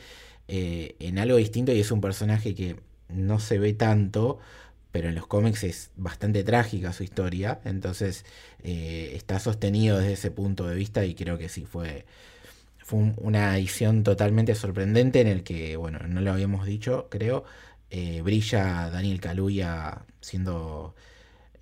eh, 0.53 0.97
en 0.99 1.19
algo 1.21 1.37
distinto 1.37 1.73
y 1.73 1.79
es 1.81 1.93
un 1.93 2.01
personaje 2.01 2.57
que 2.57 2.77
no 3.09 3.39
se 3.39 3.59
ve 3.61 3.73
tanto, 3.73 4.41
pero 4.91 5.09
en 5.09 5.15
los 5.15 5.27
cómics 5.29 5.63
es 5.65 5.91
bastante 5.97 6.43
trágica 6.45 6.93
su 6.93 7.05
historia, 7.05 7.61
entonces 7.65 8.25
eh, 8.65 9.13
está 9.15 9.39
sostenido 9.39 9.99
desde 9.99 10.15
ese 10.15 10.31
punto 10.33 10.67
de 10.67 10.75
vista 10.75 11.05
y 11.05 11.15
creo 11.15 11.39
que 11.39 11.49
sí 11.49 11.67
fue, 11.67 12.05
fue 12.91 12.99
un, 12.99 13.15
una 13.19 13.57
edición 13.57 14.03
totalmente 14.03 14.55
sorprendente 14.57 15.21
en 15.21 15.29
el 15.29 15.45
que, 15.45 15.77
bueno, 15.77 16.01
no 16.09 16.21
lo 16.21 16.33
habíamos 16.33 16.67
dicho, 16.67 17.07
creo, 17.09 17.45
eh, 17.89 18.21
brilla 18.23 18.91
Daniel 18.91 19.21
Kaluuya 19.21 20.05
siendo 20.21 20.97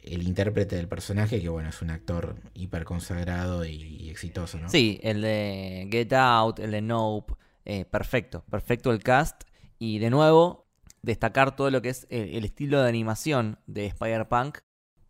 el 0.03 0.23
intérprete 0.23 0.77
del 0.77 0.89
personaje, 0.89 1.41
que 1.41 1.51
bueno, 1.51 1.69
es 1.69 1.83
un 1.83 1.91
actor 1.91 2.37
hiper 2.55 2.85
consagrado 2.85 3.67
y, 3.67 4.09
exitoso, 4.09 4.59
¿no? 4.59 4.71
Sí, 4.71 4.99
el 5.03 5.21
de 5.21 5.87
Get 5.91 6.13
Out, 6.15 6.61
el 6.61 6.71
de 6.71 6.81
Nope. 6.81 7.35
Eh, 7.67 7.85
perfecto, 7.85 8.43
perfecto 8.51 8.91
el 8.91 9.03
cast. 9.03 9.43
Y 9.79 9.99
de 9.99 10.09
nuevo, 10.09 10.67
destacar 11.03 11.55
todo 11.55 11.71
lo 11.71 11.83
que 11.83 11.91
es 11.91 12.07
el, 12.09 12.43
estilo 12.45 12.83
de 12.83 12.89
animación 12.89 13.59
de 13.67 13.85
Spider-Punk, 13.87 14.59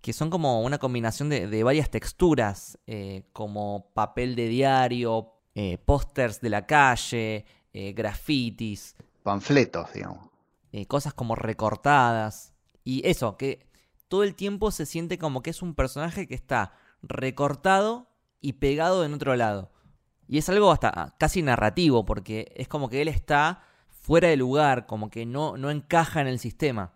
que 0.01 0.13
son 0.13 0.31
como 0.31 0.63
una 0.63 0.79
combinación 0.79 1.29
de, 1.29 1.47
de 1.47 1.63
varias 1.63 1.91
texturas, 1.91 2.79
eh, 2.89 3.23
como 3.33 3.93
papel 3.95 4.35
de 4.35 4.49
diario, 4.49 5.38
eh, 5.55 5.79
pósters 5.79 6.41
de 6.41 6.51
la 6.51 6.67
calle, 6.67 7.45
eh, 7.73 7.93
grafitis. 7.93 8.97
Panfletos, 9.23 9.93
digamos. 9.93 10.29
Eh, 10.73 10.87
cosas 10.87 11.15
como 11.15 11.35
recortadas. 11.35 12.55
Y 12.85 13.07
eso, 13.07 13.37
que 13.37 13.67
todo 14.09 14.23
el 14.23 14.35
tiempo 14.35 14.71
se 14.71 14.87
siente 14.87 15.19
como 15.19 15.43
que 15.43 15.51
es 15.51 15.63
un 15.63 15.75
personaje 15.75 16.27
que 16.27 16.35
está 16.35 16.73
recortado 17.03 18.09
y 18.41 18.55
pegado 18.55 19.05
en 19.05 19.15
otro 19.15 19.37
lado. 19.37 19.71
Y 20.27 20.39
es 20.39 20.49
algo 20.49 20.71
hasta 20.71 21.15
casi 21.19 21.43
narrativo, 21.43 22.05
porque 22.05 22.53
es 22.57 22.69
como 22.69 22.89
que 22.89 23.01
él 23.01 23.09
está 23.09 23.63
fuera 23.89 24.29
de 24.29 24.37
lugar, 24.37 24.87
como 24.87 25.11
que 25.11 25.27
no, 25.27 25.57
no 25.57 25.71
encaja 25.71 26.21
en 26.21 26.27
el 26.27 26.39
sistema, 26.39 26.93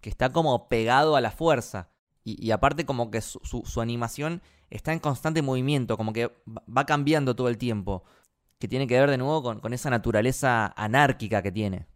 que 0.00 0.10
está 0.10 0.30
como 0.30 0.68
pegado 0.68 1.16
a 1.16 1.20
la 1.20 1.30
fuerza. 1.30 1.90
Y, 2.24 2.44
y 2.44 2.50
aparte 2.50 2.86
como 2.86 3.10
que 3.10 3.20
su, 3.20 3.40
su, 3.42 3.62
su, 3.64 3.80
animación 3.80 4.42
está 4.72 4.92
en 4.92 4.98
constante 4.98 5.42
movimiento, 5.42 5.96
como 5.96 6.12
que 6.12 6.30
va 6.46 6.86
cambiando 6.86 7.36
todo 7.36 7.48
el 7.48 7.58
tiempo, 7.58 8.04
que 8.58 8.68
tiene 8.68 8.86
que 8.86 8.98
ver 8.98 9.10
de 9.10 9.18
nuevo 9.18 9.42
con, 9.42 9.60
con 9.60 9.72
esa 9.72 9.90
naturaleza 9.90 10.72
anárquica 10.76 11.42
que 11.42 11.52
tiene. 11.52 11.86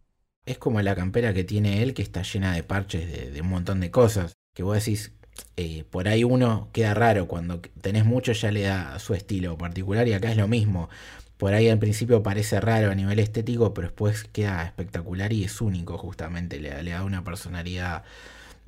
Es 0.45 0.59
como 0.59 0.81
la 0.81 0.95
campera 0.95 1.33
que 1.33 1.45
tiene 1.45 1.83
él, 1.83 1.95
que 1.95 2.03
está 2.03 2.23
llena 2.23 2.55
de 2.55 2.63
parches 2.63 3.11
de, 3.11 3.31
de 3.31 3.41
un 3.41 3.49
montón 3.49 3.81
de 3.81 3.91
cosas, 3.91 4.35
que 4.55 4.63
vos 4.63 4.77
decís, 4.77 5.13
eh, 5.57 5.85
por 5.91 6.07
ahí 6.09 6.23
uno 6.25 6.69
queda 6.73 6.95
raro, 6.95 7.27
cuando 7.27 7.61
tenés 7.81 8.05
mucho 8.05 8.33
ya 8.33 8.51
le 8.51 8.63
da 8.63 8.99
su 8.99 9.15
estilo 9.15 9.57
particular 9.59 10.07
y 10.07 10.13
acá 10.13 10.31
es 10.31 10.37
lo 10.37 10.49
mismo. 10.49 10.89
Por 11.37 11.53
ahí 11.53 11.69
al 11.69 11.79
principio 11.79 12.23
parece 12.23 12.61
raro 12.61 12.91
a 12.91 12.95
nivel 12.95 13.19
estético, 13.19 13.75
pero 13.75 13.89
después 13.89 14.25
queda 14.25 14.65
espectacular 14.65 15.33
y 15.33 15.45
es 15.45 15.61
único 15.61 15.99
justamente, 15.99 16.61
le, 16.61 16.83
le 16.83 16.91
da 16.93 17.05
una 17.05 17.25
personalidad 17.25 18.05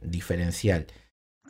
diferencial. 0.02 0.86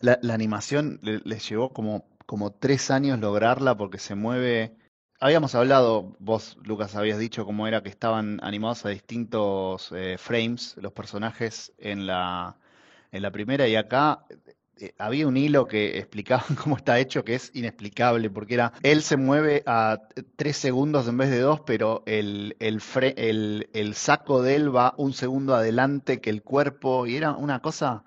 La, 0.00 0.18
la 0.22 0.34
animación 0.34 1.00
les 1.02 1.24
le 1.26 1.38
llevó 1.38 1.72
como, 1.72 2.04
como 2.28 2.52
tres 2.52 2.90
años 2.90 3.18
lograrla 3.18 3.74
porque 3.74 3.98
se 3.98 4.14
mueve... 4.14 4.76
Habíamos 5.18 5.54
hablado, 5.54 6.14
vos 6.20 6.58
Lucas 6.62 6.94
habías 6.94 7.18
dicho 7.18 7.46
cómo 7.46 7.66
era 7.66 7.82
que 7.82 7.88
estaban 7.88 8.38
animados 8.42 8.84
a 8.84 8.90
distintos 8.90 9.90
eh, 9.92 10.16
frames 10.18 10.76
los 10.78 10.92
personajes 10.92 11.72
en 11.78 12.06
la, 12.06 12.58
en 13.12 13.22
la 13.22 13.30
primera 13.30 13.66
y 13.66 13.76
acá 13.76 14.26
eh, 14.76 14.94
había 14.98 15.26
un 15.26 15.38
hilo 15.38 15.66
que 15.66 15.98
explicaba 15.98 16.44
cómo 16.62 16.76
está 16.76 16.98
hecho 16.98 17.24
que 17.24 17.34
es 17.34 17.50
inexplicable, 17.54 18.28
porque 18.28 18.54
era, 18.54 18.74
él 18.82 19.02
se 19.02 19.16
mueve 19.16 19.62
a 19.64 20.02
tres 20.36 20.58
segundos 20.58 21.08
en 21.08 21.16
vez 21.16 21.30
de 21.30 21.40
dos, 21.40 21.60
pero 21.60 22.02
el, 22.04 22.56
el, 22.60 22.82
el, 23.16 23.70
el 23.72 23.94
saco 23.94 24.42
de 24.42 24.54
él 24.54 24.76
va 24.76 24.92
un 24.98 25.14
segundo 25.14 25.54
adelante 25.54 26.20
que 26.20 26.28
el 26.28 26.42
cuerpo, 26.42 27.06
y 27.06 27.16
era 27.16 27.32
una 27.32 27.60
cosa 27.62 28.04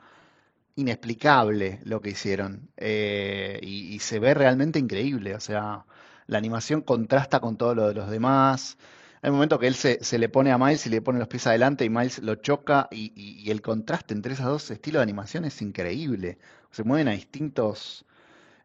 inexplicable 0.81 1.79
lo 1.83 2.01
que 2.01 2.11
hicieron, 2.11 2.69
eh, 2.77 3.59
y, 3.63 3.99
se 3.99 4.19
ve 4.19 4.33
realmente 4.33 4.79
increíble, 4.79 5.35
o 5.35 5.39
sea, 5.39 5.85
la 6.27 6.37
animación 6.37 6.81
contrasta 6.81 7.39
con 7.39 7.57
todo 7.57 7.75
lo 7.75 7.87
de 7.87 7.93
los 7.95 8.09
demás, 8.09 8.77
Hay 9.21 9.29
un 9.29 9.35
momento 9.35 9.59
que 9.59 9.67
él 9.67 9.75
se, 9.75 9.99
le 10.19 10.29
pone 10.29 10.51
a 10.51 10.57
Miles 10.57 10.85
y 10.87 10.89
le 10.89 11.01
pone 11.01 11.19
los 11.19 11.27
pies 11.27 11.45
adelante 11.47 11.85
y 11.85 11.89
Miles 11.89 12.19
lo 12.19 12.35
choca 12.35 12.87
y 12.91 13.49
el 13.51 13.61
contraste 13.61 14.13
entre 14.15 14.33
esos 14.33 14.45
dos 14.45 14.71
estilos 14.71 14.99
de 14.99 15.03
animación 15.03 15.45
es 15.45 15.61
increíble. 15.61 16.39
Se 16.71 16.83
mueven 16.83 17.07
a 17.09 17.11
distintos, 17.11 18.05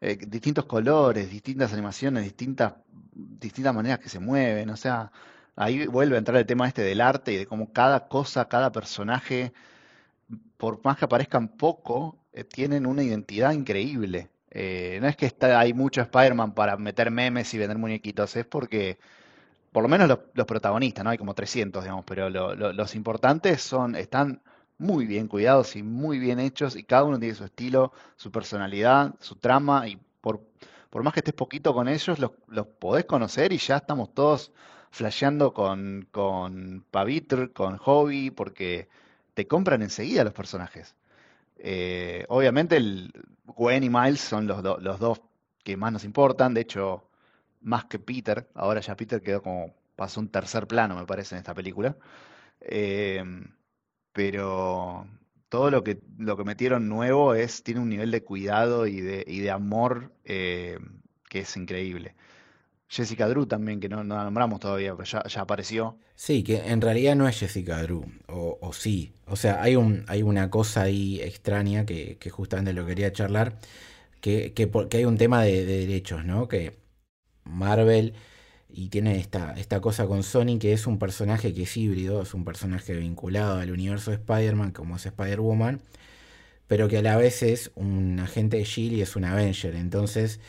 eh, 0.00 0.16
distintos 0.16 0.66
colores, 0.66 1.30
distintas 1.30 1.72
animaciones, 1.72 2.24
distintas, 2.24 2.74
distintas 3.12 3.74
maneras 3.74 3.98
que 3.98 4.08
se 4.08 4.20
mueven. 4.20 4.70
O 4.70 4.76
sea, 4.76 5.10
ahí 5.56 5.86
vuelve 5.86 6.16
a 6.16 6.18
entrar 6.18 6.38
el 6.38 6.46
tema 6.46 6.68
este 6.68 6.82
del 6.82 7.00
arte 7.00 7.32
y 7.32 7.36
de 7.36 7.46
cómo 7.46 7.72
cada 7.72 8.08
cosa, 8.08 8.48
cada 8.48 8.72
personaje, 8.72 9.52
por 10.56 10.80
más 10.84 10.98
que 10.98 11.04
aparezcan 11.06 11.48
poco, 11.48 12.18
eh, 12.32 12.44
tienen 12.44 12.86
una 12.86 13.02
identidad 13.02 13.52
increíble. 13.52 14.30
Eh, 14.50 14.98
no 15.02 15.08
es 15.08 15.16
que 15.16 15.26
está, 15.26 15.58
hay 15.60 15.74
mucho 15.74 16.00
Spider-Man 16.02 16.54
para 16.54 16.76
meter 16.76 17.10
memes 17.10 17.52
y 17.54 17.58
vender 17.58 17.78
muñequitos, 17.78 18.36
es 18.36 18.46
porque 18.46 18.98
por 19.72 19.82
lo 19.82 19.88
menos 19.88 20.08
los, 20.08 20.18
los 20.34 20.46
protagonistas, 20.46 21.04
¿no? 21.04 21.10
Hay 21.10 21.18
como 21.18 21.34
300, 21.34 21.84
digamos, 21.84 22.04
pero 22.06 22.30
lo- 22.30 22.54
lo- 22.54 22.72
los 22.72 22.94
importantes 22.94 23.62
son, 23.62 23.94
están 23.94 24.40
muy 24.78 25.06
bien 25.06 25.28
cuidados 25.28 25.76
y 25.76 25.82
muy 25.82 26.18
bien 26.18 26.38
hechos 26.40 26.76
y 26.76 26.84
cada 26.84 27.04
uno 27.04 27.18
tiene 27.18 27.34
su 27.34 27.44
estilo, 27.44 27.92
su 28.16 28.30
personalidad, 28.30 29.14
su 29.20 29.36
trama 29.36 29.88
y 29.88 29.98
por, 30.20 30.40
por 30.90 31.02
más 31.02 31.12
que 31.14 31.20
estés 31.20 31.34
poquito 31.34 31.74
con 31.74 31.88
ellos, 31.88 32.18
los, 32.18 32.32
los 32.48 32.66
podés 32.66 33.04
conocer 33.04 33.52
y 33.52 33.58
ya 33.58 33.76
estamos 33.78 34.14
todos 34.14 34.52
flasheando 34.90 35.52
con, 35.52 36.08
con 36.10 36.84
Pavitr, 36.90 37.52
con 37.52 37.76
Hobby, 37.78 38.30
porque 38.30 38.88
te 39.36 39.46
compran 39.46 39.82
enseguida 39.82 40.24
los 40.24 40.32
personajes. 40.32 40.96
Eh, 41.58 42.24
obviamente 42.28 42.76
el 42.78 43.12
Gwen 43.44 43.84
y 43.84 43.90
Miles 43.90 44.20
son 44.20 44.46
los, 44.46 44.62
los 44.62 44.98
dos 44.98 45.20
que 45.62 45.76
más 45.76 45.92
nos 45.92 46.04
importan, 46.04 46.54
de 46.54 46.62
hecho 46.62 47.10
más 47.60 47.84
que 47.84 47.98
Peter. 47.98 48.48
Ahora 48.54 48.80
ya 48.80 48.96
Peter 48.96 49.20
quedó 49.20 49.42
como, 49.42 49.74
pasó 49.94 50.20
un 50.20 50.30
tercer 50.30 50.66
plano, 50.66 50.96
me 50.96 51.04
parece, 51.06 51.34
en 51.34 51.40
esta 51.40 51.54
película. 51.54 51.96
Eh, 52.60 53.22
pero 54.12 55.06
todo 55.50 55.70
lo 55.70 55.84
que, 55.84 56.00
lo 56.18 56.38
que 56.38 56.44
metieron 56.44 56.88
nuevo 56.88 57.34
es, 57.34 57.62
tiene 57.62 57.80
un 57.80 57.90
nivel 57.90 58.10
de 58.10 58.24
cuidado 58.24 58.86
y 58.86 59.02
de, 59.02 59.22
y 59.26 59.40
de 59.40 59.50
amor 59.50 60.12
eh, 60.24 60.78
que 61.28 61.40
es 61.40 61.56
increíble. 61.58 62.14
Jessica 62.88 63.28
Drew 63.28 63.46
también, 63.46 63.80
que 63.80 63.88
no, 63.88 64.04
la 64.04 64.24
nombramos 64.24 64.60
todavía, 64.60 64.94
pero 64.96 65.04
ya, 65.04 65.40
apareció. 65.40 65.98
Sí, 66.14 66.42
que 66.42 66.68
en 66.68 66.80
realidad 66.80 67.16
no 67.16 67.28
es 67.28 67.38
Jessica 67.38 67.82
Drew, 67.82 68.04
o, 68.28 68.72
sí. 68.72 69.14
O 69.26 69.36
sea, 69.36 69.62
hay, 69.62 69.76
un, 69.76 70.04
hay 70.08 70.22
una 70.22 70.50
cosa 70.50 70.82
ahí 70.82 71.20
extraña 71.20 71.84
que, 71.84 72.16
que 72.18 72.30
justamente 72.30 72.72
lo 72.72 72.86
quería 72.86 73.12
charlar, 73.12 73.58
que, 74.20 74.52
que, 74.54 74.70
que 74.88 74.96
hay 74.98 75.04
un 75.04 75.18
tema 75.18 75.42
de, 75.42 75.64
de 75.66 75.86
derechos, 75.86 76.24
¿no? 76.24 76.48
Que 76.48 76.78
Marvel 77.44 78.14
y 78.68 78.88
tiene 78.88 79.18
esta, 79.18 79.54
esta 79.58 79.80
cosa 79.80 80.06
con 80.06 80.22
Sony 80.22 80.58
que 80.60 80.72
es 80.72 80.86
un 80.86 80.98
personaje 80.98 81.54
que 81.54 81.62
es 81.62 81.76
híbrido, 81.76 82.22
es 82.22 82.34
un 82.34 82.44
personaje 82.44 82.94
vinculado 82.94 83.58
al 83.60 83.70
universo 83.70 84.10
de 84.10 84.16
Spider-Man 84.18 84.72
como 84.72 84.96
es 84.96 85.06
Spider-Woman, 85.06 85.80
pero 86.66 86.88
que 86.88 86.98
a 86.98 87.02
la 87.02 87.16
vez 87.16 87.42
es 87.42 87.70
un 87.76 88.18
agente 88.20 88.56
de 88.58 88.64
S.H.I.E.L.D. 88.64 88.96
y 88.96 89.02
es 89.02 89.16
un 89.16 89.24
Avenger. 89.24 89.76
Entonces, 89.76 90.40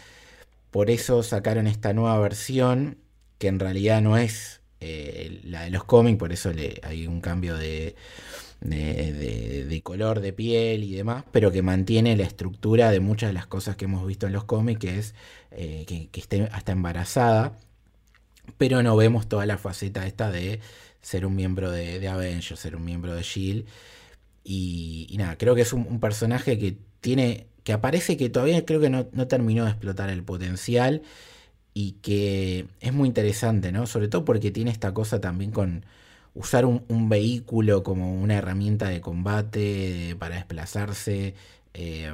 por 0.72 0.90
eso 0.90 1.24
sacaron 1.24 1.68
esta 1.68 1.94
nueva 1.94 2.20
versión 2.20 2.98
que 3.38 3.48
en 3.48 3.60
realidad 3.60 4.02
no 4.02 4.18
es 4.18 4.62
eh, 4.80 5.42
la 5.44 5.64
de 5.64 5.70
los 5.70 5.84
cómics, 5.84 6.20
por 6.20 6.32
eso 6.32 6.52
le, 6.54 6.80
hay 6.84 7.08
un 7.08 7.22
cambio 7.22 7.56
de, 7.56 7.96
de, 8.62 9.82
color 9.84 10.20
de 10.20 10.34
piel 10.34 10.84
y 10.84 10.94
demás, 10.94 11.24
pero 11.32 11.52
que 11.52 11.62
mantiene 11.62 12.18
la 12.18 12.24
estructura 12.24 12.92
de 12.92 13.00
muchas 13.00 13.30
de 13.30 13.34
las 13.34 13.48
cosas 13.48 13.76
que 13.76 13.86
hemos 13.86 14.06
visto 14.06 14.28
en 14.28 14.34
los 14.34 14.44
cómics, 14.44 14.80
que 14.80 15.00
es 15.00 15.16
eh, 15.52 15.86
que, 15.88 16.20
esté 16.20 16.44
hasta 16.52 16.72
embarazada, 16.72 17.58
pero 18.58 18.84
no 18.84 18.96
vemos 18.96 19.28
toda 19.28 19.46
la 19.46 19.58
faceta 19.58 20.06
esta 20.08 20.32
de 20.32 20.60
ser 21.02 21.26
un 21.26 21.36
miembro 21.36 21.72
de, 21.72 22.00
de 22.00 22.08
Avengers, 22.08 22.60
ser 22.60 22.76
un 22.76 22.86
miembro 22.86 23.14
de 23.14 23.22
S.H.I.E.L.D. 23.22 23.66
Y, 24.44 25.16
nada, 25.18 25.38
creo 25.38 25.56
que 25.56 25.62
es 25.62 25.74
un 25.74 26.00
personaje 26.00 26.58
que 26.58 26.78
tiene, 27.02 27.48
que 27.68 27.74
aparece 27.74 28.16
que 28.16 28.30
todavía 28.30 28.64
creo 28.64 28.80
que 28.80 28.90
no, 28.90 29.06
terminó 29.28 29.66
de 29.66 29.72
explotar 29.72 30.10
el 30.10 30.24
potencial 30.24 31.02
y 31.74 31.98
que 32.02 32.66
es 32.80 32.94
muy 32.94 33.10
interesante, 33.10 33.74
¿no? 33.74 33.88
Sobre 33.88 34.08
todo 34.08 34.24
porque 34.24 34.52
tiene 34.52 34.72
esta 34.72 34.94
cosa 34.94 35.20
también 35.20 35.52
con 35.52 35.86
usar 36.34 36.64
un, 36.66 37.10
vehículo 37.10 37.84
como 37.84 38.14
una 38.14 38.36
herramienta 38.36 38.88
de 38.88 39.02
combate 39.02 40.16
para 40.18 40.36
desplazarse. 40.36 41.36
Eh, 41.74 42.10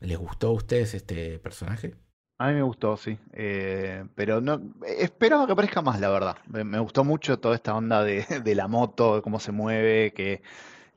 ¿les 0.00 0.18
gustó 0.18 0.48
a 0.48 0.52
ustedes 0.54 0.94
este 0.94 1.38
personaje? 1.38 1.94
A 2.38 2.48
mí 2.48 2.54
me 2.54 2.62
gustó, 2.62 2.96
sí. 2.96 3.16
Eh, 3.34 4.04
pero 4.16 4.42
esperaba 4.98 5.46
que 5.46 5.52
aparezca 5.52 5.80
más, 5.80 6.00
la 6.00 6.08
verdad. 6.08 6.38
Me, 6.48 6.80
gustó 6.80 7.04
mucho 7.04 7.38
toda 7.38 7.54
esta 7.54 7.72
onda 7.76 8.02
de, 8.02 8.26
de 8.42 8.54
la 8.56 8.66
moto, 8.66 9.14
de 9.14 9.22
cómo 9.22 9.38
se 9.38 9.52
mueve, 9.52 10.12
que, 10.12 10.42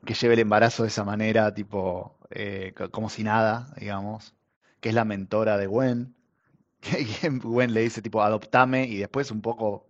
que 0.04 0.14
lleve 0.14 0.34
el 0.34 0.40
embarazo 0.40 0.82
de 0.82 0.88
esa 0.88 1.04
manera, 1.04 1.54
tipo, 1.54 2.16
eh, 2.34 2.72
co- 2.76 2.90
como 2.90 3.08
si 3.08 3.22
nada, 3.24 3.72
digamos. 3.78 4.34
Que 4.80 4.90
es 4.90 4.94
la 4.94 5.04
mentora 5.04 5.56
de 5.58 5.66
Gwen. 5.66 6.14
Que 6.80 7.30
Gwen 7.30 7.74
le 7.74 7.82
dice, 7.82 8.02
tipo, 8.02 8.22
adoptame, 8.22 8.86
y 8.86 8.96
después 8.96 9.30
un 9.30 9.40
poco, 9.40 9.86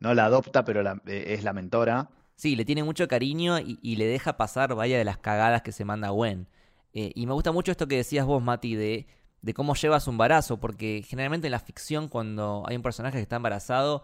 no 0.00 0.12
la 0.14 0.24
adopta, 0.24 0.64
pero 0.64 0.82
eh, 1.06 1.24
es 1.28 1.44
la 1.44 1.52
mentora. 1.52 2.10
Sí, 2.34 2.56
le 2.56 2.64
tiene 2.64 2.82
mucho 2.82 3.06
cariño 3.06 3.58
y, 3.60 3.96
le 3.96 4.06
deja 4.06 4.36
pasar 4.36 4.74
vaya 4.74 4.98
de 4.98 5.04
las 5.04 5.18
cagadas 5.18 5.62
que 5.62 5.70
se 5.70 5.84
manda 5.84 6.10
Gwen. 6.10 6.48
Eh, 6.92 7.12
y 7.14 7.26
me 7.26 7.34
gusta 7.34 7.52
mucho 7.52 7.70
esto 7.70 7.86
que 7.86 7.96
decías 7.96 8.26
vos, 8.26 8.42
Mati, 8.42 8.74
de, 8.74 9.06
cómo 9.54 9.74
lleva 9.74 10.00
su 10.00 10.10
embarazo, 10.10 10.58
porque 10.58 11.04
generalmente 11.06 11.46
en 11.46 11.52
la 11.52 11.60
ficción 11.60 12.08
cuando 12.08 12.64
hay 12.66 12.74
un 12.76 12.82
personaje 12.82 13.18
que 13.18 13.22
está 13.22 13.36
embarazado, 13.36 14.02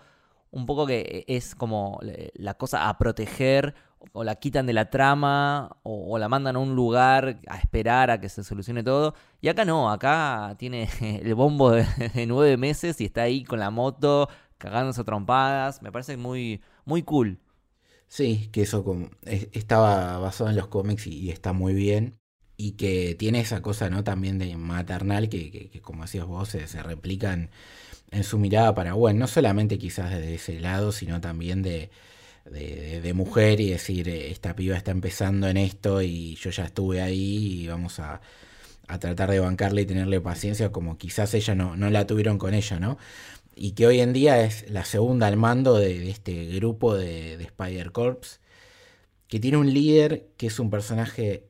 un 0.52 0.66
poco 0.66 0.86
que 0.86 1.24
es 1.26 1.54
como 1.56 1.98
la 2.34 2.54
cosa 2.54 2.88
a 2.88 2.96
proteger, 2.98 3.74
o 4.12 4.24
la 4.24 4.36
quitan 4.36 4.66
de 4.66 4.72
la 4.72 4.90
trama, 4.90 5.76
o, 5.82 6.18
la 6.18 6.28
mandan 6.28 6.56
a 6.56 6.58
un 6.58 6.74
lugar 6.74 7.40
a 7.48 7.58
esperar 7.58 8.10
a 8.10 8.20
que 8.20 8.28
se 8.28 8.44
solucione 8.44 8.82
todo. 8.82 9.14
Y 9.40 9.48
acá 9.48 9.64
no, 9.64 9.90
acá 9.90 10.54
tiene 10.58 10.88
el 11.22 11.34
bombo 11.34 11.70
de, 11.72 11.86
nueve 12.26 12.56
meses 12.56 13.00
y 13.00 13.06
está 13.06 13.22
ahí 13.22 13.44
con 13.44 13.58
la 13.60 13.70
moto, 13.70 14.28
cagándose 14.58 15.00
a 15.00 15.04
trompadas. 15.04 15.82
Me 15.82 15.92
parece 15.92 16.16
muy, 16.16 16.60
muy 16.84 17.02
cool. 17.02 17.38
Sí, 18.08 18.48
que 18.52 18.62
eso 18.62 18.84
estaba 19.52 20.18
basado 20.18 20.50
en 20.50 20.56
los 20.56 20.68
cómics 20.68 21.06
y, 21.06 21.30
está 21.30 21.52
muy 21.52 21.74
bien. 21.74 22.18
Y 22.56 22.72
que 22.72 23.14
tiene 23.16 23.40
esa 23.40 23.62
cosa, 23.62 23.88
¿no? 23.90 24.02
También 24.02 24.38
de 24.38 24.56
maternal 24.56 25.28
que, 25.28 25.50
que- 25.70 25.80
como 25.80 26.02
decías 26.02 26.26
vos, 26.26 26.48
se, 26.48 26.66
se 26.66 26.82
replican 26.82 27.50
en 28.10 28.24
su 28.24 28.38
mirada 28.38 28.74
para 28.74 28.92
Gwen. 28.92 29.18
No 29.18 29.26
solamente 29.26 29.78
quizás 29.78 30.10
desde 30.10 30.34
ese 30.34 30.60
lado, 30.60 30.92
sino 30.92 31.20
también 31.20 31.62
de, 31.62 31.90
de, 32.50 33.12
mujer 33.14 33.60
y 33.60 33.70
decir, 33.70 34.08
eh, 34.08 34.30
esta 34.30 34.54
piba 34.54 34.76
está 34.76 34.90
empezando 34.90 35.48
en 35.48 35.56
esto 35.56 36.02
y 36.02 36.36
yo 36.36 36.50
ya 36.50 36.64
estuve 36.64 37.00
ahí 37.02 37.62
y 37.62 37.68
vamos 37.68 37.98
a, 38.00 38.20
a 38.86 38.98
tratar 38.98 39.30
de 39.30 39.40
bancarle 39.40 39.82
y 39.82 39.86
tenerle 39.86 40.20
paciencia 40.20 40.70
como 40.72 40.98
quizás 40.98 41.34
ella 41.34 41.54
no, 41.54 41.76
no 41.76 41.90
la 41.90 42.06
tuvieron 42.06 42.38
con 42.38 42.54
ella, 42.54 42.78
¿no? 42.80 42.98
Y 43.56 43.72
que 43.72 43.86
hoy 43.86 44.00
en 44.00 44.12
día 44.12 44.42
es 44.44 44.70
la 44.70 44.84
segunda 44.84 45.26
al 45.26 45.36
mando 45.36 45.76
de, 45.78 46.10
este 46.10 46.46
grupo 46.46 46.94
de, 46.96 47.36
de 47.38 47.44
Spider 47.44 47.92
Corps, 47.92 48.40
que 49.28 49.40
tiene 49.40 49.56
un 49.58 49.72
líder 49.72 50.28
que 50.36 50.46
es 50.48 50.58
un 50.58 50.70
personaje 50.70 51.44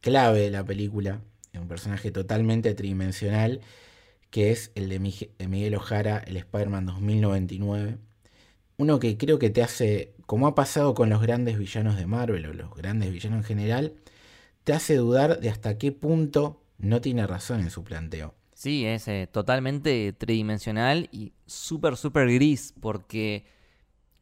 clave 0.00 0.40
de 0.40 0.50
la 0.50 0.64
película, 0.64 1.22
un 1.58 1.68
personaje 1.68 2.10
totalmente 2.10 2.74
tridimensional, 2.74 3.60
que 4.30 4.50
es 4.50 4.72
el 4.74 4.88
de 4.88 4.98
Miguel 5.48 5.74
Ojara, 5.76 6.18
el 6.18 6.36
Spider-Man 6.36 6.86
2099. 6.86 7.98
Uno 8.76 8.98
que 8.98 9.16
creo 9.16 9.38
que 9.38 9.50
te 9.50 9.62
hace, 9.62 10.13
como 10.26 10.46
ha 10.46 10.54
pasado 10.54 10.94
con 10.94 11.10
los 11.10 11.20
grandes 11.20 11.58
villanos 11.58 11.96
de 11.96 12.06
Marvel 12.06 12.46
o 12.46 12.52
los 12.52 12.74
grandes 12.74 13.12
villanos 13.12 13.38
en 13.38 13.44
general, 13.44 13.94
te 14.64 14.72
hace 14.72 14.96
dudar 14.96 15.40
de 15.40 15.50
hasta 15.50 15.78
qué 15.78 15.92
punto 15.92 16.62
no 16.78 17.00
tiene 17.00 17.26
razón 17.26 17.60
en 17.60 17.70
su 17.70 17.84
planteo. 17.84 18.34
Sí, 18.54 18.86
es 18.86 19.08
eh, 19.08 19.28
totalmente 19.30 20.12
tridimensional 20.12 21.08
y 21.12 21.32
súper, 21.46 21.96
súper 21.96 22.32
gris, 22.32 22.72
porque 22.80 23.44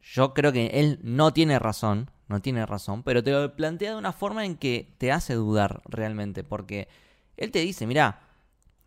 yo 0.01 0.33
creo 0.33 0.51
que 0.51 0.67
él 0.73 0.99
no 1.03 1.31
tiene 1.31 1.59
razón, 1.59 2.09
no 2.27 2.41
tiene 2.41 2.65
razón, 2.65 3.03
pero 3.03 3.23
te 3.23 3.31
lo 3.31 3.55
plantea 3.55 3.91
de 3.91 3.97
una 3.97 4.11
forma 4.11 4.45
en 4.45 4.57
que 4.57 4.93
te 4.97 5.11
hace 5.11 5.35
dudar 5.35 5.81
realmente, 5.85 6.43
porque 6.43 6.87
él 7.37 7.51
te 7.51 7.59
dice, 7.59 7.87
mira, 7.87 8.21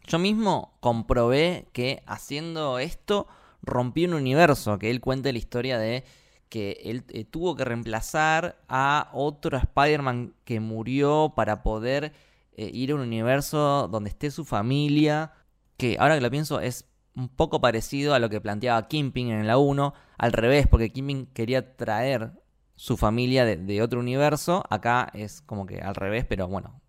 yo 0.07 0.19
mismo 0.19 0.77
comprobé 0.81 1.69
que 1.73 2.03
haciendo 2.07 2.79
esto 2.79 3.27
rompí 3.63 4.05
un 4.05 4.15
universo, 4.15 4.79
que 4.79 4.91
él 4.91 5.01
cuente 5.01 5.33
la 5.33 5.39
historia 5.39 5.79
de 5.79 6.05
que 6.49 6.81
él 6.85 7.05
eh, 7.09 7.25
tuvo 7.25 7.57
que 7.57 7.65
reemplazar 7.65 8.59
a 8.69 9.11
otro 9.13 9.59
Spider-Man 9.59 10.35
que 10.45 10.61
murió 10.61 11.33
para 11.35 11.63
poder 11.63 12.13
eh, 12.57 12.71
ir 12.73 12.93
a 12.93 12.95
un 12.95 13.01
universo 13.01 13.89
donde 13.91 14.11
esté 14.11 14.31
su 14.31 14.45
familia, 14.45 15.33
que 15.77 15.97
ahora 15.99 16.15
que 16.15 16.21
lo 16.21 16.31
pienso 16.31 16.61
es 16.61 16.87
un 17.15 17.29
poco 17.29 17.61
parecido 17.61 18.15
a 18.15 18.19
lo 18.19 18.29
que 18.29 18.41
planteaba 18.41 18.89
Kimping 18.89 19.31
en 19.31 19.47
la 19.47 19.59
1, 19.59 19.95
al 20.19 20.33
revés, 20.33 20.67
porque 20.67 20.91
Kimping 20.91 21.27
quería 21.27 21.77
traer 21.77 22.33
su 22.77 22.97
familia 22.97 23.45
de, 23.45 23.83
otro 23.83 24.01
universo, 24.01 24.63
acá 24.69 25.11
es 25.15 25.41
como 25.41 25.67
que 25.67 25.81
al 25.81 25.95
revés, 25.95 26.27
pero 26.27 26.47
bueno, 26.47 26.81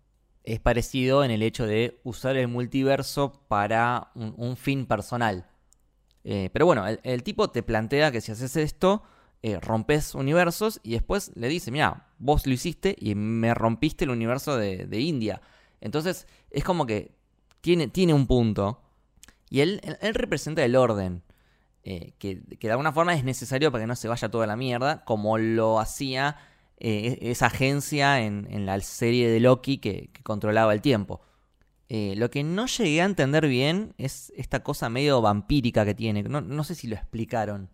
es 0.44 0.60
parecido 0.60 1.24
en 1.24 1.30
el 1.30 1.42
hecho 1.42 1.66
de 1.66 1.98
usar 2.04 2.36
el 2.36 2.48
multiverso 2.48 3.42
para 3.48 4.10
un, 4.14 4.56
fin 4.56 4.86
personal. 4.86 5.46
Eh, 6.24 6.50
pero 6.52 6.66
bueno, 6.66 6.84
el 6.86 7.22
tipo 7.22 7.48
te 7.50 7.62
plantea 7.62 8.12
que 8.12 8.20
si 8.20 8.32
haces 8.32 8.56
esto, 8.56 9.02
eh, 9.40 9.60
rompes 9.60 10.16
universos 10.16 10.80
y 10.82 10.94
después 10.94 11.30
le 11.36 11.46
dice, 11.46 11.70
mira, 11.70 12.08
vos 12.18 12.44
lo 12.44 12.52
hiciste 12.52 12.96
y 12.98 13.14
me 13.14 13.54
rompiste 13.54 14.04
el 14.04 14.10
universo 14.10 14.56
de, 14.56 15.00
India. 15.00 15.40
Entonces 15.80 16.26
es 16.50 16.64
como 16.64 16.86
que 16.86 17.14
tiene, 17.60 17.86
tiene 17.86 18.14
un 18.14 18.26
punto 18.26 18.82
y 19.48 19.60
él, 19.60 19.80
él, 20.00 20.14
representa 20.14 20.64
el 20.64 20.74
orden. 20.74 21.22
Eh, 21.84 22.14
que, 22.18 22.40
de 22.40 22.70
alguna 22.70 22.90
forma 22.90 23.14
es 23.14 23.22
necesario 23.22 23.70
para 23.70 23.84
que 23.84 23.86
no 23.86 23.94
se 23.94 24.08
vaya 24.08 24.28
toda 24.28 24.46
la 24.48 24.56
mierda, 24.56 25.04
como 25.04 25.38
lo 25.38 25.78
hacía 25.78 26.36
eh, 26.78 27.18
esa 27.22 27.46
agencia 27.46 28.20
en, 28.20 28.66
la 28.66 28.80
serie 28.80 29.30
de 29.30 29.38
Loki 29.38 29.78
que, 29.78 30.10
controlaba 30.24 30.74
el 30.74 30.82
tiempo. 30.82 31.20
lo 31.88 32.28
que 32.30 32.42
no 32.42 32.66
llegué 32.66 33.02
a 33.02 33.04
entender 33.04 33.46
bien 33.46 33.94
es 33.98 34.32
esta 34.36 34.64
cosa 34.64 34.90
medio 34.90 35.22
vampírica 35.22 35.84
que 35.84 35.94
tiene. 35.94 36.24
No, 36.24 36.40
no 36.40 36.64
sé 36.64 36.74
si 36.74 36.88
lo 36.88 36.96
explicaron. 36.96 37.70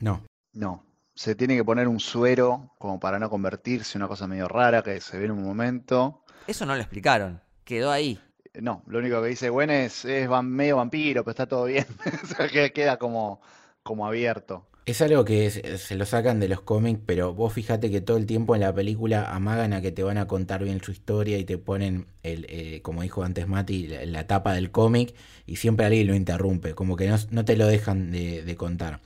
No. 0.00 0.22
No, 0.52 0.84
se 1.14 1.34
tiene 1.34 1.56
que 1.56 1.64
poner 1.64 1.88
un 1.88 2.00
suero 2.00 2.74
como 2.78 2.98
para 3.00 3.18
no 3.18 3.28
convertirse, 3.30 3.98
una 3.98 4.08
cosa 4.08 4.26
medio 4.26 4.48
rara 4.48 4.82
que 4.82 5.00
se 5.00 5.18
ve 5.18 5.26
en 5.26 5.32
un 5.32 5.42
momento. 5.42 6.24
Eso 6.46 6.66
no 6.66 6.74
lo 6.74 6.80
explicaron, 6.80 7.40
quedó 7.64 7.90
ahí. 7.90 8.20
No, 8.54 8.82
lo 8.86 8.98
único 8.98 9.22
que 9.22 9.28
dice 9.28 9.48
Gwen 9.48 9.70
es, 9.70 10.04
es 10.04 10.28
medio 10.42 10.76
vampiro, 10.76 11.22
pero 11.22 11.30
está 11.30 11.46
todo 11.46 11.64
bien. 11.64 11.86
queda 12.74 12.96
como, 12.96 13.40
como 13.82 14.06
abierto. 14.06 14.66
Es 14.86 15.02
algo 15.02 15.24
que 15.24 15.50
se 15.50 15.94
lo 15.94 16.04
sacan 16.04 16.40
de 16.40 16.48
los 16.48 16.62
cómics, 16.62 17.00
pero 17.06 17.32
vos 17.32 17.52
fíjate 17.52 17.92
que 17.92 18.00
todo 18.00 18.16
el 18.16 18.26
tiempo 18.26 18.56
en 18.56 18.62
la 18.62 18.74
película 18.74 19.32
amagan 19.32 19.72
a 19.72 19.80
que 19.80 19.92
te 19.92 20.02
van 20.02 20.18
a 20.18 20.26
contar 20.26 20.64
bien 20.64 20.82
su 20.82 20.90
historia 20.90 21.38
y 21.38 21.44
te 21.44 21.58
ponen, 21.58 22.06
el, 22.24 22.46
eh, 22.48 22.80
como 22.82 23.02
dijo 23.02 23.22
antes 23.22 23.46
Mati, 23.46 23.86
la, 23.86 24.26
tapa 24.26 24.52
del 24.52 24.72
cómic 24.72 25.14
y 25.46 25.56
siempre 25.56 25.86
alguien 25.86 26.08
lo 26.08 26.14
interrumpe, 26.14 26.74
como 26.74 26.96
que 26.96 27.08
no, 27.30 27.44
te 27.44 27.56
lo 27.56 27.68
dejan 27.68 28.10
de 28.10 28.56
contar. 28.56 29.00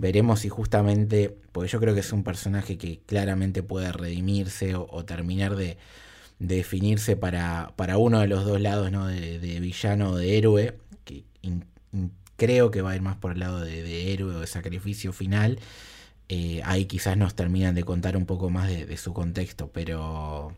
Veremos 0.00 0.40
si 0.40 0.48
justamente, 0.48 1.36
porque 1.52 1.68
yo 1.68 1.78
creo 1.78 1.92
que 1.92 2.00
es 2.00 2.10
un 2.14 2.24
personaje 2.24 2.78
que 2.78 3.00
claramente 3.04 3.62
puede 3.62 3.92
redimirse 3.92 4.74
o, 4.74 5.04
terminar 5.04 5.56
de, 5.56 5.76
definirse 6.38 7.16
para, 7.16 7.74
uno 7.98 8.20
de 8.20 8.26
los 8.26 8.46
dos 8.46 8.58
lados, 8.62 8.90
¿no? 8.90 9.06
de, 9.06 9.60
villano 9.60 10.12
o 10.12 10.16
de 10.16 10.38
héroe, 10.38 10.78
que 11.04 11.24
creo 12.36 12.70
que 12.70 12.80
va 12.80 12.92
a 12.92 12.96
ir 12.96 13.02
más 13.02 13.16
por 13.16 13.32
el 13.32 13.40
lado 13.40 13.60
de, 13.60 14.14
héroe 14.14 14.36
o 14.36 14.40
de 14.40 14.46
sacrificio 14.46 15.12
final. 15.12 15.58
Eh, 16.30 16.62
ahí 16.64 16.86
quizás 16.86 17.18
nos 17.18 17.34
terminan 17.34 17.74
de 17.74 17.84
contar 17.84 18.16
un 18.16 18.24
poco 18.24 18.48
más 18.48 18.70
de, 18.70 18.96
su 18.96 19.12
contexto, 19.12 19.70
pero 19.70 20.56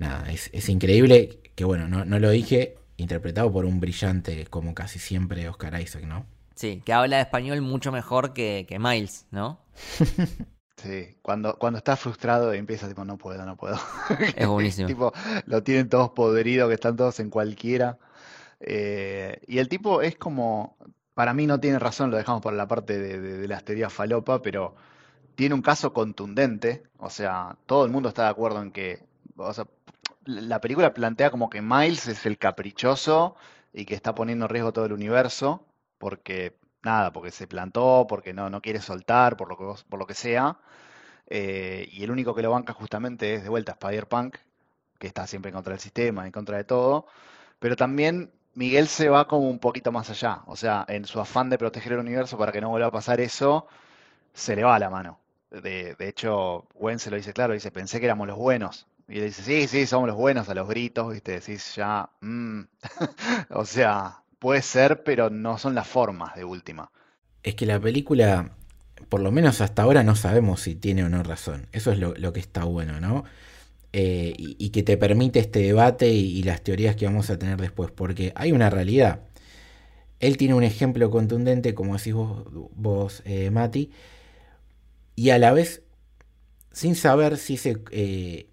nada, 0.00 0.32
es, 0.32 0.68
increíble 0.68 1.38
que 1.54 1.64
bueno, 1.64 1.86
no, 1.86 2.04
no, 2.04 2.18
lo 2.18 2.30
dije, 2.30 2.74
interpretado 2.96 3.52
por 3.52 3.66
un 3.66 3.78
brillante 3.78 4.46
como 4.46 4.74
casi 4.74 4.98
siempre 4.98 5.48
Oscar 5.48 5.80
Isaac, 5.80 6.02
¿no? 6.06 6.26
Sí, 6.54 6.82
que 6.84 6.92
habla 6.92 7.20
español 7.20 7.60
mucho 7.60 7.90
mejor 7.90 8.32
que, 8.32 8.66
Miles, 8.78 9.26
¿no? 9.30 9.60
Sí, 10.76 11.16
cuando, 11.22 11.56
cuando 11.56 11.78
está 11.78 11.96
frustrado 11.96 12.52
empieza 12.52 12.86
tipo, 12.86 13.06
no 13.06 13.16
puedo, 13.16 13.46
no 13.46 13.56
puedo. 13.56 13.78
Es 14.36 14.46
buenísimo. 14.46 14.86
tipo, 14.88 15.12
lo 15.46 15.62
tienen 15.62 15.88
todos 15.88 16.10
podridos, 16.10 16.68
que 16.68 16.74
están 16.74 16.94
todos 16.94 17.20
en 17.20 17.30
cualquiera. 17.30 17.96
Eh, 18.60 19.40
y 19.46 19.58
el 19.60 19.68
tipo 19.70 20.02
es 20.02 20.16
como, 20.16 20.76
para 21.14 21.32
mí 21.32 21.46
no 21.46 21.58
tiene 21.58 21.78
razón, 21.78 22.10
lo 22.10 22.18
dejamos 22.18 22.42
por 22.42 22.52
la 22.52 22.68
parte 22.68 22.98
de, 22.98 23.18
de, 23.18 23.48
las 23.48 23.64
teorías 23.64 23.94
falopa, 23.94 24.42
pero 24.42 24.74
tiene 25.36 25.54
un 25.54 25.62
caso 25.62 25.94
contundente. 25.94 26.82
O 26.98 27.08
sea, 27.08 27.56
todo 27.64 27.86
el 27.86 27.90
mundo 27.90 28.10
está 28.10 28.24
de 28.24 28.30
acuerdo 28.30 28.60
en 28.60 28.70
que, 28.70 29.06
o 29.36 29.54
sea, 29.54 29.66
la 30.26 30.60
película 30.60 30.92
plantea 30.92 31.30
como 31.30 31.48
que 31.48 31.62
Miles 31.62 32.08
es 32.08 32.26
el 32.26 32.36
caprichoso 32.36 33.36
y 33.72 33.86
que 33.86 33.94
está 33.94 34.14
poniendo 34.14 34.44
en 34.44 34.50
riesgo 34.50 34.72
todo 34.72 34.84
el 34.84 34.92
universo 34.92 35.64
porque 36.04 36.58
nada, 36.82 37.14
porque 37.14 37.30
se 37.30 37.46
plantó, 37.48 38.06
porque 38.06 38.34
no, 38.34 38.50
no 38.50 38.60
quiere 38.60 38.80
soltar, 38.82 39.38
por 39.38 39.48
lo 39.48 39.56
que, 39.56 39.82
por 39.88 39.98
lo 39.98 40.06
que 40.06 40.12
sea. 40.12 40.58
Eh, 41.28 41.88
y 41.92 42.04
el 42.04 42.10
único 42.10 42.34
que 42.34 42.42
lo 42.42 42.50
banca 42.50 42.74
justamente 42.74 43.34
es 43.36 43.42
de 43.44 43.48
vuelta 43.48 43.72
Spider-Punk, 43.72 44.36
que 44.98 45.06
está 45.06 45.26
siempre 45.26 45.48
en 45.50 45.54
contra 45.54 45.72
del 45.72 45.80
sistema, 45.80 46.26
en 46.26 46.32
contra 46.32 46.58
de 46.58 46.64
todo. 46.64 47.06
Pero 47.58 47.76
también 47.76 48.32
Miguel 48.54 48.88
se 48.88 49.08
va 49.08 49.28
como 49.28 49.48
un 49.48 49.60
poquito 49.60 49.92
más 49.92 50.10
allá. 50.10 50.42
O 50.46 50.56
sea, 50.56 50.84
en 50.88 51.06
su 51.06 51.20
afán 51.20 51.50
de 51.50 51.58
proteger 51.58 51.94
el 51.94 52.00
universo 52.00 52.38
para 52.38 52.52
que 52.52 52.60
no 52.60 52.70
vuelva 52.70 52.88
a 52.88 52.92
pasar 52.92 53.20
eso, 53.20 53.66
se 54.34 54.56
le 54.56 54.64
va 54.64 54.76
a 54.76 54.80
la 54.80 54.90
mano. 54.90 55.20
De, 55.50 55.94
de 55.96 56.08
hecho, 56.08 56.66
Gwen 56.74 56.98
se 56.98 57.10
lo 57.10 57.16
dice 57.16 57.32
claro, 57.32 57.54
dice, 57.54 57.70
pensé 57.72 58.00
que 58.00 58.06
éramos 58.06 58.26
los 58.28 58.38
buenos. 58.38 58.86
Y 59.08 59.16
le 59.16 59.26
dice, 59.26 59.42
sí, 59.42 59.68
sí, 59.68 59.86
somos 59.86 60.08
los 60.08 60.16
buenos 60.18 60.48
a 60.50 60.54
los 60.54 60.68
gritos, 60.68 61.12
viste, 61.12 61.32
decís 61.32 61.74
ya, 61.76 62.10
mm". 62.20 62.62
o 63.50 63.64
sea, 63.66 64.23
Puede 64.44 64.60
ser, 64.60 65.04
pero 65.04 65.30
no 65.30 65.56
son 65.56 65.74
las 65.74 65.88
formas 65.88 66.34
de 66.34 66.44
última. 66.44 66.90
Es 67.42 67.54
que 67.54 67.64
la 67.64 67.80
película, 67.80 68.50
por 69.08 69.22
lo 69.22 69.32
menos 69.32 69.62
hasta 69.62 69.80
ahora, 69.80 70.02
no 70.02 70.16
sabemos 70.16 70.60
si 70.60 70.74
tiene 70.74 71.02
o 71.02 71.08
no 71.08 71.22
razón. 71.22 71.66
Eso 71.72 71.92
es 71.92 71.98
lo, 71.98 72.32
que 72.34 72.40
está 72.40 72.64
bueno, 72.64 73.00
¿no? 73.00 73.24
Eh, 73.94 74.34
y, 74.36 74.68
que 74.68 74.82
te 74.82 74.98
permite 74.98 75.38
este 75.38 75.60
debate 75.60 76.10
y, 76.10 76.42
las 76.42 76.60
teorías 76.60 76.94
que 76.94 77.06
vamos 77.06 77.30
a 77.30 77.38
tener 77.38 77.58
después, 77.58 77.90
porque 77.90 78.34
hay 78.36 78.52
una 78.52 78.68
realidad. 78.68 79.20
Él 80.20 80.36
tiene 80.36 80.52
un 80.52 80.62
ejemplo 80.62 81.10
contundente, 81.10 81.72
como 81.72 81.96
decís 81.96 82.12
vos, 82.12 83.22
eh, 83.24 83.48
Mati, 83.50 83.92
y 85.16 85.30
a 85.30 85.38
la 85.38 85.54
vez, 85.54 85.84
sin 86.70 86.96
saber 86.96 87.38
si 87.38 87.54
ese, 87.54 87.78
eh, 87.92 88.48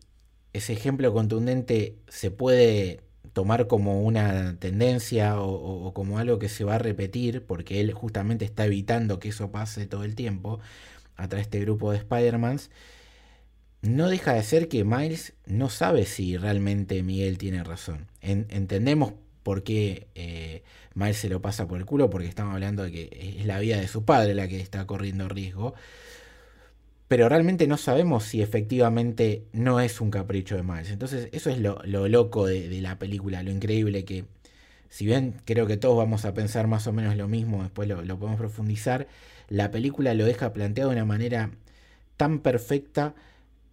ese 0.53 0.71
ejemplo 0.71 1.11
contundente 1.11 1.97
se 2.07 2.31
puede 2.31 3.01
tomar 3.33 3.67
como 3.67 4.01
una 4.01 4.57
tendencia 4.59 5.39
o, 5.39 5.93
como 5.93 6.17
algo 6.17 6.39
que 6.39 6.49
se 6.49 6.63
va 6.63 6.75
a 6.75 6.79
repetir, 6.79 7.45
porque 7.45 7.79
él 7.81 7.93
justamente 7.93 8.45
está 8.45 8.65
evitando 8.65 9.19
que 9.19 9.29
eso 9.29 9.51
pase 9.51 9.87
todo 9.87 10.03
el 10.03 10.15
tiempo 10.15 10.59
a 11.15 11.27
través 11.27 11.49
de 11.49 11.57
este 11.57 11.59
grupo 11.61 11.91
de 11.91 11.97
Spider-Mans, 11.99 12.69
no 13.81 14.09
deja 14.09 14.33
de 14.33 14.43
ser 14.43 14.67
que 14.67 14.83
Miles 14.83 15.33
no 15.45 15.69
sabe 15.69 16.05
si 16.05 16.37
realmente 16.37 17.01
Miguel 17.03 17.37
tiene 17.37 17.63
razón. 17.63 18.07
entendemos 18.21 19.13
por 19.43 19.63
qué 19.63 20.07
eh, 20.15 20.63
Miles 20.93 21.17
se 21.17 21.29
lo 21.29 21.41
pasa 21.41 21.67
por 21.67 21.79
el 21.79 21.85
culo, 21.85 22.09
porque 22.09 22.27
estamos 22.27 22.53
hablando 22.53 22.83
de 22.83 22.91
que 22.91 23.35
es 23.39 23.45
la 23.45 23.59
vida 23.59 23.77
de 23.77 23.87
su 23.87 24.05
padre 24.05 24.35
la 24.35 24.47
que 24.47 24.59
está 24.59 24.85
corriendo 24.85 25.27
riesgo 25.29 25.73
pero 27.11 27.27
realmente 27.27 27.67
no 27.67 27.75
sabemos 27.75 28.23
si 28.23 28.41
efectivamente 28.41 29.43
no 29.51 29.81
es 29.81 29.99
un 29.99 30.11
capricho 30.11 30.55
de 30.55 30.63
Miles. 30.63 30.91
Entonces 30.91 31.27
eso 31.33 31.49
es 31.49 31.57
lo, 31.59 31.83
loco 31.83 32.45
de, 32.45 32.79
la 32.79 32.99
película, 32.99 33.43
lo 33.43 33.51
increíble 33.51 34.05
que, 34.05 34.23
si 34.87 35.07
bien 35.07 35.35
creo 35.43 35.67
que 35.67 35.75
todos 35.75 35.97
vamos 35.97 36.23
a 36.23 36.33
pensar 36.33 36.67
más 36.67 36.87
o 36.87 36.93
menos 36.93 37.17
lo 37.17 37.27
mismo, 37.27 37.63
después 37.63 37.89
lo, 37.89 37.97
podemos 38.17 38.37
profundizar, 38.37 39.09
la 39.49 39.71
película 39.71 40.13
lo 40.13 40.23
deja 40.23 40.53
planteado 40.53 40.91
de 40.91 40.95
una 40.95 41.03
manera 41.03 41.51
tan 42.15 42.39
perfecta 42.39 43.13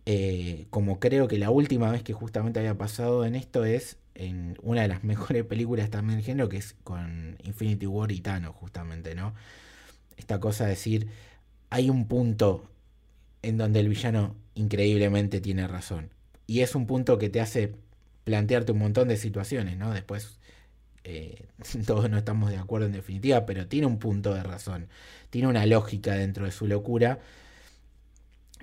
eh, 0.05 0.67
como 0.71 0.99
creo 0.99 1.29
que 1.29 1.39
la 1.39 1.51
última 1.51 1.93
vez 1.93 2.03
que 2.03 2.15
justamente 2.15 2.59
había 2.59 2.77
pasado 2.77 3.25
en 3.25 3.37
esto 3.37 3.65
es 3.65 3.99
en 4.17 4.59
una 4.65 4.83
de 4.83 4.89
las 4.89 5.05
mejores 5.05 5.45
películas 5.45 5.91
también 5.91 6.19
del 6.19 6.27
género, 6.27 6.49
que 6.49 6.57
es 6.57 6.75
con 6.83 7.37
Infinity 7.45 7.87
War 7.87 8.11
y 8.11 8.21
Thanos, 8.21 8.57
justamente, 8.57 9.15
¿no? 9.15 9.33
Esta 10.17 10.41
cosa 10.41 10.65
de 10.65 10.71
decir, 10.71 11.07
hay 11.71 11.89
un 11.89 12.09
punto 12.09 12.69
en 13.43 13.59
donde 13.59 13.81
el 13.81 13.89
villano 13.89 14.37
increíblemente 14.55 15.41
tiene 15.41 15.67
razón. 15.69 16.11
Y 16.47 16.61
es 16.61 16.75
un 16.75 16.87
punto 16.87 17.19
que 17.19 17.29
te 17.29 17.41
hace 17.41 17.75
plantearte 18.25 18.73
un 18.73 18.79
montón 18.79 19.09
de 19.09 19.17
situaciones, 19.17 19.77
¿no? 19.79 19.93
Después 19.93 20.39
eh, 21.05 21.47
todos 21.87 22.11
no 22.11 22.19
estamos 22.19 22.51
de 22.51 22.59
acuerdo 22.59 22.87
en 22.87 22.93
definitiva, 22.93 23.47
pero 23.47 23.67
tiene 23.67 23.87
un 23.87 23.99
punto 23.99 24.35
de 24.35 24.43
razón, 24.43 24.89
tiene 25.31 25.49
una 25.49 25.67
lógica 25.67 26.15
dentro 26.15 26.45
de 26.45 26.53
su 26.53 26.67
locura. 26.67 27.21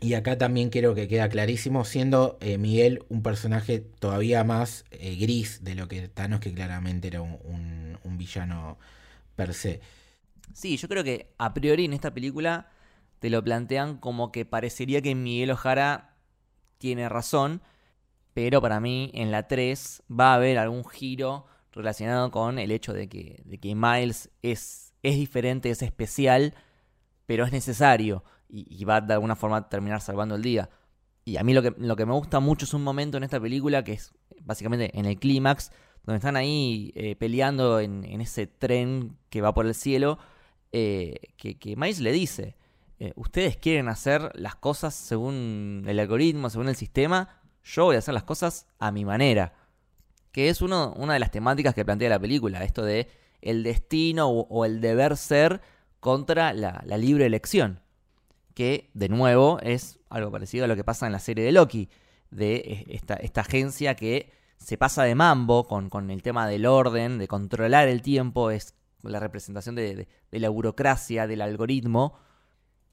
Y 0.02 0.14
acá 0.14 0.38
también 0.38 0.70
creo 0.70 0.94
que 0.94 1.08
queda 1.08 1.30
clarísimo, 1.30 1.86
siendo 1.86 2.38
eh, 2.42 2.58
Miguel 2.58 3.04
un 3.08 3.24
personaje 3.24 3.80
todavía 3.80 4.44
más 4.44 4.84
eh, 4.92 5.16
gris 5.16 5.64
de 5.64 5.74
lo 5.74 5.88
que 5.88 6.10
Thanos, 6.10 6.42
que 6.42 6.54
claramente 6.54 7.08
era 7.08 7.22
un, 7.22 7.98
un 8.04 8.18
villano 8.18 8.78
per 9.38 9.54
se. 9.54 9.80
Sí, 10.54 10.78
yo 10.78 10.88
creo 10.90 11.04
que 11.04 11.32
a 11.38 11.54
priori 11.54 11.86
en 11.86 11.94
esta 11.94 12.14
película 12.14 12.70
te 13.26 13.32
lo 13.32 13.44
plantean 13.44 13.98
como 13.98 14.32
que 14.32 14.46
parecería 14.46 15.02
que 15.02 15.16
Miguel 15.16 15.50
Ojara 15.50 16.16
tiene 16.78 17.10
razón, 17.10 17.64
pero 18.36 18.62
para 18.62 18.80
mí 18.80 19.10
en 19.16 19.32
la 19.32 19.48
3 19.48 20.04
va 20.12 20.34
a 20.34 20.36
haber 20.36 20.60
algún 20.60 20.86
giro 20.86 21.48
relacionado 21.72 22.30
con 22.30 22.60
el 22.60 22.70
hecho 22.70 22.94
de 22.94 23.10
que, 23.10 23.42
de 23.44 23.58
que 23.58 23.74
Miles 23.74 24.30
es, 24.44 24.94
es 25.02 25.16
diferente, 25.16 25.72
es 25.72 25.82
especial, 25.82 26.54
pero 27.26 27.46
es 27.46 27.52
necesario 27.52 28.24
y, 28.48 28.86
va 28.86 29.02
de 29.02 29.14
alguna 29.14 29.36
forma 29.36 29.58
a 29.58 29.70
terminar 29.70 30.02
salvando 30.02 30.36
el 30.36 30.44
día. 30.44 30.70
Y 31.24 31.38
a 31.38 31.44
mí 31.44 31.56
lo 31.56 31.64
que, 31.64 31.74
lo 31.80 31.96
que 31.96 32.06
me 32.06 32.14
gusta 32.14 32.40
mucho 32.40 32.66
es 32.66 32.76
un 32.76 32.84
momento 32.84 33.18
en 33.18 33.24
esta 33.24 33.40
película 33.40 33.84
que 33.84 33.94
es 33.94 34.14
básicamente 34.42 34.92
en 34.94 35.08
el 35.08 35.18
clímax, 35.18 35.72
donde 36.04 36.18
están 36.18 36.36
ahí 36.36 36.94
eh, 36.94 37.16
peleando 37.16 37.80
en, 37.80 38.04
ese 38.22 38.46
tren 38.46 39.18
que 39.32 39.42
va 39.42 39.52
por 39.52 39.66
el 39.66 39.74
cielo, 39.74 40.20
eh, 40.72 41.16
que, 41.38 41.58
que 41.58 41.76
Miles 41.76 42.02
le 42.02 42.12
dice, 42.12 42.56
eh, 43.00 43.14
ustedes 43.16 43.58
quieren 43.58 43.88
hacer 43.90 44.32
las 44.36 44.56
cosas 44.56 44.94
según 44.94 45.84
el 45.88 46.00
algoritmo, 46.00 46.50
según 46.50 46.70
el 46.70 46.76
sistema, 46.76 47.42
yo 47.64 47.86
voy 47.86 47.96
a 47.96 48.00
hacer 48.00 48.14
las 48.14 48.24
cosas 48.24 48.68
a 48.80 48.92
mi 48.92 49.06
manera. 49.06 49.54
Que 50.32 50.50
es 50.50 50.62
uno, 50.62 50.94
una 50.98 51.14
de 51.14 51.20
las 51.20 51.32
temáticas 51.32 51.74
que 51.74 51.86
plantea 51.86 52.10
la 52.10 52.20
película, 52.20 52.64
esto 52.64 52.84
de 52.84 53.10
el 53.42 53.64
destino 53.64 54.28
o, 54.30 54.66
el 54.66 54.82
deber 54.82 55.18
ser 55.18 55.62
contra 56.00 56.54
la, 56.54 56.84
libre 56.98 57.26
elección. 57.26 57.82
que 58.54 58.90
de 58.94 59.10
nuevo 59.10 59.60
es 59.62 60.00
algo 60.10 60.32
parecido 60.32 60.66
a 60.66 60.68
lo 60.68 60.76
que 60.76 60.84
pasa 60.84 61.06
en 61.06 61.12
la 61.12 61.20
serie 61.20 61.44
de 61.44 61.52
Loki, 61.52 61.90
de 62.32 62.56
eh, 62.56 62.86
esta, 62.90 63.16
esta 63.16 63.42
agencia 63.42 63.96
que 63.96 64.32
se 64.58 64.78
pasa 64.78 65.04
de 65.04 65.16
mambo 65.16 65.68
con, 65.68 65.90
con, 65.90 66.10
el 66.10 66.24
tema 66.24 66.48
del 66.48 66.66
orden, 66.66 67.18
de 67.18 67.28
controlar 67.28 67.88
el 67.88 68.02
tiempo, 68.02 68.52
es 68.52 68.74
la 69.10 69.20
representación 69.20 69.76
de, 69.76 70.08
la 70.32 70.50
burocracia, 70.50 71.28
del 71.28 71.42
algoritmo. 71.42 72.18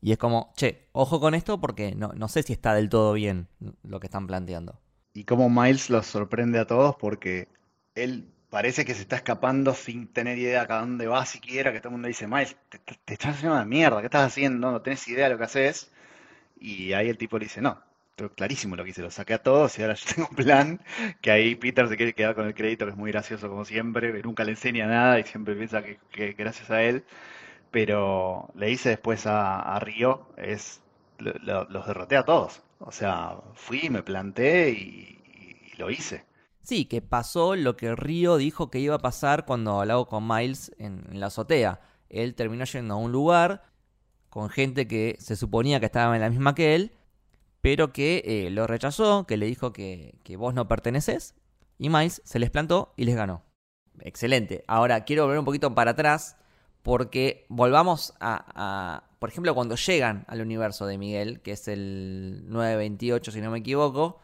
Y 0.04 0.10
es 0.10 0.18
como, 0.18 0.52
che, 0.56 0.88
ojo 0.90 1.20
con 1.20 1.34
esto 1.34 1.60
porque 1.60 1.94
no, 1.94 2.12
no 2.14 2.26
sé 2.26 2.42
si 2.42 2.52
está 2.52 2.74
del 2.74 2.88
todo 2.88 3.12
bien 3.12 3.46
lo 3.84 4.00
que 4.00 4.08
están 4.08 4.26
planteando. 4.26 4.80
Y 5.14 5.24
cómo 5.24 5.48
Miles 5.48 5.90
los 5.90 6.06
sorprende 6.06 6.58
a 6.58 6.66
todos 6.66 6.96
porque 6.96 7.46
él 7.94 8.28
parece 8.50 8.84
que 8.84 8.94
se 8.94 9.02
está 9.02 9.14
escapando 9.16 9.74
sin 9.74 10.08
tener 10.08 10.38
idea 10.38 10.66
a 10.68 10.80
dónde 10.80 11.06
va 11.06 11.24
siquiera, 11.24 11.72
que 11.72 11.78
todo 11.78 11.90
el 11.90 11.92
mundo 11.92 12.08
dice, 12.08 12.26
Miles, 12.26 12.56
te, 12.68 12.80
estás 13.14 13.36
haciendo 13.36 13.54
una 13.54 13.64
mierda, 13.64 14.00
¿qué 14.00 14.06
estás 14.06 14.26
haciendo? 14.26 14.72
No 14.72 14.82
tenés 14.82 15.06
idea 15.06 15.26
de 15.26 15.30
lo 15.34 15.38
que 15.38 15.44
haces. 15.44 15.92
Y 16.58 16.92
ahí 16.94 17.08
el 17.08 17.16
tipo 17.16 17.38
le 17.38 17.44
dice, 17.44 17.60
no, 17.60 17.80
clarísimo 18.34 18.74
lo 18.74 18.82
que 18.82 18.90
hice, 18.90 19.02
lo 19.02 19.10
saqué 19.12 19.34
a 19.34 19.42
todos 19.42 19.78
y 19.78 19.82
ahora 19.82 19.94
yo 19.94 20.04
tengo 20.14 20.28
un 20.28 20.36
plan, 20.36 20.80
que 21.20 21.30
ahí 21.30 21.54
Peter 21.54 21.88
se 21.88 21.96
quiere 21.96 22.12
quedar 22.12 22.34
con 22.34 22.46
el 22.46 22.54
crédito, 22.54 22.86
que 22.86 22.90
es 22.90 22.96
muy 22.96 23.12
gracioso 23.12 23.48
como 23.48 23.64
siempre, 23.64 24.20
nunca 24.24 24.42
le 24.42 24.50
enseña 24.50 24.88
nada 24.88 25.20
y 25.20 25.24
siempre 25.24 25.54
piensa 25.54 25.80
que 25.84 26.32
gracias 26.32 26.70
a 26.72 26.82
él, 26.82 27.04
pero 27.72 28.50
le 28.54 28.66
dice 28.66 28.90
después 28.90 29.26
a, 29.26 29.78
Río, 29.80 30.28
es, 30.36 30.80
lo, 31.18 31.64
los 31.64 31.86
derroté 31.86 32.16
a 32.16 32.24
todos, 32.24 32.62
o 32.78 32.92
sea, 32.92 33.38
fui, 33.54 33.90
me 33.90 34.02
planté 34.02 34.70
y, 34.70 35.18
y, 35.72 35.76
lo 35.78 35.90
hice. 35.90 36.24
Sí, 36.62 36.84
que 36.84 37.02
pasó 37.02 37.56
lo 37.56 37.76
que 37.76 37.96
Río 37.96 38.36
dijo 38.36 38.70
que 38.70 38.78
iba 38.78 38.94
a 38.94 39.00
pasar 39.00 39.44
cuando 39.46 39.80
hablaba 39.80 40.04
con 40.04 40.28
Miles 40.28 40.72
en, 40.78 41.04
en 41.10 41.18
la 41.18 41.26
azotea. 41.26 41.80
Él 42.08 42.36
terminó 42.36 42.64
yendo 42.64 42.94
a 42.94 42.98
un 42.98 43.10
lugar 43.10 43.64
con 44.28 44.48
gente 44.48 44.86
que 44.86 45.16
se 45.18 45.34
suponía 45.34 45.80
que 45.80 45.86
estaba 45.86 46.14
en 46.14 46.20
la 46.22 46.30
misma 46.30 46.54
que 46.54 46.74
él, 46.74 46.92
pero 47.60 47.92
que 47.92 48.22
eh, 48.24 48.50
lo 48.50 48.66
rechazó, 48.66 49.26
que 49.26 49.36
le 49.36 49.46
dijo 49.46 49.72
que, 49.72 50.18
que, 50.24 50.36
vos 50.36 50.54
no 50.54 50.68
perteneces, 50.68 51.34
y 51.78 51.88
Miles 51.88 52.22
se 52.24 52.38
les 52.38 52.50
plantó 52.50 52.92
y 52.96 53.04
les 53.04 53.16
ganó. 53.16 53.44
Excelente. 54.00 54.64
Ahora 54.66 55.04
quiero 55.04 55.24
volver 55.24 55.38
un 55.38 55.44
poquito 55.44 55.74
para 55.74 55.92
atrás, 55.92 56.36
porque 56.82 57.46
volvamos 57.48 58.14
a, 58.20 58.44
a, 58.54 59.04
por 59.18 59.28
ejemplo, 59.28 59.54
cuando 59.54 59.76
llegan 59.76 60.24
al 60.26 60.40
universo 60.40 60.86
de 60.86 60.98
Miguel, 60.98 61.40
que 61.40 61.52
es 61.52 61.68
el 61.68 62.42
928, 62.48 63.30
si 63.30 63.40
no 63.40 63.50
me 63.50 63.58
equivoco, 63.58 64.20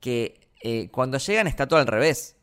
que 0.00 0.48
eh, 0.60 0.90
cuando 0.90 1.18
llegan 1.18 1.46
está 1.46 1.66
todo 1.66 1.80
al 1.80 1.86
revés, 1.86 2.36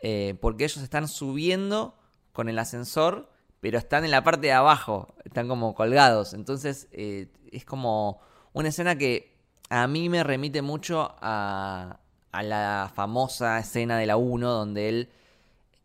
eh, 0.00 0.36
porque 0.40 0.64
ellos 0.64 0.82
están 0.82 1.08
subiendo 1.08 1.98
con 2.32 2.48
el 2.48 2.58
ascensor, 2.58 3.30
pero 3.60 3.78
están 3.78 4.04
en 4.04 4.10
la 4.10 4.24
parte 4.24 4.46
de 4.46 4.52
abajo, 4.52 5.14
están 5.24 5.48
como 5.48 5.74
colgados, 5.74 6.34
entonces 6.34 6.88
eh, 6.92 7.28
es 7.50 7.64
como 7.64 8.20
una 8.52 8.68
escena 8.68 8.96
que 8.96 9.36
a 9.68 9.86
mí 9.88 10.08
me 10.08 10.22
remite 10.22 10.62
mucho 10.62 11.16
a, 11.20 12.00
a 12.32 12.42
la 12.42 12.90
famosa 12.94 13.58
escena 13.58 13.98
de 13.98 14.06
la 14.06 14.16
1 14.16 14.50
donde 14.50 14.88
él 14.88 15.10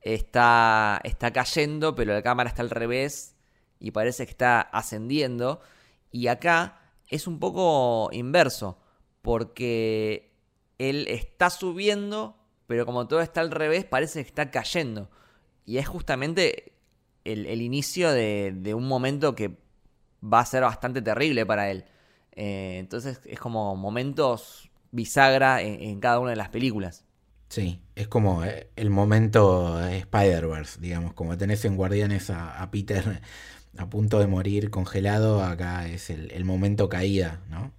está, 0.01 0.99
está 1.03 1.31
cayendo, 1.31 1.95
pero 1.95 2.13
la 2.13 2.21
cámara 2.21 2.49
está 2.49 2.61
al 2.61 2.69
revés 2.69 3.35
y 3.79 3.91
parece 3.91 4.25
que 4.25 4.31
está 4.31 4.61
ascendiendo. 4.61 5.61
Y 6.11 6.27
acá 6.27 6.81
es 7.07 7.27
un 7.27 7.39
poco 7.39 8.09
inverso, 8.11 8.79
porque 9.21 10.33
él 10.77 11.07
está 11.07 11.49
subiendo, 11.49 12.37
pero 12.67 12.85
como 12.85 13.07
todo 13.07 13.21
está 13.21 13.41
al 13.41 13.51
revés, 13.51 13.85
parece 13.85 14.21
que 14.21 14.27
está 14.27 14.49
cayendo. 14.49 15.09
Y 15.65 15.77
es 15.77 15.87
justamente 15.87 16.73
el, 17.23 17.61
inicio 17.61 18.11
de, 18.11 18.73
un 18.75 18.87
momento 18.87 19.35
que 19.35 19.57
va 20.23 20.39
a 20.39 20.45
ser 20.45 20.63
bastante 20.63 21.01
terrible 21.01 21.45
para 21.45 21.69
él. 21.69 21.85
Eh, 22.33 22.77
entonces 22.79 23.21
es 23.25 23.39
como 23.39 23.75
momentos 23.75 24.71
bisagra 24.91 25.61
en, 25.61 25.99
cada 25.99 26.19
una 26.19 26.31
de 26.31 26.35
las 26.35 26.49
películas. 26.49 27.05
Sí, 27.51 27.81
es 27.95 28.07
como 28.07 28.45
eh, 28.45 28.69
el 28.77 28.89
momento 28.89 29.77
Spider-Verse, 29.85 30.79
digamos, 30.79 31.13
como 31.13 31.37
tenés 31.37 31.65
en 31.65 31.75
Guardianes 31.75 32.29
a, 32.29 32.61
a, 32.61 32.71
Peter 32.71 33.21
a 33.77 33.89
punto 33.89 34.19
de 34.19 34.27
morir 34.27 34.69
congelado, 34.69 35.43
acá 35.43 35.85
es 35.89 36.09
el, 36.09 36.31
el 36.31 36.45
momento 36.45 36.87
caída, 36.87 37.41
¿no? 37.49 37.73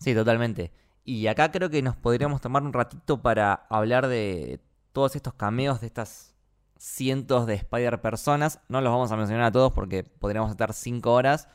Sí, 0.00 0.12
totalmente. 0.12 0.72
Y 1.04 1.28
acá 1.28 1.52
creo 1.52 1.70
que 1.70 1.82
nos 1.82 1.94
podríamos 1.94 2.40
tomar 2.40 2.64
un 2.64 2.72
ratito 2.72 3.22
para 3.22 3.64
hablar 3.70 4.08
de 4.08 4.58
todos 4.90 5.14
estos 5.14 5.34
cameos 5.34 5.80
de 5.80 5.86
estas 5.86 6.34
cientos 6.76 7.46
de 7.46 7.54
Spider-Personas. 7.54 8.58
No 8.68 8.80
los 8.80 8.92
vamos 8.92 9.12
a 9.12 9.16
mencionar 9.16 9.44
a 9.44 9.52
todos 9.52 9.72
porque 9.72 10.02
podríamos 10.02 10.50
estar 10.50 10.72
cinco 10.72 11.12
horas. 11.12 11.46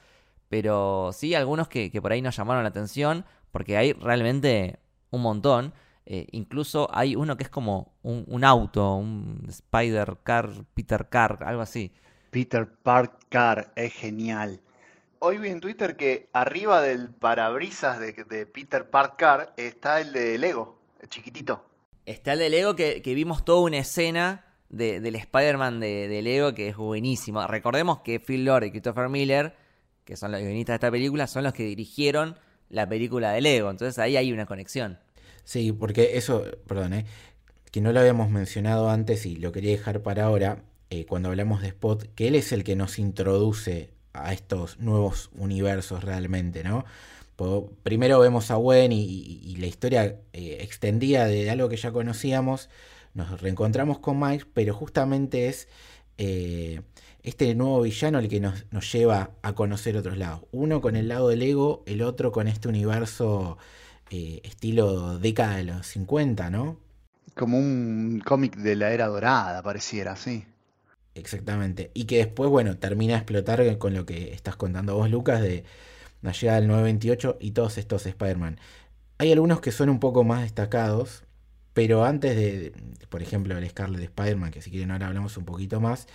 Pero 0.47 1.11
sí, 1.11 1.35
algunos 1.35 1.67
que, 1.67 1.91
que, 1.91 2.01
por 2.01 2.13
ahí 2.13 2.21
nos 2.21 2.37
llamaron 2.37 2.63
la 2.63 2.69
atención, 2.69 3.25
porque 3.51 3.75
hay 3.75 3.91
realmente 3.91 4.79
un 5.11 5.21
montón. 5.21 5.73
Eh, 6.09 6.25
incluso 6.31 6.87
hay 6.93 7.17
uno 7.17 7.35
que 7.35 7.43
es 7.43 7.49
como 7.49 7.93
un, 8.01 8.23
un, 8.27 8.45
auto, 8.45 8.95
un 8.95 9.45
Spider 9.49 10.19
Car, 10.23 10.49
Peter 10.73 11.09
Car, 11.09 11.39
algo 11.41 11.61
así. 11.61 11.91
Peter 12.31 12.65
Park 12.65 13.25
Car, 13.27 13.73
es 13.75 13.91
genial. 13.91 14.61
Hoy 15.19 15.37
vi 15.37 15.49
en 15.49 15.59
Twitter 15.59 15.97
que 15.97 16.29
arriba 16.31 16.81
del 16.81 17.09
parabrisas 17.09 17.99
de, 17.99 18.13
de 18.13 18.45
Peter 18.45 18.89
Park 18.89 19.15
Car 19.17 19.53
está 19.57 19.99
el 19.99 20.13
de 20.13 20.37
Lego, 20.37 20.79
el 21.01 21.09
chiquitito. 21.09 21.65
Está 22.05 22.33
el 22.33 22.39
de 22.39 22.49
Lego 22.51 22.77
que, 22.77 23.01
que 23.01 23.13
vimos 23.13 23.43
toda 23.43 23.63
una 23.63 23.79
escena 23.79 24.45
de, 24.69 25.01
del 25.01 25.15
Spider-Man 25.15 25.81
de, 25.81 26.07
de 26.07 26.21
Lego 26.21 26.53
que 26.53 26.69
es 26.69 26.77
buenísimo. 26.77 27.45
Recordemos 27.47 27.99
que 27.99 28.21
Phil 28.21 28.45
Lord 28.45 28.63
y 28.63 28.71
Christopher 28.71 29.09
Miller 29.09 29.55
que 30.07 30.15
son 30.15 30.31
los 30.31 30.39
guionistas 30.39 30.75
de 30.75 30.75
esta 30.75 30.91
película, 30.91 31.27
son 31.27 31.43
los 31.43 31.51
que 31.51 31.63
dirigieron 31.63 32.37
la 32.69 32.87
película 32.87 33.31
de 33.31 33.41
Lego. 33.41 33.69
Entonces 33.69 33.99
ahí 33.99 34.15
hay 34.15 34.31
una 34.31 34.45
conexión. 34.45 34.99
Sí, 35.47 35.71
porque 35.71 36.17
eso, 36.17 36.43
perdón, 36.67 36.93
eh, 36.93 37.05
que 37.71 37.79
no 37.79 37.93
lo 37.93 38.01
habíamos 38.01 38.29
mencionado 38.29 38.89
antes 38.89 39.25
y 39.25 39.37
lo 39.37 39.53
quería 39.53 39.71
dejar 39.71 40.01
para 40.01 40.25
ahora, 40.25 40.63
eh, 40.89 41.05
cuando 41.05 41.29
hablamos 41.29 41.61
de 41.61 41.69
Spot, 41.69 42.03
que 42.15 42.27
él 42.27 42.35
es 42.35 42.51
el 42.51 42.65
que 42.65 42.75
nos 42.75 42.99
introduce 42.99 43.91
a 44.11 44.33
estos 44.33 44.79
nuevos 44.79 45.29
universos 45.37 46.03
realmente, 46.03 46.63
¿no? 46.65 46.83
Primero 47.83 48.19
vemos 48.19 48.51
a 48.51 48.55
Gwen 48.55 48.91
y, 48.91 49.05
y, 49.05 49.55
la 49.57 49.67
historia 49.67 50.19
eh, 50.33 50.57
extendida 50.59 51.27
de 51.27 51.49
algo 51.49 51.69
que 51.69 51.77
ya 51.77 51.91
conocíamos, 51.93 52.67
nos 53.13 53.39
reencontramos 53.39 53.99
con 53.99 54.19
Mike, 54.19 54.47
pero 54.53 54.73
justamente 54.73 55.47
es 55.47 55.69
eh, 56.17 56.81
este 57.23 57.55
nuevo 57.55 57.81
villano 57.83 58.19
el 58.19 58.27
que 58.27 58.41
nos, 58.41 58.65
nos, 58.71 58.91
lleva 58.91 59.31
a 59.43 59.53
conocer 59.53 59.95
otros 59.95 60.17
lados. 60.17 60.41
Uno 60.51 60.81
con 60.81 60.97
el 60.97 61.07
lado 61.07 61.29
del 61.29 61.43
ego, 61.43 61.83
el 61.85 62.01
otro 62.01 62.33
con 62.33 62.49
este 62.49 62.67
universo 62.67 63.57
eh, 64.09 64.41
estilo 64.43 65.19
década 65.19 65.57
de 65.57 65.63
los 65.65 65.85
50, 65.87 66.49
¿no? 66.49 66.79
Como 67.35 67.57
un 67.57 68.21
cómic 68.25 68.55
de 68.55 68.75
la 68.75 68.91
era 68.91 69.07
dorada, 69.07 69.61
pareciera, 69.61 70.15
sí. 70.15 70.45
Exactamente. 71.15 71.91
Y 71.93 72.05
que 72.05 72.17
después, 72.17 72.49
bueno, 72.49 72.77
termina 72.77 73.15
a 73.15 73.17
explotar 73.17 73.77
con 73.77 73.93
lo 73.93 74.05
que 74.05 74.33
estás 74.33 74.55
contando 74.55 74.95
vos, 74.95 75.09
Lucas, 75.09 75.41
de 75.41 75.65
la 76.21 76.31
llegada 76.31 76.59
del 76.59 76.67
928 76.67 77.37
y 77.39 77.51
todos 77.51 77.77
estos 77.77 78.05
Spider-Man. 78.05 78.59
Hay 79.17 79.31
algunos 79.31 79.61
que 79.61 79.71
son 79.71 79.89
un 79.89 79.99
poco 79.99 80.23
más 80.23 80.41
destacados, 80.41 81.23
pero 81.73 82.05
antes 82.05 82.35
de, 82.35 82.73
por 83.09 83.21
ejemplo, 83.21 83.57
el 83.57 83.69
Scarlet 83.69 84.01
Spider-Man, 84.01 84.51
que 84.51 84.61
si 84.61 84.71
quieren 84.71 84.91
ahora 84.91 85.07
hablamos 85.07 85.37
un 85.37 85.45
poquito 85.45 85.79
más, 85.79 86.07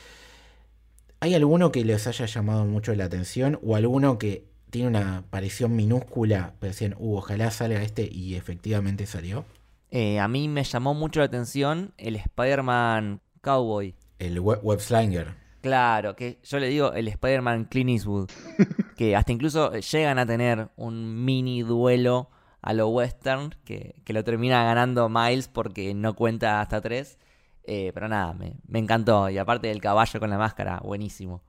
¿hay 1.21 1.35
alguno 1.35 1.73
que 1.73 1.85
les 1.85 2.07
haya 2.07 2.27
llamado 2.27 2.65
mucho 2.65 2.95
la 2.95 3.05
atención 3.05 3.59
o 3.63 3.77
alguno 3.77 4.19
que 4.19 4.52
tiene 4.73 4.89
una 4.89 5.19
aparición 5.19 5.77
minúscula, 5.77 6.55
pero 6.59 6.73
decían, 6.73 6.97
uh, 6.99 7.19
ojalá 7.19 7.51
salga 7.51 7.83
este 7.83 8.09
y 8.11 8.37
efectivamente 8.37 9.05
salió? 9.05 9.45
Eh, 9.91 10.19
a 10.19 10.27
mí 10.29 10.49
me 10.49 10.65
llamó 10.65 10.95
mucho 10.95 11.21
la 11.21 11.27
atención 11.27 11.93
el 11.99 12.17
Spider-Man 12.17 13.21
Cowboy. 13.43 13.95
El 14.19 14.41
web, 14.41 14.61
web 14.63 14.81
Slinger. 14.81 15.35
Claro, 15.61 16.17
que 16.17 16.39
yo 16.43 16.59
le 16.59 16.69
digo 16.69 16.95
el 16.95 17.07
Spider-Man 17.07 17.67
Clint 17.67 17.91
Eastwood. 17.91 18.31
que 18.97 19.15
hasta 19.15 19.31
incluso 19.31 19.75
llegan 19.75 20.19
a 20.19 20.25
tener 20.25 20.71
un 20.77 21.23
mini 21.23 21.63
duelo 21.63 22.31
a 22.63 22.73
lo 22.73 22.89
western, 22.89 23.55
que, 23.67 23.97
que, 24.07 24.15
lo 24.15 24.25
termina 24.25 24.65
ganando 24.65 25.11
Miles 25.11 25.49
porque 25.49 25.93
no 25.93 26.15
cuenta 26.15 26.63
hasta 26.63 26.81
tres. 26.81 27.19
Eh, 27.65 27.91
pero 27.93 28.09
nada, 28.09 28.33
me, 28.33 28.55
me, 28.67 28.79
encantó. 28.79 29.29
Y 29.29 29.37
aparte 29.37 29.69
del 29.69 29.83
caballo 29.83 30.19
con 30.19 30.31
la 30.31 30.39
máscara, 30.39 30.81
buenísimo. 30.83 31.43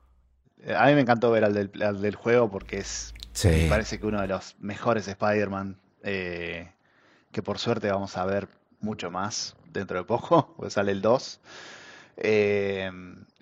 Eh, 0.64 0.74
a 0.74 0.86
mí 0.86 0.94
me 0.94 1.00
encantó 1.02 1.30
ver 1.30 1.44
al 1.44 1.54
del, 1.54 1.70
al 1.82 2.00
del 2.00 2.14
juego 2.14 2.50
porque 2.50 2.78
es. 2.78 3.14
Sí. 3.32 3.48
Me 3.48 3.68
parece 3.68 3.98
que 3.98 4.06
uno 4.06 4.20
de 4.20 4.28
los 4.28 4.56
mejores 4.58 5.08
Spider-Man. 5.08 5.78
Eh, 6.02 6.70
que 7.32 7.42
por 7.42 7.58
suerte 7.58 7.90
vamos 7.90 8.16
a 8.16 8.24
ver 8.24 8.48
mucho 8.80 9.10
más 9.10 9.56
dentro 9.72 9.98
de 9.98 10.04
poco, 10.04 10.54
pues 10.56 10.74
sale 10.74 10.92
el 10.92 11.02
2. 11.02 11.40
Eh, 12.16 12.90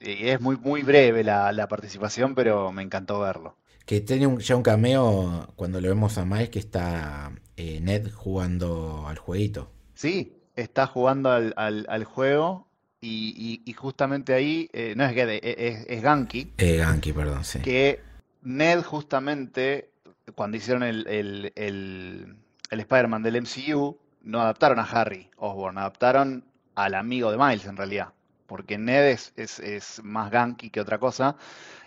y 0.00 0.28
es 0.28 0.40
muy, 0.40 0.56
muy 0.56 0.82
breve 0.82 1.22
la, 1.22 1.52
la 1.52 1.68
participación, 1.68 2.34
pero 2.34 2.72
me 2.72 2.82
encantó 2.82 3.20
verlo. 3.20 3.56
Que 3.84 4.00
tiene 4.00 4.26
un, 4.26 4.38
ya 4.38 4.56
un 4.56 4.62
cameo 4.62 5.52
cuando 5.56 5.80
lo 5.80 5.88
vemos 5.88 6.16
a 6.16 6.24
Miles 6.24 6.50
que 6.50 6.58
está 6.58 7.32
eh, 7.56 7.80
Ned 7.80 8.10
jugando 8.12 9.06
al 9.06 9.18
jueguito. 9.18 9.70
Sí, 9.94 10.40
está 10.56 10.86
jugando 10.86 11.30
al, 11.30 11.52
al, 11.56 11.84
al 11.88 12.04
juego 12.04 12.68
y, 13.02 13.60
y, 13.66 13.68
y, 13.68 13.72
justamente 13.74 14.32
ahí, 14.32 14.70
eh, 14.72 14.94
no 14.96 15.04
es 15.04 15.12
que 15.12 15.40
es, 15.42 15.86
es 15.88 16.02
Ganky. 16.02 16.52
Eh, 16.56 16.76
Ganky, 16.76 17.12
perdón, 17.12 17.44
sí. 17.44 17.58
Que 17.58 18.00
Ned 18.42 18.82
justamente 18.84 19.90
cuando 20.36 20.56
hicieron 20.56 20.84
el, 20.84 21.06
el, 21.08 21.52
el, 21.56 22.36
el 22.70 22.80
Spider-Man 22.80 23.24
del 23.24 23.42
MCU, 23.42 23.98
no 24.22 24.40
adaptaron 24.40 24.78
a 24.78 24.84
Harry 24.84 25.28
Osborn, 25.36 25.78
adaptaron 25.78 26.44
al 26.76 26.94
amigo 26.94 27.32
de 27.32 27.38
Miles 27.38 27.66
en 27.66 27.76
realidad. 27.76 28.12
Porque 28.46 28.78
Ned 28.78 29.06
es, 29.06 29.32
es, 29.34 29.58
es 29.58 30.00
más 30.04 30.30
ganky 30.30 30.70
que 30.70 30.80
otra 30.80 30.98
cosa. 30.98 31.36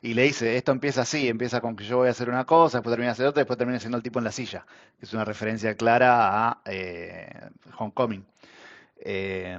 Y 0.01 0.15
le 0.15 0.23
dice, 0.23 0.57
esto 0.57 0.73
empieza 0.73 1.03
así, 1.03 1.29
empieza 1.29 1.61
con 1.61 1.77
que 1.77 1.85
yo 1.85 1.97
voy 1.97 2.09
a 2.09 2.11
hacer 2.11 2.29
una 2.29 2.43
cosa, 2.43 2.79
después 2.79 2.91
termina 2.91 3.13
hacer 3.13 3.27
otra, 3.27 3.39
después 3.39 3.57
termina 3.57 3.79
siendo 3.79 3.97
el 3.97 4.03
tipo 4.03 4.19
en 4.19 4.25
la 4.25 4.33
silla. 4.33 4.65
Es 4.99 5.13
una 5.13 5.23
referencia 5.23 5.75
clara 5.75 6.49
a 6.49 6.61
eh, 6.65 7.29
Homecoming. 7.77 8.25
Eh, 8.97 9.57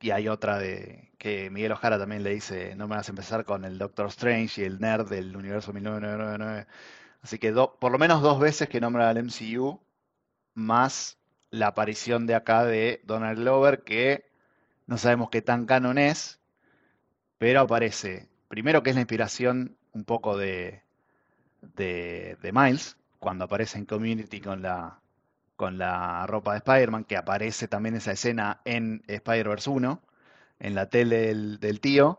y 0.00 0.10
hay 0.10 0.28
otra 0.28 0.58
de 0.58 1.10
que 1.18 1.50
Miguel 1.50 1.72
Ojara 1.72 1.98
también 1.98 2.22
le 2.22 2.30
dice, 2.30 2.74
no 2.76 2.88
me 2.88 2.96
vas 2.96 3.08
a 3.08 3.12
empezar 3.12 3.44
con 3.44 3.64
el 3.64 3.78
Doctor 3.78 4.06
Strange 4.06 4.62
y 4.62 4.64
el 4.64 4.80
nerd 4.80 5.08
del 5.08 5.36
universo 5.36 5.72
1999. 5.72 6.66
Así 7.22 7.38
que 7.38 7.52
por 7.52 7.92
lo 7.92 7.98
menos 7.98 8.22
dos 8.22 8.40
veces 8.40 8.68
que 8.68 8.80
nombra 8.80 9.10
al 9.10 9.22
MCU, 9.22 9.80
más 10.54 11.18
la 11.50 11.68
aparición 11.68 12.26
de 12.26 12.34
acá 12.34 12.64
de 12.64 13.02
Donald 13.04 13.38
Glover, 13.38 13.82
que 13.84 14.30
no 14.86 14.98
sabemos 14.98 15.30
qué 15.30 15.42
tan 15.42 15.66
canon 15.66 15.98
es, 15.98 16.40
pero 17.38 17.60
aparece. 17.60 18.28
Primero 18.48 18.82
que 18.82 18.90
es 18.90 18.96
la 18.96 19.02
inspiración 19.02 19.76
un 19.92 20.04
poco 20.04 20.36
de, 20.36 20.82
de, 21.62 22.50
Miles, 22.52 22.96
cuando 23.18 23.44
aparece 23.44 23.78
en 23.78 23.86
Community 23.86 24.40
con 24.40 24.62
la, 24.62 24.99
con 25.60 25.76
la 25.76 26.26
ropa 26.26 26.52
de 26.52 26.58
Spider-Man, 26.60 27.04
que 27.04 27.18
aparece 27.18 27.68
también 27.68 27.94
esa 27.94 28.12
escena 28.12 28.62
en 28.64 29.02
Spider-Verse 29.06 29.68
1, 29.68 30.00
en 30.58 30.74
la 30.74 30.88
tele 30.88 31.34
del, 31.58 31.80
tío, 31.80 32.18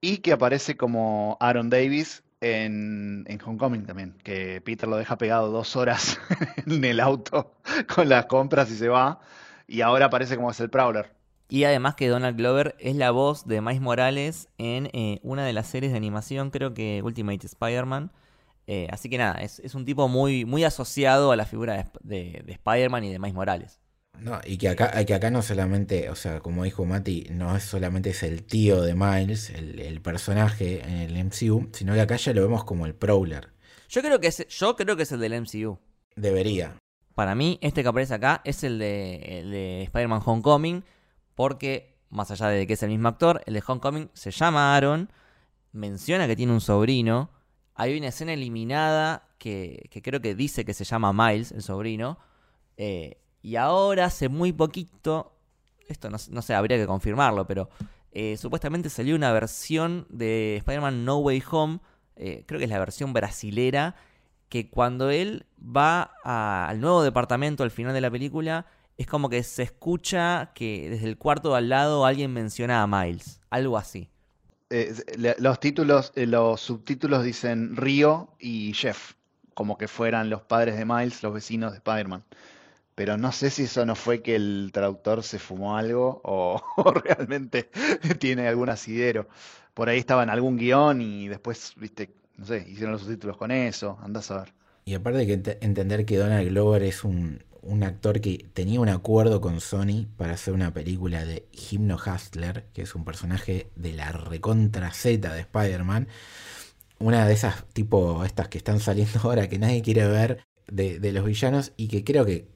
y 0.00 0.18
que 0.18 0.32
aparece 0.32 0.76
como 0.76 1.36
Aaron 1.40 1.70
Davis 1.70 2.22
en, 2.40 3.24
en 3.26 3.40
Homecoming 3.44 3.84
también, 3.84 4.14
que 4.22 4.60
Peter 4.60 4.88
lo 4.88 4.96
deja 4.96 5.18
pegado 5.18 5.50
dos 5.50 5.74
horas 5.74 6.20
en 6.66 6.84
el 6.84 7.00
auto 7.00 7.52
con 7.92 8.08
las 8.08 8.26
compras 8.26 8.70
y 8.70 8.76
se 8.76 8.88
va, 8.88 9.18
y 9.66 9.80
ahora 9.80 10.06
aparece 10.06 10.36
como 10.36 10.52
es 10.52 10.60
el 10.60 10.70
Prowler. 10.70 11.10
Y 11.48 11.64
además 11.64 11.96
que 11.96 12.06
Donald 12.06 12.36
Glover 12.36 12.76
es 12.78 12.94
la 12.94 13.10
voz 13.10 13.48
de 13.48 13.60
Miles 13.60 13.80
Morales 13.80 14.48
en 14.56 14.86
eh, 14.92 15.18
una 15.24 15.44
de 15.44 15.52
las 15.52 15.66
series 15.66 15.90
de 15.90 15.98
animación, 15.98 16.52
creo 16.52 16.74
que 16.74 17.02
Ultimate 17.02 17.44
Spider-Man. 17.44 18.12
Eh, 18.66 18.88
así 18.90 19.08
que 19.08 19.18
nada, 19.18 19.40
es, 19.40 19.74
un 19.74 19.84
tipo 19.84 20.08
muy, 20.08 20.44
muy 20.44 20.64
asociado 20.64 21.32
a 21.32 21.36
la 21.36 21.44
figura 21.44 21.90
de, 22.02 22.42
de 22.44 22.52
Spider-Man 22.52 23.04
y 23.04 23.12
de 23.12 23.18
Miles 23.18 23.34
Morales. 23.34 23.80
No, 24.20 24.40
y 24.44 24.56
que 24.56 24.68
acá, 24.68 25.04
que 25.04 25.14
acá 25.14 25.30
no 25.30 25.42
solamente, 25.42 26.08
o 26.10 26.14
sea, 26.14 26.40
como 26.40 26.64
dijo 26.64 26.84
Mati, 26.84 27.26
no 27.30 27.54
es 27.56 27.64
solamente 27.64 28.10
es 28.10 28.22
el 28.22 28.44
tío 28.44 28.82
de 28.82 28.94
Miles, 28.94 29.50
el, 29.50 30.00
personaje 30.00 30.80
en 30.82 30.98
el 30.98 31.24
MCU, 31.24 31.68
sino 31.72 31.94
que 31.94 32.00
acá 32.00 32.16
ya 32.16 32.32
lo 32.32 32.42
vemos 32.42 32.64
como 32.64 32.86
el 32.86 32.94
Prowler. 32.94 33.50
Yo 33.88 34.02
creo 34.02 34.20
que 34.20 34.28
es, 34.28 34.46
yo 34.48 34.76
creo 34.76 34.96
que 34.96 35.02
es 35.02 35.12
el 35.12 35.20
del 35.20 35.40
MCU. 35.40 35.78
Debería. 36.14 36.76
Para 37.14 37.34
mí, 37.34 37.58
este 37.60 37.82
que 37.82 37.88
aparece 37.88 38.14
acá 38.14 38.40
es 38.44 38.64
el 38.64 38.78
de, 38.78 39.40
el 39.40 39.50
de 39.50 39.82
Spider-Man 39.84 40.22
Homecoming, 40.24 40.84
porque, 41.34 41.98
más 42.10 42.30
allá 42.30 42.48
de 42.48 42.66
que 42.66 42.74
es 42.74 42.82
el 42.82 42.90
mismo 42.90 43.08
actor, 43.08 43.42
el 43.46 43.54
de 43.54 43.62
Homecoming 43.66 44.10
se 44.14 44.30
llama 44.30 44.76
Aaron, 44.76 45.10
menciona 45.72 46.26
que 46.26 46.36
tiene 46.36 46.52
un 46.52 46.60
sobrino, 46.60 47.30
hay 47.76 47.96
una 47.96 48.08
escena 48.08 48.32
eliminada 48.32 49.28
que, 49.38 49.88
creo 50.02 50.20
que 50.20 50.34
dice 50.34 50.64
que 50.64 50.74
se 50.74 50.84
llama 50.84 51.12
Miles, 51.12 51.52
el 51.52 51.62
sobrino, 51.62 52.18
eh, 52.76 53.18
y 53.42 53.56
ahora, 53.56 54.06
hace 54.06 54.28
muy 54.28 54.52
poquito, 54.52 55.32
esto 55.86 56.10
no, 56.10 56.18
sé, 56.18 56.54
habría 56.54 56.78
que 56.78 56.86
confirmarlo, 56.86 57.46
pero 57.46 57.68
eh, 58.10 58.36
supuestamente 58.38 58.88
salió 58.90 59.14
una 59.14 59.30
versión 59.30 60.06
de 60.08 60.56
Spider-Man 60.56 61.04
No 61.04 61.18
Way 61.18 61.42
Home, 61.50 61.80
eh, 62.16 62.44
creo 62.46 62.58
que 62.58 62.64
es 62.64 62.70
la 62.70 62.78
versión 62.78 63.12
brasilera, 63.12 63.94
que 64.48 64.70
cuando 64.70 65.10
él 65.10 65.46
va 65.60 66.14
al 66.24 66.80
nuevo 66.80 67.02
departamento 67.02 67.62
al 67.62 67.70
final 67.70 67.92
de 67.92 68.00
la 68.00 68.10
película, 68.10 68.66
es 68.96 69.06
como 69.06 69.28
que 69.28 69.42
se 69.42 69.62
escucha 69.62 70.52
que 70.54 70.88
desde 70.88 71.06
el 71.06 71.18
cuarto 71.18 71.50
de 71.50 71.58
al 71.58 71.68
lado 71.68 72.06
alguien 72.06 72.32
menciona 72.32 72.82
a 72.82 72.86
Miles, 72.86 73.40
algo 73.50 73.76
así. 73.76 74.08
Eh, 74.70 74.94
los 75.38 75.60
títulos, 75.60 76.12
los 76.14 76.60
subtítulos 76.60 77.22
dicen 77.22 77.76
Río 77.76 78.30
y 78.38 78.72
Jeff, 78.74 79.12
como 79.54 79.78
que 79.78 79.88
fueran 79.88 80.28
los 80.30 80.42
padres 80.42 80.76
de 80.76 80.84
Miles, 80.84 81.22
los 81.22 81.32
vecinos 81.32 81.72
de 81.72 81.78
Spider-Man 81.78 82.24
pero 82.96 83.18
no 83.18 83.30
sé 83.30 83.50
si 83.50 83.64
eso 83.64 83.84
no 83.84 83.94
fue 83.94 84.22
que 84.22 84.34
el 84.34 84.70
traductor 84.72 85.22
se 85.22 85.38
fumó 85.38 85.76
algo 85.76 86.22
o, 86.24 86.60
realmente 87.04 87.68
tiene 88.18 88.48
algún 88.48 88.70
asidero. 88.70 89.28
Por 89.74 89.90
ahí 89.90 89.98
estaba 89.98 90.22
en 90.22 90.30
algún 90.30 90.56
guion 90.56 91.02
y 91.02 91.28
después, 91.28 91.74
viste, 91.76 92.10
no 92.38 92.46
sé, 92.46 92.64
hicieron 92.66 92.92
los 92.92 93.02
subtítulos 93.02 93.36
con 93.36 93.50
eso, 93.50 93.98
andás 94.02 94.30
a 94.30 94.40
ver. 94.40 94.54
Y 94.86 94.94
aparte 94.94 95.18
hay 95.18 95.26
que 95.26 95.58
entender 95.60 96.06
que 96.06 96.16
Donald 96.16 96.48
Glover 96.48 96.82
es 96.84 97.04
un, 97.04 97.44
un, 97.66 97.82
actor 97.82 98.20
que 98.20 98.46
tenía 98.54 98.80
un 98.80 98.88
acuerdo 98.88 99.40
con 99.40 99.60
Sony 99.60 100.06
para 100.16 100.34
hacer 100.34 100.54
una 100.54 100.72
película 100.72 101.24
de 101.24 101.46
Hymno 101.52 101.96
Hustler, 101.96 102.66
que 102.72 102.82
es 102.82 102.94
un 102.94 103.04
personaje 103.04 103.70
de 103.76 103.92
la 103.92 104.12
recontra 104.12 104.92
Z 104.92 105.32
de 105.32 105.40
Spider-Man. 105.40 106.08
Una 106.98 107.26
de 107.26 107.34
esas 107.34 107.64
tipo 107.72 108.24
estas 108.24 108.48
que 108.48 108.58
están 108.58 108.80
saliendo 108.80 109.20
ahora 109.24 109.48
que 109.48 109.58
nadie 109.58 109.82
quiere 109.82 110.06
ver 110.06 110.44
de, 110.66 110.98
de 110.98 111.12
los 111.12 111.24
villanos 111.24 111.72
y 111.76 111.88
que 111.88 112.04
creo 112.04 112.24
que 112.24 112.48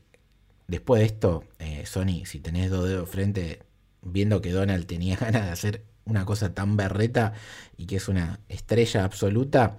Después 0.70 1.00
de 1.00 1.06
esto, 1.06 1.42
eh, 1.58 1.84
Sony, 1.84 2.26
si 2.26 2.38
tenés 2.38 2.70
dos 2.70 2.88
dedos 2.88 3.08
frente, 3.08 3.64
viendo 4.02 4.40
que 4.40 4.52
Donald 4.52 4.86
tenía 4.86 5.16
ganas 5.20 5.46
de 5.46 5.50
hacer 5.50 5.84
una 6.04 6.24
cosa 6.24 6.54
tan 6.54 6.76
berreta 6.76 7.32
y 7.76 7.86
que 7.86 7.96
es 7.96 8.06
una 8.06 8.38
estrella 8.48 9.02
absoluta, 9.02 9.78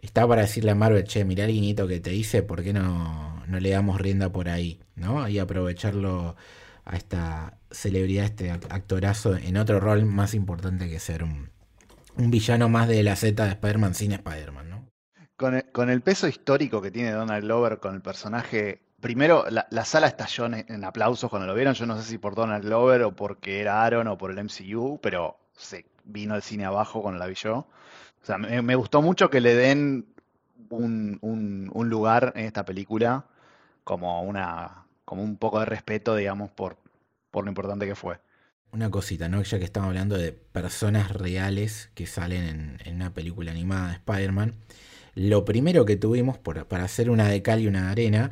está 0.00 0.26
para 0.26 0.42
decirle 0.42 0.70
a 0.70 0.74
Marvel, 0.74 1.04
che, 1.04 1.24
mirá 1.24 1.44
el 1.44 1.52
guiñito 1.52 1.86
que 1.86 2.00
te 2.00 2.14
hice, 2.14 2.42
¿por 2.42 2.62
qué 2.62 2.72
no, 2.72 3.44
no 3.46 3.60
le 3.60 3.70
damos 3.70 4.00
rienda 4.00 4.30
por 4.30 4.48
ahí? 4.48 4.80
¿No? 4.94 5.28
Y 5.28 5.38
aprovecharlo 5.38 6.36
a 6.84 6.96
esta 6.96 7.58
celebridad, 7.70 8.24
este 8.26 8.50
actorazo, 8.50 9.36
en 9.36 9.56
otro 9.56 9.80
rol 9.80 10.04
más 10.04 10.34
importante 10.34 10.88
que 10.88 10.98
ser 10.98 11.22
un, 11.24 11.50
villano 12.16 12.68
más 12.68 12.88
de 12.88 13.02
la 13.02 13.14
Z 13.14 13.44
de 13.44 13.50
Spider-Man 13.50 13.94
sin 13.94 14.12
Spider-Man, 14.12 14.70
¿no? 14.70 14.88
Con 15.36 15.54
el, 15.54 15.70
con 15.70 15.88
el 15.88 16.00
peso 16.00 16.26
histórico 16.26 16.82
que 16.82 16.90
tiene 16.90 17.12
Donald 17.12 17.44
Glover 17.44 17.78
con 17.78 17.94
el 17.94 18.02
personaje 18.02 18.88
Primero, 19.00 19.44
la, 19.48 19.84
sala 19.84 20.08
estalló 20.08 20.46
en, 20.46 20.84
aplausos 20.84 21.30
cuando 21.30 21.46
lo 21.46 21.54
vieron. 21.54 21.74
Yo 21.74 21.86
no 21.86 21.96
sé 21.96 22.02
si 22.02 22.18
por 22.18 22.34
Donald 22.34 22.64
Glover 22.64 23.02
o 23.04 23.14
porque 23.14 23.60
era 23.60 23.84
Aaron 23.84 24.08
o 24.08 24.18
por 24.18 24.32
el 24.32 24.42
MCU, 24.42 24.98
pero 25.00 25.38
se 25.56 25.86
vino 26.04 26.34
el 26.34 26.42
cine 26.42 26.64
abajo 26.64 27.00
cuando 27.00 27.20
la 27.20 27.26
vi 27.26 27.34
yo. 27.34 27.68
O 28.22 28.26
sea, 28.26 28.38
me, 28.38 28.74
gustó 28.74 29.00
mucho 29.00 29.30
que 29.30 29.40
le 29.40 29.54
den 29.54 30.06
un, 30.70 31.18
un, 31.20 31.88
lugar 31.88 32.32
en 32.36 32.44
esta 32.44 32.64
película 32.64 33.26
como 33.84 34.22
una 34.22 34.84
como 35.04 35.22
un 35.22 35.38
poco 35.38 35.60
de 35.60 35.64
respeto, 35.64 36.14
digamos, 36.14 36.50
por, 36.50 36.76
por 37.30 37.44
lo 37.44 37.50
importante 37.50 37.86
que 37.86 37.94
fue. 37.94 38.20
Una 38.72 38.90
cosita, 38.90 39.30
¿no? 39.30 39.42
Ya 39.42 39.58
que 39.58 39.64
estamos 39.64 39.88
hablando 39.88 40.18
de 40.18 40.32
personas 40.32 41.10
reales 41.12 41.90
que 41.94 42.06
salen 42.06 42.42
en, 42.42 42.78
en 42.84 42.96
una 42.96 43.14
película 43.14 43.50
animada 43.50 43.88
de 43.88 43.94
Spider-Man, 43.94 44.54
lo 45.18 45.44
primero 45.44 45.84
que 45.84 45.96
tuvimos 45.96 46.38
por, 46.38 46.66
para 46.66 46.84
hacer 46.84 47.10
una 47.10 47.28
de 47.28 47.42
cal 47.42 47.60
y 47.60 47.66
una 47.66 47.86
de 47.86 47.90
arena 47.90 48.30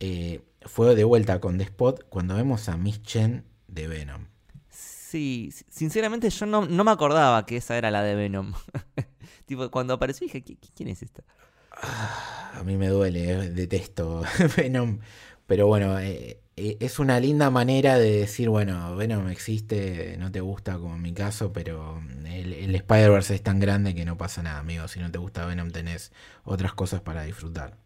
eh, 0.00 0.40
fue 0.62 0.94
de 0.96 1.04
vuelta 1.04 1.40
con 1.40 1.58
The 1.58 1.64
Spot 1.64 2.08
cuando 2.08 2.34
vemos 2.34 2.68
a 2.68 2.76
Miss 2.76 3.02
Chen 3.02 3.44
de 3.68 3.86
Venom. 3.86 4.26
Sí, 4.68 5.52
sinceramente 5.68 6.28
yo 6.30 6.46
no, 6.46 6.62
me 6.62 6.90
acordaba 6.90 7.46
que 7.46 7.58
esa 7.58 7.78
era 7.78 7.92
la 7.92 8.02
de 8.02 8.16
Venom. 8.16 8.52
tipo, 9.46 9.70
cuando 9.70 9.94
apareció 9.94 10.26
dije, 10.26 10.42
¿quién 10.74 10.88
es 10.88 11.02
esta? 11.02 11.22
Ah, 11.70 12.52
a 12.54 12.64
mí 12.64 12.76
me 12.76 12.88
duele, 12.88 13.30
eh, 13.30 13.50
detesto 13.50 14.22
Venom. 14.56 15.00
Pero 15.46 15.66
bueno, 15.66 15.98
eh, 15.98 16.40
es 16.56 16.98
una 16.98 17.20
linda 17.20 17.50
manera 17.50 17.98
de 17.98 18.10
decir, 18.20 18.48
bueno, 18.48 18.96
Venom 18.96 19.28
existe, 19.28 20.16
no 20.18 20.30
te 20.32 20.40
gusta 20.40 20.78
como 20.78 20.94
en 20.94 21.02
mi 21.02 21.12
caso, 21.12 21.52
pero 21.52 22.00
el, 22.26 22.52
el 22.52 22.74
Spider-Verse 22.74 23.34
es 23.34 23.42
tan 23.42 23.60
grande 23.60 23.94
que 23.94 24.04
no 24.04 24.16
pasa 24.16 24.42
nada, 24.42 24.60
amigo. 24.60 24.88
Si 24.88 25.00
no 25.00 25.10
te 25.10 25.18
gusta 25.18 25.46
Venom 25.46 25.70
tenés 25.70 26.12
otras 26.44 26.72
cosas 26.74 27.00
para 27.00 27.24
disfrutar. 27.24 27.76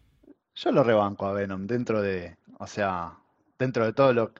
Yo 0.55 0.71
lo 0.71 0.83
rebanco 0.83 1.25
a 1.25 1.33
Venom 1.33 1.67
dentro 1.67 2.01
de, 2.01 2.37
o 2.59 2.67
sea, 2.67 3.17
dentro 3.57 3.85
de 3.85 3.93
todo 3.93 4.13
lo 4.13 4.33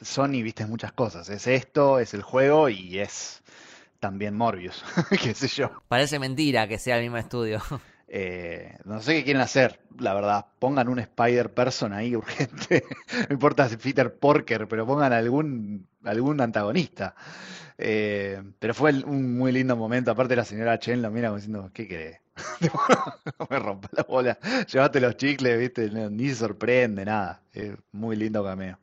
Sony 0.00 0.42
viste 0.42 0.66
muchas 0.66 0.92
cosas. 0.92 1.28
Es 1.28 1.46
esto, 1.46 1.98
es 1.98 2.14
el 2.14 2.22
juego 2.22 2.68
y 2.68 2.98
es 2.98 3.42
también 4.00 4.34
Morbius, 4.34 4.84
qué 5.22 5.34
sé 5.34 5.48
yo. 5.48 5.70
Parece 5.88 6.18
mentira 6.18 6.68
que 6.68 6.78
sea 6.78 6.96
el 6.96 7.02
mismo 7.02 7.18
estudio. 7.18 7.62
Eh, 8.10 8.74
no 8.84 9.02
sé 9.02 9.16
qué 9.16 9.24
quieren 9.24 9.42
hacer, 9.42 9.80
la 9.98 10.14
verdad. 10.14 10.46
Pongan 10.58 10.88
un 10.88 10.98
Spider 10.98 11.52
Person 11.52 11.92
ahí 11.92 12.16
urgente. 12.16 12.84
no 13.28 13.34
importa 13.34 13.68
si 13.68 13.76
Peter 13.76 14.14
Porker, 14.14 14.66
pero 14.66 14.86
pongan 14.86 15.12
algún, 15.12 15.86
algún 16.04 16.40
antagonista. 16.40 17.14
Eh, 17.76 18.42
pero 18.58 18.74
fue 18.74 18.92
un 19.04 19.36
muy 19.36 19.52
lindo 19.52 19.76
momento. 19.76 20.10
Aparte, 20.10 20.34
la 20.34 20.44
señora 20.44 20.78
Chen 20.78 21.02
lo 21.02 21.10
mira 21.10 21.28
como 21.28 21.36
diciendo: 21.36 21.70
¿Qué 21.72 21.86
querés? 21.86 22.20
no 22.60 23.46
me 23.50 23.58
rompa 23.58 23.88
la 23.92 24.02
bola. 24.04 24.38
Llevaste 24.72 25.00
los 25.00 25.16
chicles, 25.16 25.58
¿viste? 25.58 25.90
ni 25.90 26.28
se 26.30 26.36
sorprende, 26.36 27.04
nada. 27.04 27.42
Es 27.52 27.72
muy 27.92 28.16
lindo 28.16 28.42
cameo. 28.42 28.78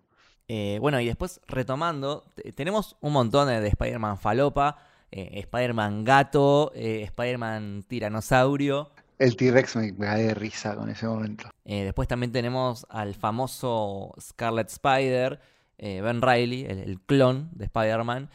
Eh, 0.48 0.78
bueno, 0.80 1.00
y 1.00 1.08
después 1.08 1.42
retomando, 1.48 2.24
tenemos 2.56 2.98
un 3.02 3.14
montón 3.14 3.48
de, 3.48 3.68
Spider-Man 3.68 4.18
falopa, 4.20 4.78
Spider-Man 5.16 6.04
gato, 6.04 6.72
Spider-Man 6.76 7.86
tiranosaurio. 7.88 8.92
El 9.18 9.36
T-Rex 9.38 9.76
me, 9.78 9.94
me 9.94 10.06
cae 10.06 10.24
de 10.24 10.34
risa 10.34 10.76
con 10.76 10.90
ese 10.90 11.08
momento. 11.08 11.50
Eh, 11.64 11.84
después 11.86 12.08
también 12.08 12.32
tenemos 12.32 12.86
al 12.90 13.16
famoso 13.16 14.14
Scarlet 14.20 14.70
Spider, 14.70 15.40
eh, 15.78 16.02
Ben 16.02 16.22
Riley, 16.22 16.66
el, 16.66 16.80
el 16.80 17.00
clon 17.00 17.50
de 17.54 17.66
Spider-Man, 17.66 18.30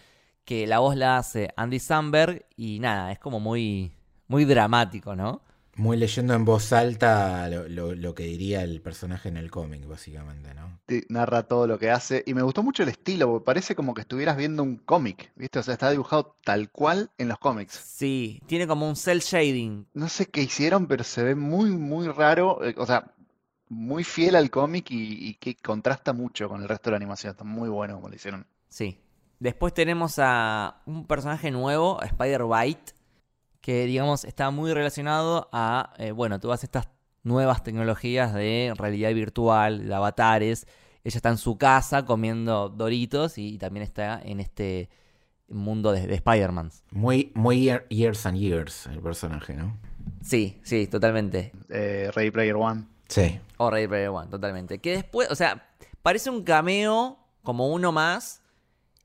que 0.45 0.67
la 0.67 0.79
voz 0.79 0.97
la 0.97 1.19
hace 1.19 1.51
Andy 1.57 1.79
Samberg 1.79 2.47
y 2.57 2.81
nada, 2.81 3.13
es 3.13 3.19
como 3.19 3.41
muy, 3.41 3.93
muy 4.27 4.45
dramático, 4.45 5.15
¿no? 5.15 5.43
Muy 5.81 5.97
leyendo 5.97 6.35
en 6.35 6.45
voz 6.45 6.73
alta 6.75 7.49
lo, 7.49 7.67
lo- 7.69 7.95
lo 7.95 8.15
que 8.15 8.25
diría 8.25 8.63
el 8.63 8.83
personaje 8.83 9.29
en 9.31 9.39
el 9.39 9.51
cómic, 9.51 9.87
básicamente, 9.87 10.53
¿no? 10.55 10.79
Te 10.85 11.05
narra 11.09 11.45
todo 11.45 11.67
lo 11.67 11.79
que 11.79 11.91
hace. 11.91 12.23
Y 12.27 12.35
me 12.35 12.43
gustó 12.43 12.63
mucho 12.63 12.83
el 12.83 12.91
estilo, 12.91 13.29
porque 13.31 13.45
parece 13.47 13.75
como 13.75 13.95
que 13.95 14.03
estuvieras 14.03 14.37
viendo 14.37 14.63
un 14.63 14.77
cómic, 14.77 15.33
¿viste? 15.37 15.59
O 15.59 15.63
sea, 15.63 15.73
está 15.75 15.91
dibujado 15.91 16.37
tal 16.45 16.71
cual 16.71 17.11
en 17.17 17.29
los 17.29 17.39
cómics. 17.39 17.73
Sí, 17.75 18.41
tiene 18.47 18.67
como 18.67 18.87
un 18.89 18.95
cel 18.97 19.21
shading. 19.21 19.87
No 19.95 20.09
sé 20.11 20.27
qué 20.27 20.43
hicieron, 20.43 20.87
pero 20.87 21.03
se 21.03 21.23
ve 21.23 21.35
muy, 21.35 21.71
muy 21.71 22.09
raro. 22.09 22.63
eh, 22.63 22.75
O 22.77 22.85
sea, 22.85 23.13
muy 23.69 24.05
fiel 24.05 24.37
al 24.37 24.51
cómic 24.51 24.91
y, 24.91 25.29
y 25.29 25.35
que 25.37 25.55
contrasta 25.57 26.13
mucho 26.13 26.49
con 26.49 26.61
el 26.61 26.69
resto 26.69 26.91
de 26.91 26.93
la 26.93 26.97
animación. 26.99 27.31
Está 27.31 27.45
muy 27.45 27.69
bueno 27.71 27.95
como 27.95 28.09
lo 28.11 28.15
hicieron. 28.15 28.47
Sí. 28.69 29.01
Después 29.39 29.73
tenemos 29.73 30.17
a 30.19 30.83
un 30.85 31.07
personaje 31.07 31.51
nuevo, 31.51 31.99
a 32.03 32.05
Spider-Bite, 32.05 32.93
que 33.61 33.85
digamos 33.87 34.25
está 34.25 34.51
muy 34.51 34.73
relacionado 34.73 35.49
a, 35.53 35.93
eh, 35.99 36.13
bueno, 36.13 36.41
todas 36.41 36.65
estas 36.65 36.89
nuevas 37.23 37.63
tecnologías 37.63 38.33
de 38.35 38.73
realidad 38.77 39.13
virtual, 39.13 39.87
de 39.87 39.95
avatares. 39.95 40.67
Ella 41.05 41.17
está 41.17 41.29
en 41.31 41.39
su 41.39 41.57
casa 41.59 42.05
comiendo 42.05 42.69
Doritos 42.69 43.39
y 43.39 43.59
también 43.59 43.83
está 43.83 44.21
en 44.23 44.41
este 44.41 44.89
mundo 45.49 45.93
de, 45.93 46.07
de 46.07 46.15
Spider-Man. 46.15 46.71
Muy, 46.91 47.33
muy 47.35 47.61
year- 47.65 47.87
years 47.89 48.25
and 48.27 48.39
years 48.39 48.87
el 48.87 49.01
personaje, 49.01 49.55
¿no? 49.55 49.79
Sí, 50.23 50.61
sí, 50.63 50.87
totalmente. 50.87 51.53
Eh, 51.69 52.11
Ready 52.15 52.31
Player 52.31 52.55
One. 52.57 52.85
Sí. 53.09 53.41
O 53.57 53.71
Ready 53.71 53.89
Player 53.89 54.09
One, 54.11 54.29
totalmente. 54.31 54.79
Que 54.79 54.93
después, 54.93 55.31
o 55.31 55.35
sea, 55.35 55.69
parece 56.03 56.31
un 56.31 56.43
cameo 56.45 57.19
como 57.43 57.69
uno 57.69 57.93
más 57.93 58.43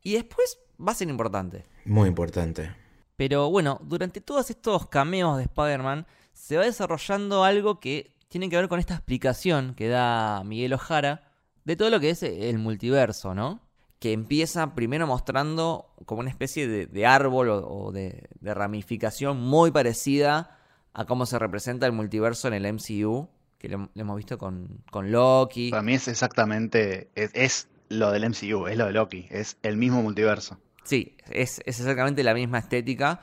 y 0.04 0.14
después 0.14 0.60
va 0.80 0.92
a 0.92 0.96
ser 0.96 1.10
importante. 1.10 1.66
Muy 1.86 2.08
importante. 2.10 2.72
Pero 3.16 3.50
bueno, 3.50 3.80
durante 3.84 4.22
todos 4.22 4.50
estos 4.50 4.88
cameos 4.88 5.38
de 5.38 5.44
Spider-Man 5.44 6.06
se 6.34 6.58
va 6.58 6.64
desarrollando 6.64 7.44
algo 7.44 7.80
que 7.80 8.14
tiene 8.28 8.50
que 8.50 8.58
ver 8.58 8.68
con 8.68 8.80
esta 8.80 8.96
explicación 8.96 9.74
que 9.76 9.88
da 9.88 10.44
Miguel 10.44 10.74
Ojara 10.74 11.24
de 11.64 11.76
todo 11.76 11.90
lo 11.90 12.00
que 12.00 12.10
es 12.10 12.22
el 12.24 12.58
multiverso, 12.58 13.34
¿no? 13.34 13.62
Que 14.00 14.12
empieza 14.12 14.76
primero 14.76 15.08
mostrando 15.08 15.94
como 16.06 16.20
una 16.20 16.30
especie 16.30 16.68
de, 16.68 17.06
árbol 17.06 17.50
o, 17.50 17.92
de, 17.92 18.28
ramificación 18.42 19.40
muy 19.40 19.72
parecida 19.72 20.60
a 20.94 21.06
cómo 21.06 21.26
se 21.26 21.40
representa 21.40 21.86
el 21.86 21.94
multiverso 21.94 22.48
en 22.50 22.54
el 22.54 22.74
MCU, 22.74 23.30
que 23.58 23.70
lo, 23.70 23.90
hemos 23.96 24.18
visto 24.18 24.38
con, 24.38 24.84
con 24.92 25.12
Loki. 25.12 25.72
Para 25.72 25.82
mí 25.82 25.94
es 25.94 26.08
exactamente, 26.08 27.10
es 27.16 27.70
lo 27.90 28.12
del 28.12 28.30
MCU, 28.30 28.68
es 28.68 28.78
lo 28.78 28.86
de 28.86 28.92
Loki, 28.92 29.28
es 29.32 29.58
el 29.64 29.78
mismo 29.78 30.02
multiverso. 30.02 30.60
Sí, 30.86 31.18
es, 31.32 31.60
es 31.66 31.80
exactamente 31.82 32.24
la 32.24 32.34
misma 32.34 32.60
estética. 32.60 33.22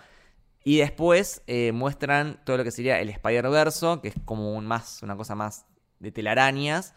Y 0.64 0.78
después 0.78 1.42
eh, 1.48 1.72
muestran 1.72 2.40
todo 2.44 2.58
lo 2.58 2.64
que 2.64 2.72
sería 2.72 3.00
el 3.00 3.08
Spider-Verso, 3.10 4.02
que 4.02 4.08
es 4.08 4.14
como 4.24 4.54
un 4.54 4.66
más, 4.66 5.02
una 5.02 5.16
cosa 5.16 5.34
más 5.36 5.66
de 6.00 6.12
telarañas. 6.12 6.94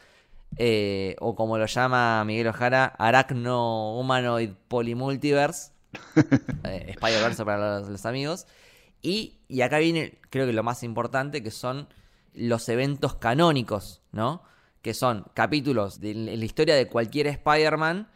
eh, 0.57 1.15
o 1.19 1.35
como 1.35 1.57
lo 1.57 1.65
llama 1.67 2.23
Miguel 2.25 2.47
Ojara, 2.47 2.85
Aracno 2.99 3.99
Humanoid 3.99 4.51
Polymultiverse. 4.69 5.71
eh, 6.65 6.87
Spider-Verso 6.89 7.45
para 7.45 7.79
los, 7.81 7.89
los 7.89 8.05
amigos. 8.05 8.47
Y, 9.01 9.39
y 9.47 9.61
acá 9.61 9.79
viene, 9.79 10.19
creo 10.29 10.47
que 10.47 10.53
lo 10.53 10.63
más 10.63 10.83
importante, 10.83 11.43
que 11.43 11.51
son 11.51 11.87
los 12.33 12.67
eventos 12.69 13.15
canónicos, 13.15 14.01
¿no? 14.11 14.43
Que 14.81 14.93
son 14.93 15.25
capítulos 15.33 15.99
de 16.01 16.13
la 16.15 16.45
historia 16.45 16.75
de 16.75 16.87
cualquier 16.87 17.27
Spider-Man 17.27 18.09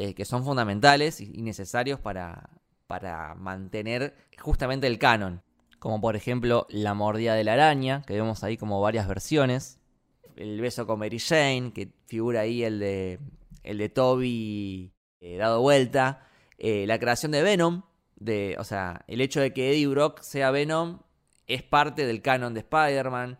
eh, 0.00 0.14
que 0.14 0.24
son 0.24 0.44
fundamentales 0.44 1.20
y 1.20 1.42
necesarios 1.42 1.98
para, 1.98 2.50
para 2.86 3.34
mantener 3.34 4.14
justamente 4.38 4.86
el 4.86 4.96
canon. 4.96 5.42
Como 5.80 6.00
por 6.00 6.14
ejemplo 6.14 6.68
la 6.70 6.94
mordida 6.94 7.34
de 7.34 7.42
la 7.42 7.54
araña, 7.54 8.04
que 8.06 8.14
vemos 8.14 8.44
ahí 8.44 8.56
como 8.56 8.80
varias 8.80 9.08
versiones. 9.08 9.80
El 10.36 10.60
beso 10.60 10.86
con 10.86 11.00
Mary 11.00 11.18
Jane, 11.18 11.72
que 11.74 11.88
figura 12.06 12.42
ahí 12.42 12.62
el 12.62 12.78
de, 12.78 13.18
el 13.64 13.78
de 13.78 13.88
Toby 13.88 14.92
eh, 15.18 15.36
dado 15.36 15.62
vuelta. 15.62 16.28
Eh, 16.58 16.86
la 16.86 17.00
creación 17.00 17.32
de 17.32 17.42
Venom, 17.42 17.82
de, 18.14 18.54
o 18.60 18.62
sea, 18.62 19.04
el 19.08 19.20
hecho 19.20 19.40
de 19.40 19.52
que 19.52 19.72
Eddie 19.72 19.88
Brock 19.88 20.20
sea 20.20 20.52
Venom 20.52 21.00
es 21.48 21.64
parte 21.64 22.06
del 22.06 22.22
canon 22.22 22.54
de 22.54 22.60
Spider-Man. 22.60 23.36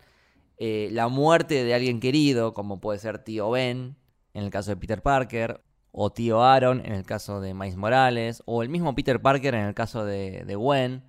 La 0.59 1.07
muerte 1.07 1.63
de 1.63 1.73
alguien 1.73 2.01
querido, 2.01 2.53
como 2.53 2.81
puede 2.81 2.99
ser 2.99 3.23
tío 3.23 3.49
Ben, 3.49 3.95
en 4.35 4.43
el 4.43 4.51
caso 4.51 4.73
de 4.73 4.77
Peter 4.77 5.03
Parker, 5.03 5.63
o 5.93 6.11
tío 6.11 6.43
Aaron, 6.43 6.85
en 6.85 6.93
el 6.93 7.05
caso 7.05 7.41
de 7.41 7.55
Miles 7.55 7.77
Morales, 7.77 8.43
o 8.47 8.63
el 8.63 8.69
mismo 8.69 8.95
Peter 8.95 9.21
Parker 9.21 9.55
en 9.55 9.65
el 9.65 9.75
caso 9.75 10.05
de, 10.05 10.45
de 10.45 10.55
Gwen. 10.55 11.05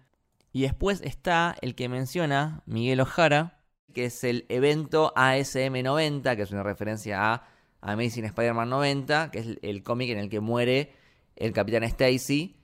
Y 0.51 0.63
después 0.63 1.01
está 1.01 1.55
el 1.61 1.75
que 1.75 1.89
menciona 1.89 2.63
Miguel 2.65 3.01
Ojara, 3.01 3.59
que 3.93 4.05
es 4.05 4.23
el 4.23 4.45
evento 4.49 5.13
ASM 5.15 5.83
90, 5.83 6.35
que 6.35 6.41
es 6.41 6.51
una 6.51 6.63
referencia 6.63 7.33
a 7.33 7.47
Amazing 7.81 8.25
Spider-Man 8.25 8.69
90, 8.69 9.31
que 9.31 9.39
es 9.39 9.45
el, 9.45 9.59
el 9.61 9.83
cómic 9.83 10.09
en 10.09 10.19
el 10.19 10.29
que 10.29 10.39
muere 10.39 10.93
el 11.35 11.53
Capitán 11.53 11.83
Stacy, 11.83 12.57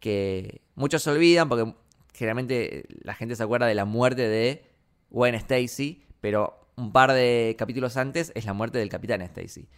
que 0.00 0.62
muchos 0.74 1.02
se 1.02 1.10
olvidan 1.10 1.48
porque 1.48 1.74
generalmente 2.14 2.84
la 3.02 3.14
gente 3.14 3.36
se 3.36 3.42
acuerda 3.42 3.66
de 3.66 3.74
la 3.74 3.84
muerte 3.84 4.28
de 4.28 4.64
Gwen 5.10 5.34
Stacy, 5.34 6.04
pero 6.20 6.67
un 6.78 6.92
par 6.92 7.12
de 7.12 7.56
capítulos 7.58 7.96
antes 7.96 8.32
es 8.34 8.44
la 8.44 8.52
muerte 8.52 8.78
del 8.78 8.88
Capitán 8.88 9.20
Stacy, 9.22 9.68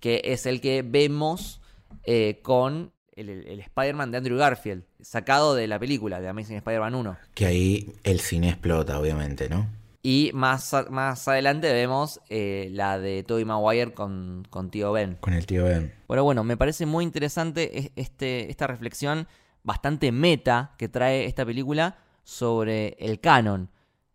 que 0.00 0.20
es 0.24 0.44
el 0.46 0.60
que 0.60 0.82
vemos 0.82 1.60
eh, 2.04 2.40
con 2.42 2.92
el, 3.14 3.60
Spider-Man 3.60 4.10
de 4.10 4.18
Andrew 4.18 4.36
Garfield, 4.38 4.84
sacado 5.00 5.54
de 5.54 5.66
la 5.66 5.78
película 5.78 6.20
de 6.20 6.28
Amazing 6.28 6.56
Spider-Man 6.56 6.94
1. 6.94 7.16
Que 7.34 7.46
ahí 7.46 7.92
el 8.04 8.20
cine 8.20 8.48
explota, 8.50 8.98
obviamente, 8.98 9.48
¿no? 9.48 9.68
Y 10.02 10.30
más, 10.32 10.74
más 10.90 11.26
adelante 11.26 11.72
vemos 11.72 12.20
eh, 12.28 12.68
la 12.72 12.98
de 12.98 13.24
Tobey 13.24 13.44
Maguire 13.44 13.92
con, 13.94 14.46
con 14.48 14.70
Tío 14.70 14.92
Ben. 14.92 15.16
Con 15.20 15.34
el 15.34 15.44
tío 15.44 15.64
Ben. 15.64 15.92
Pero 16.06 16.22
bueno, 16.24 16.44
me 16.44 16.56
parece 16.56 16.86
muy 16.86 17.04
interesante 17.04 17.78
es- 17.78 17.90
este, 17.96 18.48
esta 18.50 18.66
reflexión 18.68 19.26
bastante 19.64 20.12
meta 20.12 20.74
que 20.78 20.88
trae 20.88 21.24
esta 21.26 21.44
película 21.44 21.98
sobre 22.22 22.96
el 23.00 23.20
canon. 23.20 23.70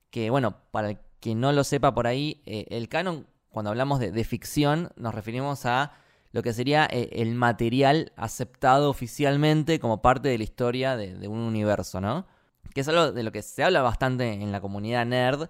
Que 0.10 0.30
bueno, 0.30 0.57
para 0.72 0.91
el 0.91 0.99
que 1.24 1.36
no 1.36 1.54
lo 1.54 1.64
sepa 1.64 1.95
por 1.95 2.06
ahí, 2.06 2.41
eh, 2.45 2.66
el 2.70 2.90
canon, 2.90 3.26
cuando 3.48 3.70
hablamos 3.70 4.02
de, 4.02 4.24
ficción, 4.26 4.91
nos 4.98 5.16
referimos 5.16 5.66
a 5.66 5.94
lo 6.34 6.44
que 6.44 6.52
sería 6.52 6.86
eh, 6.91 7.12
el 7.14 7.34
material 7.34 8.12
aceptado 8.18 8.90
oficialmente 8.90 9.80
como 9.80 10.02
parte 10.02 10.28
de 10.28 10.38
la 10.38 10.44
historia 10.44 10.98
de, 10.98 11.30
un 11.30 11.40
universo, 11.40 12.02
¿no? 12.02 12.28
Que 12.74 12.82
es 12.82 12.90
algo 12.90 13.14
de 13.14 13.24
lo 13.24 13.32
que 13.32 13.41
se 13.41 13.64
habla 13.64 13.82
bastante 13.82 14.34
en 14.34 14.52
la 14.52 14.60
comunidad 14.60 15.06
nerd. 15.06 15.48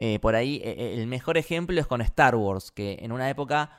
Eh, 0.00 0.18
por 0.18 0.34
ahí, 0.34 0.60
el 0.64 1.06
mejor 1.06 1.38
ejemplo 1.38 1.80
es 1.80 1.86
con 1.86 2.00
Star 2.00 2.34
Wars, 2.34 2.72
que 2.72 2.98
en 3.00 3.12
una 3.12 3.30
época 3.30 3.78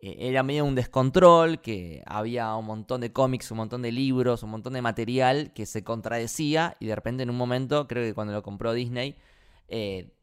era 0.00 0.42
medio 0.42 0.64
un 0.64 0.74
descontrol, 0.74 1.60
que 1.60 2.02
había 2.06 2.56
un 2.56 2.66
montón 2.66 3.00
de 3.02 3.12
cómics, 3.12 3.52
un 3.52 3.58
montón 3.58 3.82
de 3.82 3.92
libros, 3.92 4.42
un 4.42 4.50
montón 4.50 4.72
de 4.72 4.82
material 4.82 5.52
que 5.54 5.64
se 5.64 5.84
contradecía 5.84 6.76
y 6.80 6.86
de 6.86 6.96
repente 6.96 7.22
en 7.22 7.30
un 7.30 7.36
momento, 7.36 7.86
creo 7.86 8.02
que 8.02 8.14
cuando 8.14 8.32
lo 8.32 8.42
compró 8.42 8.72
Disney, 8.72 9.14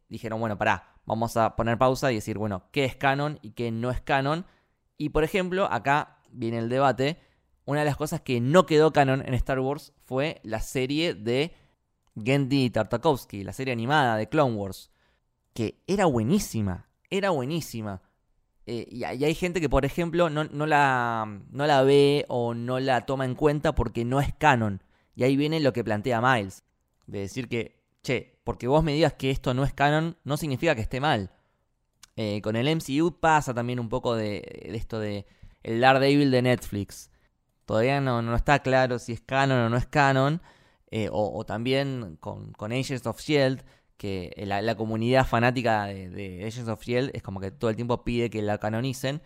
dijeron, 0.10 0.40
bueno, 0.40 0.58
pará, 0.58 0.96
vamos 1.06 1.38
a 1.38 1.56
poner 1.56 1.78
pausa 1.78 2.12
y 2.12 2.16
decir, 2.16 2.38
bueno, 2.38 2.64
¿qué 2.72 2.86
es 2.86 2.96
canon 2.96 3.40
y 3.42 3.52
qué 3.52 3.72
no 3.72 3.92
es 3.92 4.02
canon? 4.02 4.46
Y 4.98 5.10
por 5.10 5.24
ejemplo, 5.24 5.72
acá 5.72 6.18
viene 6.32 6.58
el 6.58 6.70
debate, 6.70 7.20
una 7.66 7.82
de 7.82 7.86
las 7.86 7.98
cosas 7.98 8.22
que 8.22 8.42
no 8.42 8.66
quedó 8.66 8.92
canon 8.92 9.24
en 9.26 9.34
Star 9.36 9.60
Wars 9.60 9.94
fue 10.04 10.42
la 10.44 10.60
serie 10.60 11.14
de 11.14 11.54
Gendy 12.22 12.70
Tartakovsky, 12.70 13.44
la 13.44 13.54
serie 13.54 13.74
animada 13.74 14.18
de 14.18 14.28
Clone 14.28 14.56
Wars, 14.56 14.92
que 15.54 15.82
era 15.88 16.06
buenísima, 16.06 16.90
era 17.10 17.30
buenísima. 17.30 18.02
Eh, 18.66 18.88
y, 18.92 19.04
hay 19.04 19.34
gente 19.34 19.62
que, 19.62 19.70
por 19.70 19.86
ejemplo, 19.86 20.30
no, 20.30 20.44
no 20.44 20.66
la, 20.66 21.42
no 21.50 21.66
la 21.66 21.82
ve 21.82 22.26
o 22.28 22.54
no 22.54 22.80
la 22.80 23.06
toma 23.06 23.26
en 23.26 23.36
cuenta 23.36 23.74
porque 23.74 24.06
no 24.06 24.20
es 24.20 24.34
canon. 24.36 24.84
Y 25.16 25.24
ahí 25.24 25.36
viene 25.36 25.60
lo 25.60 25.74
que 25.74 25.84
plantea 25.84 26.22
Miles. 26.22 26.64
De 27.08 27.20
decir 27.20 27.48
que, 27.48 27.79
che, 28.04 28.40
porque 28.44 28.68
vos 28.68 28.84
me 28.84 28.94
digas 28.94 29.14
que 29.14 29.32
esto 29.32 29.54
no 29.54 29.64
es 29.64 29.74
canon, 29.74 30.18
no 30.24 30.38
significa 30.38 30.76
que 30.76 30.82
esté 30.82 31.00
mal. 31.00 31.32
Eh, 32.16 32.42
con 32.42 32.56
el 32.56 32.68
MCU 32.76 33.20
pasa 33.20 33.54
también 33.54 33.80
un 33.80 33.90
poco 33.90 34.16
de, 34.16 34.42
esto 34.74 35.00
de 35.00 35.26
el 35.64 35.82
Daredevil 35.82 36.32
de 36.32 36.42
Netflix. 36.42 37.12
Todavía 37.66 38.02
no, 38.02 38.22
no 38.22 38.36
está 38.36 38.60
claro 38.60 39.00
si 39.00 39.14
es 39.14 39.22
canon 39.22 39.60
o 39.60 39.70
no 39.70 39.78
es 39.78 39.86
canon. 39.86 40.42
eh, 40.92 41.10
o, 41.12 41.46
también 41.46 42.18
con, 42.20 42.52
con 42.54 42.72
Agents 42.72 43.06
of 43.06 43.22
Shield, 43.22 43.64
que 43.98 44.34
la, 44.46 44.76
comunidad 44.76 45.28
fanática 45.28 45.86
de, 45.86 46.10
de 46.10 46.46
Agents 46.48 46.70
of 46.70 46.82
Shield 46.84 47.12
es 47.14 47.22
como 47.22 47.40
que 47.40 47.52
todo 47.52 47.70
el 47.70 47.76
tiempo 47.76 48.04
pide 48.04 48.30
que 48.30 48.42
la 48.42 48.58
canonicen. 48.58 49.22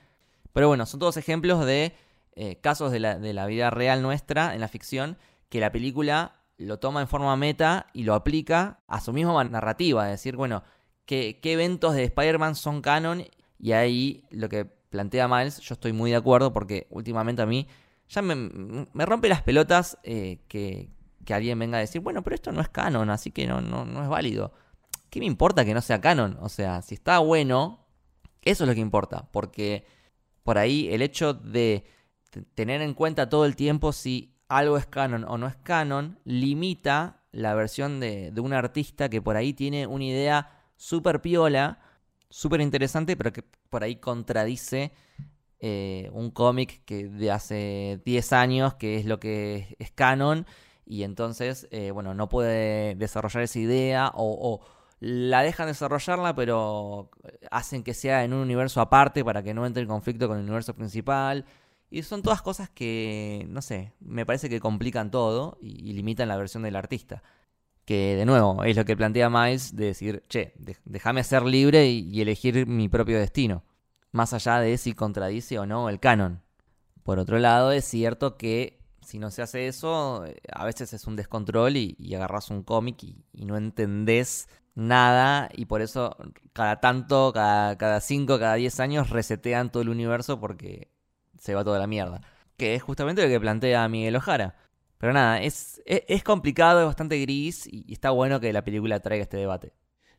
Pero 0.51 0.67
bueno, 0.67 0.85
son 0.85 0.99
todos 0.99 1.17
ejemplos 1.17 1.65
de 1.65 1.95
eh, 2.35 2.57
casos 2.61 2.91
de 2.91 2.99
la, 2.99 3.19
de 3.19 3.33
la 3.33 3.45
vida 3.45 3.69
real 3.69 4.01
nuestra 4.01 4.55
en 4.55 4.61
la 4.61 4.67
ficción 4.67 5.17
que 5.49 5.59
la 5.59 5.71
película 5.71 6.42
lo 6.63 6.79
toma 6.79 7.01
en 7.01 7.07
forma 7.07 7.35
meta 7.35 7.87
y 7.93 8.03
lo 8.03 8.13
aplica 8.13 8.81
a 8.87 9.01
su 9.01 9.13
misma 9.13 9.43
narrativa. 9.43 10.05
Es 10.05 10.19
decir, 10.19 10.35
bueno, 10.35 10.63
qué, 11.05 11.39
qué 11.41 11.53
eventos 11.53 11.95
de 11.95 12.03
Spider-Man 12.05 12.55
son 12.55 12.81
canon. 12.81 13.23
Y 13.59 13.71
ahí 13.71 14.25
lo 14.31 14.49
que 14.49 14.65
plantea 14.65 15.27
Miles, 15.27 15.59
yo 15.59 15.73
estoy 15.73 15.93
muy 15.93 16.11
de 16.11 16.17
acuerdo 16.17 16.53
porque 16.53 16.87
últimamente 16.89 17.41
a 17.41 17.45
mí 17.45 17.67
ya 18.09 18.21
me, 18.21 18.35
me 18.35 19.05
rompe 19.05 19.29
las 19.29 19.41
pelotas 19.41 19.97
eh, 20.03 20.39
que, 20.47 20.89
que, 21.25 21.33
alguien 21.33 21.57
venga 21.57 21.77
a 21.77 21.81
decir, 21.81 22.01
bueno, 22.01 22.21
pero 22.23 22.35
esto 22.35 22.51
no 22.51 22.61
es 22.61 22.69
canon, 22.69 23.09
así 23.09 23.31
que 23.31 23.47
no, 23.47 23.61
no, 23.61 23.85
no 23.85 24.03
es 24.03 24.09
válido. 24.09 24.53
¿Qué 25.09 25.19
me 25.19 25.25
importa 25.25 25.65
que 25.65 25.73
no 25.73 25.81
sea 25.81 26.01
canon? 26.01 26.37
O 26.41 26.49
sea, 26.49 26.81
si 26.81 26.95
está 26.95 27.19
bueno, 27.19 27.87
eso 28.41 28.63
es 28.63 28.67
lo 28.67 28.75
que 28.75 28.81
importa, 28.81 29.29
porque 29.31 29.85
por 30.43 30.57
ahí 30.57 30.89
el 30.91 31.01
hecho 31.01 31.33
de 31.33 31.85
tener 32.55 32.81
en 32.81 32.93
cuenta 32.93 33.29
todo 33.29 33.45
el 33.45 33.55
tiempo 33.55 33.93
si 33.93 34.32
algo 34.57 34.77
es 34.77 34.85
canon 34.85 35.25
o 35.27 35.37
no 35.37 35.47
es 35.47 35.55
canon, 35.57 36.19
limita 36.25 37.21
la 37.31 37.55
versión 37.55 37.99
de, 37.99 38.31
de 38.31 38.41
un 38.41 38.53
artista 38.53 39.09
que 39.09 39.21
por 39.21 39.35
ahí 39.35 39.53
tiene 39.53 39.87
una 39.87 40.03
idea 40.03 40.51
súper 40.75 41.21
piola, 41.21 41.79
súper 42.29 42.61
interesante, 42.61 43.15
pero 43.15 43.31
que 43.31 43.43
por 43.69 43.83
ahí 43.83 43.95
contradice 43.95 44.91
eh, 45.65 46.09
un 46.11 46.29
cómic 46.29 46.83
que 46.83 47.07
de 47.07 47.31
hace 47.31 48.01
10 48.03 48.33
años, 48.33 48.73
que 48.73 48.97
es 48.97 49.05
lo 49.05 49.17
que 49.21 49.77
es, 49.79 49.91
canon, 49.91 50.45
y 50.85 51.03
entonces, 51.03 51.69
eh, 51.71 51.91
bueno, 51.91 52.13
no 52.13 52.27
puede 52.27 52.95
desarrollar 52.95 53.43
esa 53.43 53.59
idea 53.59 54.11
o, 54.13 54.59
la 54.99 55.41
dejan 55.41 55.67
desarrollarla, 55.67 56.35
pero 56.35 57.09
hacen 57.49 57.83
que 57.83 57.93
sea 57.93 58.25
en 58.25 58.33
un 58.33 58.41
universo 58.41 58.81
aparte 58.81 59.23
para 59.23 59.41
que 59.41 59.53
no 59.53 59.65
entre 59.65 59.83
en 59.83 59.87
conflicto 59.87 60.27
con 60.27 60.37
el 60.37 60.43
universo 60.43 60.73
principal. 60.75 61.45
Y 61.93 62.03
son 62.03 62.23
todas 62.23 62.41
cosas 62.41 62.69
que, 62.69 63.45
no 63.49 63.61
sé, 63.61 63.93
me 63.99 64.25
parece 64.25 64.49
que 64.49 64.59
complican 64.59 65.11
todo 65.11 65.57
y, 65.61 65.93
limitan 65.93 66.27
la 66.27 66.37
versión 66.37 66.63
del 66.63 66.75
artista. 66.75 67.21
Que 67.85 68.15
de 68.15 68.25
nuevo, 68.25 68.63
es 68.63 68.75
lo 68.75 68.85
que 68.85 68.97
plantea 68.97 69.29
Miles 69.29 69.75
de 69.75 69.85
decir, 69.85 70.23
che, 70.27 70.53
déjame 70.85 71.23
ser 71.23 71.43
libre 71.43 71.87
y 71.87 72.21
elegir 72.21 72.65
mi 72.65 72.89
propio 72.89 73.19
destino 73.19 73.63
más 74.13 74.31
allá 74.33 74.59
de 74.59 74.77
si 74.77 74.93
contradice 74.93 75.59
o 75.59 75.65
no 75.65 75.89
el 75.89 75.99
canon. 75.99 76.41
Por 77.03 77.19
otro 77.19 77.39
lado, 77.39 77.73
es 77.73 77.83
cierto 77.83 78.37
que 78.37 78.79
si 79.01 79.19
no 79.19 79.31
se 79.31 79.41
hace 79.41 79.67
eso, 79.67 80.25
eh, 80.25 80.37
a 80.53 80.63
veces 80.65 80.93
es 80.93 81.05
un 81.07 81.17
descontrol 81.17 81.75
y, 81.75 82.15
agarras 82.15 82.49
un 82.49 82.63
cómic 82.63 83.03
y, 83.03 83.45
no 83.45 83.57
entendés 83.57 84.47
nada 84.75 85.49
y 85.53 85.65
por 85.65 85.81
eso 85.81 86.15
cada 86.53 86.79
tanto, 86.79 87.31
cada, 87.33 87.77
cada 87.77 87.99
cinco, 87.99 88.39
cada 88.39 88.55
diez 88.55 88.79
años 88.79 89.09
resetean 89.09 89.71
todo 89.71 89.83
el 89.83 89.89
universo 89.89 90.39
porque 90.39 90.92
se 91.43 91.53
va 91.53 91.63
toda 91.63 91.77
la 91.77 91.87
mierda. 91.87 92.21
Que 92.55 92.75
es 92.75 92.81
justamente 92.81 93.21
lo 93.21 93.27
que 93.27 93.39
plantea 93.39 93.87
Miguel 93.89 94.15
Ojara. 94.15 94.55
Pero 94.97 95.11
nada, 95.11 95.41
es, 95.41 95.81
es 95.85 96.23
complicado, 96.23 96.79
es 96.79 96.85
bastante 96.85 97.19
gris 97.19 97.67
y 97.69 97.91
está 97.91 98.11
bueno 98.11 98.39
que 98.39 98.53
la 98.53 98.63
película 98.63 99.01
traiga 99.01 99.23
este 99.23 99.35
debate. 99.35 99.73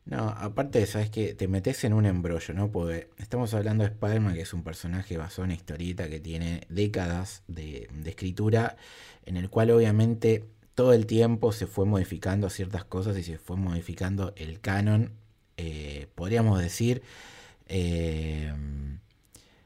No, 0.05 0.29
aparte 0.29 0.77
de 0.77 0.85
sabes 0.85 1.09
que 1.09 1.33
te 1.33 1.47
metes 1.47 1.83
en 1.83 1.93
un 1.93 2.05
embrollo, 2.05 2.53
¿no? 2.53 2.71
Porque 2.71 3.09
estamos 3.17 3.55
hablando 3.55 3.83
de 3.83 3.89
Spider-Man, 3.89 4.35
que 4.35 4.41
es 4.41 4.53
un 4.53 4.63
personaje 4.63 5.17
basado 5.17 5.45
en 5.45 5.51
historieta 5.51 6.07
que 6.07 6.19
tiene 6.19 6.61
décadas 6.69 7.41
de, 7.47 7.89
escritura, 8.05 8.77
en 9.25 9.37
el 9.37 9.49
cual 9.49 9.71
obviamente 9.71 10.45
todo 10.75 10.93
el 10.93 11.07
tiempo 11.07 11.51
se 11.51 11.65
fue 11.65 11.85
modificando 11.85 12.51
ciertas 12.51 12.85
cosas 12.85 13.17
y 13.17 13.23
se 13.23 13.39
fue 13.39 13.57
modificando 13.57 14.33
el 14.35 14.59
canon, 14.61 15.13
eh, 15.57 16.07
podríamos 16.13 16.61
decir, 16.61 17.01
eh, 17.67 18.53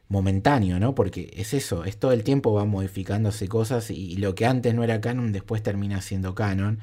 momentáneo, 0.09 0.79
¿no? 0.79 0.95
Porque 0.95 1.31
es 1.35 1.53
eso, 1.53 1.85
es 1.85 1.97
todo 1.97 2.11
el 2.11 2.23
tiempo 2.23 2.53
va 2.53 2.65
modificándose 2.65 3.47
cosas 3.47 3.91
y 3.91 4.17
lo 4.17 4.35
que 4.35 4.45
antes 4.45 4.73
no 4.73 4.83
era 4.83 4.99
canon 5.01 5.31
después 5.31 5.63
termina 5.63 6.01
siendo 6.01 6.35
canon. 6.35 6.79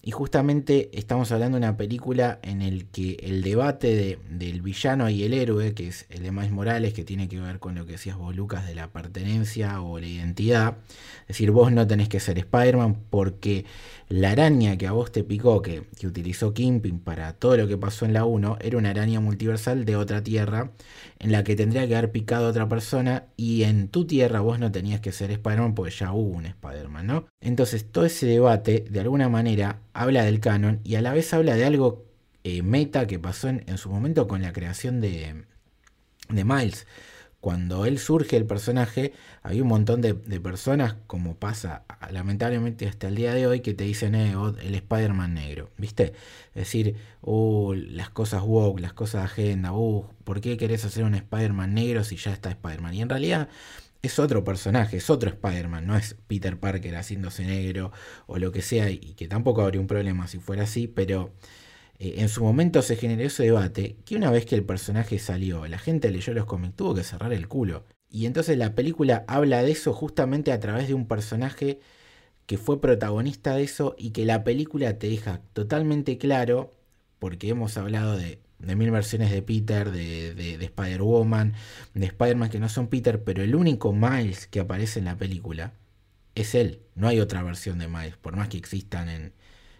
Y 0.00 0.12
justamente 0.12 0.90
estamos 0.92 1.32
hablando 1.32 1.58
de 1.58 1.66
una 1.66 1.76
película 1.76 2.38
en 2.42 2.62
el 2.62 2.86
que 2.86 3.18
el 3.20 3.42
debate 3.42 4.18
del 4.30 4.62
villano 4.62 5.10
y 5.10 5.24
el 5.24 5.34
héroe, 5.34 5.74
que 5.74 5.88
es 5.88 6.06
el 6.08 6.22
de 6.22 6.30
Miles 6.30 6.52
Morales, 6.52 6.94
que 6.94 7.04
tiene 7.04 7.28
que 7.28 7.40
ver 7.40 7.58
con 7.58 7.74
lo 7.74 7.84
que 7.84 7.92
decías 7.92 8.16
vos, 8.16 8.34
Lucas, 8.34 8.64
de 8.64 8.76
la 8.76 8.92
pertenencia 8.92 9.82
o 9.82 9.98
la 9.98 10.06
identidad. 10.06 10.76
Es 11.22 11.28
decir, 11.28 11.50
vos 11.50 11.72
no 11.72 11.86
tenés 11.86 12.08
que 12.08 12.20
ser 12.20 12.38
Spider-Man 12.38 12.96
porque 13.10 13.64
la 14.08 14.30
araña 14.30 14.76
que 14.78 14.86
a 14.86 14.92
vos 14.92 15.12
te 15.12 15.22
picó, 15.22 15.60
que, 15.60 15.84
que 15.98 16.06
utilizó 16.06 16.54
Kimping 16.54 17.00
para 17.00 17.34
todo 17.34 17.56
lo 17.56 17.68
que 17.68 17.76
pasó 17.76 18.06
en 18.06 18.14
la 18.14 18.24
1, 18.24 18.58
era 18.60 18.78
una 18.78 18.90
araña 18.90 19.20
multiversal 19.20 19.84
de 19.84 19.96
otra 19.96 20.22
tierra 20.22 20.70
en 21.18 21.32
la 21.32 21.44
que 21.44 21.56
tendría 21.56 21.86
que 21.86 21.96
haber 21.96 22.10
picado 22.10 22.46
a 22.46 22.50
otra 22.50 22.68
persona 22.68 23.26
y 23.36 23.64
en 23.64 23.88
tu 23.88 24.06
tierra 24.06 24.40
vos 24.40 24.58
no 24.58 24.72
tenías 24.72 25.00
que 25.00 25.12
ser 25.12 25.30
Spider-Man 25.30 25.74
porque 25.74 25.92
ya 25.92 26.12
hubo 26.12 26.36
un 26.36 26.46
Spider-Man, 26.46 27.06
¿no? 27.06 27.26
Entonces 27.40 27.90
todo 27.90 28.06
ese 28.06 28.26
debate 28.26 28.84
de 28.88 29.00
alguna 29.00 29.28
manera 29.28 29.80
habla 29.92 30.24
del 30.24 30.40
canon 30.40 30.80
y 30.84 30.94
a 30.94 31.02
la 31.02 31.12
vez 31.12 31.32
habla 31.34 31.54
de 31.54 31.64
algo 31.64 32.06
eh, 32.44 32.62
meta 32.62 33.06
que 33.06 33.18
pasó 33.18 33.48
en, 33.48 33.78
su 33.78 33.90
momento 33.90 34.26
con 34.26 34.40
la 34.42 34.52
creación 34.52 35.00
de, 35.00 35.44
de 36.30 36.44
Miles 36.44 36.86
cuando 37.40 37.86
él 37.86 37.98
surge 37.98 38.36
el 38.36 38.46
personaje, 38.46 39.12
hay 39.42 39.60
un 39.60 39.68
montón 39.68 40.00
de, 40.00 40.14
personas, 40.14 40.96
como 41.06 41.36
pasa 41.36 41.84
lamentablemente 42.10 42.88
hasta 42.88 43.08
el 43.08 43.14
día 43.14 43.32
de 43.32 43.46
hoy, 43.46 43.60
que 43.60 43.74
te 43.74 43.84
dicen 43.84 44.14
eh, 44.16 44.34
el 44.62 44.74
Spider-Man 44.74 45.34
negro, 45.34 45.70
¿viste? 45.76 46.14
Es 46.54 46.64
decir, 46.64 46.96
uh, 47.22 47.74
las 47.74 48.10
cosas 48.10 48.42
woke, 48.42 48.80
las 48.80 48.92
cosas 48.92 49.24
agenda, 49.24 49.72
uh, 49.72 50.06
¿por 50.24 50.40
qué 50.40 50.56
querés 50.56 50.84
hacer 50.84 51.04
un 51.04 51.14
Spider-Man 51.14 51.74
negro 51.74 52.02
si 52.02 52.16
ya 52.16 52.32
está 52.32 52.50
Spider-Man? 52.50 52.94
Y 52.94 53.02
en 53.02 53.08
realidad 53.08 53.48
es 54.02 54.18
otro 54.18 54.42
personaje, 54.42 54.96
es 54.96 55.08
otro 55.08 55.30
Spider-Man, 55.30 55.86
no 55.86 55.96
es 55.96 56.16
Peter 56.26 56.58
Parker 56.58 56.96
haciéndose 56.96 57.44
negro 57.44 57.92
o 58.26 58.38
lo 58.38 58.50
que 58.50 58.62
sea, 58.62 58.90
y 58.90 59.14
que 59.14 59.28
tampoco 59.28 59.62
habría 59.62 59.80
un 59.80 59.86
problema 59.86 60.26
si 60.26 60.38
fuera 60.38 60.64
así, 60.64 60.88
pero 60.88 61.32
eh, 61.98 62.16
en 62.18 62.28
su 62.28 62.42
momento 62.42 62.82
se 62.82 62.96
generó 62.96 63.22
ese 63.24 63.44
debate 63.44 63.96
que 64.04 64.16
una 64.16 64.30
vez 64.30 64.46
que 64.46 64.54
el 64.54 64.64
personaje 64.64 65.18
salió, 65.18 65.66
la 65.66 65.78
gente 65.78 66.10
leyó 66.10 66.32
los 66.34 66.46
cómics, 66.46 66.76
tuvo 66.76 66.94
que 66.94 67.04
cerrar 67.04 67.32
el 67.32 67.48
culo. 67.48 67.84
Y 68.10 68.26
entonces 68.26 68.56
la 68.56 68.74
película 68.74 69.24
habla 69.28 69.62
de 69.62 69.72
eso 69.72 69.92
justamente 69.92 70.52
a 70.52 70.60
través 70.60 70.88
de 70.88 70.94
un 70.94 71.06
personaje 71.06 71.80
que 72.46 72.58
fue 72.58 72.80
protagonista 72.80 73.54
de 73.56 73.64
eso 73.64 73.94
y 73.98 74.10
que 74.12 74.24
la 74.24 74.44
película 74.44 74.98
te 74.98 75.08
deja 75.08 75.42
totalmente 75.52 76.18
claro, 76.18 76.74
porque 77.18 77.50
hemos 77.50 77.76
hablado 77.76 78.16
de, 78.16 78.40
mil 78.58 78.90
versiones 78.90 79.30
de 79.30 79.42
Peter, 79.42 79.90
de, 79.90 80.34
de, 80.34 80.58
de 80.58 80.64
Spider-Woman, 80.66 81.54
de 81.94 82.06
Spider-Man 82.06 82.50
que 82.50 82.60
no 82.60 82.68
son 82.68 82.88
Peter, 82.88 83.22
pero 83.22 83.42
el 83.42 83.54
único 83.54 83.92
Miles 83.92 84.46
que 84.46 84.60
aparece 84.60 85.00
en 85.00 85.06
la 85.06 85.16
película 85.16 85.74
es 86.34 86.54
él, 86.54 86.80
no 86.94 87.08
hay 87.08 87.20
otra 87.20 87.42
versión 87.42 87.78
de 87.78 87.88
Miles, 87.88 88.16
por 88.16 88.36
más 88.36 88.48
que 88.48 88.56
existan 88.58 89.08
en, 89.08 89.32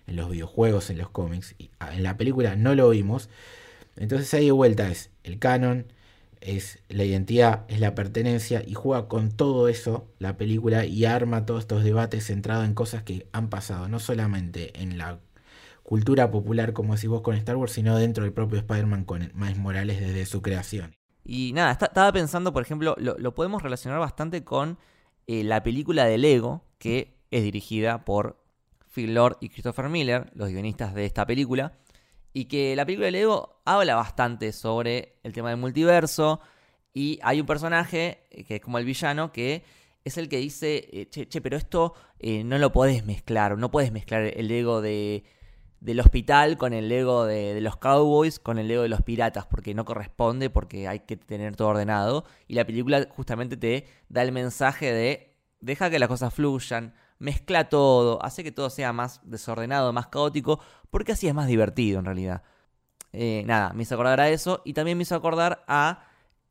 en 0.09 0.17
los 0.17 0.31
videojuegos, 0.31 0.91
en 0.91 0.99
los 0.99 1.11
cómics. 1.11 1.55
Y 1.59 1.71
ah, 1.79 1.95
en 1.95 2.03
la 2.03 2.17
película 2.17 2.57
no 2.57 2.75
lo 2.75 2.91
vimos. 2.91 3.29
Entonces 3.97 4.33
ahí 4.35 4.47
de 4.47 4.53
vuelta 4.53 4.89
es 4.89 5.11
el 5.25 5.39
canon, 5.39 5.87
es 6.41 6.79
la 6.89 7.05
identidad, 7.05 7.65
es 7.69 7.81
la 7.81 7.95
pertenencia 7.95 8.63
y 8.65 8.75
juega 8.75 9.09
con 9.09 9.31
todo 9.31 9.69
eso 9.69 10.09
la 10.19 10.37
película 10.37 10.85
y 10.85 11.05
arma 11.05 11.47
todos 11.47 11.61
estos 11.61 11.85
debates 11.85 12.27
centrados 12.27 12.65
en 12.65 12.75
cosas 12.75 13.03
que 13.03 13.27
han 13.33 13.49
pasado, 13.49 13.89
no 13.89 13.99
solamente 13.99 14.81
en 14.81 14.99
la 14.99 15.19
cultura 15.83 16.31
popular 16.31 16.73
como 16.73 16.95
decís 16.95 17.09
vos 17.09 17.23
con 17.23 17.35
Star 17.35 17.57
Wars, 17.57 17.73
sino 17.73 17.97
dentro 17.97 18.25
del 18.25 18.33
propio 18.33 18.59
Spider-Man 18.59 19.05
con 19.05 19.33
Miles 19.35 19.59
Morales 19.59 20.01
desde 20.01 20.27
su 20.27 20.43
creación. 20.43 20.95
Y 21.25 21.53
nada, 21.53 21.73
estaba 21.73 22.13
pensando, 22.13 22.53
por 22.53 22.63
ejemplo, 22.63 22.95
lo, 22.99 23.35
podemos 23.35 23.63
relacionar 23.63 23.99
bastante 23.99 24.45
con 24.45 24.79
eh, 25.27 25.45
la 25.45 25.63
película 25.63 26.07
de 26.07 26.17
Lego, 26.17 26.63
que 26.79 27.19
es 27.31 27.43
dirigida 27.43 28.05
por 28.05 28.39
Phil 28.93 29.15
Lord 29.15 29.39
y 29.41 29.49
Christopher 29.49 29.89
Miller, 29.89 30.31
los 30.35 30.49
guionistas 30.49 30.95
de 30.95 31.05
esta 31.05 31.27
película, 31.27 31.73
y 32.33 32.47
que 32.47 32.77
la 32.77 32.85
película 32.85 33.07
de 33.07 33.13
Lego 33.13 33.61
habla 33.65 33.95
bastante 33.95 34.53
sobre 34.53 35.19
el 35.23 35.33
tema 35.33 35.51
del 35.51 35.59
multiverso, 35.59 36.41
y 36.93 37.19
hay 37.23 37.41
un 37.41 37.47
personaje 37.47 38.25
eh, 38.31 38.45
que 38.45 38.57
es 38.57 38.61
como 38.61 38.79
el 38.79 38.85
villano 38.85 39.31
que 39.33 39.63
es 40.05 40.17
el 40.17 40.29
que 40.29 40.39
dice, 40.39 40.89
eh, 40.93 41.09
che, 41.11 41.29
che 41.29 41.41
pero 41.41 41.57
esto 41.57 41.95
eh, 42.19 42.43
no 42.45 42.59
lo 42.59 42.73
podés 42.73 43.05
mezclar, 43.05 43.57
no 43.59 43.71
puedes 43.71 43.93
mezclar 43.93 44.23
el 44.25 44.51
ego 44.51 44.81
de, 44.81 45.25
del 45.81 46.01
hospital 46.01 46.57
con 46.57 46.73
el 46.73 46.91
ego 46.91 47.27
de, 47.27 47.55
de, 47.55 47.61
los 47.61 47.77
cowboys, 47.77 48.39
con 48.39 48.59
el 48.59 48.71
ego 48.71 48.83
de 48.83 48.89
los 48.89 49.03
piratas, 49.03 49.47
porque 49.47 49.75
no 49.75 49.85
corresponde, 49.85 50.51
porque 50.51 50.89
hay 50.89 51.01
que 51.01 51.17
tener 51.17 51.57
todo 51.57 51.69
ordenado. 51.69 52.25
Y 52.47 52.55
la 52.55 52.65
película 52.65 53.07
justamente 53.11 53.57
te 53.57 53.87
da 54.09 54.23
el 54.23 54.33
mensaje 54.33 54.93
de, 54.93 55.37
deja 55.61 55.91
que 55.91 55.99
las 55.99 56.09
cosas 56.09 56.33
fluyan, 56.33 56.95
mezcla 57.19 57.69
todo, 57.69 58.23
hace 58.25 58.45
que 58.45 58.53
todo 58.53 58.71
sea 58.71 58.93
más 58.93 59.21
desordenado, 59.25 59.93
más 59.93 60.07
caótico, 60.09 60.61
porque 60.91 61.13
así 61.13 61.29
es 61.29 61.35
más 61.35 61.47
divertido 61.47 61.99
en 61.99 62.05
realidad. 62.05 62.43
Eh, 63.13 63.43
nada, 63.47 63.73
me 63.73 63.83
hizo 63.83 63.95
acordar 63.95 64.21
a 64.21 64.29
eso 64.29 64.63
y 64.65 64.75
también 64.75 64.99
me 64.99 65.03
hizo 65.03 65.15
acordar 65.15 65.65
a 65.67 66.05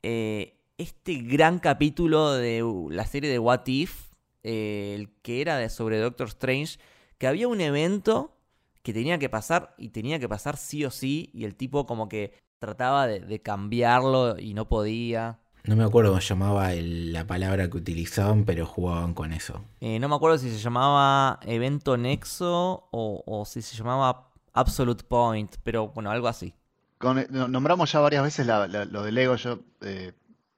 eh, 0.04 0.60
este 0.78 1.16
gran 1.16 1.60
capítulo 1.60 2.34
de 2.34 2.64
uh, 2.64 2.90
la 2.90 3.06
serie 3.06 3.30
de 3.30 3.40
What 3.40 3.68
If, 3.68 4.08
eh, 4.44 4.94
el 4.96 5.10
que 5.22 5.42
era 5.42 5.58
de, 5.58 5.70
sobre 5.70 6.00
Doctor 6.00 6.28
Strange, 6.28 6.80
que 7.18 7.28
había 7.28 7.48
un 7.48 7.62
evento 7.62 8.36
que 8.84 8.94
tenía 8.94 9.18
que 9.18 9.30
pasar 9.30 9.76
y 9.78 9.90
tenía 9.90 10.20
que 10.20 10.30
pasar 10.30 10.58
sí 10.58 10.86
o 10.86 10.92
sí 10.92 11.30
y 11.34 11.46
el 11.46 11.56
tipo 11.56 11.86
como 11.86 12.08
que 12.10 12.34
trataba 12.60 13.08
de 13.08 13.42
cambiarlo 13.42 14.40
y 14.40 14.54
no 14.54 14.68
podía. 14.68 15.40
No 15.68 15.76
me 15.76 15.84
acuerdo 15.84 16.12
cómo 16.12 16.22
llamaba 16.22 16.72
la 16.74 17.28
palabra 17.28 17.70
que 17.70 17.78
utilizaban, 17.78 18.46
pero 18.46 18.66
jugaban 18.66 19.14
con 19.14 19.34
eso. 19.34 19.64
Eh, 19.82 20.00
no 20.00 20.08
me 20.08 20.16
acuerdo 20.16 20.38
si 20.38 20.50
se 20.50 20.60
llamaba 20.60 21.40
Evento 21.44 21.98
Nexo 21.98 22.88
o, 22.92 23.44
si 23.46 23.62
se 23.62 23.76
llamaba 23.76 24.30
Absolute 24.54 25.04
Point, 25.04 25.58
pero 25.64 25.90
bueno, 25.90 26.10
algo 26.10 26.28
así. 26.28 26.54
con- 27.00 27.28
no- 27.30 27.48
nombramos 27.48 27.92
ya 27.92 28.00
varias 28.00 28.24
veces 28.24 28.48
la- 28.48 28.68
la- 28.68 28.86
lo 28.86 29.04
de 29.04 29.12
Lego. 29.12 29.36
Yo 29.36 29.60
eh, 29.82 30.14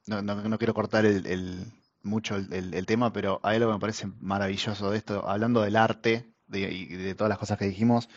no, 0.08 0.22
no- 0.22 0.36
no 0.36 0.58
quiero 0.58 0.74
cortar 0.74 1.06
el, 1.06 1.26
el- 1.26 1.66
mucho 2.04 2.36
el, 2.38 2.54
el- 2.54 2.74
el 2.74 2.86
tema, 2.86 3.12
pero 3.12 3.40
hay 3.44 3.58
algo 3.58 3.70
que 3.72 3.74
me 3.74 3.80
parece 3.82 4.08
maravilloso 4.22 4.90
de 4.92 4.98
esto, 5.00 5.28
hablando 5.28 5.62
del 5.62 5.76
arte 5.76 6.30
de- 6.48 6.72
y 6.72 6.86
de 6.86 7.14
todas 7.16 7.30
las 7.30 7.38
cosas 7.40 7.58
que 7.58 7.66
dijimos. 7.66 8.08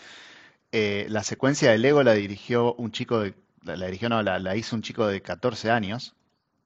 eh, 0.72 1.06
la 1.10 1.22
secuencia 1.22 1.70
de 1.70 1.78
Lego 1.78 2.02
la 2.02 2.12
dirigió 2.14 2.74
un 2.74 2.92
chico 2.92 3.20
de, 3.20 3.34
la, 3.62 3.76
la 3.76 3.86
dirigió, 3.86 4.08
no, 4.08 4.22
la, 4.22 4.38
la 4.38 4.56
hizo 4.56 4.74
un 4.76 4.82
chico 4.82 5.06
de 5.06 5.20
14 5.20 5.70
años 5.70 6.14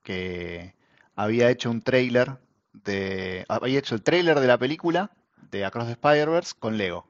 que 0.07 0.77
había 1.17 1.51
hecho 1.51 1.69
un 1.69 1.83
tráiler 1.83 2.39
de, 2.73 3.45
había 3.49 3.81
hecho 3.81 3.97
el 3.97 4.03
tráiler 4.03 4.39
de 4.39 4.47
la 4.47 4.57
película 4.57 5.11
de 5.51 5.65
Across 5.65 5.87
the 5.87 5.93
Spider-Verse 5.95 6.55
con 6.57 6.79
Lego. 6.79 7.09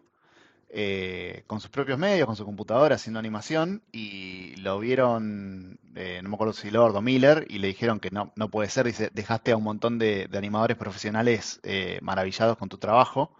Eh, 0.70 1.44
con 1.46 1.60
sus 1.60 1.70
propios 1.70 1.98
medios, 1.98 2.26
con 2.26 2.36
su 2.36 2.44
computadora, 2.44 2.96
haciendo 2.96 3.20
animación, 3.20 3.82
y 3.92 4.56
lo 4.56 4.78
vieron, 4.78 5.78
eh, 5.94 6.20
no 6.22 6.30
me 6.30 6.34
acuerdo 6.34 6.54
si 6.54 6.70
Lord 6.70 6.96
o 6.96 7.02
Miller, 7.02 7.46
y 7.50 7.58
le 7.58 7.68
dijeron 7.68 8.00
que 8.00 8.10
no, 8.10 8.32
no 8.34 8.50
puede 8.50 8.70
ser, 8.70 8.86
dice, 8.86 9.10
dejaste 9.12 9.52
a 9.52 9.56
un 9.58 9.62
montón 9.62 9.98
de, 9.98 10.26
de 10.26 10.38
animadores 10.38 10.76
profesionales 10.76 11.60
eh, 11.62 11.98
maravillados 12.02 12.56
con 12.56 12.68
tu 12.70 12.78
trabajo, 12.78 13.30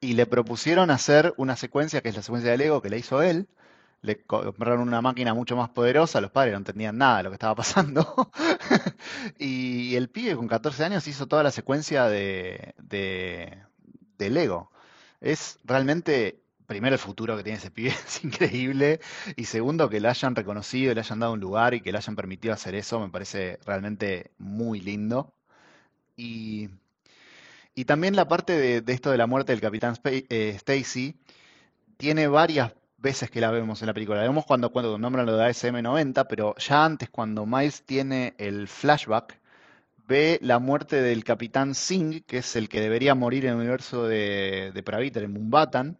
y 0.00 0.14
le 0.14 0.26
propusieron 0.26 0.90
hacer 0.90 1.34
una 1.36 1.56
secuencia, 1.56 2.00
que 2.00 2.08
es 2.10 2.16
la 2.16 2.22
secuencia 2.22 2.50
de 2.52 2.58
Lego, 2.58 2.80
que 2.80 2.90
la 2.90 2.96
hizo 2.96 3.22
él, 3.22 3.48
le 4.04 4.22
co- 4.24 4.44
compraron 4.44 4.80
una 4.88 5.02
máquina 5.02 5.34
mucho 5.34 5.56
más 5.56 5.70
poderosa, 5.70 6.20
los 6.20 6.30
padres 6.30 6.52
no 6.52 6.58
entendían 6.58 6.98
nada 6.98 7.18
de 7.18 7.22
lo 7.24 7.30
que 7.30 7.34
estaba 7.36 7.54
pasando, 7.56 8.30
y 9.38 9.94
el 9.96 10.08
pibe 10.10 10.36
con 10.36 10.48
14 10.48 10.84
años 10.84 11.06
hizo 11.08 11.26
toda 11.26 11.42
la 11.42 11.50
secuencia 11.50 12.06
de, 12.08 12.74
de, 12.78 13.58
de 14.18 14.30
Lego. 14.30 14.70
Es 15.20 15.58
realmente, 15.64 16.40
primero, 16.66 16.94
el 16.94 17.00
futuro 17.00 17.36
que 17.36 17.42
tiene 17.44 17.58
ese 17.58 17.70
pibe 17.70 17.90
es 18.06 18.24
increíble. 18.24 19.00
Y 19.36 19.44
segundo, 19.46 19.88
que 19.88 20.00
le 20.00 20.08
hayan 20.08 20.34
reconocido, 20.36 20.94
le 20.94 21.00
hayan 21.00 21.20
dado 21.20 21.32
un 21.32 21.40
lugar 21.40 21.74
y 21.74 21.80
que 21.80 21.92
le 21.92 21.98
hayan 21.98 22.16
permitido 22.16 22.54
hacer 22.54 22.74
eso, 22.74 23.00
me 23.00 23.08
parece 23.10 23.58
realmente 23.66 24.32
muy 24.38 24.80
lindo. 24.80 25.32
Y, 26.16 26.70
y 27.74 27.84
también 27.84 28.16
la 28.16 28.28
parte 28.28 28.52
de, 28.56 28.92
esto 28.92 29.10
de 29.10 29.18
la 29.18 29.26
muerte 29.26 29.52
del 29.52 29.60
Capitán 29.60 29.94
Spa- 29.94 30.10
eh, 30.12 30.52
Stacy, 30.56 31.16
tiene 31.98 32.28
varias 32.28 32.74
veces 33.04 33.30
que 33.30 33.40
la 33.40 33.52
vemos 33.52 33.82
en 33.82 33.86
la 33.86 33.94
película. 33.94 34.18
La 34.18 34.26
vemos 34.26 34.46
cuando, 34.46 34.70
cuando 34.70 34.98
nombran 34.98 35.26
lo 35.26 35.36
de 35.36 35.44
ASM-90, 35.44 36.26
pero 36.28 36.56
ya 36.56 36.84
antes, 36.84 37.10
cuando 37.10 37.46
Miles 37.46 37.84
tiene 37.84 38.34
el 38.38 38.66
flashback, 38.66 39.38
ve 40.08 40.38
la 40.42 40.58
muerte 40.58 41.00
del 41.02 41.22
Capitán 41.22 41.74
Singh, 41.74 42.24
que 42.24 42.38
es 42.38 42.56
el 42.56 42.68
que 42.68 42.80
debería 42.80 43.14
morir 43.14 43.44
en 43.44 43.52
el 43.52 43.58
universo 43.58 44.08
de, 44.08 44.72
de 44.74 44.82
Praviter, 44.82 45.22
en 45.22 45.34
Mumbatan, 45.34 45.98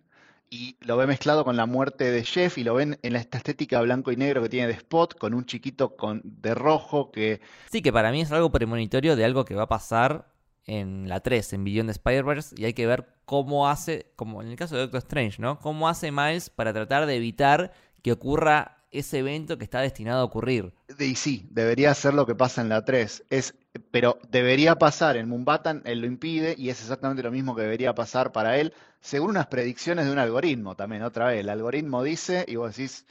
y 0.50 0.76
lo 0.80 0.96
ve 0.96 1.06
mezclado 1.06 1.44
con 1.44 1.56
la 1.56 1.66
muerte 1.66 2.10
de 2.10 2.24
Jeff, 2.24 2.56
y 2.56 2.64
lo 2.64 2.74
ven 2.74 2.98
en 3.02 3.16
esta 3.16 3.38
estética 3.38 3.82
blanco 3.82 4.10
y 4.10 4.16
negro 4.16 4.42
que 4.42 4.48
tiene 4.48 4.68
de 4.68 4.72
Spot, 4.72 5.14
con 5.18 5.34
un 5.34 5.44
chiquito 5.44 5.96
con, 5.96 6.22
de 6.24 6.54
rojo 6.54 7.12
que... 7.12 7.42
Sí, 7.70 7.82
que 7.82 7.92
para 7.92 8.12
mí 8.12 8.22
es 8.22 8.32
algo 8.32 8.50
premonitorio 8.50 9.14
de 9.14 9.26
algo 9.26 9.44
que 9.44 9.54
va 9.54 9.64
a 9.64 9.68
pasar 9.68 10.33
en 10.66 11.08
la 11.08 11.20
3, 11.20 11.52
en 11.54 11.64
Beyond 11.64 11.88
the 11.88 11.92
Spider-Verse, 11.92 12.54
y 12.58 12.64
hay 12.64 12.74
que 12.74 12.86
ver 12.86 13.06
cómo 13.24 13.68
hace, 13.68 14.12
como 14.16 14.42
en 14.42 14.48
el 14.48 14.56
caso 14.56 14.74
de 14.74 14.82
Doctor 14.82 14.98
Strange, 14.98 15.40
¿no? 15.40 15.58
Cómo 15.58 15.88
hace 15.88 16.10
Miles 16.10 16.50
para 16.50 16.72
tratar 16.72 17.06
de 17.06 17.16
evitar 17.16 17.72
que 18.02 18.12
ocurra 18.12 18.84
ese 18.90 19.18
evento 19.18 19.58
que 19.58 19.64
está 19.64 19.80
destinado 19.80 20.20
a 20.20 20.24
ocurrir. 20.24 20.72
Y 20.98 21.16
sí, 21.16 21.48
debería 21.50 21.92
ser 21.94 22.14
lo 22.14 22.26
que 22.26 22.34
pasa 22.34 22.62
en 22.62 22.68
la 22.68 22.84
3. 22.84 23.24
Es, 23.28 23.54
pero 23.90 24.18
debería 24.30 24.76
pasar 24.76 25.16
en 25.16 25.28
Mumbatan, 25.28 25.82
él 25.84 26.00
lo 26.00 26.06
impide 26.06 26.54
y 26.56 26.70
es 26.70 26.80
exactamente 26.80 27.22
lo 27.22 27.32
mismo 27.32 27.56
que 27.56 27.62
debería 27.62 27.94
pasar 27.94 28.30
para 28.30 28.56
él, 28.56 28.72
según 29.00 29.30
unas 29.30 29.48
predicciones 29.48 30.06
de 30.06 30.12
un 30.12 30.18
algoritmo 30.18 30.76
también. 30.76 31.02
Otra 31.02 31.26
vez, 31.26 31.40
el 31.40 31.48
algoritmo 31.48 32.04
dice 32.04 32.44
y 32.46 32.54
vos 32.56 32.76
decís, 32.76 33.04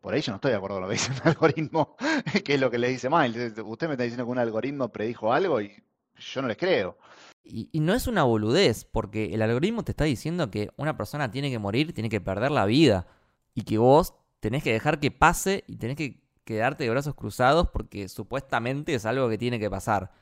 por 0.00 0.14
ahí 0.14 0.20
yo 0.20 0.30
no 0.30 0.36
estoy 0.36 0.52
de 0.52 0.56
acuerdo 0.56 0.76
con 0.76 0.82
lo 0.82 0.88
que 0.88 0.94
dice 0.94 1.10
un 1.12 1.20
algoritmo, 1.24 1.96
que 2.44 2.54
es 2.54 2.60
lo 2.60 2.70
que 2.70 2.78
le 2.78 2.88
dice 2.88 3.10
Miles. 3.10 3.54
Usted 3.58 3.88
me 3.88 3.94
está 3.94 4.04
diciendo 4.04 4.24
que 4.24 4.30
un 4.30 4.38
algoritmo 4.38 4.88
predijo 4.90 5.32
algo 5.32 5.60
y 5.60 5.82
yo 6.18 6.42
no 6.42 6.48
les 6.48 6.56
creo. 6.56 6.98
Y, 7.44 7.80
no 7.80 7.94
es 7.94 8.06
una 8.06 8.24
boludez, 8.24 8.84
porque 8.84 9.34
el 9.34 9.40
algoritmo 9.40 9.82
te 9.82 9.92
está 9.92 10.04
diciendo 10.04 10.50
que 10.50 10.70
una 10.76 10.98
persona 10.98 11.30
tiene 11.30 11.50
que 11.50 11.58
morir, 11.58 11.94
tiene 11.94 12.10
que 12.10 12.20
perder 12.20 12.50
la 12.50 12.66
vida, 12.66 13.06
y 13.54 13.62
que 13.62 13.78
vos 13.78 14.14
tenés 14.40 14.62
que 14.62 14.72
dejar 14.72 15.00
que 15.00 15.10
pase 15.10 15.64
y 15.66 15.76
tenés 15.76 15.96
que 15.96 16.20
quedarte 16.44 16.84
de 16.84 16.90
brazos 16.90 17.14
cruzados 17.14 17.68
porque 17.70 18.08
supuestamente 18.08 18.94
es 18.94 19.06
algo 19.06 19.28
que 19.28 19.38
tiene 19.38 19.58
que 19.58 19.70
pasar. 19.70 20.12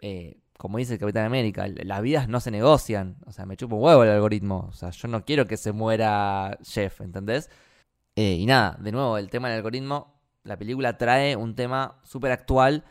Eh, 0.00 0.40
como 0.56 0.78
dice 0.78 0.94
el 0.94 0.98
Capitán 1.00 1.24
América, 1.26 1.66
las 1.68 2.02
vidas 2.02 2.28
no 2.28 2.40
se 2.40 2.50
negocian. 2.50 3.16
O 3.26 3.32
sea, 3.32 3.44
me 3.46 3.56
chupa 3.56 3.74
un 3.74 3.82
huevo 3.82 4.04
el 4.04 4.10
algoritmo. 4.10 4.68
O 4.68 4.72
sea, 4.72 4.90
yo 4.90 5.08
no 5.08 5.24
quiero 5.24 5.46
que 5.46 5.56
se 5.56 5.72
muera 5.72 6.58
Jeff, 6.62 7.00
¿entendés? 7.00 7.50
Eh, 8.16 8.34
y 8.34 8.46
nada, 8.46 8.76
de 8.80 8.92
nuevo, 8.92 9.18
el 9.18 9.30
tema 9.30 9.48
del 9.48 9.56
algoritmo, 9.58 10.20
la 10.44 10.56
película 10.56 10.96
trae 10.96 11.36
un 11.36 11.54
tema 11.54 12.00
súper 12.04 12.32
actual 12.32 12.84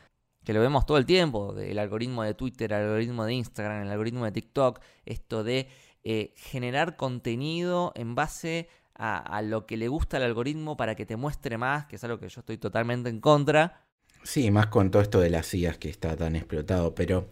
que 0.43 0.53
lo 0.53 0.61
vemos 0.61 0.85
todo 0.85 0.97
el 0.97 1.05
tiempo, 1.05 1.57
el 1.57 1.79
algoritmo 1.79 2.23
de 2.23 2.33
Twitter, 2.33 2.71
el 2.73 2.81
algoritmo 2.81 3.25
de 3.25 3.33
Instagram, 3.33 3.83
el 3.83 3.91
algoritmo 3.91 4.25
de 4.25 4.31
TikTok, 4.31 4.79
esto 5.05 5.43
de 5.43 5.67
eh, 6.03 6.33
generar 6.35 6.95
contenido 6.97 7.93
en 7.95 8.15
base 8.15 8.67
a, 8.95 9.41
lo 9.41 9.65
que 9.65 9.75
le 9.75 9.87
gusta 9.87 10.17
al 10.17 10.23
algoritmo 10.23 10.77
para 10.77 10.95
que 10.95 11.05
te 11.05 11.15
muestre 11.15 11.57
más, 11.57 11.87
que 11.87 11.95
es 11.95 12.03
algo 12.03 12.19
que 12.19 12.29
yo 12.29 12.39
estoy 12.39 12.57
totalmente 12.57 13.09
en 13.09 13.19
contra. 13.19 13.85
Sí, 14.23 14.51
más 14.51 14.67
con 14.67 14.91
todo 14.91 15.01
esto 15.01 15.19
de 15.19 15.29
las 15.29 15.53
IAs 15.53 15.77
que 15.77 15.89
está 15.89 16.15
tan 16.15 16.35
explotado, 16.35 16.93
pero 16.95 17.29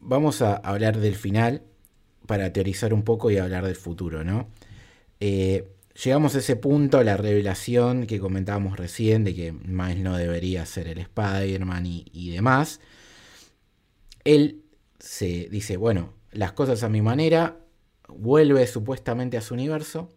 vamos 0.00 0.42
a 0.42 0.56
hablar 0.56 0.98
del 0.98 1.14
final 1.14 1.62
para 2.26 2.52
teorizar 2.52 2.94
un 2.94 3.02
poco 3.02 3.30
y 3.30 3.38
hablar 3.38 3.64
del 3.64 3.76
futuro, 3.76 4.24
¿no? 4.24 4.48
Eh, 5.20 5.68
llegamos 6.02 6.34
a 6.34 6.38
ese 6.38 6.56
punto, 6.56 7.02
la 7.02 7.16
revelación 7.16 8.06
que 8.06 8.20
comentábamos 8.20 8.76
recién 8.76 9.24
de 9.24 9.34
que 9.34 9.52
Miles 9.52 9.98
no 9.98 10.16
debería 10.16 10.64
ser 10.66 10.88
el 10.88 10.98
Spider-Man 10.98 11.86
y, 11.86 12.06
y 12.12 12.30
demás. 12.30 12.80
Él 14.24 14.62
se 14.98 15.48
dice, 15.50 15.76
bueno, 15.76 16.14
las 16.32 16.52
cosas 16.52 16.82
a 16.82 16.88
mi 16.88 17.02
manera, 17.02 17.58
vuelve 18.08 18.66
supuestamente 18.66 19.36
a 19.36 19.40
su 19.40 19.54
universo 19.54 20.10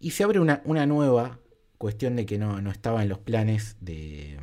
y 0.00 0.10
se 0.10 0.24
abre 0.24 0.40
una, 0.40 0.62
nueva 0.86 1.40
cuestión 1.78 2.16
de 2.16 2.26
que 2.26 2.38
no, 2.38 2.60
no 2.60 2.70
estaba 2.70 3.02
en 3.02 3.08
los 3.08 3.18
planes 3.18 3.76
de, 3.80 4.38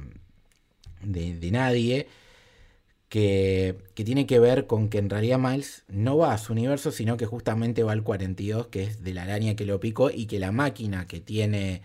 de, 1.01 1.37
de 1.37 1.51
nadie, 1.51 2.07
que, 3.11 3.77
tiene 3.95 4.25
que 4.25 4.39
ver 4.39 4.67
con 4.67 4.89
que 4.89 4.99
en 4.99 5.09
realidad 5.09 5.37
Miles 5.39 5.83
no 5.89 6.17
va 6.17 6.33
a 6.33 6.37
su 6.39 6.53
universo, 6.53 6.91
sino 6.91 7.17
que 7.17 7.25
justamente 7.27 7.83
va 7.83 7.91
al 7.93 8.03
42, 8.03 8.67
que 8.69 8.83
es 8.85 9.03
de 9.03 9.13
la 9.13 9.23
araña 9.23 9.55
que 9.57 9.65
lo 9.65 9.81
picó, 9.81 10.09
y 10.11 10.27
que 10.27 10.39
la 10.39 10.51
máquina 10.53 11.07
que 11.07 11.19
tiene 11.19 11.81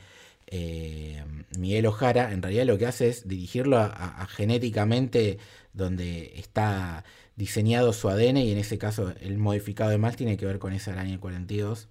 eh, 0.46 1.24
Miguel 1.58 1.86
Ojara, 1.86 2.32
en 2.32 2.42
realidad 2.42 2.64
lo 2.66 2.78
que 2.78 2.86
hace 2.86 3.08
es 3.08 3.26
dirigirlo 3.28 3.78
a, 3.78 4.26
genéticamente 4.30 5.38
donde 5.72 6.34
está 6.36 7.04
diseñado 7.36 7.92
su 7.92 8.08
ADN, 8.08 8.38
y 8.44 8.52
en 8.52 8.58
ese 8.58 8.78
caso 8.78 9.12
el 9.20 9.38
modificado 9.38 9.90
de 9.90 9.98
Miles 9.98 10.16
tiene 10.16 10.36
que 10.36 10.46
ver 10.46 10.58
con 10.60 10.72
esa 10.72 10.92
araña 10.92 11.18
42. 11.20 11.88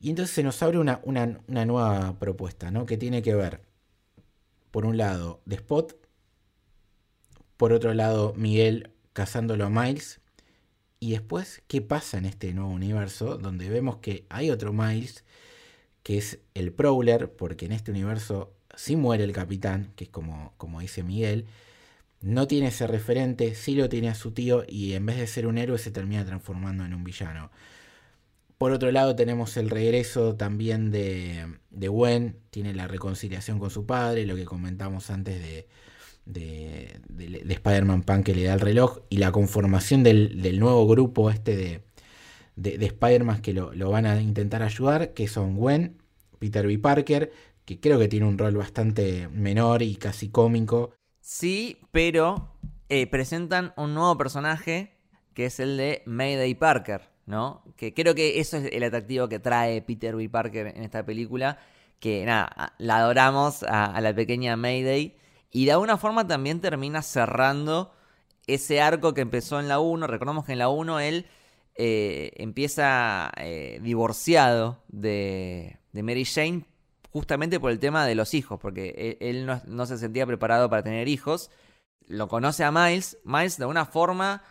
Y 0.00 0.10
entonces 0.10 0.34
se 0.34 0.42
nos 0.42 0.62
abre 0.62 0.78
una, 0.78 1.00
una- 1.04 1.40
una 1.48 1.64
nueva 1.64 2.18
propuesta, 2.18 2.70
¿no? 2.70 2.86
Que 2.86 2.96
tiene 2.98 3.22
que 3.22 3.34
ver, 3.34 3.60
por 4.70 4.86
un 4.86 4.96
lado, 4.96 5.40
de 5.44 5.56
Spot, 5.56 5.94
por 7.56 7.72
otro 7.72 7.94
lado, 7.94 8.34
Miguel 8.36 8.90
cazándolo 9.12 9.66
a 9.66 9.70
Miles. 9.70 10.20
Y 11.00 11.12
después, 11.12 11.62
¿qué 11.66 11.80
pasa 11.82 12.18
en 12.18 12.26
este 12.26 12.52
nuevo 12.54 12.70
universo? 12.70 13.36
Donde 13.36 13.68
vemos 13.68 13.96
que 13.96 14.24
hay 14.28 14.50
otro 14.50 14.72
Miles, 14.72 15.24
que 16.02 16.18
es 16.18 16.38
el 16.54 16.72
Prowler, 16.72 17.32
porque 17.32 17.66
en 17.66 17.72
este 17.72 17.90
universo 17.90 18.52
sí 18.76 18.96
muere 18.96 19.24
el 19.24 19.32
capitán, 19.32 19.92
que 19.96 20.04
es 20.04 20.10
como, 20.10 20.54
como 20.58 20.80
dice 20.80 21.02
Miguel. 21.02 21.46
No 22.20 22.46
tiene 22.46 22.68
ese 22.68 22.86
referente, 22.86 23.54
sí 23.56 23.74
lo 23.74 23.88
tiene 23.88 24.08
a 24.08 24.14
su 24.14 24.30
tío, 24.32 24.64
y 24.68 24.92
en 24.94 25.06
vez 25.06 25.18
de 25.18 25.26
ser 25.26 25.46
un 25.46 25.58
héroe 25.58 25.78
se 25.78 25.90
termina 25.90 26.24
transformando 26.24 26.84
en 26.84 26.94
un 26.94 27.04
villano. 27.04 27.50
Por 28.58 28.70
otro 28.70 28.92
lado 28.92 29.16
tenemos 29.16 29.56
el 29.56 29.70
regreso 29.70 30.36
también 30.36 30.92
de, 30.92 31.58
de 31.70 31.88
Gwen, 31.88 32.36
tiene 32.50 32.74
la 32.74 32.86
reconciliación 32.86 33.58
con 33.58 33.70
su 33.70 33.86
padre, 33.86 34.24
lo 34.24 34.36
que 34.36 34.44
comentamos 34.44 35.10
antes 35.10 35.42
de, 35.42 35.66
de, 36.24 37.00
de- 37.08 37.42
de 37.44 37.54
Spider-Man 37.54 38.02
Pan 38.02 38.22
que 38.24 38.34
le 38.34 38.44
da 38.44 38.54
el 38.54 38.60
reloj, 38.60 39.00
y 39.10 39.18
la 39.18 39.32
conformación 39.32 40.02
del, 40.02 40.40
del 40.42 40.60
nuevo 40.60 40.86
grupo 40.86 41.30
este 41.30 41.56
de, 41.56 41.80
de, 42.56 42.78
de 42.78 42.86
Spider-Man 42.86 43.42
que 43.42 43.52
lo, 43.54 43.74
lo 43.74 43.90
van 43.90 44.06
a 44.06 44.20
intentar 44.20 44.62
ayudar, 44.62 45.14
que 45.14 45.28
son 45.28 45.56
Gwen, 45.56 45.98
Peter 46.38 46.66
B. 46.66 46.78
Parker, 46.78 47.32
que 47.64 47.80
creo 47.80 47.98
que 47.98 48.08
tiene 48.08 48.26
un 48.26 48.38
rol 48.38 48.56
bastante 48.56 49.28
menor 49.28 49.82
y 49.82 49.96
casi 49.96 50.28
cómico. 50.30 50.92
Sí, 51.20 51.78
pero 51.92 52.48
eh, 52.88 53.06
presentan 53.06 53.72
un 53.76 53.94
nuevo 53.94 54.16
personaje 54.18 54.92
que 55.34 55.46
es 55.46 55.60
el 55.60 55.76
de 55.76 56.02
Mayday 56.06 56.54
Parker, 56.54 57.02
¿no? 57.26 57.62
Que 57.76 57.94
creo 57.94 58.14
que 58.14 58.40
eso 58.40 58.56
es 58.58 58.70
el 58.72 58.82
atractivo 58.82 59.28
que 59.28 59.38
trae 59.38 59.80
Peter 59.82 60.14
B. 60.16 60.28
Parker 60.28 60.66
en 60.68 60.82
esta 60.82 61.04
película, 61.06 61.58
que 62.00 62.24
nada, 62.26 62.74
la 62.78 62.98
adoramos 62.98 63.62
a 63.62 63.98
la 64.00 64.14
pequeña 64.14 64.56
Mayday 64.56 65.16
y 65.52 65.66
de 65.66 65.72
alguna 65.72 65.96
forma 65.96 66.26
también 66.26 66.60
termina 66.60 67.02
cerrando 67.02 67.92
ese 68.46 68.80
arco 68.80 69.14
que 69.14 69.20
empezó 69.20 69.60
en 69.60 69.68
la 69.68 69.78
1. 69.78 70.06
Recordamos 70.06 70.44
que 70.44 70.52
en 70.52 70.58
la 70.58 70.68
1 70.68 71.00
él 71.00 71.26
eh, 71.74 72.32
empieza 72.36 73.30
eh, 73.36 73.78
divorciado 73.82 74.82
de, 74.88 75.78
de 75.92 76.02
Mary 76.02 76.24
Jane 76.24 76.64
justamente 77.12 77.60
por 77.60 77.70
el 77.70 77.78
tema 77.78 78.06
de 78.06 78.14
los 78.14 78.34
hijos, 78.34 78.58
porque 78.58 79.18
e, 79.20 79.30
él, 79.30 79.46
no, 79.66 79.86
se 79.86 79.98
sentía 79.98 80.26
preparado 80.26 80.70
para 80.70 80.82
tener 80.82 81.08
hijos. 81.08 81.50
Lo 82.06 82.28
conoce 82.28 82.64
a 82.64 82.72
Miles, 82.72 83.18
Miles 83.24 83.58
de 83.58 83.64
alguna 83.64 83.84
forma 83.84 84.42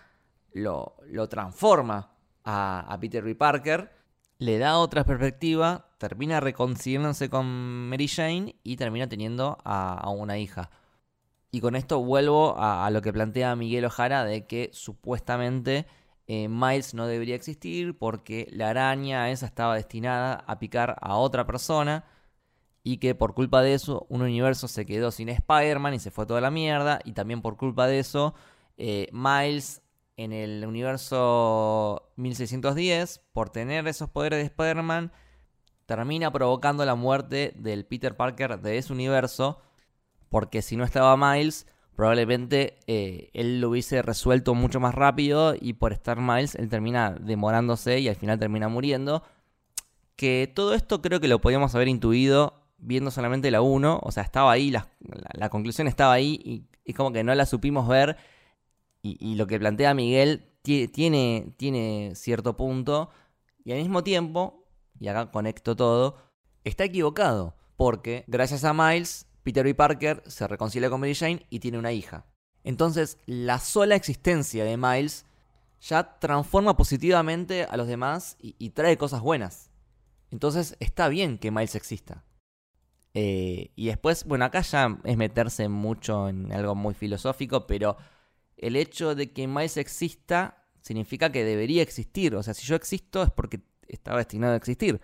lo, 0.53 0.95
lo 1.07 1.27
transforma 1.27 2.11
a, 2.43 2.97
Peter 3.01 3.23
B. 3.23 3.35
Parker, 3.35 3.91
le 4.37 4.57
da 4.57 4.77
otra 4.77 5.03
perspectiva, 5.03 5.89
termina 5.97 6.39
reconciliándose 6.39 7.29
con 7.29 7.89
Mary 7.89 8.07
Jane 8.07 8.55
y 8.63 8.77
termina 8.77 9.07
teniendo 9.07 9.57
a, 9.63 10.09
una 10.09 10.37
hija. 10.37 10.69
Y 11.51 11.59
con 11.59 11.75
esto 11.75 12.01
vuelvo 12.01 12.55
a, 12.57 12.89
lo 12.91 13.01
que 13.01 13.11
plantea 13.11 13.55
Miguel 13.57 13.85
Ojara 13.85 14.23
de 14.23 14.47
que 14.47 14.69
supuestamente 14.73 15.85
eh, 16.27 16.47
Miles 16.47 16.93
no 16.93 17.07
debería 17.07 17.35
existir 17.35 17.97
porque 17.97 18.47
la 18.51 18.69
araña 18.69 19.29
esa 19.31 19.47
estaba 19.47 19.75
destinada 19.75 20.45
a 20.47 20.59
picar 20.59 20.97
a 21.01 21.17
otra 21.17 21.45
persona 21.45 22.05
y 22.83 22.97
que 22.97 23.15
por 23.15 23.33
culpa 23.33 23.61
de 23.61 23.73
eso 23.73 24.05
un 24.09 24.21
universo 24.21 24.69
se 24.69 24.85
quedó 24.85 25.11
sin 25.11 25.27
Spider-Man 25.27 25.93
y 25.93 25.99
se 25.99 26.09
fue 26.09 26.25
toda 26.25 26.39
la 26.39 26.51
mierda 26.51 26.99
y 27.03 27.11
también 27.11 27.41
por 27.41 27.57
culpa 27.57 27.85
de 27.85 27.99
eso 27.99 28.33
eh, 28.77 29.09
Miles 29.11 29.81
en 30.15 30.31
el 30.31 30.65
universo 30.65 32.13
1610 32.15 33.21
por 33.33 33.49
tener 33.49 33.87
esos 33.89 34.09
poderes 34.09 34.39
de 34.39 34.45
Spider-Man 34.45 35.11
termina 35.85 36.31
provocando 36.31 36.85
la 36.85 36.95
muerte 36.95 37.53
del 37.57 37.85
Peter 37.85 38.15
Parker 38.15 38.61
de 38.61 38.77
ese 38.77 38.93
universo 38.93 39.59
porque 40.31 40.63
si 40.63 40.77
no 40.77 40.83
estaba 40.83 41.15
Miles 41.17 41.67
probablemente 41.95 42.79
eh, 42.87 43.29
él 43.33 43.61
lo 43.61 43.69
hubiese 43.69 44.01
resuelto 44.01 44.55
mucho 44.55 44.79
más 44.79 44.95
rápido 44.95 45.53
y 45.59 45.73
por 45.73 45.93
estar 45.93 46.19
Miles 46.19 46.55
él 46.55 46.69
termina 46.69 47.11
demorándose 47.11 47.99
y 47.99 48.07
al 48.07 48.15
final 48.15 48.39
termina 48.39 48.67
muriendo. 48.69 49.21
Que 50.15 50.51
todo 50.51 50.73
esto 50.73 51.01
creo 51.01 51.19
que 51.19 51.27
lo 51.27 51.41
podíamos 51.41 51.75
haber 51.75 51.89
intuido 51.89 52.61
viendo 52.77 53.11
solamente 53.11 53.51
la 53.51 53.61
1, 53.61 53.99
o 54.01 54.11
sea, 54.11 54.23
estaba 54.23 54.51
ahí, 54.51 54.71
la, 54.71 55.49
conclusión 55.49 55.87
estaba 55.87 56.13
ahí 56.13 56.39
y 56.43 56.63
es 56.85 56.95
como 56.95 57.11
que 57.11 57.23
no 57.23 57.35
la 57.35 57.45
supimos 57.45 57.87
ver 57.87 58.17
y, 59.03 59.35
lo 59.35 59.47
que 59.47 59.59
plantea 59.59 59.93
Miguel 59.93 60.47
tiene, 60.63 61.53
tiene 61.57 62.13
cierto 62.15 62.55
punto 62.55 63.09
y 63.63 63.71
al 63.71 63.79
mismo 63.79 64.03
tiempo, 64.03 64.65
y 64.99 65.07
acá 65.07 65.31
conecto 65.31 65.75
todo, 65.75 66.17
está 66.63 66.83
equivocado 66.83 67.55
porque 67.75 68.23
gracias 68.27 68.63
a 68.63 68.73
Miles, 68.73 69.27
Peter 69.43 69.63
B. 69.63 69.73
Parker 69.75 70.23
se 70.27 70.47
reconcilia 70.47 70.89
con 70.89 71.01
Mary 71.01 71.15
Jane 71.15 71.45
y 71.49 71.59
tiene 71.59 71.79
una 71.79 71.91
hija. 71.91 72.25
Entonces, 72.63 73.17
la 73.25 73.59
sola 73.59 73.95
existencia 73.95 74.63
de 74.63 74.77
Miles 74.77 75.25
ya 75.81 76.19
transforma 76.19 76.77
positivamente 76.77 77.63
a 77.63 77.75
los 77.75 77.87
demás 77.87 78.37
y 78.39 78.69
trae 78.69 78.97
cosas 78.97 79.21
buenas. 79.21 79.71
Entonces, 80.29 80.77
está 80.79 81.09
bien 81.09 81.37
que 81.37 81.51
Miles 81.51 81.75
exista. 81.75 82.23
Eh, 83.13 83.71
y 83.75 83.87
después, 83.87 84.23
bueno, 84.25 84.45
acá 84.45 84.61
ya 84.61 84.97
es 85.03 85.17
meterse 85.17 85.67
mucho 85.67 86.29
en 86.29 86.51
algo 86.53 86.75
muy 86.75 86.93
filosófico, 86.93 87.67
pero 87.67 87.97
el 88.57 88.75
hecho 88.75 89.15
de 89.15 89.31
que 89.33 89.47
Miles 89.47 89.77
exista 89.77 90.63
significa 90.81 91.31
que 91.31 91.43
debería 91.43 91.81
existir. 91.81 92.35
O 92.35 92.43
sea, 92.43 92.53
si 92.53 92.65
yo 92.65 92.75
existo 92.75 93.23
es 93.23 93.31
porque 93.31 93.61
estaba 93.87 94.19
destinado 94.19 94.53
a 94.53 94.57
existir. 94.57 95.01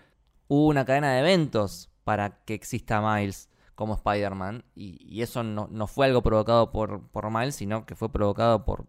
Hubo 0.48 0.66
una 0.66 0.84
cadena 0.86 1.12
de 1.12 1.20
eventos 1.20 1.90
para 2.04 2.42
que 2.44 2.54
exista 2.54 3.02
Miles 3.02 3.50
como 3.78 3.94
Spider-Man, 3.94 4.64
y, 4.74 5.22
eso 5.22 5.44
no, 5.44 5.86
fue 5.86 6.06
algo 6.06 6.20
provocado 6.20 6.72
por, 6.72 7.06
por 7.10 7.30
Miles, 7.30 7.54
sino 7.54 7.86
que 7.86 7.94
fue 7.94 8.10
provocado 8.10 8.64
por 8.64 8.86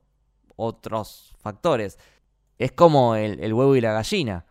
otros 0.55 1.35
factores. 1.37 1.99
Es 2.57 2.71
como 2.71 3.13
el, 3.13 3.53
huevo 3.53 3.75
y 3.75 3.81
la 3.81 3.93
gallina. 3.93 4.47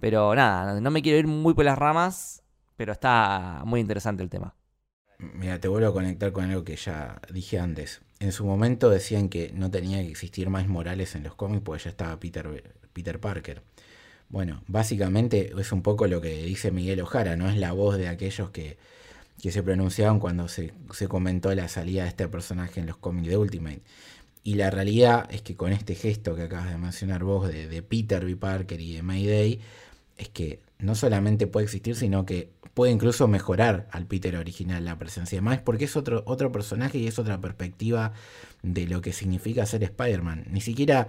Pero 0.00 0.34
nada, 0.34 0.80
no 0.80 0.90
me 0.90 1.02
quiero 1.02 1.18
ir 1.18 1.26
muy 1.26 1.52
por 1.52 1.66
las 1.66 1.76
ramas. 1.76 2.42
Pero 2.76 2.92
está 2.92 3.60
muy 3.66 3.78
interesante 3.78 4.22
el 4.22 4.30
tema. 4.30 4.54
Mira, 5.18 5.60
te 5.60 5.68
vuelvo 5.68 5.90
a 5.90 5.92
conectar 5.92 6.32
con 6.32 6.44
algo 6.44 6.64
que 6.64 6.76
ya 6.76 7.20
dije 7.30 7.58
antes. 7.58 8.00
En 8.20 8.32
su 8.32 8.46
momento 8.46 8.88
decían 8.88 9.28
que 9.28 9.52
no 9.52 9.70
tenía 9.70 9.98
que 9.98 10.08
existir 10.08 10.48
más 10.48 10.66
Morales 10.66 11.14
en 11.14 11.24
los 11.24 11.34
cómics 11.34 11.62
porque 11.62 11.84
ya 11.84 11.90
estaba 11.90 12.18
Peter, 12.18 12.74
Peter 12.94 13.20
Parker. 13.20 13.62
Bueno, 14.30 14.64
básicamente 14.66 15.52
es 15.54 15.72
un 15.72 15.82
poco 15.82 16.06
lo 16.06 16.22
que 16.22 16.42
dice 16.42 16.70
Miguel 16.70 17.02
Ojara, 17.02 17.36
no 17.36 17.50
es 17.50 17.58
la 17.58 17.72
voz 17.72 17.98
de 17.98 18.08
aquellos 18.08 18.48
que, 18.48 18.78
que 19.40 19.50
se 19.52 19.62
pronunciaban 19.62 20.20
cuando 20.20 20.48
se, 20.48 20.72
comentó 21.08 21.54
la 21.54 21.68
salida 21.68 22.02
de 22.04 22.08
este 22.08 22.28
personaje 22.28 22.80
en 22.80 22.86
los 22.86 22.96
cómics 22.96 23.28
de 23.28 23.36
Ultimate. 23.36 23.82
Y 24.42 24.54
la 24.54 24.70
realidad 24.70 25.28
es 25.30 25.42
que 25.42 25.56
con 25.56 25.72
este 25.72 25.94
gesto 25.94 26.34
que 26.34 26.42
acabas 26.42 26.70
de 26.70 26.78
mencionar 26.78 27.24
vos 27.24 27.48
de, 27.48 27.66
de 27.68 27.82
Peter 27.82 28.24
B. 28.24 28.36
Parker 28.36 28.80
y 28.80 28.94
de 28.94 29.02
Mayday, 29.02 29.60
es 30.16 30.28
que 30.28 30.60
no 30.78 30.94
solamente 30.94 31.46
puede 31.46 31.64
existir, 31.64 31.96
sino 31.96 32.26
que 32.26 32.50
puede 32.74 32.92
incluso 32.92 33.28
mejorar 33.28 33.88
al 33.92 34.06
Peter 34.06 34.36
original 34.36 34.84
la 34.84 34.98
presencia 34.98 35.40
Miles, 35.40 35.60
porque 35.60 35.84
es 35.84 35.96
otro, 35.96 36.22
otro 36.26 36.52
personaje 36.52 36.98
y 36.98 37.06
es 37.06 37.18
otra 37.18 37.40
perspectiva 37.40 38.12
de 38.62 38.86
lo 38.86 39.00
que 39.00 39.12
significa 39.12 39.66
ser 39.66 39.82
Spider-Man. 39.84 40.46
Ni 40.50 40.60
siquiera 40.60 41.08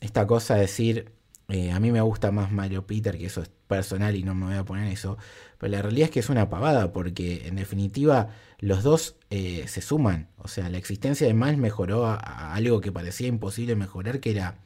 esta 0.00 0.26
cosa 0.26 0.54
de 0.54 0.62
decir, 0.62 1.12
eh, 1.48 1.72
a 1.72 1.80
mí 1.80 1.92
me 1.92 2.00
gusta 2.00 2.30
más 2.30 2.50
Mario 2.52 2.86
Peter, 2.86 3.18
que 3.18 3.26
eso 3.26 3.42
es 3.42 3.50
personal 3.66 4.16
y 4.16 4.22
no 4.22 4.34
me 4.34 4.46
voy 4.46 4.54
a 4.56 4.64
poner 4.64 4.90
eso, 4.92 5.18
pero 5.58 5.72
la 5.72 5.82
realidad 5.82 6.06
es 6.06 6.10
que 6.10 6.20
es 6.20 6.30
una 6.30 6.48
pavada, 6.48 6.92
porque 6.92 7.46
en 7.46 7.56
definitiva 7.56 8.30
los 8.58 8.82
dos 8.82 9.16
eh, 9.30 9.64
se 9.68 9.80
suman. 9.80 10.28
O 10.38 10.48
sea, 10.48 10.68
la 10.68 10.78
existencia 10.78 11.26
de 11.26 11.34
Miles 11.34 11.58
mejoró 11.58 12.06
a, 12.06 12.54
algo 12.54 12.80
que 12.80 12.92
parecía 12.92 13.28
imposible 13.28 13.76
mejorar, 13.76 14.20
que 14.20 14.30
era 14.30 14.58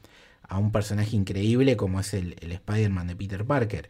a 0.43 0.57
un 0.57 0.71
personaje 0.71 1.15
increíble 1.15 1.77
como 1.77 1.99
es 1.99 2.13
el, 2.13 2.35
el 2.41 2.51
Spider-Man 2.53 3.07
de 3.07 3.15
Peter 3.15 3.45
Parker. 3.45 3.89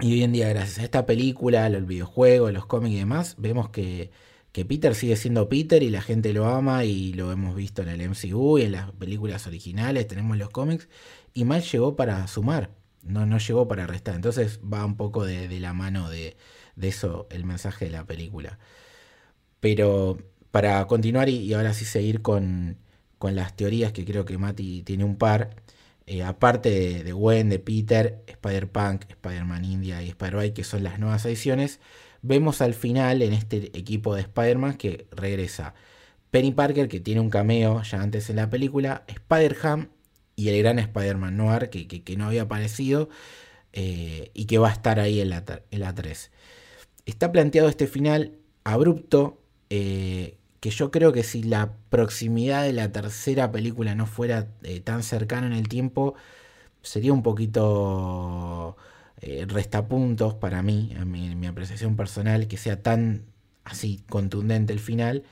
Y 0.00 0.14
hoy 0.14 0.22
en 0.22 0.32
día, 0.32 0.48
gracias 0.48 0.78
a 0.78 0.84
esta 0.84 1.04
película, 1.04 1.68
los 1.68 1.86
videojuegos, 1.86 2.52
los 2.52 2.64
cómics 2.64 2.94
y 2.94 2.98
demás, 2.98 3.34
vemos 3.38 3.68
que, 3.68 4.10
Peter 4.52 4.94
sigue 4.94 5.16
siendo 5.16 5.48
Peter 5.48 5.82
y 5.82 5.90
la 5.90 6.00
gente 6.00 6.32
lo 6.32 6.46
ama 6.46 6.84
y 6.84 7.12
lo 7.12 7.32
hemos 7.32 7.54
visto 7.54 7.82
en 7.82 7.88
el 7.88 8.08
MCU 8.08 8.58
y 8.58 8.62
en 8.62 8.72
las 8.72 8.90
películas 8.92 9.46
originales, 9.46 10.06
tenemos 10.06 10.36
los 10.38 10.50
cómics, 10.50 10.88
y 11.34 11.44
Miles 11.44 11.70
llegó 11.70 11.96
para 11.96 12.26
sumar, 12.26 12.70
no, 13.02 13.26
no 13.26 13.38
llegó 13.38 13.68
para 13.68 13.86
restar. 13.86 14.14
Entonces 14.14 14.60
va 14.60 14.84
un 14.84 14.96
poco 14.96 15.24
de, 15.24 15.60
la 15.60 15.72
mano 15.72 16.08
de, 16.10 16.36
eso 16.80 17.26
el 17.30 17.44
mensaje 17.44 17.86
de 17.86 17.90
la 17.92 18.04
película. 18.06 18.58
Pero 19.60 20.18
para 20.50 20.86
continuar 20.86 21.28
y, 21.28 21.52
ahora 21.54 21.74
sí 21.74 21.84
seguir 21.84 22.22
con, 22.22 22.78
con 23.18 23.34
las 23.36 23.56
teorías, 23.56 23.92
que 23.92 24.04
creo 24.04 24.24
que 24.24 24.38
Mati 24.38 24.82
tiene 24.82 25.04
un 25.04 25.16
par, 25.16 25.56
eh, 26.06 26.22
aparte 26.22 26.70
de, 26.70 27.04
de, 27.04 27.12
Gwen, 27.12 27.48
de 27.48 27.58
Peter, 27.58 28.24
Spider-Punk, 28.26 29.04
Spider-Man 29.10 29.64
India 29.64 30.02
y 30.02 30.08
Spider-Man, 30.08 30.52
que 30.52 30.64
son 30.64 30.82
las 30.82 30.98
nuevas 30.98 31.24
ediciones, 31.26 31.80
vemos 32.22 32.60
al 32.60 32.74
final 32.74 33.22
en 33.22 33.32
este 33.32 33.76
equipo 33.78 34.14
de 34.14 34.22
Spider-Man 34.22 34.74
que 34.74 35.06
regresa 35.12 35.74
Penny 36.30 36.52
Parker, 36.52 36.88
que 36.88 37.00
tiene 37.00 37.20
un 37.20 37.30
cameo 37.30 37.82
ya 37.82 38.02
antes 38.02 38.30
en 38.30 38.36
la 38.36 38.50
película, 38.50 39.04
Spider-Ham 39.08 39.88
y 40.40 40.48
el 40.48 40.58
gran 40.62 40.78
Spider-Man 40.78 41.36
Noir, 41.36 41.68
que, 41.68 42.16
no 42.16 42.26
había 42.26 42.42
aparecido 42.42 43.10
eh, 43.74 44.30
y 44.32 44.46
que 44.46 44.56
va 44.56 44.70
a 44.70 44.72
estar 44.72 44.98
ahí 44.98 45.20
en 45.20 45.28
la, 45.28 45.44
en 45.70 45.80
la 45.80 45.94
3. 45.94 46.30
Está 47.04 47.30
planteado 47.30 47.68
este 47.68 47.86
final 47.86 48.32
abrupto, 48.64 49.42
eh, 49.68 50.38
que 50.60 50.70
yo 50.70 50.90
creo 50.90 51.12
que 51.12 51.24
si 51.24 51.42
la 51.42 51.74
proximidad 51.90 52.64
de 52.64 52.72
la 52.72 52.90
tercera 52.90 53.52
película 53.52 53.94
no 53.94 54.06
fuera 54.06 54.48
eh, 54.62 54.80
tan 54.80 55.02
cercana 55.02 55.46
en 55.46 55.52
el 55.52 55.68
tiempo, 55.68 56.14
sería 56.82 57.12
un 57.12 57.22
poquito 57.22 58.76
restapuntos 59.48 60.32
para 60.32 60.62
mí, 60.62 60.94
en 60.96 61.10
mi, 61.38 61.46
apreciación 61.46 61.94
personal, 61.94 62.48
que 62.48 62.56
sea 62.56 62.82
tan 62.82 63.26
así 63.64 64.02
contundente 64.08 64.72
el 64.72 64.80
final, 64.80 65.24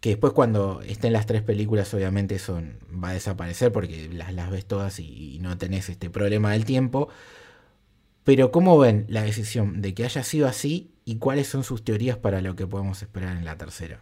que 0.00 0.10
después 0.10 0.32
cuando 0.32 0.80
estén 0.82 1.12
las 1.12 1.26
tres 1.26 1.42
películas 1.42 1.92
obviamente 1.92 2.34
eso 2.34 2.62
va 2.92 3.10
a 3.10 3.12
desaparecer 3.12 3.70
porque 3.70 4.08
las, 4.08 4.32
las 4.32 4.50
ves 4.50 4.64
todas 4.64 4.98
y, 4.98 5.38
no 5.40 5.56
tenés 5.58 5.88
este 5.88 6.10
problema 6.10 6.52
del 6.52 6.64
tiempo. 6.64 7.08
Pero 8.24 8.50
¿cómo 8.50 8.78
ven 8.78 9.06
la 9.08 9.22
decisión 9.22 9.80
de 9.82 9.94
que 9.94 10.04
haya 10.04 10.22
sido 10.22 10.46
así 10.46 10.90
y 11.04 11.16
cuáles 11.16 11.48
son 11.48 11.64
sus 11.64 11.84
teorías 11.84 12.16
para 12.18 12.40
lo 12.40 12.56
que 12.56 12.66
podemos 12.66 13.02
esperar 13.02 13.36
en 13.36 13.44
la 13.44 13.56
tercera? 13.56 14.00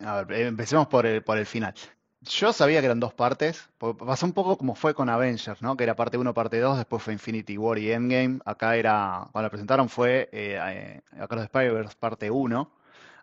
A 0.00 0.22
ver, 0.22 0.46
empecemos 0.46 0.88
por 0.88 1.06
el, 1.06 1.22
por 1.22 1.38
el 1.38 1.46
final. 1.46 1.74
Yo 2.22 2.52
sabía 2.52 2.80
que 2.80 2.86
eran 2.86 3.00
dos 3.00 3.14
partes. 3.14 3.70
Pasó 3.78 4.26
un 4.26 4.32
poco 4.32 4.58
como 4.58 4.74
fue 4.74 4.94
con 4.94 5.08
Avengers, 5.08 5.62
¿no? 5.62 5.76
Que 5.76 5.84
era 5.84 5.96
parte 5.96 6.18
1, 6.18 6.34
parte 6.34 6.58
2, 6.58 6.76
después 6.76 7.02
fue 7.02 7.14
Infinity 7.14 7.56
War 7.56 7.78
y 7.78 7.92
Endgame. 7.92 8.40
Acá 8.44 8.76
era, 8.76 9.28
cuando 9.32 9.46
la 9.46 9.50
presentaron 9.50 9.88
fue 9.88 10.28
eh, 10.32 11.00
eh, 11.16 11.26
los 11.30 11.42
Spider-Verse 11.44 11.96
parte 11.98 12.30
1. 12.30 12.70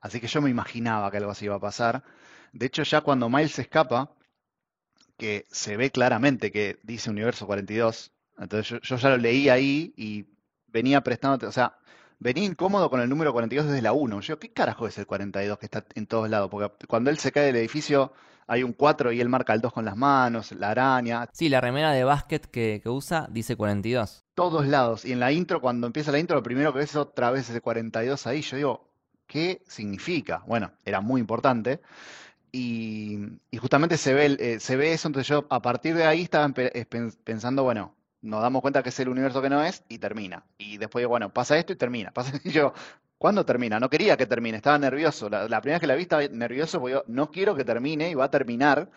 Así 0.02 0.20
que 0.20 0.28
yo 0.28 0.42
me 0.42 0.50
imaginaba 0.50 1.10
que 1.12 1.18
algo 1.18 1.32
así 1.32 1.46
iba 1.46 1.56
a 1.56 1.60
pasar. 1.60 2.04
De 2.54 2.66
hecho, 2.66 2.84
ya 2.84 3.02
cuando 3.02 3.30
Miles 3.30 3.60
escapa, 3.60 4.12
que 5.18 5.46
se 5.52 5.78
ve 5.78 5.92
claramente 5.92 6.52
que 6.52 6.80
dice 6.84 7.10
Universo 7.10 7.48
42, 7.48 8.12
entonces 8.38 8.70
yo, 8.70 8.80
yo 8.80 8.98
ya 8.98 9.10
lo 9.10 9.18
leí 9.18 9.50
ahí 9.50 9.94
y 9.98 10.28
venía 10.68 11.02
prestando, 11.02 11.48
o 11.48 11.52
sea, 11.52 11.78
venía 12.20 12.46
incómodo 12.46 12.90
con 12.90 13.02
el 13.02 13.10
número 13.10 13.34
42 13.34 13.68
desde 13.68 13.82
la 13.82 13.94
1. 13.94 14.22
Yo, 14.22 14.40
¿qué 14.40 14.52
carajo 14.52 14.88
es 14.88 14.98
el 14.98 15.08
42 15.08 15.58
que 15.58 15.66
está 15.66 15.86
en 15.96 16.08
todos 16.08 16.30
lados? 16.30 16.50
Porque 16.50 16.86
cuando 16.88 17.10
él 17.10 17.18
se 17.18 17.32
cae 17.32 17.46
del 17.46 17.56
edificio 17.56 18.14
hay 18.48 18.64
un 18.64 18.74
4 18.74 19.12
y 19.12 19.20
él 19.20 19.28
marca 19.28 19.54
el 19.54 19.62
2 19.62 19.74
con 19.74 19.86
las 19.86 19.98
manos, 19.98 20.54
la 20.54 20.72
araña. 20.72 21.28
Sí, 21.34 21.50
la 21.50 21.60
remera 21.60 21.92
de 21.92 22.04
básquet 22.06 22.46
que, 22.46 22.82
usa 22.86 23.28
dice 23.30 23.58
42. 23.58 24.24
Todos 24.34 24.66
lados. 24.68 25.04
Y 25.04 25.12
en 25.12 25.20
la 25.20 25.32
intro, 25.32 25.60
cuando 25.60 25.86
empieza 25.86 26.12
la 26.12 26.20
intro, 26.20 26.38
lo 26.38 26.44
primero 26.44 26.72
que 26.72 26.80
ves 26.80 26.92
es 26.92 26.96
otra 26.96 27.30
vez 27.30 27.50
ese 27.50 27.60
42 27.60 28.26
ahí. 28.26 28.42
Yo 28.42 28.56
digo, 28.56 28.87
¿qué 29.28 29.62
significa? 29.68 30.44
Bueno, 30.48 30.72
era 30.86 31.02
muy 31.02 31.22
importante. 31.22 31.82
Y, 32.52 33.20
justamente 33.60 33.98
se 33.98 34.14
ve, 34.14 34.38
eh, 34.40 34.60
se 34.60 34.78
ve 34.78 34.94
eso, 34.94 35.08
entonces 35.10 35.28
yo 35.28 35.46
a 35.50 35.62
partir 35.62 35.96
de 35.96 36.06
ahí 36.06 36.24
estaba 36.24 36.52
pensando, 37.24 37.64
bueno, 37.64 37.94
nos 38.22 38.42
damos 38.42 38.62
cuenta 38.62 38.84
que 38.84 38.90
es 38.90 39.00
el 39.00 39.10
universo 39.10 39.42
que 39.42 39.50
no 39.50 39.64
es 39.64 39.84
y 39.90 40.00
termina. 40.00 40.44
Y 40.58 40.78
después, 40.78 41.06
bueno, 41.08 41.32
pasa 41.34 41.58
esto 41.58 41.74
y 41.74 41.76
termina. 41.76 42.12
Y 42.44 42.52
yo, 42.52 42.74
¿cuándo 43.18 43.46
termina? 43.46 43.80
No 43.80 43.90
quería 43.90 44.18
que 44.18 44.26
termine, 44.26 44.58
estaba 44.58 44.78
nervioso. 44.78 45.30
La, 45.30 45.62
primera 45.62 45.76
vez 45.76 45.82
que 45.82 45.88
la 45.88 45.96
vi 45.96 46.04
estaba 46.04 46.28
nervioso 46.28 46.80
porque 46.80 46.94
yo 46.94 47.04
no 47.08 47.32
quiero 47.32 47.56
que 47.56 47.64
termine 47.66 48.10
y 48.10 48.16
va 48.16 48.26
a 48.26 48.32
terminar. 48.32 48.90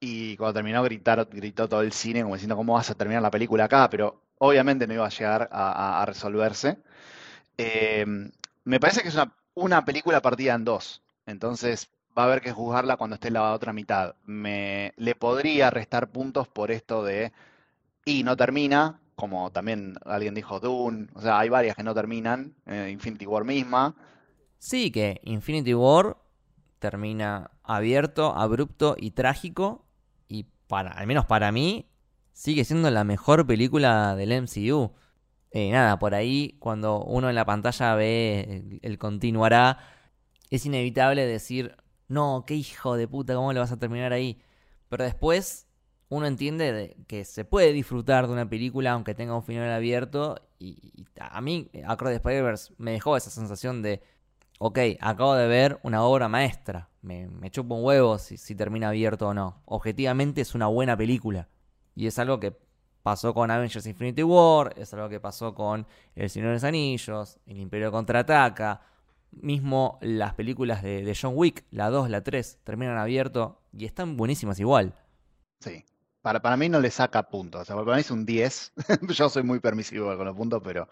Y 0.00 0.36
cuando 0.36 0.54
terminó 0.54 0.82
gritar, 0.82 1.26
gritó 1.30 1.68
todo 1.68 1.82
el 1.82 1.92
cine 1.92 2.22
como 2.22 2.34
diciendo, 2.34 2.56
¿cómo 2.56 2.74
vas 2.74 2.90
a 2.90 2.94
terminar 2.94 3.22
la 3.22 3.30
película 3.30 3.64
acá? 3.64 3.88
Pero 3.90 4.22
obviamente 4.38 4.86
no 4.86 4.94
iba 4.94 5.06
a 5.06 5.10
llegar 5.10 5.48
a, 5.52 6.04
resolverse. 6.06 6.78
Em, 7.56 8.30
me 8.64 8.80
parece 8.80 9.02
que 9.02 9.08
es 9.08 9.14
una, 9.14 9.32
una 9.56 9.84
película 9.84 10.22
partida 10.22 10.54
en 10.54 10.64
dos. 10.64 11.02
Entonces 11.26 11.88
va 12.16 12.22
a 12.22 12.26
haber 12.26 12.40
que 12.40 12.52
juzgarla 12.52 12.96
cuando 12.96 13.14
esté 13.14 13.30
la 13.30 13.52
otra 13.52 13.72
mitad. 13.72 14.14
Me, 14.24 14.92
le 14.96 15.16
podría 15.16 15.70
restar 15.70 16.08
puntos 16.10 16.46
por 16.46 16.70
esto 16.70 17.02
de 17.02 17.32
y 18.04 18.22
no 18.22 18.36
termina, 18.36 19.00
como 19.16 19.50
también 19.50 19.96
alguien 20.04 20.34
dijo 20.34 20.60
Dune, 20.60 21.08
o 21.14 21.20
sea, 21.20 21.40
hay 21.40 21.48
varias 21.48 21.74
que 21.74 21.82
no 21.82 21.94
terminan, 21.94 22.54
eh, 22.66 22.90
Infinity 22.92 23.26
War 23.26 23.44
misma. 23.44 23.96
Sí, 24.58 24.92
que 24.92 25.20
Infinity 25.24 25.74
War 25.74 26.16
termina 26.78 27.50
abierto, 27.64 28.36
abrupto 28.36 28.94
y 28.96 29.10
trágico, 29.10 29.84
y 30.28 30.44
para, 30.68 30.92
al 30.92 31.06
menos 31.06 31.26
para 31.26 31.50
mí, 31.50 31.86
sigue 32.32 32.64
siendo 32.64 32.90
la 32.90 33.02
mejor 33.02 33.46
película 33.46 34.14
del 34.14 34.42
MCU. 34.42 34.92
Eh, 35.58 35.70
nada, 35.70 35.98
por 35.98 36.14
ahí 36.14 36.54
cuando 36.58 37.02
uno 37.02 37.30
en 37.30 37.34
la 37.34 37.46
pantalla 37.46 37.94
ve 37.94 38.78
el 38.82 38.98
continuará, 38.98 39.78
es 40.50 40.66
inevitable 40.66 41.24
decir, 41.24 41.74
no, 42.08 42.44
qué 42.46 42.54
hijo 42.54 42.94
de 42.94 43.08
puta, 43.08 43.34
¿cómo 43.34 43.54
le 43.54 43.60
vas 43.60 43.72
a 43.72 43.78
terminar 43.78 44.12
ahí? 44.12 44.38
Pero 44.90 45.04
después 45.04 45.66
uno 46.10 46.26
entiende 46.26 46.98
que 47.06 47.24
se 47.24 47.46
puede 47.46 47.72
disfrutar 47.72 48.26
de 48.26 48.34
una 48.34 48.46
película 48.46 48.92
aunque 48.92 49.14
tenga 49.14 49.34
un 49.34 49.42
final 49.42 49.72
abierto. 49.72 50.36
Y, 50.58 51.06
a 51.18 51.40
mí, 51.40 51.70
Across 51.86 52.10
the 52.10 52.16
Spider-Verse 52.16 52.74
me 52.76 52.90
dejó 52.90 53.16
esa 53.16 53.30
sensación 53.30 53.80
de, 53.80 54.02
ok, 54.58 54.78
acabo 55.00 55.36
de 55.36 55.48
ver 55.48 55.80
una 55.82 56.02
obra 56.02 56.28
maestra. 56.28 56.90
Me, 57.00 57.50
chupo 57.50 57.76
un 57.76 57.84
huevo 57.84 58.18
si 58.18 58.54
termina 58.56 58.90
abierto 58.90 59.28
o 59.28 59.32
no. 59.32 59.62
Objetivamente 59.64 60.42
es 60.42 60.54
una 60.54 60.66
buena 60.66 60.98
película. 60.98 61.48
Y 61.94 62.08
es 62.08 62.18
algo 62.18 62.40
que 62.40 62.65
pasó 63.06 63.32
con 63.32 63.52
Avengers 63.52 63.86
Infinity 63.86 64.24
War, 64.24 64.74
es 64.76 64.92
algo 64.92 65.08
que 65.08 65.20
pasó 65.20 65.54
con 65.54 65.86
El 66.16 66.28
Señor 66.28 66.48
de 66.48 66.54
los 66.54 66.64
Anillos, 66.64 67.38
El 67.46 67.58
Imperio 67.58 67.92
Contraataca. 67.92 68.80
Mismo 69.30 69.96
las 70.00 70.34
películas 70.34 70.82
de, 70.82 71.16
John 71.16 71.34
Wick, 71.36 71.62
la 71.70 71.88
2, 71.88 72.10
la 72.10 72.24
3, 72.24 72.58
terminan 72.64 72.98
abierto 72.98 73.60
y 73.72 73.84
están 73.84 74.16
buenísimas 74.16 74.58
igual. 74.58 74.92
Sí, 75.60 75.84
para, 76.20 76.42
para 76.42 76.56
mí 76.56 76.68
no 76.68 76.80
le 76.80 76.90
saca 76.90 77.28
puntos. 77.28 77.62
O 77.62 77.64
sea, 77.64 77.76
para 77.76 77.94
mí 77.94 78.00
es 78.00 78.10
un 78.10 78.26
10. 78.26 78.72
Yo 79.16 79.28
soy 79.28 79.44
muy 79.44 79.60
permisivo 79.60 80.16
con 80.16 80.26
los 80.26 80.34
puntos, 80.34 80.60
pero 80.64 80.88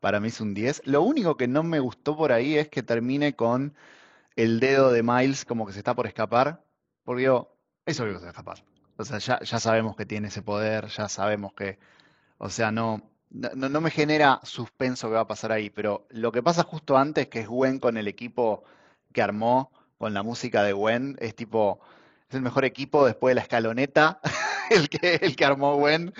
para 0.00 0.20
mí 0.20 0.28
es 0.28 0.42
un 0.42 0.52
10. 0.52 0.82
Lo 0.84 1.00
único 1.00 1.38
que 1.38 1.48
no 1.48 1.62
me 1.62 1.80
gustó 1.80 2.14
por 2.14 2.32
ahí 2.32 2.58
es 2.58 2.68
que 2.68 2.82
termine 2.82 3.36
con 3.36 3.74
el 4.36 4.60
dedo 4.60 4.92
de 4.92 5.02
Miles 5.02 5.46
como 5.46 5.64
que 5.64 5.72
se 5.72 5.78
está 5.78 5.94
por 5.94 6.06
escapar. 6.06 6.62
Porque 7.04 7.22
yo, 7.22 7.56
eso 7.86 8.04
digo 8.04 8.16
que 8.16 8.20
se 8.20 8.24
va 8.26 8.28
a 8.28 8.32
escapar. 8.32 8.73
O 8.96 9.04
sea, 9.04 9.18
ya, 9.18 9.40
ya 9.40 9.58
sabemos 9.60 9.96
que 9.96 10.06
tiene 10.06 10.28
ese 10.28 10.42
poder, 10.42 10.88
ya 10.88 11.08
sabemos 11.08 11.52
que. 11.54 11.78
O 12.38 12.50
sea, 12.50 12.72
no, 12.72 13.02
no, 13.30 13.80
me 13.80 13.90
genera 13.90 14.40
suspenso 14.44 15.08
que 15.08 15.14
va 15.14 15.20
a 15.22 15.26
pasar 15.26 15.52
ahí. 15.52 15.70
Pero 15.70 16.06
lo 16.10 16.32
que 16.32 16.42
pasa 16.42 16.62
justo 16.64 16.96
antes, 16.96 17.28
que 17.28 17.40
es 17.40 17.48
Gwen 17.48 17.78
con 17.80 17.96
el 17.96 18.08
equipo 18.08 18.64
que 19.12 19.22
armó, 19.22 19.72
con 19.98 20.14
la 20.14 20.22
música 20.22 20.62
de 20.62 20.72
Gwen, 20.72 21.16
es 21.20 21.34
tipo. 21.34 21.80
Es 22.28 22.36
el 22.36 22.42
mejor 22.42 22.64
equipo 22.64 23.06
después 23.06 23.32
de 23.32 23.36
la 23.36 23.42
escaloneta. 23.42 24.20
el 24.70 24.88
que, 24.88 25.16
el 25.16 25.36
que 25.36 25.44
armó 25.44 25.76
Gwen. 25.76 26.12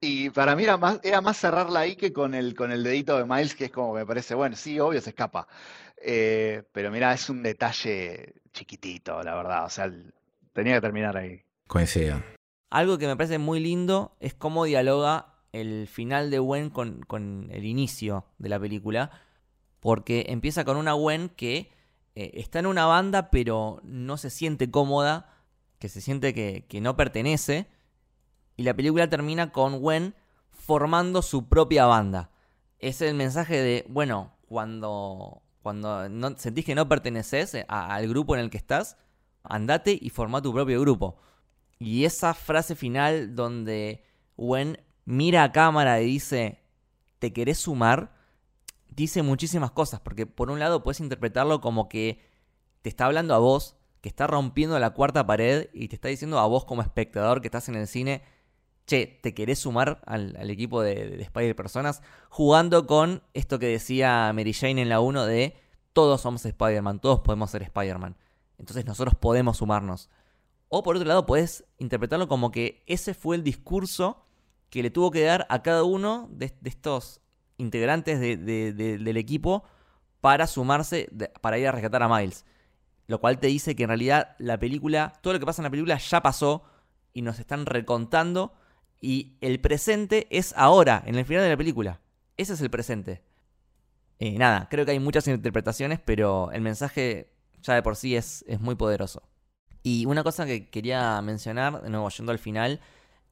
Y 0.00 0.30
para 0.30 0.56
mí 0.56 0.64
era 0.64 0.76
más, 0.76 1.00
era 1.02 1.20
más 1.20 1.36
cerrarla 1.38 1.80
ahí 1.80 1.96
que 1.96 2.12
con 2.12 2.34
el, 2.34 2.54
con 2.54 2.72
el 2.72 2.84
dedito 2.84 3.16
de 3.18 3.24
Miles, 3.24 3.54
que 3.54 3.66
es 3.66 3.70
como 3.72 3.94
me 3.94 4.06
parece, 4.06 4.34
bueno, 4.34 4.56
sí, 4.56 4.78
obvio 4.80 5.00
se 5.00 5.10
escapa. 5.10 5.48
Eh, 5.96 6.62
pero 6.72 6.90
mira, 6.90 7.12
es 7.12 7.28
un 7.30 7.42
detalle 7.42 8.34
chiquitito, 8.52 9.22
la 9.22 9.34
verdad. 9.34 9.64
O 9.66 9.70
sea, 9.70 9.90
tenía 10.52 10.74
que 10.76 10.80
terminar 10.80 11.16
ahí. 11.16 11.42
Coincido. 11.68 12.20
Algo 12.70 12.98
que 12.98 13.06
me 13.06 13.16
parece 13.16 13.38
muy 13.38 13.60
lindo 13.60 14.16
es 14.18 14.34
cómo 14.34 14.64
dialoga 14.64 15.36
el 15.52 15.86
final 15.86 16.30
de 16.30 16.40
Gwen 16.40 16.70
con, 16.70 17.02
con 17.02 17.48
el 17.52 17.64
inicio 17.64 18.26
de 18.38 18.48
la 18.48 18.58
película. 18.58 19.10
Porque 19.78 20.26
empieza 20.28 20.64
con 20.64 20.76
una 20.76 20.94
Gwen 20.94 21.28
que 21.28 21.70
eh, 22.16 22.32
está 22.34 22.58
en 22.58 22.66
una 22.66 22.86
banda, 22.86 23.30
pero 23.30 23.80
no 23.84 24.16
se 24.16 24.30
siente 24.30 24.70
cómoda, 24.70 25.32
que 25.78 25.88
se 25.88 26.00
siente 26.00 26.34
que, 26.34 26.66
que 26.68 26.80
no 26.80 26.96
pertenece 26.96 27.68
y 28.58 28.64
la 28.64 28.74
película 28.74 29.08
termina 29.08 29.52
con 29.52 29.78
Gwen 29.78 30.16
formando 30.50 31.22
su 31.22 31.48
propia 31.48 31.86
banda. 31.86 32.32
Es 32.80 33.00
el 33.00 33.14
mensaje 33.14 33.62
de, 33.62 33.86
bueno, 33.88 34.32
cuando, 34.46 35.42
cuando 35.62 36.08
no, 36.08 36.36
sentís 36.36 36.64
que 36.64 36.74
no 36.74 36.88
perteneces 36.88 37.56
al 37.68 38.08
grupo 38.08 38.34
en 38.34 38.40
el 38.40 38.50
que 38.50 38.58
estás, 38.58 38.96
andate 39.44 39.96
y 39.98 40.10
forma 40.10 40.42
tu 40.42 40.52
propio 40.52 40.80
grupo. 40.80 41.16
Y 41.78 42.04
esa 42.04 42.34
frase 42.34 42.74
final 42.74 43.34
donde 43.34 44.04
Gwen 44.36 44.80
mira 45.04 45.44
a 45.44 45.52
cámara 45.52 46.00
y 46.00 46.06
dice, 46.06 46.62
¿te 47.18 47.32
querés 47.32 47.58
sumar? 47.58 48.14
Dice 48.88 49.22
muchísimas 49.22 49.70
cosas, 49.70 50.00
porque 50.00 50.26
por 50.26 50.50
un 50.50 50.58
lado 50.58 50.82
puedes 50.82 51.00
interpretarlo 51.00 51.60
como 51.60 51.88
que 51.88 52.20
te 52.82 52.88
está 52.88 53.06
hablando 53.06 53.34
a 53.34 53.38
vos, 53.38 53.76
que 54.00 54.08
está 54.08 54.26
rompiendo 54.26 54.78
la 54.78 54.90
cuarta 54.90 55.26
pared 55.26 55.68
y 55.72 55.88
te 55.88 55.96
está 55.96 56.08
diciendo 56.08 56.38
a 56.38 56.46
vos 56.46 56.64
como 56.64 56.82
espectador 56.82 57.40
que 57.40 57.48
estás 57.48 57.68
en 57.68 57.76
el 57.76 57.86
cine, 57.86 58.22
che, 58.86 59.06
¿te 59.06 59.34
querés 59.34 59.60
sumar 59.60 60.00
al, 60.06 60.50
equipo 60.50 60.82
de, 60.82 61.20
Spider-Personas? 61.22 62.02
Jugando 62.28 62.86
con 62.86 63.22
esto 63.34 63.58
que 63.58 63.66
decía 63.66 64.32
Mary 64.34 64.52
Jane 64.52 64.82
en 64.82 64.88
la 64.88 65.00
1 65.00 65.26
de 65.26 65.56
todos 65.92 66.20
somos 66.20 66.44
Spider-Man, 66.44 67.00
todos 67.00 67.20
podemos 67.20 67.50
ser 67.50 67.62
Spider-Man. 67.62 68.16
Entonces 68.58 68.86
nosotros 68.86 69.14
podemos 69.14 69.58
sumarnos. 69.58 70.10
O 70.68 70.82
por 70.82 70.96
otro 70.96 71.08
lado, 71.08 71.26
puedes 71.26 71.64
interpretarlo 71.78 72.28
como 72.28 72.50
que 72.50 72.82
ese 72.86 73.14
fue 73.14 73.36
el 73.36 73.42
discurso 73.42 74.24
que 74.70 74.82
le 74.82 74.90
tuvo 74.90 75.10
que 75.10 75.22
dar 75.22 75.46
a 75.48 75.62
cada 75.62 75.84
uno 75.84 76.28
de, 76.30 76.54
estos 76.64 77.20
integrantes 77.56 78.20
del 78.20 79.16
equipo 79.16 79.64
para 80.20 80.46
sumarse, 80.46 81.08
para 81.40 81.58
ir 81.58 81.68
a 81.68 81.72
rescatar 81.72 82.02
a 82.02 82.08
Miles. 82.08 82.44
Lo 83.06 83.20
cual 83.20 83.38
te 83.38 83.46
dice 83.46 83.74
que 83.74 83.84
en 83.84 83.88
realidad 83.88 84.36
la 84.38 84.58
película, 84.58 85.14
todo 85.22 85.32
lo 85.32 85.40
que 85.40 85.46
pasa 85.46 85.62
en 85.62 85.64
la 85.64 85.70
película 85.70 85.96
ya 85.96 86.22
pasó 86.22 86.62
y 87.14 87.22
nos 87.22 87.38
están 87.38 87.64
recontando 87.64 88.52
y 89.00 89.36
el 89.40 89.60
presente 89.60 90.26
es 90.30 90.52
ahora, 90.56 91.02
en 91.06 91.14
el 91.14 91.24
final 91.24 91.42
de 91.42 91.50
la 91.50 91.56
película. 91.56 92.00
Ese 92.36 92.52
es 92.52 92.60
el 92.60 92.70
presente. 92.70 93.22
Eh, 94.18 94.36
nada, 94.38 94.68
creo 94.68 94.84
que 94.84 94.90
hay 94.90 95.00
muchas 95.00 95.26
interpretaciones, 95.28 96.00
pero 96.04 96.50
el 96.52 96.60
mensaje 96.60 97.32
ya 97.62 97.74
de 97.74 97.82
por 97.82 97.96
sí 97.96 98.16
es, 98.16 98.44
es 98.48 98.60
muy 98.60 98.74
poderoso. 98.74 99.22
Y 99.82 100.06
una 100.06 100.22
cosa 100.24 100.46
que 100.46 100.68
quería 100.68 101.20
mencionar, 101.22 101.82
de 101.82 101.90
nuevo 101.90 102.08
yendo 102.10 102.32
al 102.32 102.38
final, 102.38 102.80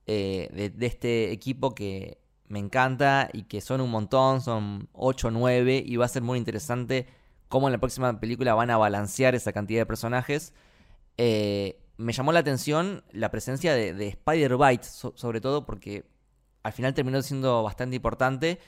eh, 0.06 0.72
de, 0.76 0.86
este 0.86 1.32
equipo 1.32 1.74
que 1.74 2.18
me 2.48 2.58
encanta 2.58 3.28
y 3.32 3.44
que 3.44 3.60
son 3.60 3.80
un 3.80 3.90
montón, 3.90 4.40
son 4.40 4.88
8 4.92 5.28
o 5.28 5.30
9, 5.30 5.82
y 5.84 5.96
va 5.96 6.04
a 6.04 6.08
ser 6.08 6.22
muy 6.22 6.38
interesante 6.38 7.06
cómo 7.48 7.68
en 7.68 7.72
la 7.72 7.78
próxima 7.78 8.20
película 8.20 8.54
van 8.54 8.70
a 8.70 8.76
balancear 8.76 9.34
esa 9.34 9.52
cantidad 9.52 9.80
de 9.80 9.86
personajes. 9.86 10.52
Eh, 11.18 11.80
me 11.96 12.12
llamó 12.12 12.32
la 12.32 12.40
atención 12.40 13.04
la 13.10 13.30
presencia 13.30 13.74
de, 13.74 14.08
Spider-Bite, 14.08 14.84
sobre 14.84 15.40
todo 15.40 15.66
porque 15.66 16.04
al 16.62 16.72
final 16.72 16.94
terminó 16.94 17.22
siendo 17.22 17.62
bastante 17.62 17.96
importante. 17.96 18.58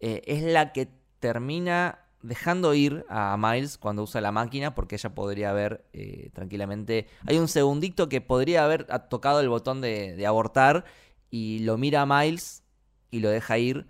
Eh, 0.00 0.22
es 0.26 0.42
la 0.42 0.72
que 0.72 0.88
termina 1.18 2.03
dejando 2.24 2.74
ir 2.74 3.04
a 3.08 3.36
Miles 3.38 3.78
cuando 3.78 4.02
usa 4.02 4.20
la 4.20 4.32
máquina, 4.32 4.74
porque 4.74 4.96
ella 4.96 5.14
podría 5.14 5.50
haber 5.50 5.84
eh, 5.92 6.30
tranquilamente. 6.32 7.06
Hay 7.26 7.38
un 7.38 7.48
segundito 7.48 8.08
que 8.08 8.20
podría 8.20 8.64
haber 8.64 8.86
tocado 9.08 9.40
el 9.40 9.48
botón 9.48 9.80
de, 9.80 10.24
abortar 10.26 10.84
y 11.30 11.60
lo 11.60 11.78
mira 11.78 12.02
a 12.02 12.06
Miles 12.06 12.62
y 13.10 13.20
lo 13.20 13.30
deja 13.30 13.58
ir. 13.58 13.86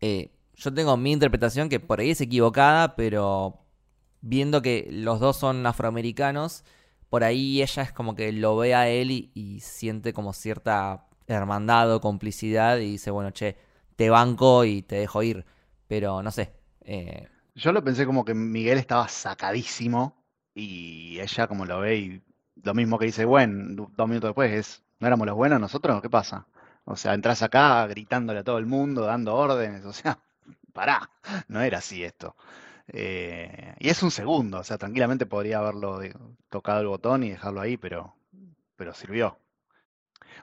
Eh, 0.00 0.30
yo 0.54 0.72
tengo 0.74 0.96
mi 0.96 1.12
interpretación 1.12 1.68
que 1.68 1.80
por 1.80 2.00
ahí 2.00 2.10
es 2.10 2.20
equivocada, 2.20 2.96
pero 2.96 3.60
viendo 4.20 4.62
que 4.62 4.88
los 4.90 5.20
dos 5.20 5.36
son 5.36 5.66
afroamericanos 5.66 6.64
por 7.10 7.24
ahí 7.24 7.60
ella 7.60 7.82
es 7.82 7.92
como 7.92 8.14
que 8.14 8.32
lo 8.32 8.56
ve 8.56 8.74
a 8.74 8.88
él 8.88 9.10
y, 9.10 9.60
siente 9.60 10.12
como 10.12 10.32
cierta 10.32 11.08
hermandad 11.26 11.92
o 11.94 12.00
complicidad 12.00 12.78
y 12.78 12.92
dice, 12.92 13.10
bueno, 13.10 13.32
che, 13.32 13.56
te 13.96 14.10
banco 14.10 14.64
y 14.64 14.82
te 14.82 14.96
dejo 14.96 15.22
ir. 15.22 15.44
Pero 15.88 16.22
no 16.22 16.30
sé, 16.30 16.52
Eh, 16.82 17.28
Yo 17.62 17.72
lo 17.72 17.84
pensé 17.84 18.06
como 18.06 18.24
que 18.24 18.34
Miguel 18.34 18.78
estaba 18.78 19.08
sacadísimo 19.08 20.16
y 20.54 21.20
ella 21.20 21.46
como 21.46 21.64
lo 21.66 21.80
ve 21.80 21.96
y 21.96 22.22
lo 22.62 22.74
mismo 22.74 22.98
que 22.98 23.06
dice 23.06 23.24
du- 23.76 23.90
dos 23.96 24.08
minutos 24.08 24.28
después 24.30 24.52
es, 24.52 24.82
¿no 24.98 25.06
éramos 25.06 25.26
los 25.26 25.36
buenos 25.36 25.60
nosotros? 25.60 26.00
¿Qué 26.02 26.10
pasa? 26.10 26.46
O 26.84 26.96
sea, 26.96 27.14
entras 27.14 27.42
acá 27.42 27.86
gritándole 27.86 28.40
a 28.40 28.44
todo 28.44 28.58
el 28.58 28.66
mundo, 28.66 29.02
dando 29.02 29.34
órdenes, 29.36 29.84
o 29.84 29.92
sea, 29.92 30.18
pará, 30.72 31.10
no 31.48 31.60
era 31.60 31.78
así 31.78 32.02
esto. 32.04 32.36
Eh, 32.88 33.74
y 33.78 33.88
es 33.88 34.02
un 34.02 34.10
segundo, 34.10 34.58
o 34.60 34.64
sea, 34.64 34.78
tranquilamente 34.78 35.26
podría 35.26 35.58
haberlo 35.58 36.00
tocado 36.50 36.80
el 36.80 36.88
botón 36.88 37.22
y 37.24 37.30
dejarlo 37.30 37.60
ahí, 37.60 37.76
pero, 37.76 38.14
pero 38.76 38.94
sirvió. 38.94 39.38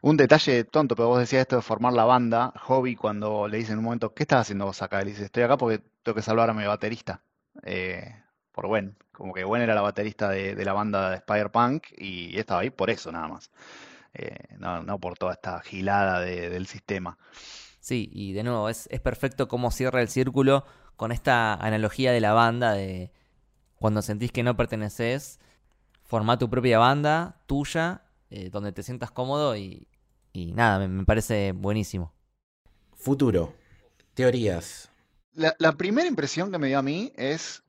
Un 0.02 0.18
detalle 0.18 0.64
tonto, 0.66 0.96
pero 0.96 1.10
vos 1.10 1.20
decías 1.20 1.42
esto 1.42 1.56
de 1.58 1.62
formar 1.62 1.94
la 1.94 2.06
banda. 2.06 2.54
Hobby, 2.64 2.96
cuando 2.96 3.48
le 3.48 3.58
dicen 3.58 3.74
en 3.74 3.80
un 3.80 3.86
momento, 3.86 4.14
¿qué 4.14 4.24
estás 4.24 4.42
haciendo 4.42 4.66
vos 4.66 4.82
acá? 4.82 5.02
Él 5.02 5.08
dice, 5.08 5.26
estoy 5.26 5.44
acá 5.44 5.58
porque 5.58 5.80
tengo 6.04 6.16
que 6.16 6.22
salvar 6.22 6.50
a 6.50 6.54
mi 6.54 6.66
baterista. 6.66 7.24
eh, 7.64 8.16
por 8.52 8.68
Gwen. 8.68 8.98
Como 9.12 9.34
que 9.34 9.44
Gwen 9.44 9.62
era 9.62 9.76
la 9.76 9.82
baterista 9.82 10.30
de, 10.30 10.56
de 10.56 10.66
la 10.66 10.74
banda 10.74 11.10
de 11.12 11.18
Spider-Punk 11.18 11.86
y 11.98 12.38
estaba 12.40 12.62
ahí 12.62 12.70
por 12.72 12.90
eso 12.90 13.12
nada 13.12 13.28
más. 13.28 13.52
Eh, 14.14 14.38
no, 14.60 15.00
por 15.00 15.18
toda 15.18 15.34
esta 15.34 15.62
gilada 15.62 16.22
de- 16.22 16.50
del 16.50 16.68
sistema. 16.68 17.18
sí, 17.80 18.10
y 18.14 18.34
de 18.34 18.44
nuevo, 18.44 18.70
es, 18.70 18.88
es 18.92 19.00
perfecto 19.02 19.48
cómo 19.48 19.72
cierra 19.72 20.02
el 20.02 20.10
círculo 20.10 20.66
con 20.96 21.12
esta 21.12 21.54
analogía 21.54 22.12
de 22.12 22.22
la 22.22 22.34
banda 22.34 22.74
de 22.74 23.12
cuando 23.78 24.02
sentís 24.04 24.32
que 24.32 24.44
no 24.44 24.58
perteneces, 24.58 25.40
formá 26.04 26.40
tu 26.40 26.50
propia 26.50 26.80
banda, 26.80 27.42
tuya, 27.48 28.04
eh, 28.30 28.50
donde 28.50 28.72
te 28.72 28.84
sientas 28.84 29.12
cómodo 29.12 29.56
y, 29.58 29.88
y 30.34 30.54
nada, 30.54 30.80
me, 30.80 30.88
me 30.88 31.06
parece 31.06 31.52
buenísimo. 31.54 32.14
Futuro. 32.96 33.54
Teorías. 34.14 34.90
La, 35.34 35.56
la 35.60 35.72
primera 35.74 36.08
impresión 36.08 36.52
que 36.52 36.58
me 36.58 36.68
dio 36.68 36.80
a 36.80 36.82
mí 36.82 37.14
es, 37.16 37.64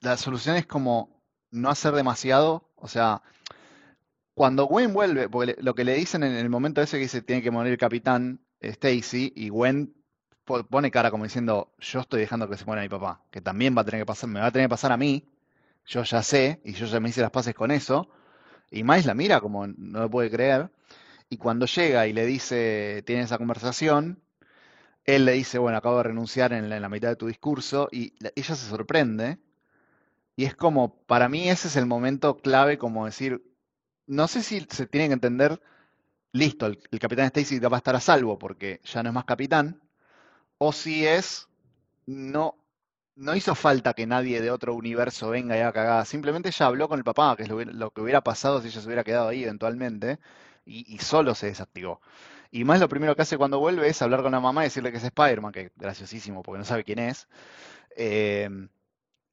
la 0.00 0.16
solución 0.18 0.56
es 0.56 0.66
como 0.66 1.22
no 1.50 1.70
hacer 1.70 1.94
demasiado. 1.94 2.70
O 2.76 2.88
sea, 2.88 3.22
cuando 4.34 4.66
Gwen 4.66 4.92
vuelve, 4.94 5.28
porque 5.28 5.54
le- 5.56 5.62
lo 5.62 5.74
que 5.74 5.84
le 5.84 5.94
dicen 5.94 6.22
en 6.22 6.32
el 6.34 6.48
momento 6.48 6.80
ese 6.80 6.96
que 6.96 7.02
dice 7.04 7.22
tiene 7.22 7.42
que 7.42 7.50
morir 7.50 7.72
el 7.72 7.78
capitán 7.78 8.40
Stacy 8.60 9.32
y 9.36 9.48
Gwen 9.50 9.94
po- 10.44 10.64
pone 10.64 10.90
cara 10.90 11.10
como 11.10 11.24
diciendo 11.24 11.72
yo 11.78 12.00
estoy 12.00 12.20
dejando 12.20 12.48
que 12.48 12.56
se 12.56 12.64
muera 12.64 12.82
mi 12.82 12.88
papá, 12.88 13.22
que 13.30 13.40
también 13.40 13.76
va 13.76 13.82
a 13.82 13.84
tener 13.84 14.00
que 14.00 14.06
pasar, 14.06 14.30
me 14.30 14.40
va 14.40 14.46
a 14.46 14.50
tener 14.52 14.66
que 14.66 14.70
pasar 14.70 14.92
a 14.92 14.96
mí, 14.96 15.28
yo 15.86 16.02
ya 16.04 16.22
sé 16.22 16.60
y 16.64 16.72
yo 16.72 16.86
ya 16.86 17.00
me 17.00 17.08
hice 17.10 17.20
las 17.22 17.30
paces 17.30 17.54
con 17.54 17.70
eso. 17.70 18.08
Y 18.72 18.84
Miles 18.84 19.06
la 19.06 19.14
mira 19.14 19.40
como 19.40 19.66
no 19.68 20.00
lo 20.00 20.10
puede 20.10 20.30
creer. 20.30 20.70
Y 21.30 21.38
cuando 21.38 21.66
llega 21.66 22.06
y 22.08 22.12
le 22.14 22.26
dice, 22.26 23.02
tiene 23.06 23.22
esa 23.24 23.38
conversación, 23.38 24.22
él 25.04 25.24
le 25.26 25.32
dice, 25.32 25.58
bueno, 25.58 25.78
acabo 25.78 25.98
de 25.98 26.04
renunciar 26.04 26.52
en 26.52 26.68
la, 26.70 26.88
mitad 26.90 27.08
de 27.10 27.16
tu 27.16 27.26
discurso, 27.28 27.88
y 27.92 28.14
la- 28.20 28.32
ella 28.36 28.54
se 28.56 28.68
sorprende. 28.70 29.38
Y 30.36 30.44
es 30.44 30.54
como, 30.56 30.96
para 31.06 31.28
mí 31.28 31.48
ese 31.48 31.68
es 31.68 31.76
el 31.76 31.86
momento 31.86 32.38
clave, 32.38 32.78
como 32.78 33.06
decir, 33.06 33.42
no 34.06 34.28
sé 34.28 34.42
si 34.42 34.66
se 34.70 34.86
tiene 34.86 35.08
que 35.08 35.14
entender, 35.14 35.60
listo, 36.32 36.66
el, 36.66 36.80
el 36.90 36.98
capitán 37.00 37.26
Stacy 37.26 37.60
va 37.60 37.76
a 37.76 37.78
estar 37.78 37.96
a 37.96 38.00
salvo 38.00 38.38
porque 38.38 38.80
ya 38.84 39.02
no 39.02 39.10
es 39.10 39.14
más 39.14 39.24
capitán, 39.26 39.82
o 40.58 40.72
si 40.72 41.06
es, 41.06 41.48
no, 42.06 42.56
no 43.16 43.36
hizo 43.36 43.54
falta 43.54 43.94
que 43.94 44.06
nadie 44.06 44.40
de 44.40 44.50
otro 44.50 44.74
universo 44.74 45.30
venga 45.30 45.56
y 45.56 45.60
haga 45.60 45.72
cagada, 45.72 46.04
simplemente 46.04 46.48
ella 46.50 46.66
habló 46.66 46.88
con 46.88 46.98
el 46.98 47.04
papá, 47.04 47.36
que 47.36 47.44
es 47.44 47.48
lo, 47.48 47.90
que 47.90 48.00
hubiera 48.00 48.22
pasado 48.22 48.60
si 48.60 48.68
ella 48.68 48.80
se 48.80 48.86
hubiera 48.86 49.04
quedado 49.04 49.28
ahí 49.28 49.44
eventualmente, 49.44 50.18
y, 50.64 50.94
y 50.94 50.98
solo 50.98 51.34
se 51.34 51.46
desactivó. 51.46 52.00
Y 52.50 52.64
más 52.64 52.80
lo 52.80 52.88
primero 52.88 53.16
que 53.16 53.22
hace 53.22 53.38
cuando 53.38 53.58
vuelve 53.60 53.88
es 53.88 54.02
hablar 54.02 54.22
con 54.22 54.32
la 54.32 54.40
mamá 54.40 54.62
y 54.62 54.66
decirle 54.66 54.92
que 54.92 54.98
es 54.98 55.04
Spider-Man, 55.04 55.52
que 55.52 55.60
es 55.62 55.72
graciosísimo 55.76 56.42
porque 56.42 56.58
no 56.58 56.64
sabe 56.64 56.84
quién 56.84 56.98
es. 56.98 57.28
Eh, 57.96 58.48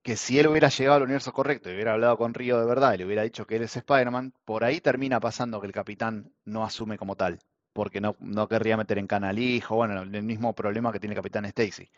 que 0.02 0.16
si 0.18 0.40
él 0.40 0.48
hubiera 0.48 0.70
llegado 0.70 0.98
al 0.98 1.04
universo 1.04 1.34
correcto 1.34 1.70
y 1.70 1.74
hubiera 1.74 1.94
hablado 1.94 2.18
con 2.18 2.34
Río 2.34 2.60
de 2.60 2.66
verdad 2.66 2.94
y 2.94 2.98
le 3.00 3.06
hubiera 3.06 3.24
dicho 3.24 3.46
que 3.46 3.58
él 3.58 3.64
es 3.64 3.76
Spider-Man, 3.78 4.34
por 4.46 4.64
ahí 4.64 4.82
termina 4.82 5.20
pasando 5.20 5.60
que 5.62 5.68
el 5.68 5.74
capitán 5.74 6.34
no 6.46 6.64
asume 6.64 6.98
como 6.98 7.16
tal, 7.16 7.40
porque 7.74 8.02
no, 8.02 8.16
no 8.20 8.48
querría 8.48 8.78
meter 8.78 8.98
en 8.98 9.08
cana 9.08 9.30
al 9.30 9.40
hijo, 9.40 9.76
bueno, 9.76 10.02
el 10.02 10.24
mismo 10.24 10.54
problema 10.56 10.92
que 10.92 11.00
tiene 11.00 11.14
el 11.14 11.20
capitán 11.20 11.46
Stacy. 11.46 11.90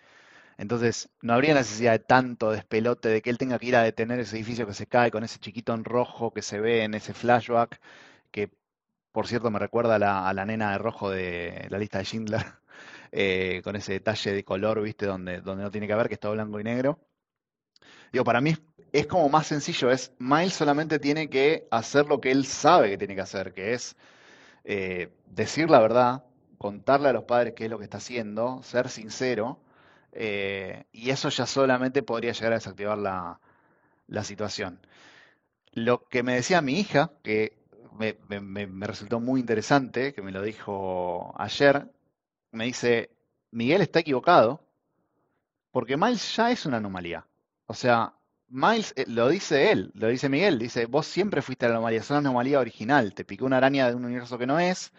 Entonces, 0.62 1.10
no 1.24 1.34
habría 1.34 1.56
necesidad 1.56 1.94
de 1.94 2.00
tanto 2.00 2.52
despelote 2.52 3.10
de 3.10 3.24
que 3.24 3.32
él 3.32 3.40
tenga 3.40 3.58
que 3.58 3.66
ir 3.66 3.76
a 3.76 3.82
detener 3.82 4.20
ese 4.20 4.36
edificio 4.36 4.68
que 4.68 4.76
se 4.76 4.86
cae 4.86 5.10
con 5.10 5.24
ese 5.24 5.40
chiquito 5.40 5.74
en 5.74 5.84
rojo 5.84 6.32
que 6.34 6.44
se 6.44 6.60
ve 6.60 6.84
en 6.84 6.94
ese 6.94 7.16
flashback, 7.16 7.82
que 8.30 8.52
por 9.12 9.28
cierto 9.28 9.50
me 9.50 9.58
recuerda 9.58 9.96
a 9.96 10.34
la, 10.34 10.46
nena 10.46 10.72
de 10.74 10.78
rojo 10.78 11.10
de 11.10 11.66
la 11.70 11.80
lista 11.80 11.98
de 11.98 12.06
Schindler, 12.06 12.46
eh, 13.12 13.62
con 13.64 13.76
ese 13.76 13.94
detalle 13.94 14.34
de 14.34 14.44
color, 14.44 14.82
viste, 14.84 15.08
donde, 15.08 15.42
donde 15.42 15.64
no 15.64 15.72
tiene 15.72 15.88
que 15.88 15.94
haber, 15.94 16.08
que 16.10 16.14
es 16.16 16.22
blanco 16.22 16.60
y 16.60 16.64
negro. 16.64 17.00
Digo, 18.14 18.24
para 18.24 18.40
mí 18.40 18.52
es, 18.52 18.62
es 18.94 19.08
como 19.08 19.30
más 19.30 19.48
sencillo, 19.48 19.90
es 19.90 20.14
Miles 20.20 20.54
solamente 20.54 21.00
tiene 21.00 21.28
que 21.28 21.68
hacer 21.72 22.06
lo 22.06 22.22
que 22.22 22.30
él 22.30 22.46
sabe 22.46 22.92
que 22.92 22.98
tiene 23.00 23.16
que 23.16 23.22
hacer, 23.22 23.54
que 23.54 23.74
es 23.74 23.96
eh, 24.64 25.10
decir 25.26 25.72
la 25.72 25.80
verdad, 25.80 26.24
contarle 26.60 27.10
a 27.10 27.14
los 27.14 27.24
padres 27.24 27.56
qué 27.56 27.66
es 27.66 27.72
lo 27.72 27.80
que 27.80 27.86
está 27.86 27.98
haciendo, 27.98 28.62
ser 28.62 28.90
sincero, 28.90 29.60
eh, 30.12 30.86
y 30.92 31.10
eso 31.10 31.30
ya 31.30 31.46
solamente 31.46 32.04
podría 32.04 32.34
llegar 32.34 32.54
a 32.54 32.56
desactivar 32.56 32.98
la, 32.98 33.40
la 34.08 34.24
situación. 34.24 34.80
Lo 35.74 36.08
que 36.08 36.24
me 36.24 36.36
decía 36.36 36.62
mi 36.62 36.80
hija, 36.80 37.12
que 37.24 37.62
me, 37.98 38.88
resultó 38.88 39.20
muy 39.20 39.40
interesante, 39.40 40.14
que 40.14 40.22
me 40.22 40.32
lo 40.32 40.42
dijo 40.42 41.34
ayer, 41.38 41.90
me 42.52 42.66
dice, 42.66 43.12
Miguel 43.52 43.82
está 43.82 44.00
equivocado, 44.00 44.62
porque 45.72 45.98
Miles 45.98 46.36
ya 46.36 46.52
es 46.52 46.66
una 46.66 46.78
anomalía. 46.78 47.26
O 47.68 47.74
sea, 47.74 48.14
Miles, 48.50 48.94
eh, 48.98 49.06
lo 49.08 49.30
dice 49.30 49.72
él, 49.72 49.92
lo 49.96 50.08
dice 50.08 50.30
Miguel, 50.30 50.60
dice, 50.60 50.86
vos 50.86 51.08
siempre 51.08 51.42
fuiste 51.42 51.68
la 51.68 51.74
anomalía, 51.76 52.02
sos 52.02 52.12
una 52.12 52.20
anomalía 52.20 52.60
original, 52.60 53.14
te 53.14 53.24
picó 53.24 53.46
una 53.46 53.58
araña 53.58 53.88
de 53.88 53.96
un 53.96 54.06
universo 54.06 54.38
que 54.38 54.48
no 54.48 54.60
es, 54.60 54.92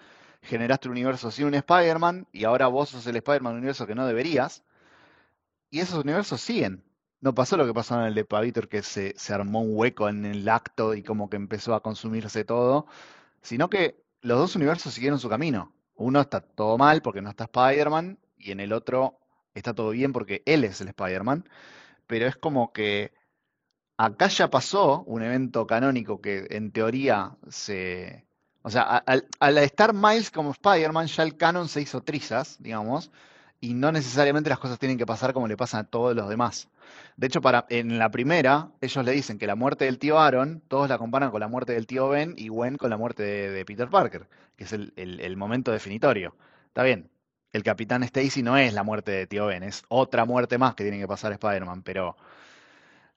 generaste 0.43 0.89
un 0.89 0.93
universo 0.93 1.31
sin 1.31 1.47
un 1.47 1.55
Spider-Man, 1.55 2.27
y 2.33 2.45
ahora 2.45 2.69
vos 2.69 2.91
sos 2.91 3.07
el 3.07 3.17
Spider-Man 3.17 3.53
de 3.53 3.57
un 3.57 3.63
universo 3.63 3.87
que 3.87 3.95
no 3.95 4.07
deberías, 4.07 4.63
y 5.73 5.81
esos 5.81 6.05
universos 6.05 6.41
siguen. 6.41 6.85
No 7.21 7.35
pasó 7.35 7.57
lo 7.57 7.67
que 7.67 7.73
pasó 7.73 7.99
en 7.99 8.07
el 8.07 8.15
de 8.15 8.25
Pavitor, 8.27 8.69
que 8.69 8.83
se, 8.83 9.15
se 9.17 9.33
armó 9.33 9.63
un 9.63 9.71
hueco 9.75 10.09
en 10.09 10.27
el 10.27 10.49
acto 10.49 10.95
y 10.95 11.03
como 11.03 11.31
que 11.31 11.37
empezó 11.37 11.75
a 11.75 11.83
consumirse 11.83 12.45
todo, 12.45 12.87
sino 13.41 13.71
que 13.71 14.05
los 14.21 14.39
dos 14.39 14.55
universos 14.55 14.93
siguieron 14.93 15.19
su 15.19 15.31
camino. 15.31 15.73
Uno 15.95 16.21
está 16.21 16.41
todo 16.43 16.77
mal 16.77 17.01
porque 17.01 17.23
no 17.23 17.31
está 17.31 17.45
Spider-Man, 17.45 18.19
y 18.37 18.53
en 18.53 18.61
el 18.61 18.73
otro 18.73 19.19
está 19.55 19.75
todo 19.75 19.91
bien 19.91 20.13
porque 20.13 20.43
él 20.45 20.65
es 20.65 20.81
el 20.83 20.89
Spider-Man, 20.89 21.49
pero 22.07 22.27
es 22.27 22.37
como 22.37 22.73
que 22.73 23.15
acá 23.97 24.29
ya 24.29 24.51
pasó 24.51 25.05
un 25.05 25.23
evento 25.23 25.67
canónico 25.67 26.21
que 26.21 26.49
en 26.51 26.71
teoría 26.73 27.37
se... 27.49 28.27
O 28.63 28.71
sea, 28.71 28.83
al, 28.83 29.27
al 29.41 29.59
estar 29.59 29.95
Miles 29.95 30.31
como 30.31 30.51
Spider-Man, 30.51 31.07
ya 31.07 31.23
el 31.23 31.37
canon 31.37 31.69
se 31.69 31.81
hizo 31.81 32.03
trizas, 32.03 32.59
digamos, 32.61 33.11
y 33.63 33.75
no 33.75 33.93
necesariamente 33.93 34.51
las 34.51 34.61
cosas 34.61 34.79
tienen 34.81 34.99
que 34.99 35.07
pasar 35.07 35.33
como 35.35 35.49
le 35.49 35.57
pasan 35.57 35.83
a 35.83 35.85
todos 35.91 36.17
los 36.17 36.29
demás. 36.29 36.69
De 37.17 37.29
hecho, 37.29 37.41
para, 37.43 37.67
en 37.71 37.99
la 37.99 38.11
primera, 38.11 38.73
ellos 38.83 39.05
le 39.07 39.13
dicen 39.13 39.39
que 39.39 39.47
la 39.47 39.57
muerte 39.57 39.87
del 39.87 39.99
tío 40.01 40.21
Aaron, 40.21 40.63
todos 40.69 40.89
la 40.91 40.99
comparan 40.99 41.31
con 41.31 41.41
la 41.41 41.49
muerte 41.49 41.73
del 41.75 41.87
tío 41.87 42.09
Ben 42.11 42.35
y 42.39 42.49
Gwen 42.49 42.77
con 42.77 42.91
la 42.91 42.99
muerte 42.99 43.23
de, 43.25 43.65
Peter 43.65 43.89
Parker, 43.91 44.29
que 44.57 44.65
es 44.65 44.75
el, 44.75 44.93
el- 44.97 45.21
el 45.21 45.37
momento 45.39 45.73
definitorio. 45.73 46.37
Está 46.69 46.85
bien, 46.85 47.11
el 47.53 47.63
Capitán 47.63 48.03
Stacy 48.05 48.43
no 48.43 48.57
es 48.59 48.75
la 48.75 48.83
muerte 48.83 49.13
de 49.13 49.27
tío 49.29 49.47
Ben, 49.47 49.63
es 49.63 49.85
otra 49.89 50.27
muerte 50.27 50.59
más 50.59 50.75
que 50.75 50.85
tiene 50.85 50.99
que 51.01 51.09
pasar 51.09 51.33
Spider-Man, 51.33 51.83
pero 51.85 52.17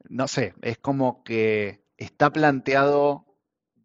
no 0.10 0.28
sé, 0.28 0.54
es 0.62 0.78
como 0.78 1.24
que 1.24 1.84
está 1.98 2.32
planteado 2.32 3.26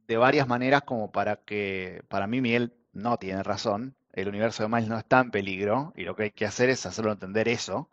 de 0.07 0.17
varias 0.17 0.49
maneras 0.49 0.83
como 0.83 1.13
para 1.13 1.37
que, 1.37 2.03
para 2.09 2.27
mí 2.27 2.41
Miguel 2.41 2.75
no 2.93 3.17
tiene 3.19 3.43
razón, 3.43 3.97
el 4.13 4.29
universo 4.29 4.63
de 4.63 4.69
Miles 4.69 4.89
no 4.89 4.99
está 4.99 5.21
en 5.21 5.31
peligro 5.31 5.93
y 5.97 6.05
lo 6.05 6.17
que 6.17 6.25
hay 6.25 6.31
que 6.33 6.47
hacer 6.47 6.71
es 6.71 6.87
hacerlo 6.87 7.13
entender 7.13 7.49
eso, 7.49 7.89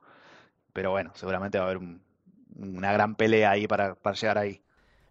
pero 0.74 0.92
bueno, 0.92 1.12
seguramente 1.16 1.58
va 1.58 1.66
a 1.66 1.68
haber 1.68 1.78
un- 1.78 2.02
una 2.58 2.92
gran 2.94 3.16
pelea 3.16 3.52
ahí 3.52 3.68
para, 3.68 3.96
para 3.96 4.16
llegar 4.16 4.38
ahí. 4.38 4.62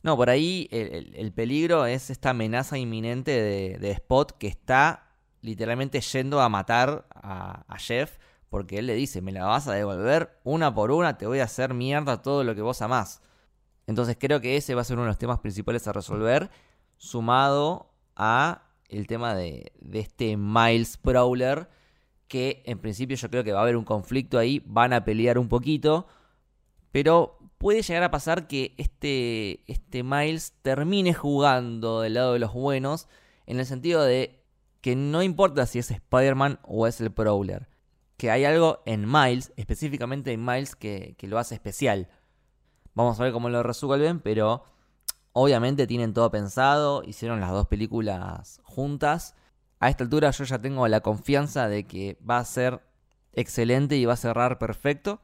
No, 0.02 0.16
por 0.16 0.30
ahí 0.30 0.68
el, 0.70 0.88
el- 0.94 1.14
el 1.16 1.32
peligro 1.32 1.86
es 1.86 2.10
esta 2.10 2.30
amenaza 2.30 2.78
inminente 2.78 3.30
de, 3.32 3.78
de 3.78 3.90
Spot 3.92 4.36
que 4.38 4.46
está 4.46 5.10
literalmente 5.42 6.00
yendo 6.00 6.40
a 6.40 6.48
matar 6.48 7.06
a, 7.14 7.64
a 7.68 7.78
Jeff 7.78 8.18
porque 8.48 8.78
él 8.78 8.86
le 8.86 8.94
dice, 8.94 9.20
me 9.20 9.32
la 9.32 9.44
vas 9.44 9.66
a 9.68 9.74
devolver 9.74 10.38
una 10.44 10.72
por 10.74 10.90
una, 10.92 11.18
te 11.18 11.26
voy 11.26 11.40
a 11.40 11.44
hacer 11.44 11.74
mierda 11.74 12.22
todo 12.22 12.44
lo 12.44 12.54
que 12.54 12.62
vos 12.62 12.80
amás. 12.82 13.20
Entonces 13.86 14.16
creo 14.18 14.40
que 14.40 14.56
ese 14.56 14.74
va 14.74 14.82
a 14.82 14.84
ser 14.84 14.96
uno 14.96 15.04
de 15.04 15.10
los 15.10 15.18
temas 15.18 15.40
principales 15.40 15.86
a 15.88 15.92
resolver, 15.92 16.50
sumado 16.96 17.92
a 18.16 18.65
el 18.88 19.06
tema 19.06 19.34
de, 19.34 19.72
de 19.80 20.00
este 20.00 20.36
Miles 20.36 20.96
Prowler, 20.96 21.68
que 22.28 22.62
en 22.66 22.78
principio 22.78 23.16
yo 23.16 23.30
creo 23.30 23.44
que 23.44 23.52
va 23.52 23.60
a 23.60 23.62
haber 23.62 23.76
un 23.76 23.84
conflicto 23.84 24.38
ahí, 24.38 24.62
van 24.66 24.92
a 24.92 25.04
pelear 25.04 25.38
un 25.38 25.48
poquito, 25.48 26.06
pero 26.92 27.38
puede 27.58 27.82
llegar 27.82 28.02
a 28.02 28.10
pasar 28.10 28.46
que 28.46 28.74
este, 28.78 29.62
este 29.70 30.02
Miles 30.02 30.54
termine 30.62 31.14
jugando 31.14 32.00
del 32.00 32.14
lado 32.14 32.32
de 32.32 32.38
los 32.38 32.52
buenos, 32.52 33.08
en 33.46 33.58
el 33.60 33.66
sentido 33.66 34.02
de 34.02 34.42
que 34.80 34.96
no 34.96 35.22
importa 35.22 35.66
si 35.66 35.78
es 35.78 35.90
Spider-Man 35.90 36.58
o 36.62 36.86
es 36.86 37.00
el 37.00 37.10
Prowler. 37.10 37.68
que 38.16 38.30
hay 38.30 38.44
algo 38.44 38.82
en 38.86 39.10
Miles, 39.10 39.52
específicamente 39.56 40.32
en 40.32 40.44
Miles, 40.44 40.74
que, 40.74 41.14
que 41.18 41.28
lo 41.28 41.38
hace 41.38 41.54
especial. 41.54 42.08
Vamos 42.94 43.20
a 43.20 43.24
ver 43.24 43.32
cómo 43.32 43.50
lo 43.50 43.62
resuelven, 43.62 44.20
pero 44.20 44.64
obviamente 45.38 45.86
tienen 45.86 46.14
todo 46.14 46.30
pensado, 46.30 47.02
hicieron 47.04 47.40
las 47.40 47.50
dos 47.50 47.66
películas 47.66 48.62
juntas. 48.64 49.34
A 49.80 49.90
esta 49.90 50.02
altura 50.02 50.30
yo 50.30 50.44
ya 50.44 50.58
tengo 50.62 50.88
la 50.88 51.02
confianza 51.02 51.68
de 51.68 51.86
que 51.86 52.18
va 52.28 52.38
a 52.38 52.44
ser 52.46 52.80
excelente 53.34 53.98
y 53.98 54.06
va 54.06 54.14
a 54.14 54.16
cerrar 54.16 54.58
perfecto. 54.58 55.20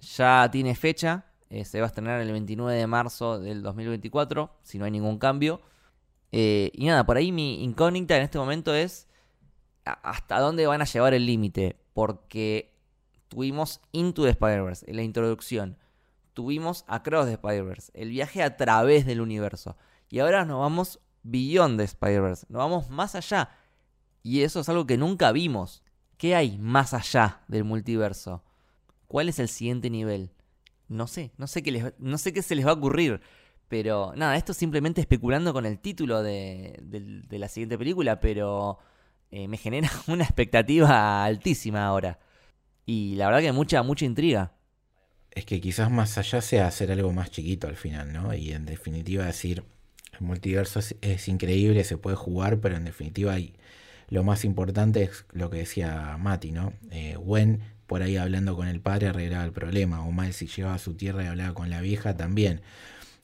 Ya 0.00 0.50
tiene 0.52 0.74
fecha, 0.74 1.24
eh, 1.48 1.64
se 1.64 1.80
va 1.80 1.86
a 1.86 1.88
estrenar 1.88 2.20
el 2.20 2.30
29 2.30 2.78
de 2.78 2.86
marzo 2.86 3.40
del 3.40 3.62
2024, 3.62 4.54
si 4.62 4.78
no 4.78 4.84
hay 4.84 4.90
ningún 4.90 5.18
cambio. 5.18 5.62
Eh, 6.30 6.70
y 6.74 6.84
nada, 6.84 7.06
por 7.06 7.16
ahí 7.16 7.32
mi 7.32 7.64
incógnita 7.64 8.18
en 8.18 8.24
este 8.24 8.36
momento 8.36 8.74
es 8.74 9.08
hasta 9.86 10.40
dónde 10.40 10.66
van 10.66 10.82
a 10.82 10.84
llevar 10.84 11.14
el 11.14 11.24
límite, 11.24 11.78
porque 11.94 12.76
tuvimos 13.28 13.80
Into 13.92 14.24
the 14.24 14.30
Spider-Verse 14.30 14.92
la 14.92 15.02
introducción, 15.02 15.78
tuvimos 16.34 16.84
Across 16.88 17.26
the 17.26 17.32
Spider-Verse, 17.32 17.92
el 17.94 18.10
viaje 18.10 18.42
a 18.42 18.56
través 18.56 19.06
del 19.06 19.20
universo, 19.20 19.76
y 20.10 20.18
ahora 20.18 20.44
nos 20.44 20.60
vamos 20.60 21.00
Beyond 21.22 21.78
the 21.78 21.84
Spider-Verse, 21.84 22.46
nos 22.50 22.58
vamos 22.58 22.90
más 22.90 23.14
allá, 23.14 23.50
y 24.22 24.42
eso 24.42 24.60
es 24.60 24.68
algo 24.68 24.86
que 24.86 24.96
nunca 24.96 25.30
vimos. 25.32 25.82
¿Qué 26.16 26.34
hay 26.34 26.58
más 26.58 26.94
allá 26.94 27.42
del 27.46 27.64
multiverso? 27.64 28.42
¿Cuál 29.06 29.28
es 29.28 29.38
el 29.38 29.48
siguiente 29.48 29.90
nivel? 29.90 30.32
No 30.88 31.06
sé, 31.06 31.32
no 31.36 31.46
sé 31.46 31.62
qué, 31.62 31.70
les, 31.70 31.92
no 31.98 32.18
sé 32.18 32.32
qué 32.32 32.40
se 32.40 32.54
les 32.54 32.66
va 32.66 32.70
a 32.70 32.74
ocurrir. 32.74 33.20
Pero 33.68 34.12
nada, 34.16 34.36
esto 34.36 34.54
simplemente 34.54 35.00
especulando 35.00 35.52
con 35.52 35.66
el 35.66 35.78
título 35.78 36.22
de, 36.22 36.80
la 37.30 37.48
siguiente 37.48 37.76
película, 37.76 38.20
pero 38.20 38.78
eh, 39.30 39.48
me 39.48 39.58
genera 39.58 39.90
una 40.06 40.24
expectativa 40.24 41.24
altísima 41.24 41.86
ahora. 41.86 42.18
Y 42.86 43.16
la 43.16 43.26
verdad 43.26 43.40
que 43.40 43.52
mucha, 43.52 43.82
mucha 43.82 44.04
intriga. 44.06 44.52
Es 45.34 45.44
que 45.46 45.60
quizás 45.60 45.90
más 45.90 46.16
allá 46.18 46.40
sea 46.40 46.66
hacer 46.66 46.92
algo 46.92 47.12
más 47.12 47.30
chiquito 47.30 47.66
al 47.66 47.76
final, 47.76 48.12
¿no? 48.12 48.34
Y 48.34 48.52
en 48.52 48.66
definitiva 48.66 49.26
decir, 49.26 49.64
el 50.12 50.20
multiverso 50.20 50.80
es, 51.00 51.28
increíble, 51.28 51.84
se 51.84 51.98
puede 51.98 52.16
jugar, 52.16 52.60
pero 52.60 52.76
en 52.76 52.84
definitiva 52.84 53.36
lo 54.08 54.22
más 54.22 54.44
importante 54.44 55.02
es 55.02 55.24
lo 55.32 55.50
que 55.50 55.58
decía 55.58 56.16
Mati, 56.18 56.52
¿no? 56.52 56.72
Eh, 56.90 57.16
por 57.86 58.02
ahí 58.02 58.16
hablando 58.16 58.56
con 58.56 58.68
el 58.68 58.80
padre 58.80 59.08
arreglaba 59.08 59.44
el 59.44 59.52
problema, 59.52 60.04
o 60.04 60.12
Miles 60.12 60.36
si 60.36 60.46
llevaba 60.46 60.76
a 60.76 60.78
su 60.78 60.94
tierra 60.94 61.24
y 61.24 61.26
hablaba 61.26 61.54
con 61.54 61.70
la 61.70 61.80
vieja 61.80 62.16
también. 62.16 62.62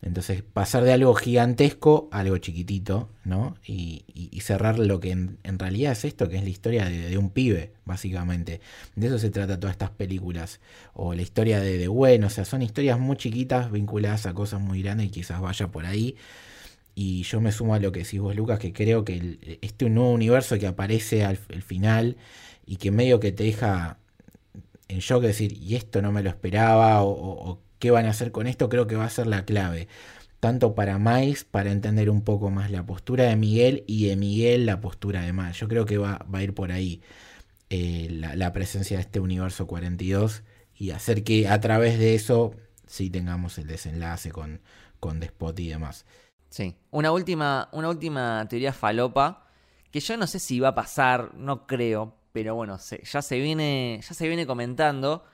Entonces, 0.03 0.43
pasar 0.43 0.85
de 0.85 0.95
algo 0.95 1.15
gigantesco 1.15 2.09
a 2.11 2.21
algo 2.21 2.39
chiquitito, 2.39 3.11
¿no? 3.25 3.57
Y, 3.67 4.05
cerrar 4.41 4.79
lo 4.79 4.99
que 5.01 5.11
en, 5.11 5.59
realidad 5.59 5.93
es 5.93 6.07
esto, 6.07 6.29
que 6.31 6.37
es 6.37 6.43
la 6.43 6.49
historia 6.49 6.87
de, 6.87 7.19
un 7.19 7.31
pibe, 7.31 7.73
básicamente. 7.85 8.61
De 8.97 9.09
eso 9.09 9.19
se 9.19 9.31
trata 9.31 9.61
todas 9.61 9.75
estas 9.75 9.91
películas. 9.91 10.61
O 10.95 11.13
la 11.15 11.21
historia 11.21 11.61
de, 11.61 11.77
de 11.77 11.87
Gwen, 11.89 12.25
o 12.25 12.31
sea, 12.31 12.47
son 12.47 12.63
historias 12.63 12.99
muy 12.99 13.17
chiquitas 13.17 13.71
vinculadas 13.71 14.25
a 14.25 14.33
cosas 14.33 14.61
muy 14.61 14.83
grandes 14.83 15.09
y 15.09 15.11
quizás 15.11 15.41
vaya 15.41 15.69
por 15.69 15.85
ahí. 15.85 16.17
Y 16.95 17.23
yo 17.25 17.41
me 17.43 17.53
sumo 17.53 17.75
a 17.75 17.79
lo 17.79 17.93
que 17.93 18.01
decís 18.01 18.21
vos, 18.21 18.35
Lucas, 18.35 18.59
que 18.59 18.73
creo 18.73 19.05
que 19.05 19.59
este 19.61 19.91
nuevo 19.91 20.11
universo 20.13 20.59
que 20.59 20.67
aparece 20.67 21.25
al, 21.25 21.37
final 21.37 22.17
y 22.67 22.77
que 22.77 22.91
medio 22.91 23.21
que 23.21 23.33
te 23.33 23.45
deja 23.45 23.99
en 24.89 24.99
shock 25.01 25.23
decir, 25.23 25.53
y 25.53 25.77
esto 25.77 26.03
no 26.03 26.11
me 26.13 26.23
lo 26.23 26.31
esperaba, 26.31 27.03
o 27.05 27.61
qué 27.81 27.91
van 27.91 28.07
a 28.07 28.11
hacer 28.11 28.31
con 28.31 28.47
esto, 28.47 28.69
creo 28.69 28.87
que 28.87 28.95
va 28.95 29.05
a 29.07 29.11
ser 29.11 29.27
la 29.27 29.45
clave. 29.45 29.89
Tanto 30.39 30.75
para 30.75 30.99
Miles, 30.99 31.45
para 31.45 31.73
entender 31.73 32.09
un 32.09 32.23
poco 32.23 32.51
más 32.51 32.71
la 32.71 32.87
postura 32.87 33.25
de 33.25 33.37
Miguel 33.37 33.85
y 33.89 34.07
de 34.07 34.17
Miguel 34.17 34.67
la 34.67 34.81
postura 34.81 35.23
de 35.23 35.33
Miles. 35.33 35.59
Yo 35.59 35.67
creo 35.67 35.85
que 35.85 35.99
va, 35.99 36.25
a 36.33 36.43
ir 36.43 36.55
por 36.55 36.71
ahí 36.71 37.03
eh, 37.69 38.09
la, 38.11 38.53
presencia 38.53 38.97
de 38.97 39.03
este 39.03 39.19
universo 39.19 39.67
42 39.67 40.45
y 40.77 40.93
hacer 40.93 41.25
que 41.25 41.49
a 41.49 41.61
través 41.61 41.99
de 41.99 42.15
eso 42.15 42.55
sí 42.87 43.11
tengamos 43.11 43.59
el 43.59 43.67
desenlace 43.67 44.31
con, 44.31 44.61
con 45.01 45.19
Despot 45.19 45.59
y 45.59 45.69
demás. 45.69 46.07
Sí, 46.49 46.77
una 46.91 47.13
última, 47.13 47.69
una 47.73 47.89
última 47.89 48.47
teoría 48.49 48.73
falopa 48.73 49.47
que 49.91 50.01
yo 50.01 50.17
no 50.17 50.27
sé 50.27 50.39
si 50.39 50.61
va 50.61 50.69
a 50.69 50.75
pasar, 50.75 51.35
no 51.35 51.67
creo, 51.67 52.15
pero 52.33 52.55
bueno, 52.55 52.79
ya, 52.79 53.23
se 53.23 53.39
viene, 53.39 54.01
ya 54.07 54.15
se 54.15 54.29
viene 54.29 54.47
comentando 54.47 55.25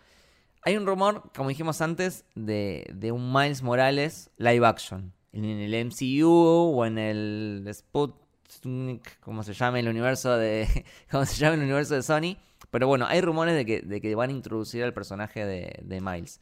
hay 0.67 0.77
un 0.77 0.85
rumor, 0.85 1.31
como 1.37 1.49
dijimos 1.49 1.81
antes, 1.81 2.25
de, 2.35 3.13
un 3.15 3.33
Miles 3.33 3.63
Morales 3.63 4.33
live 4.37 4.67
action. 4.67 5.13
En 5.33 5.45
el 5.45 5.87
MCU 5.87 6.29
o 6.29 6.85
en 6.85 6.99
el 6.99 7.71
Sputnik, 7.73 9.21
como 9.21 9.45
se 9.45 9.53
llame 9.53 9.79
el 9.79 9.89
universo 9.89 10.37
de. 10.37 10.85
como 11.11 11.25
se 11.25 11.37
llama 11.37 11.55
el 11.55 11.63
universo 11.63 11.95
de 11.95 12.03
Sony. 12.03 12.37
Pero 12.73 12.89
bueno, 12.89 13.07
hay 13.07 13.21
rumores 13.21 13.55
de 13.55 13.65
que, 14.01 14.15
van 14.17 14.31
a 14.31 14.33
introducir 14.33 14.83
al 14.83 14.93
personaje 14.93 15.47
de, 15.47 16.01
Miles. 16.01 16.41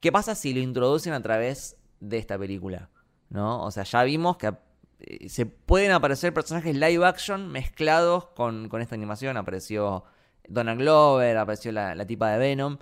¿Qué 0.00 0.10
pasa 0.10 0.34
si 0.34 0.54
lo 0.54 0.60
introducen 0.60 1.12
a 1.12 1.20
través 1.20 1.76
de 2.00 2.16
esta 2.16 2.38
película? 2.38 2.88
¿No? 3.28 3.62
O 3.62 3.70
sea, 3.70 3.82
ya 3.82 4.04
vimos 4.04 4.38
que 4.38 4.54
eh, 5.00 5.28
se 5.28 5.44
pueden 5.44 5.92
aparecer 5.92 6.32
personajes 6.32 6.74
live 6.74 7.04
action 7.04 7.52
mezclados 7.52 8.24
con, 8.28 8.70
esta 8.80 8.94
animación. 8.94 9.36
Apareció 9.36 10.04
Donald 10.48 10.80
Glover, 10.80 11.36
apareció 11.36 11.72
la 11.72 12.06
tipa 12.06 12.30
de 12.30 12.38
Venom 12.38 12.78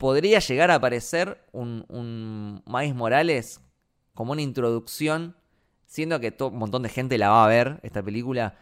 podría 0.00 0.38
llegar 0.38 0.70
a 0.70 0.76
aparecer 0.76 1.44
un, 1.52 1.84
un 1.88 2.62
Miles 2.66 2.94
Morales 2.94 3.60
como 4.14 4.32
una 4.32 4.40
introducción, 4.40 5.36
siendo 5.84 6.18
que 6.20 6.34
un 6.40 6.56
montón 6.56 6.82
de 6.82 6.88
gente 6.88 7.18
la 7.18 7.28
va 7.28 7.44
a 7.44 7.48
ver, 7.48 7.80
esta 7.82 8.02
película. 8.02 8.56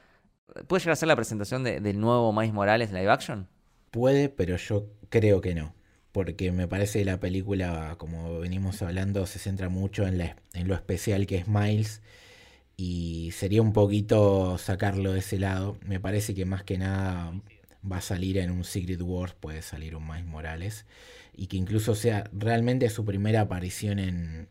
¿Puede 0.67 0.81
llegar 0.81 0.95
a 0.95 0.97
ser 0.97 1.07
la 1.07 1.15
presentación 1.15 1.63
del 1.63 2.01
nuevo 2.01 2.33
Miles 2.33 2.53
Morales 2.53 2.91
live 2.91 3.09
action? 3.09 3.47
Puede, 3.93 4.29
pero 4.29 4.57
yo 4.57 4.89
creo 5.11 5.41
que 5.41 5.55
no. 5.55 5.75
Porque 6.11 6.51
me 6.51 6.67
parece 6.67 6.99
que 6.99 7.05
la 7.05 7.21
película, 7.21 7.95
como 7.99 8.41
venimos 8.41 8.83
hablando, 8.83 9.25
se 9.27 9.39
centra 9.39 9.69
mucho 9.69 10.09
en, 10.09 10.21
en 10.21 10.67
lo 10.67 10.75
especial 10.75 11.29
que 11.29 11.37
es 11.37 11.47
Miles. 11.47 12.03
Y 12.77 13.31
sería 13.31 13.63
un 13.63 13.73
poquito 13.73 14.59
sacarlo 14.59 15.13
de 15.13 15.21
ese 15.21 15.39
lado. 15.39 15.77
Me 15.87 16.01
parece 16.01 16.35
que 16.35 16.45
más 16.45 16.65
que 16.65 16.79
nada 16.79 17.33
va 17.91 17.99
a 17.99 18.01
salir 18.01 18.39
en 18.39 18.51
un 18.51 18.65
Secret 18.65 19.01
Wars, 19.01 19.35
puede 19.39 19.63
salir 19.63 19.95
un 19.95 20.05
Miles 20.05 20.27
Morales 20.27 20.85
y 21.39 21.47
que 21.47 21.57
incluso 21.57 21.95
sea 21.95 22.25
realmente 22.33 22.91
su 22.91 23.05
primera 23.05 23.43
aparición 23.43 24.01
en, 24.01 24.49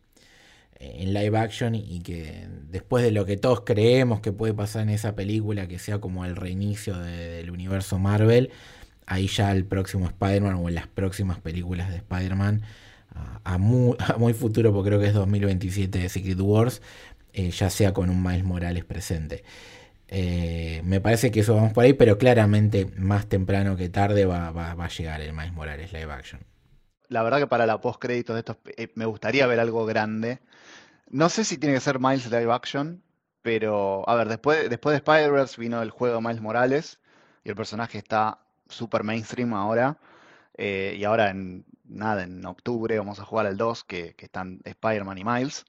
en 0.80 1.14
live 1.14 1.38
action 1.38 1.76
y 1.76 2.00
que 2.02 2.48
después 2.70 3.04
de 3.04 3.12
lo 3.12 3.26
que 3.26 3.38
todos 3.38 3.62
creemos 3.62 4.22
que 4.22 4.32
puede 4.32 4.54
pasar 4.54 4.84
en 4.84 4.90
esa 4.90 5.16
película, 5.16 5.68
que 5.68 5.80
sea 5.80 6.00
como 6.00 6.26
el 6.26 6.36
reinicio 6.36 6.98
del 6.98 7.52
universo 7.52 8.00
Marvel, 8.00 8.52
ahí 9.06 9.28
ya 9.28 9.52
el 9.52 9.66
próximo 9.66 10.06
Spider-Man 10.08 10.56
o 10.56 10.70
en 10.70 10.76
las 10.76 10.88
próximas 10.88 11.40
películas 11.40 11.90
de 11.90 11.98
Spider-Man, 11.98 12.62
a, 13.44 13.58
muy, 14.18 14.34
futuro, 14.34 14.74
porque 14.74 14.90
creo 14.90 15.00
que 15.02 15.08
es 15.08 15.14
2027 15.14 16.00
de 16.00 16.10
Secret 16.10 16.40
Wars, 16.40 16.82
eh, 17.34 17.52
ya 17.52 17.70
sea 17.70 17.94
con 17.94 18.10
un 18.10 18.24
Miles 18.24 18.44
Morales 18.46 18.86
presente. 18.86 19.44
Eh, 20.10 20.82
me 20.86 21.02
parece 21.02 21.32
que 21.32 21.42
eso 21.42 21.56
vamos 21.56 21.74
por 21.74 21.84
ahí, 21.84 21.94
pero 21.94 22.18
claramente 22.18 22.88
más 22.98 23.28
temprano 23.28 23.76
que 23.76 23.90
tarde 23.90 24.26
va, 24.26 24.52
va 24.52 24.72
a 24.72 24.90
llegar 24.90 25.22
el 25.22 25.34
Miles 25.34 25.54
Morales 25.54 25.92
live 25.92 26.12
action 26.12 26.47
la 27.10 27.24
verdad 27.24 27.40
que 27.40 27.48
para 27.48 27.66
la 27.66 27.82
post 27.82 28.00
créditos 28.00 28.36
de 28.36 28.40
estos 28.40 28.58
eh, 28.78 28.92
me 28.96 29.06
gustaría 29.06 29.48
ver 29.48 29.60
algo 29.60 29.86
grande. 29.86 30.40
No 31.10 31.30
sé 31.30 31.44
si 31.44 31.58
tiene 31.58 31.76
que 31.76 31.82
ser 31.82 32.00
Miles 32.00 32.30
live 32.32 32.52
action, 32.52 33.04
pero 33.42 34.08
a 34.10 34.16
ver, 34.16 34.28
después, 34.30 34.70
después 34.70 34.94
de 34.94 34.98
Spider-Verse 34.98 35.60
vino 35.62 35.82
el 35.82 35.92
juego 35.92 36.22
Miles 36.22 36.42
Morales 36.42 37.00
y 37.44 37.50
el 37.50 37.56
personaje 37.56 37.98
está 37.98 38.40
super 38.70 39.04
mainstream 39.04 39.54
ahora. 39.54 39.98
Eh, 40.58 40.96
y 40.98 41.04
ahora 41.06 41.30
en 41.30 41.66
nada, 41.86 42.24
en 42.24 42.46
octubre 42.46 42.98
vamos 42.98 43.20
a 43.20 43.26
jugar 43.26 43.46
al 43.46 43.58
2, 43.58 43.84
que, 43.86 44.16
que 44.16 44.26
están 44.26 44.60
Spider-Man 44.66 45.18
y 45.18 45.24
Miles. 45.24 45.66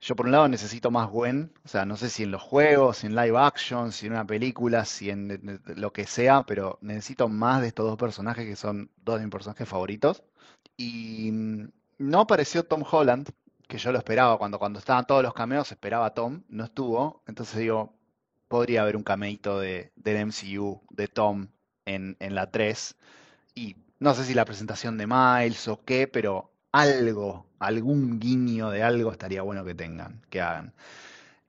Yo 0.00 0.14
por 0.14 0.26
un 0.26 0.32
lado 0.32 0.48
necesito 0.48 0.90
más 0.92 1.08
Gwen, 1.10 1.52
o 1.64 1.68
sea, 1.68 1.84
no 1.84 1.96
sé 1.96 2.08
si 2.08 2.22
en 2.22 2.30
los 2.30 2.42
juegos, 2.42 2.98
si 2.98 3.08
en 3.08 3.16
live 3.16 3.36
action, 3.36 3.90
si 3.90 4.06
en 4.06 4.12
una 4.12 4.26
película, 4.26 4.84
si 4.84 5.10
en 5.10 5.60
lo 5.66 5.92
que 5.92 6.06
sea, 6.06 6.44
pero 6.44 6.78
necesito 6.82 7.28
más 7.28 7.62
de 7.62 7.68
estos 7.68 7.86
dos 7.86 7.98
personajes 7.98 8.46
que 8.46 8.54
son 8.54 8.90
dos 9.04 9.16
de 9.18 9.24
mis 9.24 9.32
personajes 9.32 9.68
favoritos. 9.68 10.22
Y 10.78 11.30
mm, 11.30 11.68
no 11.98 12.20
apareció 12.20 12.64
Tom 12.64 12.84
Holland, 12.90 13.28
que 13.66 13.76
yo 13.76 13.92
lo 13.92 13.98
esperaba 13.98 14.38
cuando, 14.38 14.58
cuando 14.58 14.78
estaban 14.78 15.06
todos 15.06 15.22
los 15.22 15.34
cameos, 15.34 15.70
esperaba 15.70 16.14
Tom, 16.14 16.42
no 16.48 16.64
estuvo. 16.64 17.22
Entonces 17.26 17.58
digo, 17.58 17.92
podría 18.48 18.82
haber 18.82 18.96
un 18.96 19.02
cameito 19.02 19.60
de, 19.60 19.92
del 19.96 20.26
MCU 20.26 20.80
de 20.90 21.08
Tom 21.08 21.48
en, 21.84 22.16
en 22.20 22.34
la 22.34 22.50
3. 22.50 22.96
Y 23.54 23.76
no 23.98 24.14
sé 24.14 24.24
si 24.24 24.34
la 24.34 24.44
presentación 24.46 24.96
de 24.96 25.06
Miles 25.06 25.68
o 25.68 25.84
qué, 25.84 26.08
pero 26.08 26.50
algo, 26.72 27.46
algún 27.58 28.20
guiño 28.20 28.70
de 28.70 28.82
algo 28.82 29.12
estaría 29.12 29.42
bueno 29.42 29.64
que 29.64 29.74
tengan, 29.74 30.22
que 30.30 30.40
hagan. 30.40 30.72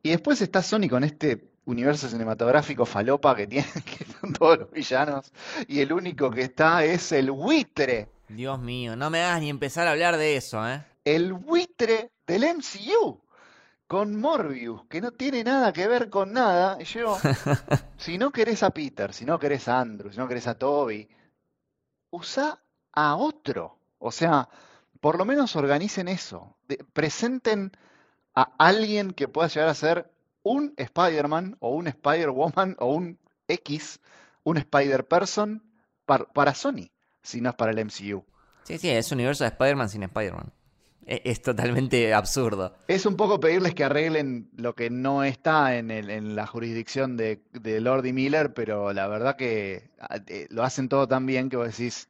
Y 0.02 0.10
después 0.10 0.42
está 0.42 0.62
Sony 0.62 0.88
con 0.90 1.04
este 1.04 1.50
universo 1.66 2.10
cinematográfico 2.10 2.86
falopa 2.86 3.36
que 3.36 3.48
tiene, 3.48 3.68
que 3.86 4.06
son 4.06 4.34
todos 4.34 4.60
los 4.60 4.72
villanos, 4.72 5.32
y 5.68 5.82
el 5.82 5.94
único 5.94 6.32
que 6.32 6.44
está 6.44 6.84
es 6.84 7.12
el 7.12 7.32
buitre. 7.32 8.10
Dios 8.30 8.60
mío, 8.60 8.96
no 8.96 9.10
me 9.10 9.24
hagas 9.24 9.42
ni 9.42 9.50
empezar 9.50 9.88
a 9.88 9.92
hablar 9.92 10.18
de 10.18 10.38
eso, 10.38 10.68
¿eh? 10.68 10.86
El 11.04 11.34
buitre 11.34 12.12
del 12.28 12.44
MCU 12.44 13.22
con 13.88 14.16
Morbius, 14.16 14.86
que 14.86 15.02
no 15.02 15.12
tiene 15.12 15.44
nada 15.44 15.74
que 15.74 15.88
ver 15.88 16.12
con 16.12 16.32
nada. 16.32 16.78
Y 16.80 16.84
yo, 16.84 17.18
si 17.98 18.20
no 18.20 18.32
querés 18.32 18.62
a 18.62 18.70
Peter, 18.70 19.14
si 19.14 19.26
no 19.26 19.40
querés 19.40 19.68
a 19.68 19.80
Andrew, 19.80 20.12
si 20.12 20.20
no 20.20 20.28
querés 20.28 20.46
a 20.46 20.54
Toby, 20.54 21.10
usa 22.12 22.62
a 22.94 23.16
otro. 23.16 23.80
O 23.98 24.12
sea, 24.12 24.48
por 25.00 25.18
lo 25.18 25.26
menos 25.26 25.56
organicen 25.56 26.08
eso. 26.08 26.56
presenten 26.94 27.72
a 28.36 28.54
alguien 28.60 29.12
que 29.12 29.28
pueda 29.28 29.48
llegar 29.48 29.70
a 29.70 29.74
ser 29.74 30.12
un 30.44 30.76
Spider-Man 30.78 31.58
o 31.60 31.72
un 31.72 31.88
Spider-Woman 31.88 32.76
o 32.78 32.94
un 32.94 33.18
X, 33.48 34.00
un 34.44 34.58
Spider-Person 34.58 35.64
para 36.06 36.54
Sony, 36.54 36.92
es 37.34 37.54
para 37.56 37.72
el 37.72 37.86
MCU. 37.86 38.24
Sí, 38.64 38.78
sí, 38.78 38.90
es 38.90 39.12
un 39.12 39.18
universo 39.18 39.44
de 39.44 39.50
Spider-Man 39.50 39.90
sin 39.90 40.04
Spider-Man. 40.04 40.52
E, 41.06 41.22
es, 41.26 41.42
totalmente 41.42 42.14
absurdo. 42.14 42.76
Es 42.88 43.06
un 43.08 43.16
poco 43.16 43.40
pedirles 43.40 43.74
que 43.74 43.84
arreglen 43.84 44.50
lo 44.56 44.76
que 44.76 44.92
no 44.92 45.24
está 45.24 45.76
en, 45.76 46.36
la 46.36 46.46
jurisdicción 46.46 47.18
de, 47.18 47.42
de 47.54 47.82
Lord 47.82 48.04
Miller, 48.04 48.54
pero 48.54 48.94
la 48.94 49.08
verdad 49.08 49.36
que 49.36 49.90
eh, 50.28 50.48
lo 50.52 50.64
hacen 50.64 50.88
todo 50.88 51.08
tan 51.08 51.26
bien 51.26 51.50
que 51.50 51.58
vos 51.58 51.76
decís, 51.76 52.10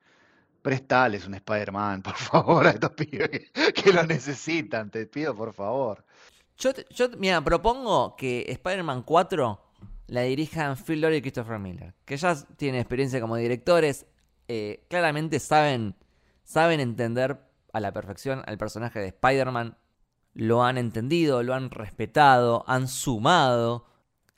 prestales 0.62 1.26
un 1.26 1.36
Spider-Man, 1.36 2.02
por 2.02 2.16
favor, 2.18 2.68
a 2.68 2.72
estos 2.72 2.92
pibes 2.92 3.30
que, 3.74 3.94
lo 3.94 4.04
necesitan, 4.04 4.92
te 4.92 5.06
pido 5.06 5.36
por 5.36 5.54
favor. 5.54 6.04
Yo, 6.58 6.72
yo 6.90 7.08
mira, 7.18 7.42
propongo 7.42 8.18
que 8.18 8.46
Spider-Man 8.50 9.04
4 9.04 9.62
la 10.08 10.22
dirijan 10.24 10.76
Phil 10.76 11.02
Lord 11.02 11.14
y 11.14 11.22
Christopher 11.22 11.60
Miller, 11.60 11.94
que 12.04 12.18
ya 12.18 12.36
tienen 12.58 12.82
experiencia 12.82 13.22
como 13.22 13.38
directores, 13.38 14.06
eh, 14.50 14.84
claramente 14.90 15.40
saben, 15.40 15.96
saben 16.44 16.80
entender 16.80 17.40
a 17.72 17.80
la 17.80 17.94
perfección 17.94 18.42
al 18.48 18.58
personaje 18.58 19.00
de 19.00 19.10
Spider-Man, 19.10 19.78
lo 20.34 20.64
han 20.64 20.80
entendido, 20.80 21.44
lo 21.44 21.54
han 21.54 21.70
respetado, 21.70 22.64
han 22.68 22.88
sumado. 22.88 23.86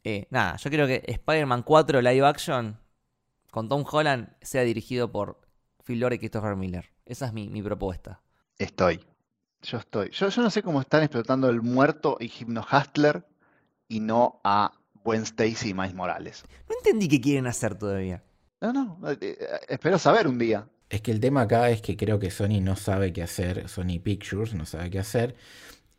Eh, 0.03 0.27
nada, 0.29 0.57
yo 0.57 0.69
creo 0.69 0.85
que 0.85 1.03
Spider-Man 1.07 1.63
4 1.63 2.01
live 2.01 2.27
action 2.27 2.77
con 3.51 3.69
Tom 3.69 3.85
Holland 3.89 4.35
sea 4.41 4.63
dirigido 4.63 5.09
por 5.09 5.39
Phil 5.85 6.01
Lord 6.01 6.13
y 6.13 6.19
Christopher 6.19 6.57
Miller. 6.57 6.91
Esa 7.05 7.27
es 7.27 7.33
mi, 7.33 7.61
propuesta. 7.63 8.21
Estoy. 8.57 8.99
Yo 9.61 9.77
estoy. 9.77 10.09
Yo, 10.09 10.27
yo, 10.27 10.41
no 10.41 10.49
sé 10.49 10.61
cómo 10.61 10.81
están 10.81 11.03
explotando 11.03 11.49
el 11.49 11.61
muerto 11.61 12.17
y 12.19 12.25
Hypno 12.25 12.65
Hustler 12.69 13.25
y 13.87 14.01
no 14.01 14.41
a 14.43 14.73
Gwen 15.05 15.21
Stacy 15.21 15.69
y 15.69 15.73
Miles 15.73 15.93
Morales. 15.93 16.43
No 16.67 16.75
entendí 16.75 17.07
qué 17.07 17.21
quieren 17.21 17.47
hacer 17.47 17.75
todavía. 17.75 18.23
No, 18.61 18.71
no. 18.71 18.99
Eh, 19.09 19.17
eh, 19.21 19.37
espero 19.69 19.97
saber 19.97 20.27
un 20.27 20.37
día. 20.37 20.67
Es 20.89 21.01
que 21.01 21.11
el 21.11 21.19
tema 21.19 21.41
acá 21.41 21.69
es 21.69 21.81
que 21.81 21.97
creo 21.97 22.19
que 22.19 22.31
Sony 22.31 22.61
no 22.61 22.75
sabe 22.75 23.11
qué 23.11 23.23
hacer, 23.23 23.67
Sony 23.67 23.99
Pictures 24.03 24.53
no 24.53 24.65
sabe 24.65 24.89
qué 24.89 24.99
hacer, 24.99 25.35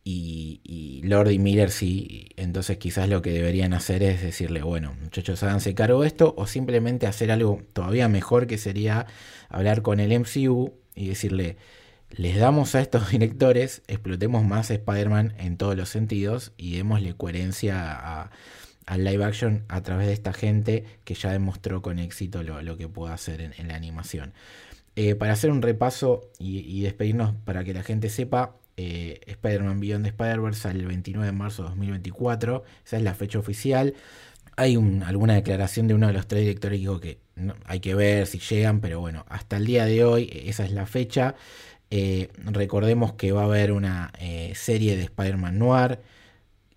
y, 0.05 1.01
Lord 1.05 1.31
y 1.31 1.39
Miller 1.39 1.71
sí, 1.71 2.29
entonces 2.37 2.79
quizás 2.79 3.09
lo 3.09 3.23
que 3.23 3.31
deberían 3.31 3.73
hacer 3.73 4.03
es 4.03 4.21
decirle, 4.21 4.63
bueno, 4.63 4.95
muchachos, 5.01 5.43
háganse 5.43 5.75
cargo 5.75 6.03
de 6.03 6.09
esto, 6.09 6.35
o 6.37 6.47
simplemente 6.47 7.07
hacer 7.07 7.31
algo 7.31 7.63
todavía 7.73 8.09
mejor 8.09 8.47
que 8.47 8.59
sería 8.59 9.07
hablar 9.49 9.83
con 9.83 10.01
el 10.01 10.13
MCU 10.19 10.75
y 10.95 11.09
decirle, 11.09 11.57
les 12.11 12.37
damos 12.37 12.75
a 12.75 12.81
estos 12.81 13.11
directores, 13.13 13.83
explotemos 13.87 14.45
más 14.45 14.71
Spider-Man 14.71 15.35
en 15.39 15.57
todos 15.57 15.77
los 15.77 15.89
sentidos 15.89 16.53
y 16.57 16.77
démosle 16.77 17.15
coherencia 17.15 18.31
al 18.87 19.05
live 19.05 19.25
action 19.25 19.65
a 19.69 19.83
través 19.83 20.07
de 20.09 20.13
esta 20.13 20.33
gente 20.33 20.85
que 21.05 21.15
ya 21.15 21.31
demostró 21.31 21.83
con 21.83 21.99
éxito 21.99 22.43
lo, 22.43 22.77
que 22.77 22.89
puede 22.89 23.13
hacer 23.13 23.41
en 23.57 23.69
la 23.69 23.75
animación. 23.75 24.33
Eh, 24.95 25.15
para 25.15 25.33
hacer 25.33 25.51
un 25.51 25.63
repaso 25.63 26.31
y, 26.39 26.83
despedirnos 26.83 27.35
para 27.47 27.65
que 27.65 27.73
la 27.73 27.83
gente 27.83 28.11
sepa, 28.11 28.57
eh, 28.77 29.21
Spider-Man 29.27 29.81
Beyond 29.81 30.07
Spider-Verse 30.07 30.61
sale 30.61 30.81
el 30.81 30.87
29 30.87 31.27
de 31.27 31.33
marzo 31.33 31.63
de 31.63 31.69
2024, 31.71 32.63
esa 32.85 32.97
es 32.99 33.03
la 33.03 33.15
fecha 33.15 33.39
oficial. 33.39 33.95
Hay 34.57 34.77
alguna 35.07 35.35
declaración 35.35 35.89
de 35.89 35.95
uno 35.95 36.09
de 36.09 36.13
los 36.13 36.27
tres 36.27 36.43
directores 36.43 36.77
que 36.77 36.81
dijo 36.81 37.01
que 37.01 37.19
hay 37.65 37.81
que 37.81 37.95
ver 37.95 38.27
si 38.27 38.39
llegan, 38.39 38.81
pero 38.81 39.01
bueno, 39.01 39.25
hasta 39.31 39.57
el 39.57 39.65
día 39.65 39.87
de 39.87 40.05
hoy 40.05 40.25
eh, 40.25 40.45
esa 40.49 40.65
es 40.65 40.73
la 40.73 40.85
fecha. 40.85 41.37
recordemos 42.37 43.15
que 43.15 43.33
va 43.33 43.43
a 43.43 43.45
haber 43.45 43.73
una 43.73 44.13
serie 44.55 44.97
de 44.97 45.05
Spider-Man 45.05 45.59
Noir 45.59 46.01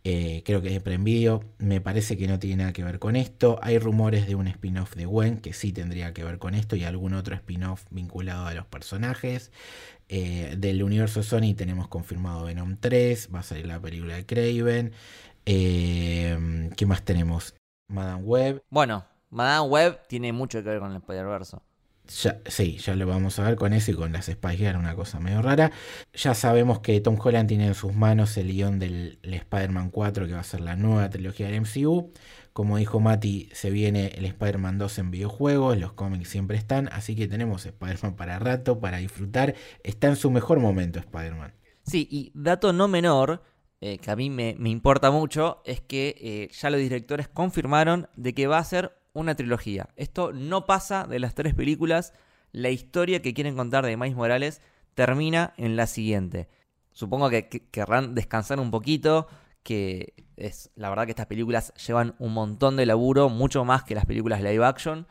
eh, 0.07 0.43
creo 0.45 0.61
que 0.61 0.67
es 0.67 0.73
de 0.75 0.81
Prime 0.81 1.39
me 1.57 1.81
parece 1.81 2.15
que 2.15 2.27
no 2.27 2.37
tiene 2.37 2.57
nada 2.57 2.73
que 2.73 2.83
ver 2.83 2.99
con 2.99 3.15
esto. 3.15 3.57
Hay 3.63 3.79
rumores 3.79 4.27
de 4.27 4.35
un 4.35 4.45
spin-off 4.45 4.93
de 4.95 5.07
Gwen 5.07 5.39
que 5.39 5.51
sí 5.51 5.73
tendría 5.73 6.13
que 6.13 6.23
ver 6.23 6.37
con 6.37 6.53
esto 6.53 6.75
y 6.75 6.83
algún 6.83 7.15
otro 7.15 7.33
spin-off 7.33 7.85
vinculado 7.89 8.45
a 8.45 8.53
los 8.53 8.67
personajes. 8.67 9.51
Eh, 10.07 10.53
del 10.59 10.83
universo 10.83 11.23
Sony 11.23 11.55
tenemos 11.57 11.87
confirmado 11.87 12.45
Venom 12.45 12.77
3, 12.79 13.29
va 13.33 13.39
a 13.39 13.43
salir 13.43 13.65
la 13.65 13.79
película 13.79 14.15
de 14.15 14.27
Craven. 14.27 14.91
Eh, 15.47 16.69
¿Qué 16.77 16.85
más 16.85 17.01
tenemos? 17.01 17.55
Madame 17.87 18.21
Web. 18.21 18.63
Bueno, 18.69 19.05
Madame 19.31 19.67
Web 19.67 20.01
tiene 20.07 20.31
mucho 20.33 20.61
que 20.61 20.69
ver 20.69 20.79
con 20.79 20.91
el 20.91 20.97
Spider-Verse 20.97 21.57
sí, 22.07 22.77
ya 22.77 22.95
lo 22.95 23.07
vamos 23.07 23.39
a 23.39 23.43
ver 23.43 23.55
con 23.55 23.73
eso 23.73 23.91
y 23.91 23.93
con 23.95 24.11
las 24.11 24.25
Spice 24.25 24.75
una 24.75 24.95
cosa 24.95 25.19
medio 25.19 25.41
rara. 25.41 25.71
Ya 26.13 26.33
sabemos 26.33 26.79
que 26.79 26.99
Tom 27.01 27.17
Holland 27.21 27.47
tiene 27.47 27.67
en 27.67 27.73
sus 27.73 27.93
manos 27.93 28.37
el 28.37 28.51
guion 28.51 28.79
del 28.79 29.19
Spider-Man 29.23 29.89
4, 29.89 30.27
que 30.27 30.33
va 30.33 30.39
a 30.39 30.43
ser 30.43 30.61
la 30.61 30.75
nueva 30.75 31.09
trilogía 31.09 31.47
del 31.47 31.61
MCU. 31.61 32.11
Como 32.53 32.77
dijo 32.77 32.99
Mati, 32.99 33.49
se 33.51 33.69
viene 33.69 34.07
el 34.15 34.25
Spider-Man 34.25 34.77
2 34.77 34.99
en 34.99 35.11
videojuegos, 35.11 35.77
los 35.77 35.93
cómics 35.93 36.29
siempre 36.29 36.57
están, 36.57 36.87
así 36.93 37.15
que 37.15 37.27
tenemos 37.27 37.65
Spider-Man 37.65 38.15
para 38.15 38.39
rato, 38.39 38.79
para 38.79 38.97
disfrutar. 38.97 39.55
Está 39.83 40.07
en 40.07 40.15
su 40.15 40.31
mejor 40.31 40.59
momento 40.59 40.99
Spider-Man. 40.99 41.53
Sí, 41.83 42.07
y 42.09 42.31
dato 42.33 42.71
no 42.71 42.87
menor, 42.87 43.43
eh, 43.81 43.97
que 43.99 44.09
a 44.09 44.15
mí 44.15 44.29
me, 44.29 44.55
importa 44.63 45.11
mucho, 45.11 45.61
es 45.65 45.81
que 45.81 46.15
eh, 46.19 46.49
ya 46.53 46.69
los 46.69 46.79
directores 46.79 47.27
confirmaron 47.27 48.07
de 48.15 48.33
que 48.33 48.47
va 48.47 48.57
a 48.57 48.63
ser 48.63 48.93
una 49.15 49.33
trilogía. 49.35 49.89
Esto 49.95 50.31
no 50.31 50.67
pasa 50.67 51.07
de 51.07 51.17
las 51.19 51.33
tres 51.33 51.55
películas. 51.55 52.13
La 52.51 52.69
historia 52.69 53.21
que 53.21 53.33
quieren 53.33 53.55
contar 53.55 53.85
de 53.85 53.97
Miles 53.97 54.15
Morales 54.15 54.61
termina 54.93 55.53
en 55.57 55.75
la 55.75 55.87
siguiente. 55.87 56.47
Supongo 56.91 57.29
que, 57.29 57.49
querrán 57.49 58.13
descansar 58.13 58.59
un 58.59 58.71
poquito, 58.71 59.27
que 59.63 60.13
es 60.37 60.71
la 60.75 60.89
verdad 60.89 61.05
que 61.05 61.11
estas 61.11 61.25
películas 61.25 61.73
llevan 61.75 62.15
un 62.19 62.33
montón 62.33 62.75
de 62.75 62.85
laburo, 62.85 63.29
mucho 63.29 63.65
más 63.65 63.83
que 63.83 63.95
las 63.95 64.05
películas 64.05 64.41
live 64.41 64.63
action. 64.63 65.07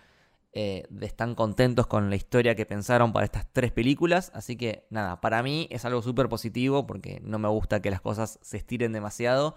Eh, 0.53 0.87
están 1.01 1.35
contentos 1.35 1.89
con 1.89 2.11
la 2.11 2.17
historia 2.17 2.55
que 2.55 2.65
pensaron 2.65 3.13
para 3.13 3.25
estas 3.25 3.53
tres 3.53 3.73
películas. 3.73 4.31
Así 4.35 4.57
que 4.57 4.87
nada, 4.91 5.21
para 5.21 5.43
mí 5.43 5.67
es 5.71 5.85
algo 5.85 6.01
súper 6.01 6.29
positivo 6.29 6.87
porque 6.87 7.21
no 7.25 7.39
me 7.39 7.49
gusta 7.49 7.83
que 7.83 7.91
las 7.91 8.01
cosas 8.01 8.39
se 8.41 8.57
estiren 8.57 8.93
demasiado. 8.93 9.57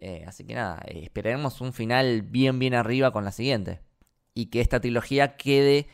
Eh, 0.00 0.24
así 0.26 0.44
que 0.44 0.54
nada, 0.54 0.82
eh, 0.86 1.02
esperaremos 1.04 1.60
un 1.60 1.72
final 1.72 2.22
bien, 2.22 2.58
bien 2.58 2.74
arriba 2.74 3.12
con 3.12 3.24
la 3.24 3.32
siguiente. 3.32 3.80
Y 4.34 4.46
que 4.46 4.60
esta 4.60 4.80
trilogía 4.80 5.36
quede 5.36 5.88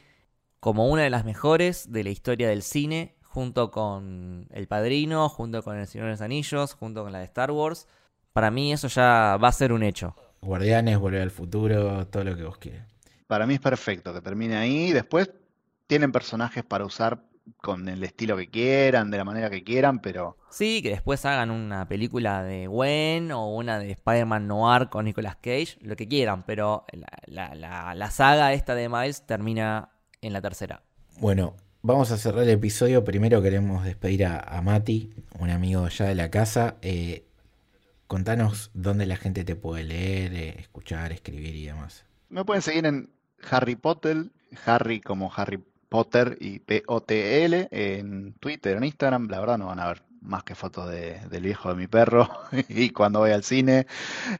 como 0.60 0.88
una 0.88 1.02
de 1.02 1.10
las 1.10 1.24
mejores 1.24 1.92
de 1.92 2.04
la 2.04 2.10
historia 2.10 2.48
del 2.48 2.62
cine, 2.62 3.16
junto 3.22 3.70
con 3.70 4.46
El 4.50 4.68
Padrino, 4.68 5.28
junto 5.28 5.62
con 5.62 5.76
El 5.76 5.86
Señor 5.86 6.06
de 6.06 6.12
los 6.12 6.20
Anillos, 6.20 6.74
junto 6.74 7.02
con 7.02 7.12
la 7.12 7.18
de 7.18 7.24
Star 7.24 7.50
Wars. 7.50 7.88
Para 8.32 8.50
mí 8.50 8.72
eso 8.72 8.88
ya 8.88 9.36
va 9.42 9.48
a 9.48 9.52
ser 9.52 9.72
un 9.72 9.82
hecho. 9.82 10.14
Guardianes, 10.40 10.98
Volver 10.98 11.22
al 11.22 11.30
Futuro, 11.30 12.06
todo 12.06 12.24
lo 12.24 12.36
que 12.36 12.44
vos 12.44 12.58
quieras. 12.58 12.86
Para 13.26 13.46
mí 13.46 13.54
es 13.54 13.60
perfecto 13.60 14.14
que 14.14 14.20
termine 14.20 14.56
ahí. 14.56 14.92
Después 14.92 15.30
tienen 15.86 16.12
personajes 16.12 16.64
para 16.64 16.84
usar 16.84 17.24
con 17.58 17.88
el 17.88 18.02
estilo 18.04 18.36
que 18.36 18.48
quieran, 18.48 19.10
de 19.10 19.18
la 19.18 19.24
manera 19.24 19.50
que 19.50 19.62
quieran, 19.62 20.00
pero... 20.00 20.36
Sí, 20.50 20.82
que 20.82 20.90
después 20.90 21.24
hagan 21.24 21.50
una 21.50 21.86
película 21.88 22.42
de 22.42 22.66
Gwen 22.66 23.32
o 23.32 23.54
una 23.54 23.78
de 23.78 23.90
Spider-Man 23.92 24.46
Noir 24.46 24.88
con 24.88 25.04
Nicolas 25.04 25.36
Cage, 25.36 25.78
lo 25.80 25.96
que 25.96 26.08
quieran, 26.08 26.44
pero 26.44 26.84
la, 27.26 28.10
saga 28.10 28.52
esta 28.52 28.74
de 28.74 28.88
Miles 28.88 29.26
termina 29.26 29.90
en 30.22 30.32
la 30.32 30.40
tercera. 30.40 30.82
Bueno, 31.18 31.56
vamos 31.82 32.10
a 32.10 32.18
cerrar 32.18 32.44
el 32.44 32.50
episodio. 32.50 33.04
Primero 33.04 33.42
queremos 33.42 33.84
despedir 33.84 34.26
a, 34.26 34.60
Mati, 34.62 35.12
un 35.38 35.50
amigo 35.50 35.88
ya 35.88 36.06
de 36.06 36.14
la 36.14 36.30
casa. 36.30 36.76
Eh, 36.82 37.26
contanos 38.06 38.70
dónde 38.74 39.06
la 39.06 39.16
gente 39.16 39.44
te 39.44 39.56
puede 39.56 39.84
leer, 39.84 40.34
eh, 40.34 40.54
escuchar, 40.58 41.12
escribir 41.12 41.54
y 41.56 41.66
demás. 41.66 42.04
Me 42.28 42.44
pueden 42.44 42.62
seguir 42.62 42.86
en 42.86 43.10
Harry 43.50 43.76
Potter, 43.76 44.30
Harry 44.64 45.00
como 45.00 45.32
Harry 45.34 45.58
Potter 45.58 45.75
y 46.40 46.58
P-O-T-L 46.60 47.68
en 47.70 48.34
Twitter, 48.34 48.76
en 48.76 48.84
Instagram. 48.84 49.28
La 49.28 49.40
verdad 49.40 49.58
no 49.58 49.66
van 49.66 49.80
a 49.80 49.88
ver 49.88 50.02
más 50.20 50.42
que 50.42 50.54
fotos 50.54 50.90
del 50.90 51.42
viejo 51.42 51.70
de 51.70 51.76
mi 51.76 51.86
perro 51.86 52.28
y 52.68 52.90
cuando 52.90 53.20
voy 53.20 53.30
al 53.30 53.44
cine. 53.44 53.86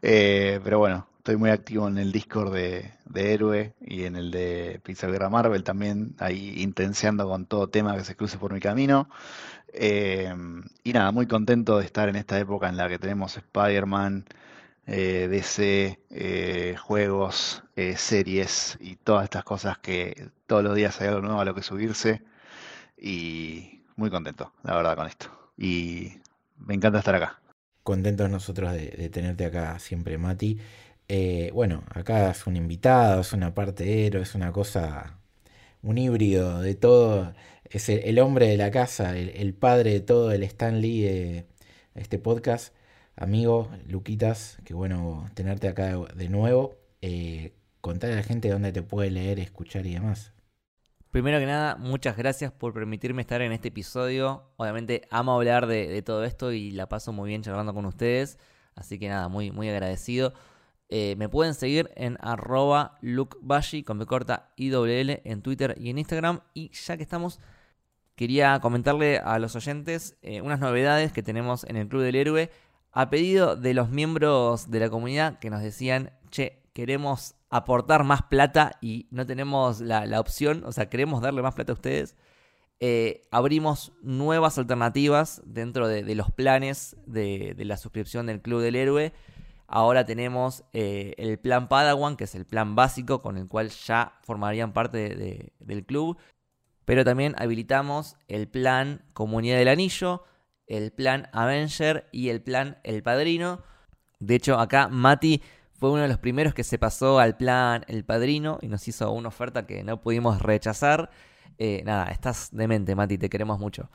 Eh, 0.03 0.61
pero 0.63 0.79
bueno, 0.79 1.07
estoy 1.19 1.37
muy 1.37 1.51
activo 1.51 1.89
en 1.89 1.99
el 1.99 2.13
Discord 2.13 2.53
de, 2.53 2.93
Héroe 3.15 3.75
y 3.81 4.05
en 4.05 4.17
el 4.17 4.31
de 4.31 4.81
Pizza 4.85 5.09
Marvel 5.31 5.65
también, 5.65 6.15
ahí 6.19 6.63
intenciando 6.63 7.27
con 7.29 7.47
todo 7.47 7.69
tema 7.69 7.97
que 7.97 8.05
se 8.05 8.17
cruce 8.17 8.39
por 8.39 8.53
mi 8.53 8.61
camino. 8.61 9.09
Eh, 9.73 10.35
y 10.85 10.93
nada, 10.93 11.13
muy 11.13 11.27
contento 11.27 11.79
de 11.79 11.85
estar 11.85 12.09
en 12.09 12.17
esta 12.17 12.39
época 12.39 12.69
en 12.69 12.77
la 12.77 12.89
que 12.89 12.99
tenemos 12.99 13.37
Spider-Man, 13.37 14.27
eh, 14.87 15.29
DC, 15.31 16.77
juegos, 16.79 17.63
eh, 17.77 17.97
series 17.97 18.79
y 18.81 18.97
todas 18.97 19.25
estas 19.25 19.45
cosas 19.45 19.79
que 19.79 20.31
todos 20.47 20.65
los 20.65 20.75
días 20.75 21.01
hay 21.01 21.09
algo 21.09 21.21
nuevo 21.23 21.41
a 21.41 21.45
lo 21.45 21.55
que 21.55 21.63
subirse. 21.63 22.23
Y 22.99 23.83
muy 23.97 24.11
contento, 24.11 24.53
la 24.63 24.77
verdad, 24.77 24.97
con 24.97 25.07
esto. 25.07 25.31
Y 25.57 26.13
me 26.59 26.75
encanta 26.75 26.99
estar 26.99 27.15
acá. 27.15 27.41
Contentos 27.83 28.31
nosotros 28.31 28.73
de, 28.73 29.11
tenerte 29.11 29.47
acá 29.47 29.79
siempre, 29.79 30.19
Mati. 30.19 30.59
bueno, 31.53 31.85
acá 31.91 32.31
es 32.31 32.47
un 32.47 32.57
invitado, 32.57 33.21
es 33.21 33.33
una 33.33 33.55
parte 33.55 34.07
héroe, 34.07 34.23
es 34.23 34.35
una 34.35 34.53
cosa 34.53 35.17
un 35.87 35.99
híbrido 35.99 36.61
de 36.61 36.75
todo. 36.75 37.35
Es 37.65 37.89
el, 37.89 38.19
hombre 38.21 38.49
de 38.49 38.57
la 38.57 38.71
casa, 38.71 39.17
el, 39.17 39.55
padre 39.55 39.93
de 39.93 40.01
todo, 40.01 40.33
el 40.33 40.43
Stan 40.45 40.81
Lee 40.81 41.03
de 41.03 41.47
este 41.95 42.19
podcast. 42.19 42.75
Amigo, 43.17 43.71
Luquitas, 43.89 44.59
qué 44.65 44.75
bueno 44.75 45.31
tenerte 45.35 45.69
acá 45.69 45.97
de, 46.15 46.29
nuevo. 46.29 46.77
Eh, 47.03 47.53
contar 47.87 48.11
a 48.11 48.17
la 48.17 48.23
gente 48.25 48.51
dónde 48.51 48.73
te 48.73 48.83
puede 48.83 49.11
leer, 49.11 49.39
escuchar 49.39 49.87
y 49.87 49.95
demás. 49.95 50.33
Primero 51.13 51.39
que 51.39 51.47
nada, 51.47 51.77
muchas 51.77 52.17
gracias 52.17 52.51
por 52.51 52.75
permitirme 52.75 53.23
estar 53.23 53.41
en 53.43 53.53
este 53.53 53.69
episodio. 53.69 54.51
Obviamente 54.57 55.07
amo 55.11 55.37
hablar 55.37 55.69
de, 55.69 56.03
todo 56.03 56.25
esto 56.25 56.51
y 56.51 56.73
la 56.73 56.89
paso 56.89 57.13
muy 57.13 57.29
bien 57.29 57.43
charlando 57.43 57.73
con 57.73 57.87
ustedes. 57.87 58.39
Así 58.75 58.99
que 58.99 59.09
nada, 59.09 59.29
muy, 59.29 59.53
muy 59.53 59.69
agradecido. 59.69 60.35
Eh, 60.89 61.15
me 61.17 61.29
pueden 61.29 61.55
seguir 61.55 61.91
en 61.95 62.19
arroba 62.21 62.99
lukebashi 63.03 63.85
con 63.85 64.01
B 64.01 64.07
corta 64.07 64.53
IWL 64.57 65.21
en 65.25 65.43
Twitter 65.43 65.77
y 65.79 65.89
en 65.91 65.99
Instagram. 65.99 66.41
Y 66.55 66.71
ya 66.73 66.97
que 66.97 67.05
estamos, 67.05 67.39
quería 68.17 68.59
comentarle 68.59 69.19
a 69.19 69.39
los 69.39 69.55
oyentes 69.55 70.17
eh, 70.23 70.41
unas 70.41 70.59
novedades 70.59 71.13
que 71.13 71.23
tenemos 71.23 71.63
en 71.65 71.77
el 71.77 71.87
Club 71.87 72.03
del 72.03 72.17
Héroe. 72.17 72.51
A 72.91 73.11
pedido 73.11 73.55
de 73.55 73.75
los 73.75 73.91
miembros 73.91 74.71
de 74.73 74.81
la 74.81 74.91
comunidad 74.91 75.39
que 75.39 75.51
nos 75.51 75.63
decían, 75.63 76.11
che, 76.31 76.63
queremos 76.73 77.36
aportar 77.57 78.05
más 78.05 78.23
plata 78.23 78.73
y 78.81 79.09
no 79.11 79.27
tenemos 79.27 79.81
la, 79.81 80.21
opción, 80.21 80.65
o 80.65 80.73
sea, 80.73 80.89
queremos 80.89 81.23
darle 81.23 81.43
más 81.43 81.55
plata 81.55 81.73
a 81.73 81.75
ustedes. 81.75 82.17
Eh, 82.79 83.27
abrimos 83.31 83.93
nuevas 84.03 84.59
alternativas 84.59 85.43
dentro 85.47 85.89
de, 85.89 86.15
los 86.15 86.31
planes 86.31 86.97
de, 87.07 87.55
la 87.59 87.77
suscripción 87.77 88.27
del 88.27 88.43
Club 88.43 88.61
del 88.61 88.77
Héroe. 88.77 89.13
Ahora 89.67 90.05
tenemos 90.05 90.65
eh, 90.73 91.15
el 91.17 91.39
plan 91.39 91.69
Padawan, 91.69 92.17
que 92.17 92.25
es 92.25 92.35
el 92.35 92.47
plan 92.47 92.77
básico 92.77 93.23
con 93.23 93.37
el 93.37 93.49
cual 93.49 93.71
ya 93.71 94.19
formarían 94.23 94.73
parte 94.73 95.53
del 95.59 95.87
club. 95.87 96.19
Pero 96.85 97.05
también 97.05 97.35
habilitamos 97.39 98.17
el 98.29 98.49
plan 98.49 99.05
Comunidad 99.13 99.59
del 99.59 99.69
Anillo, 99.69 100.23
el 100.67 100.93
plan 100.93 101.29
Avenger 101.33 102.09
y 102.13 102.29
el 102.29 102.43
plan 102.43 102.79
El 102.85 103.03
Padrino. 103.03 103.63
De 104.21 104.37
hecho, 104.37 104.59
acá 104.59 104.89
Mati 104.89 105.43
fue 105.79 105.91
uno 105.91 106.03
de 106.03 106.09
los 106.09 106.19
primeros 106.19 106.55
que 106.55 106.65
se 106.65 106.79
pasó 106.79 107.19
al 107.19 107.37
plan 107.37 107.85
El 107.89 108.05
Padrino 108.05 108.59
y 108.63 108.69
nos 108.69 108.87
hizo 108.89 109.11
una 109.13 109.29
oferta 109.29 109.67
que 109.67 109.85
no 109.85 110.01
pudimos 110.01 110.41
rechazar. 110.41 111.11
Eh, 111.59 111.83
nada, 111.85 112.07
estás 112.07 112.49
demente, 112.53 112.95
Mati, 112.95 113.19
te 113.19 113.29
queremos 113.29 113.59
mucho. 113.59 113.91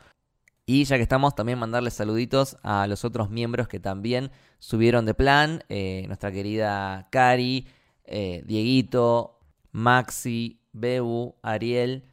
Y 0.65 0.83
ya 0.83 0.97
que 0.97 1.03
estamos, 1.03 1.35
también 1.35 1.57
mandarles 1.59 1.95
saluditos 1.95 2.57
a 2.61 2.85
los 2.87 3.03
otros 3.03 3.29
miembros 3.29 3.67
que 3.67 3.79
también 3.79 4.31
subieron 4.59 5.05
de 5.05 5.13
plan. 5.13 5.63
Eh, 5.69 6.03
nuestra 6.07 6.31
querida 6.31 7.07
Cari, 7.11 7.67
eh, 8.05 8.43
Dieguito, 8.45 9.39
Maxi, 9.71 10.61
Bebu, 10.71 11.35
Ariel. 11.41 12.05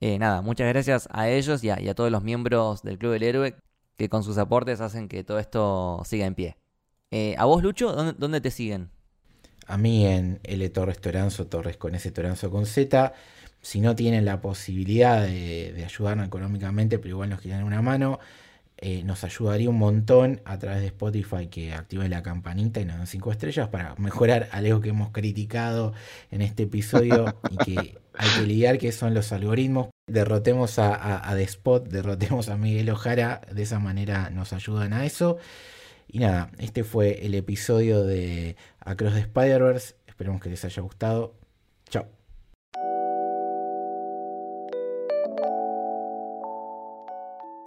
nada, 0.00 0.40
muchas 0.42 0.68
gracias 0.68 1.08
a 1.12 1.28
ellos 1.28 1.62
y 1.62 1.70
a, 1.70 1.94
todos 1.94 2.10
los 2.10 2.22
miembros 2.22 2.82
del 2.82 2.98
Club 2.98 3.12
del 3.12 3.22
Héroe 3.22 3.56
que 3.96 4.08
con 4.08 4.24
sus 4.24 4.38
aportes 4.38 4.80
hacen 4.80 5.06
que 5.08 5.22
todo 5.22 5.38
esto 5.38 6.02
siga 6.04 6.26
en 6.26 6.34
pie. 6.34 6.56
¿A 7.36 7.44
vos, 7.44 7.62
Lucho, 7.62 7.92
dónde, 7.92 8.40
te 8.40 8.50
siguen? 8.50 8.90
A 9.66 9.78
mí 9.78 10.06
en 10.06 10.40
L 10.42 10.68
Torres 10.70 11.00
Toranzo, 11.00 11.46
Torres 11.46 11.76
con 11.76 11.94
S 11.94 12.10
Toranzo 12.10 12.50
con 12.50 12.66
Z 12.66 13.12
si 13.62 13.80
no 13.80 13.94
tienen 13.94 14.24
la 14.24 14.40
posibilidad 14.40 15.22
de, 15.22 15.82
ayudarnos 15.86 16.26
económicamente, 16.26 16.98
pero 16.98 17.10
igual 17.10 17.30
nos 17.30 17.40
quieren 17.40 17.62
una 17.62 17.80
mano, 17.80 18.18
eh, 18.76 19.04
nos 19.04 19.22
ayudaría 19.22 19.70
un 19.70 19.78
montón 19.78 20.40
a 20.44 20.58
través 20.58 20.80
de 20.80 20.88
Spotify 20.88 21.46
que 21.46 21.72
active 21.72 22.08
la 22.08 22.24
campanita 22.24 22.80
y 22.80 22.84
nos 22.84 22.98
den 22.98 23.06
5 23.06 23.30
estrellas 23.30 23.68
para 23.68 23.94
mejorar 23.96 24.48
algo 24.50 24.80
que 24.80 24.88
hemos 24.88 25.10
criticado 25.12 25.92
en 26.32 26.42
este 26.42 26.64
episodio 26.64 27.36
y 27.50 27.56
que 27.58 27.98
hay 28.14 28.28
que 28.36 28.46
lidiar, 28.46 28.78
que 28.78 28.90
son 28.90 29.14
los 29.14 29.30
algoritmos. 29.30 29.90
Derrotemos 30.08 30.80
a, 30.80 31.30
a, 31.30 31.40
Spot, 31.40 31.86
derrotemos 31.88 32.48
a 32.48 32.56
Miguel 32.56 32.90
Ojara, 32.90 33.42
de 33.52 33.62
esa 33.62 33.78
manera 33.78 34.30
nos 34.30 34.52
ayudan 34.52 34.92
a 34.92 35.06
eso. 35.06 35.38
Y 36.12 36.18
nada, 36.18 36.52
este 36.58 36.84
fue 36.84 37.24
el 37.24 37.34
episodio 37.34 38.04
de 38.04 38.56
Across 38.80 39.14
the 39.14 39.20
Spider-Verse. 39.20 39.94
Esperemos 40.06 40.42
que 40.42 40.50
les 40.50 40.62
haya 40.62 40.82
gustado. 40.82 41.32
Chao. 41.88 42.04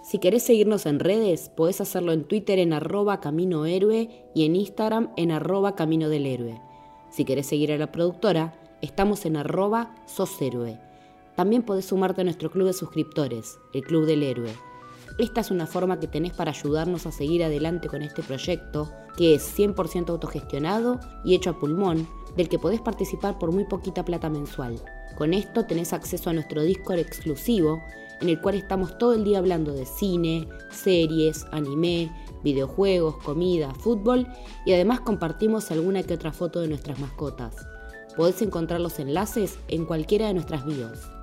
Si 0.04 0.20
querés 0.20 0.44
seguirnos 0.44 0.86
en 0.86 1.00
redes, 1.00 1.50
podés 1.50 1.82
hacerlo 1.82 2.12
en 2.14 2.26
Twitter 2.26 2.60
en 2.60 2.74
arroba 2.74 3.20
Camino 3.20 3.66
Héroe 3.66 4.28
y 4.36 4.46
en 4.46 4.56
Instagram 4.56 5.12
en 5.18 5.32
arroba 5.32 5.76
Camino 5.76 6.08
del 6.08 6.28
Héroe. 6.28 6.62
Si 7.10 7.26
querés 7.26 7.48
seguir 7.48 7.72
a 7.72 7.78
la 7.80 7.92
productora, 7.92 8.54
estamos 8.84 9.26
en 9.26 9.38
arroba 9.38 9.96
Sos 10.06 10.40
Héroe. 10.40 10.80
También 11.36 11.64
podés 11.64 11.86
sumarte 11.86 12.22
a 12.22 12.24
nuestro 12.26 12.52
club 12.52 12.68
de 12.68 12.74
suscriptores, 12.74 13.58
el 13.74 13.82
Club 13.82 14.06
del 14.06 14.22
Héroe. 14.22 14.52
Esta 15.18 15.40
es 15.40 15.50
una 15.50 15.66
forma 15.66 16.00
que 16.00 16.08
tenés 16.08 16.34
para 16.34 16.52
ayudarnos 16.52 17.06
a 17.06 17.12
seguir 17.12 17.42
adelante 17.44 17.88
con 17.88 18.02
este 18.02 18.22
proyecto, 18.22 18.92
que 19.16 19.36
es 19.36 19.58
100% 19.58 20.10
autogestionado 20.10 21.00
y 21.24 21.36
hecho 21.36 21.52
a 21.52 21.60
pulmón, 21.60 22.06
del 22.36 22.50
que 22.50 22.60
podés 22.60 22.82
participar 22.82 23.40
por 23.40 23.54
muy 23.54 23.64
poquita 23.64 24.04
plata 24.04 24.30
mensual. 24.30 24.76
Con 25.18 25.34
esto 25.34 25.66
tenés 25.66 25.94
acceso 25.94 26.30
a 26.30 26.34
nuestro 26.34 26.64
Discord 26.64 27.00
exclusivo, 27.00 27.82
en 28.20 28.28
el 28.28 28.42
cual 28.42 28.56
estamos 28.56 28.98
todo 28.98 29.14
el 29.14 29.24
día 29.24 29.38
hablando 29.38 29.72
de 29.72 29.86
cine, 29.86 30.50
series, 30.70 31.46
anime, 31.54 32.12
videojuegos, 32.44 33.16
comida, 33.24 33.74
fútbol 33.74 34.28
y 34.66 34.74
además 34.74 35.00
compartimos 35.00 35.72
alguna 35.72 36.04
que 36.04 36.14
otra 36.14 36.34
foto 36.34 36.60
de 36.60 36.68
nuestras 36.68 37.00
mascotas. 37.00 37.56
Podés 38.18 38.42
encontrar 38.42 38.82
los 38.82 39.00
enlaces 39.00 39.60
en 39.70 39.86
cualquiera 39.86 40.28
de 40.28 40.34
nuestras 40.34 40.66
bios. 40.66 41.15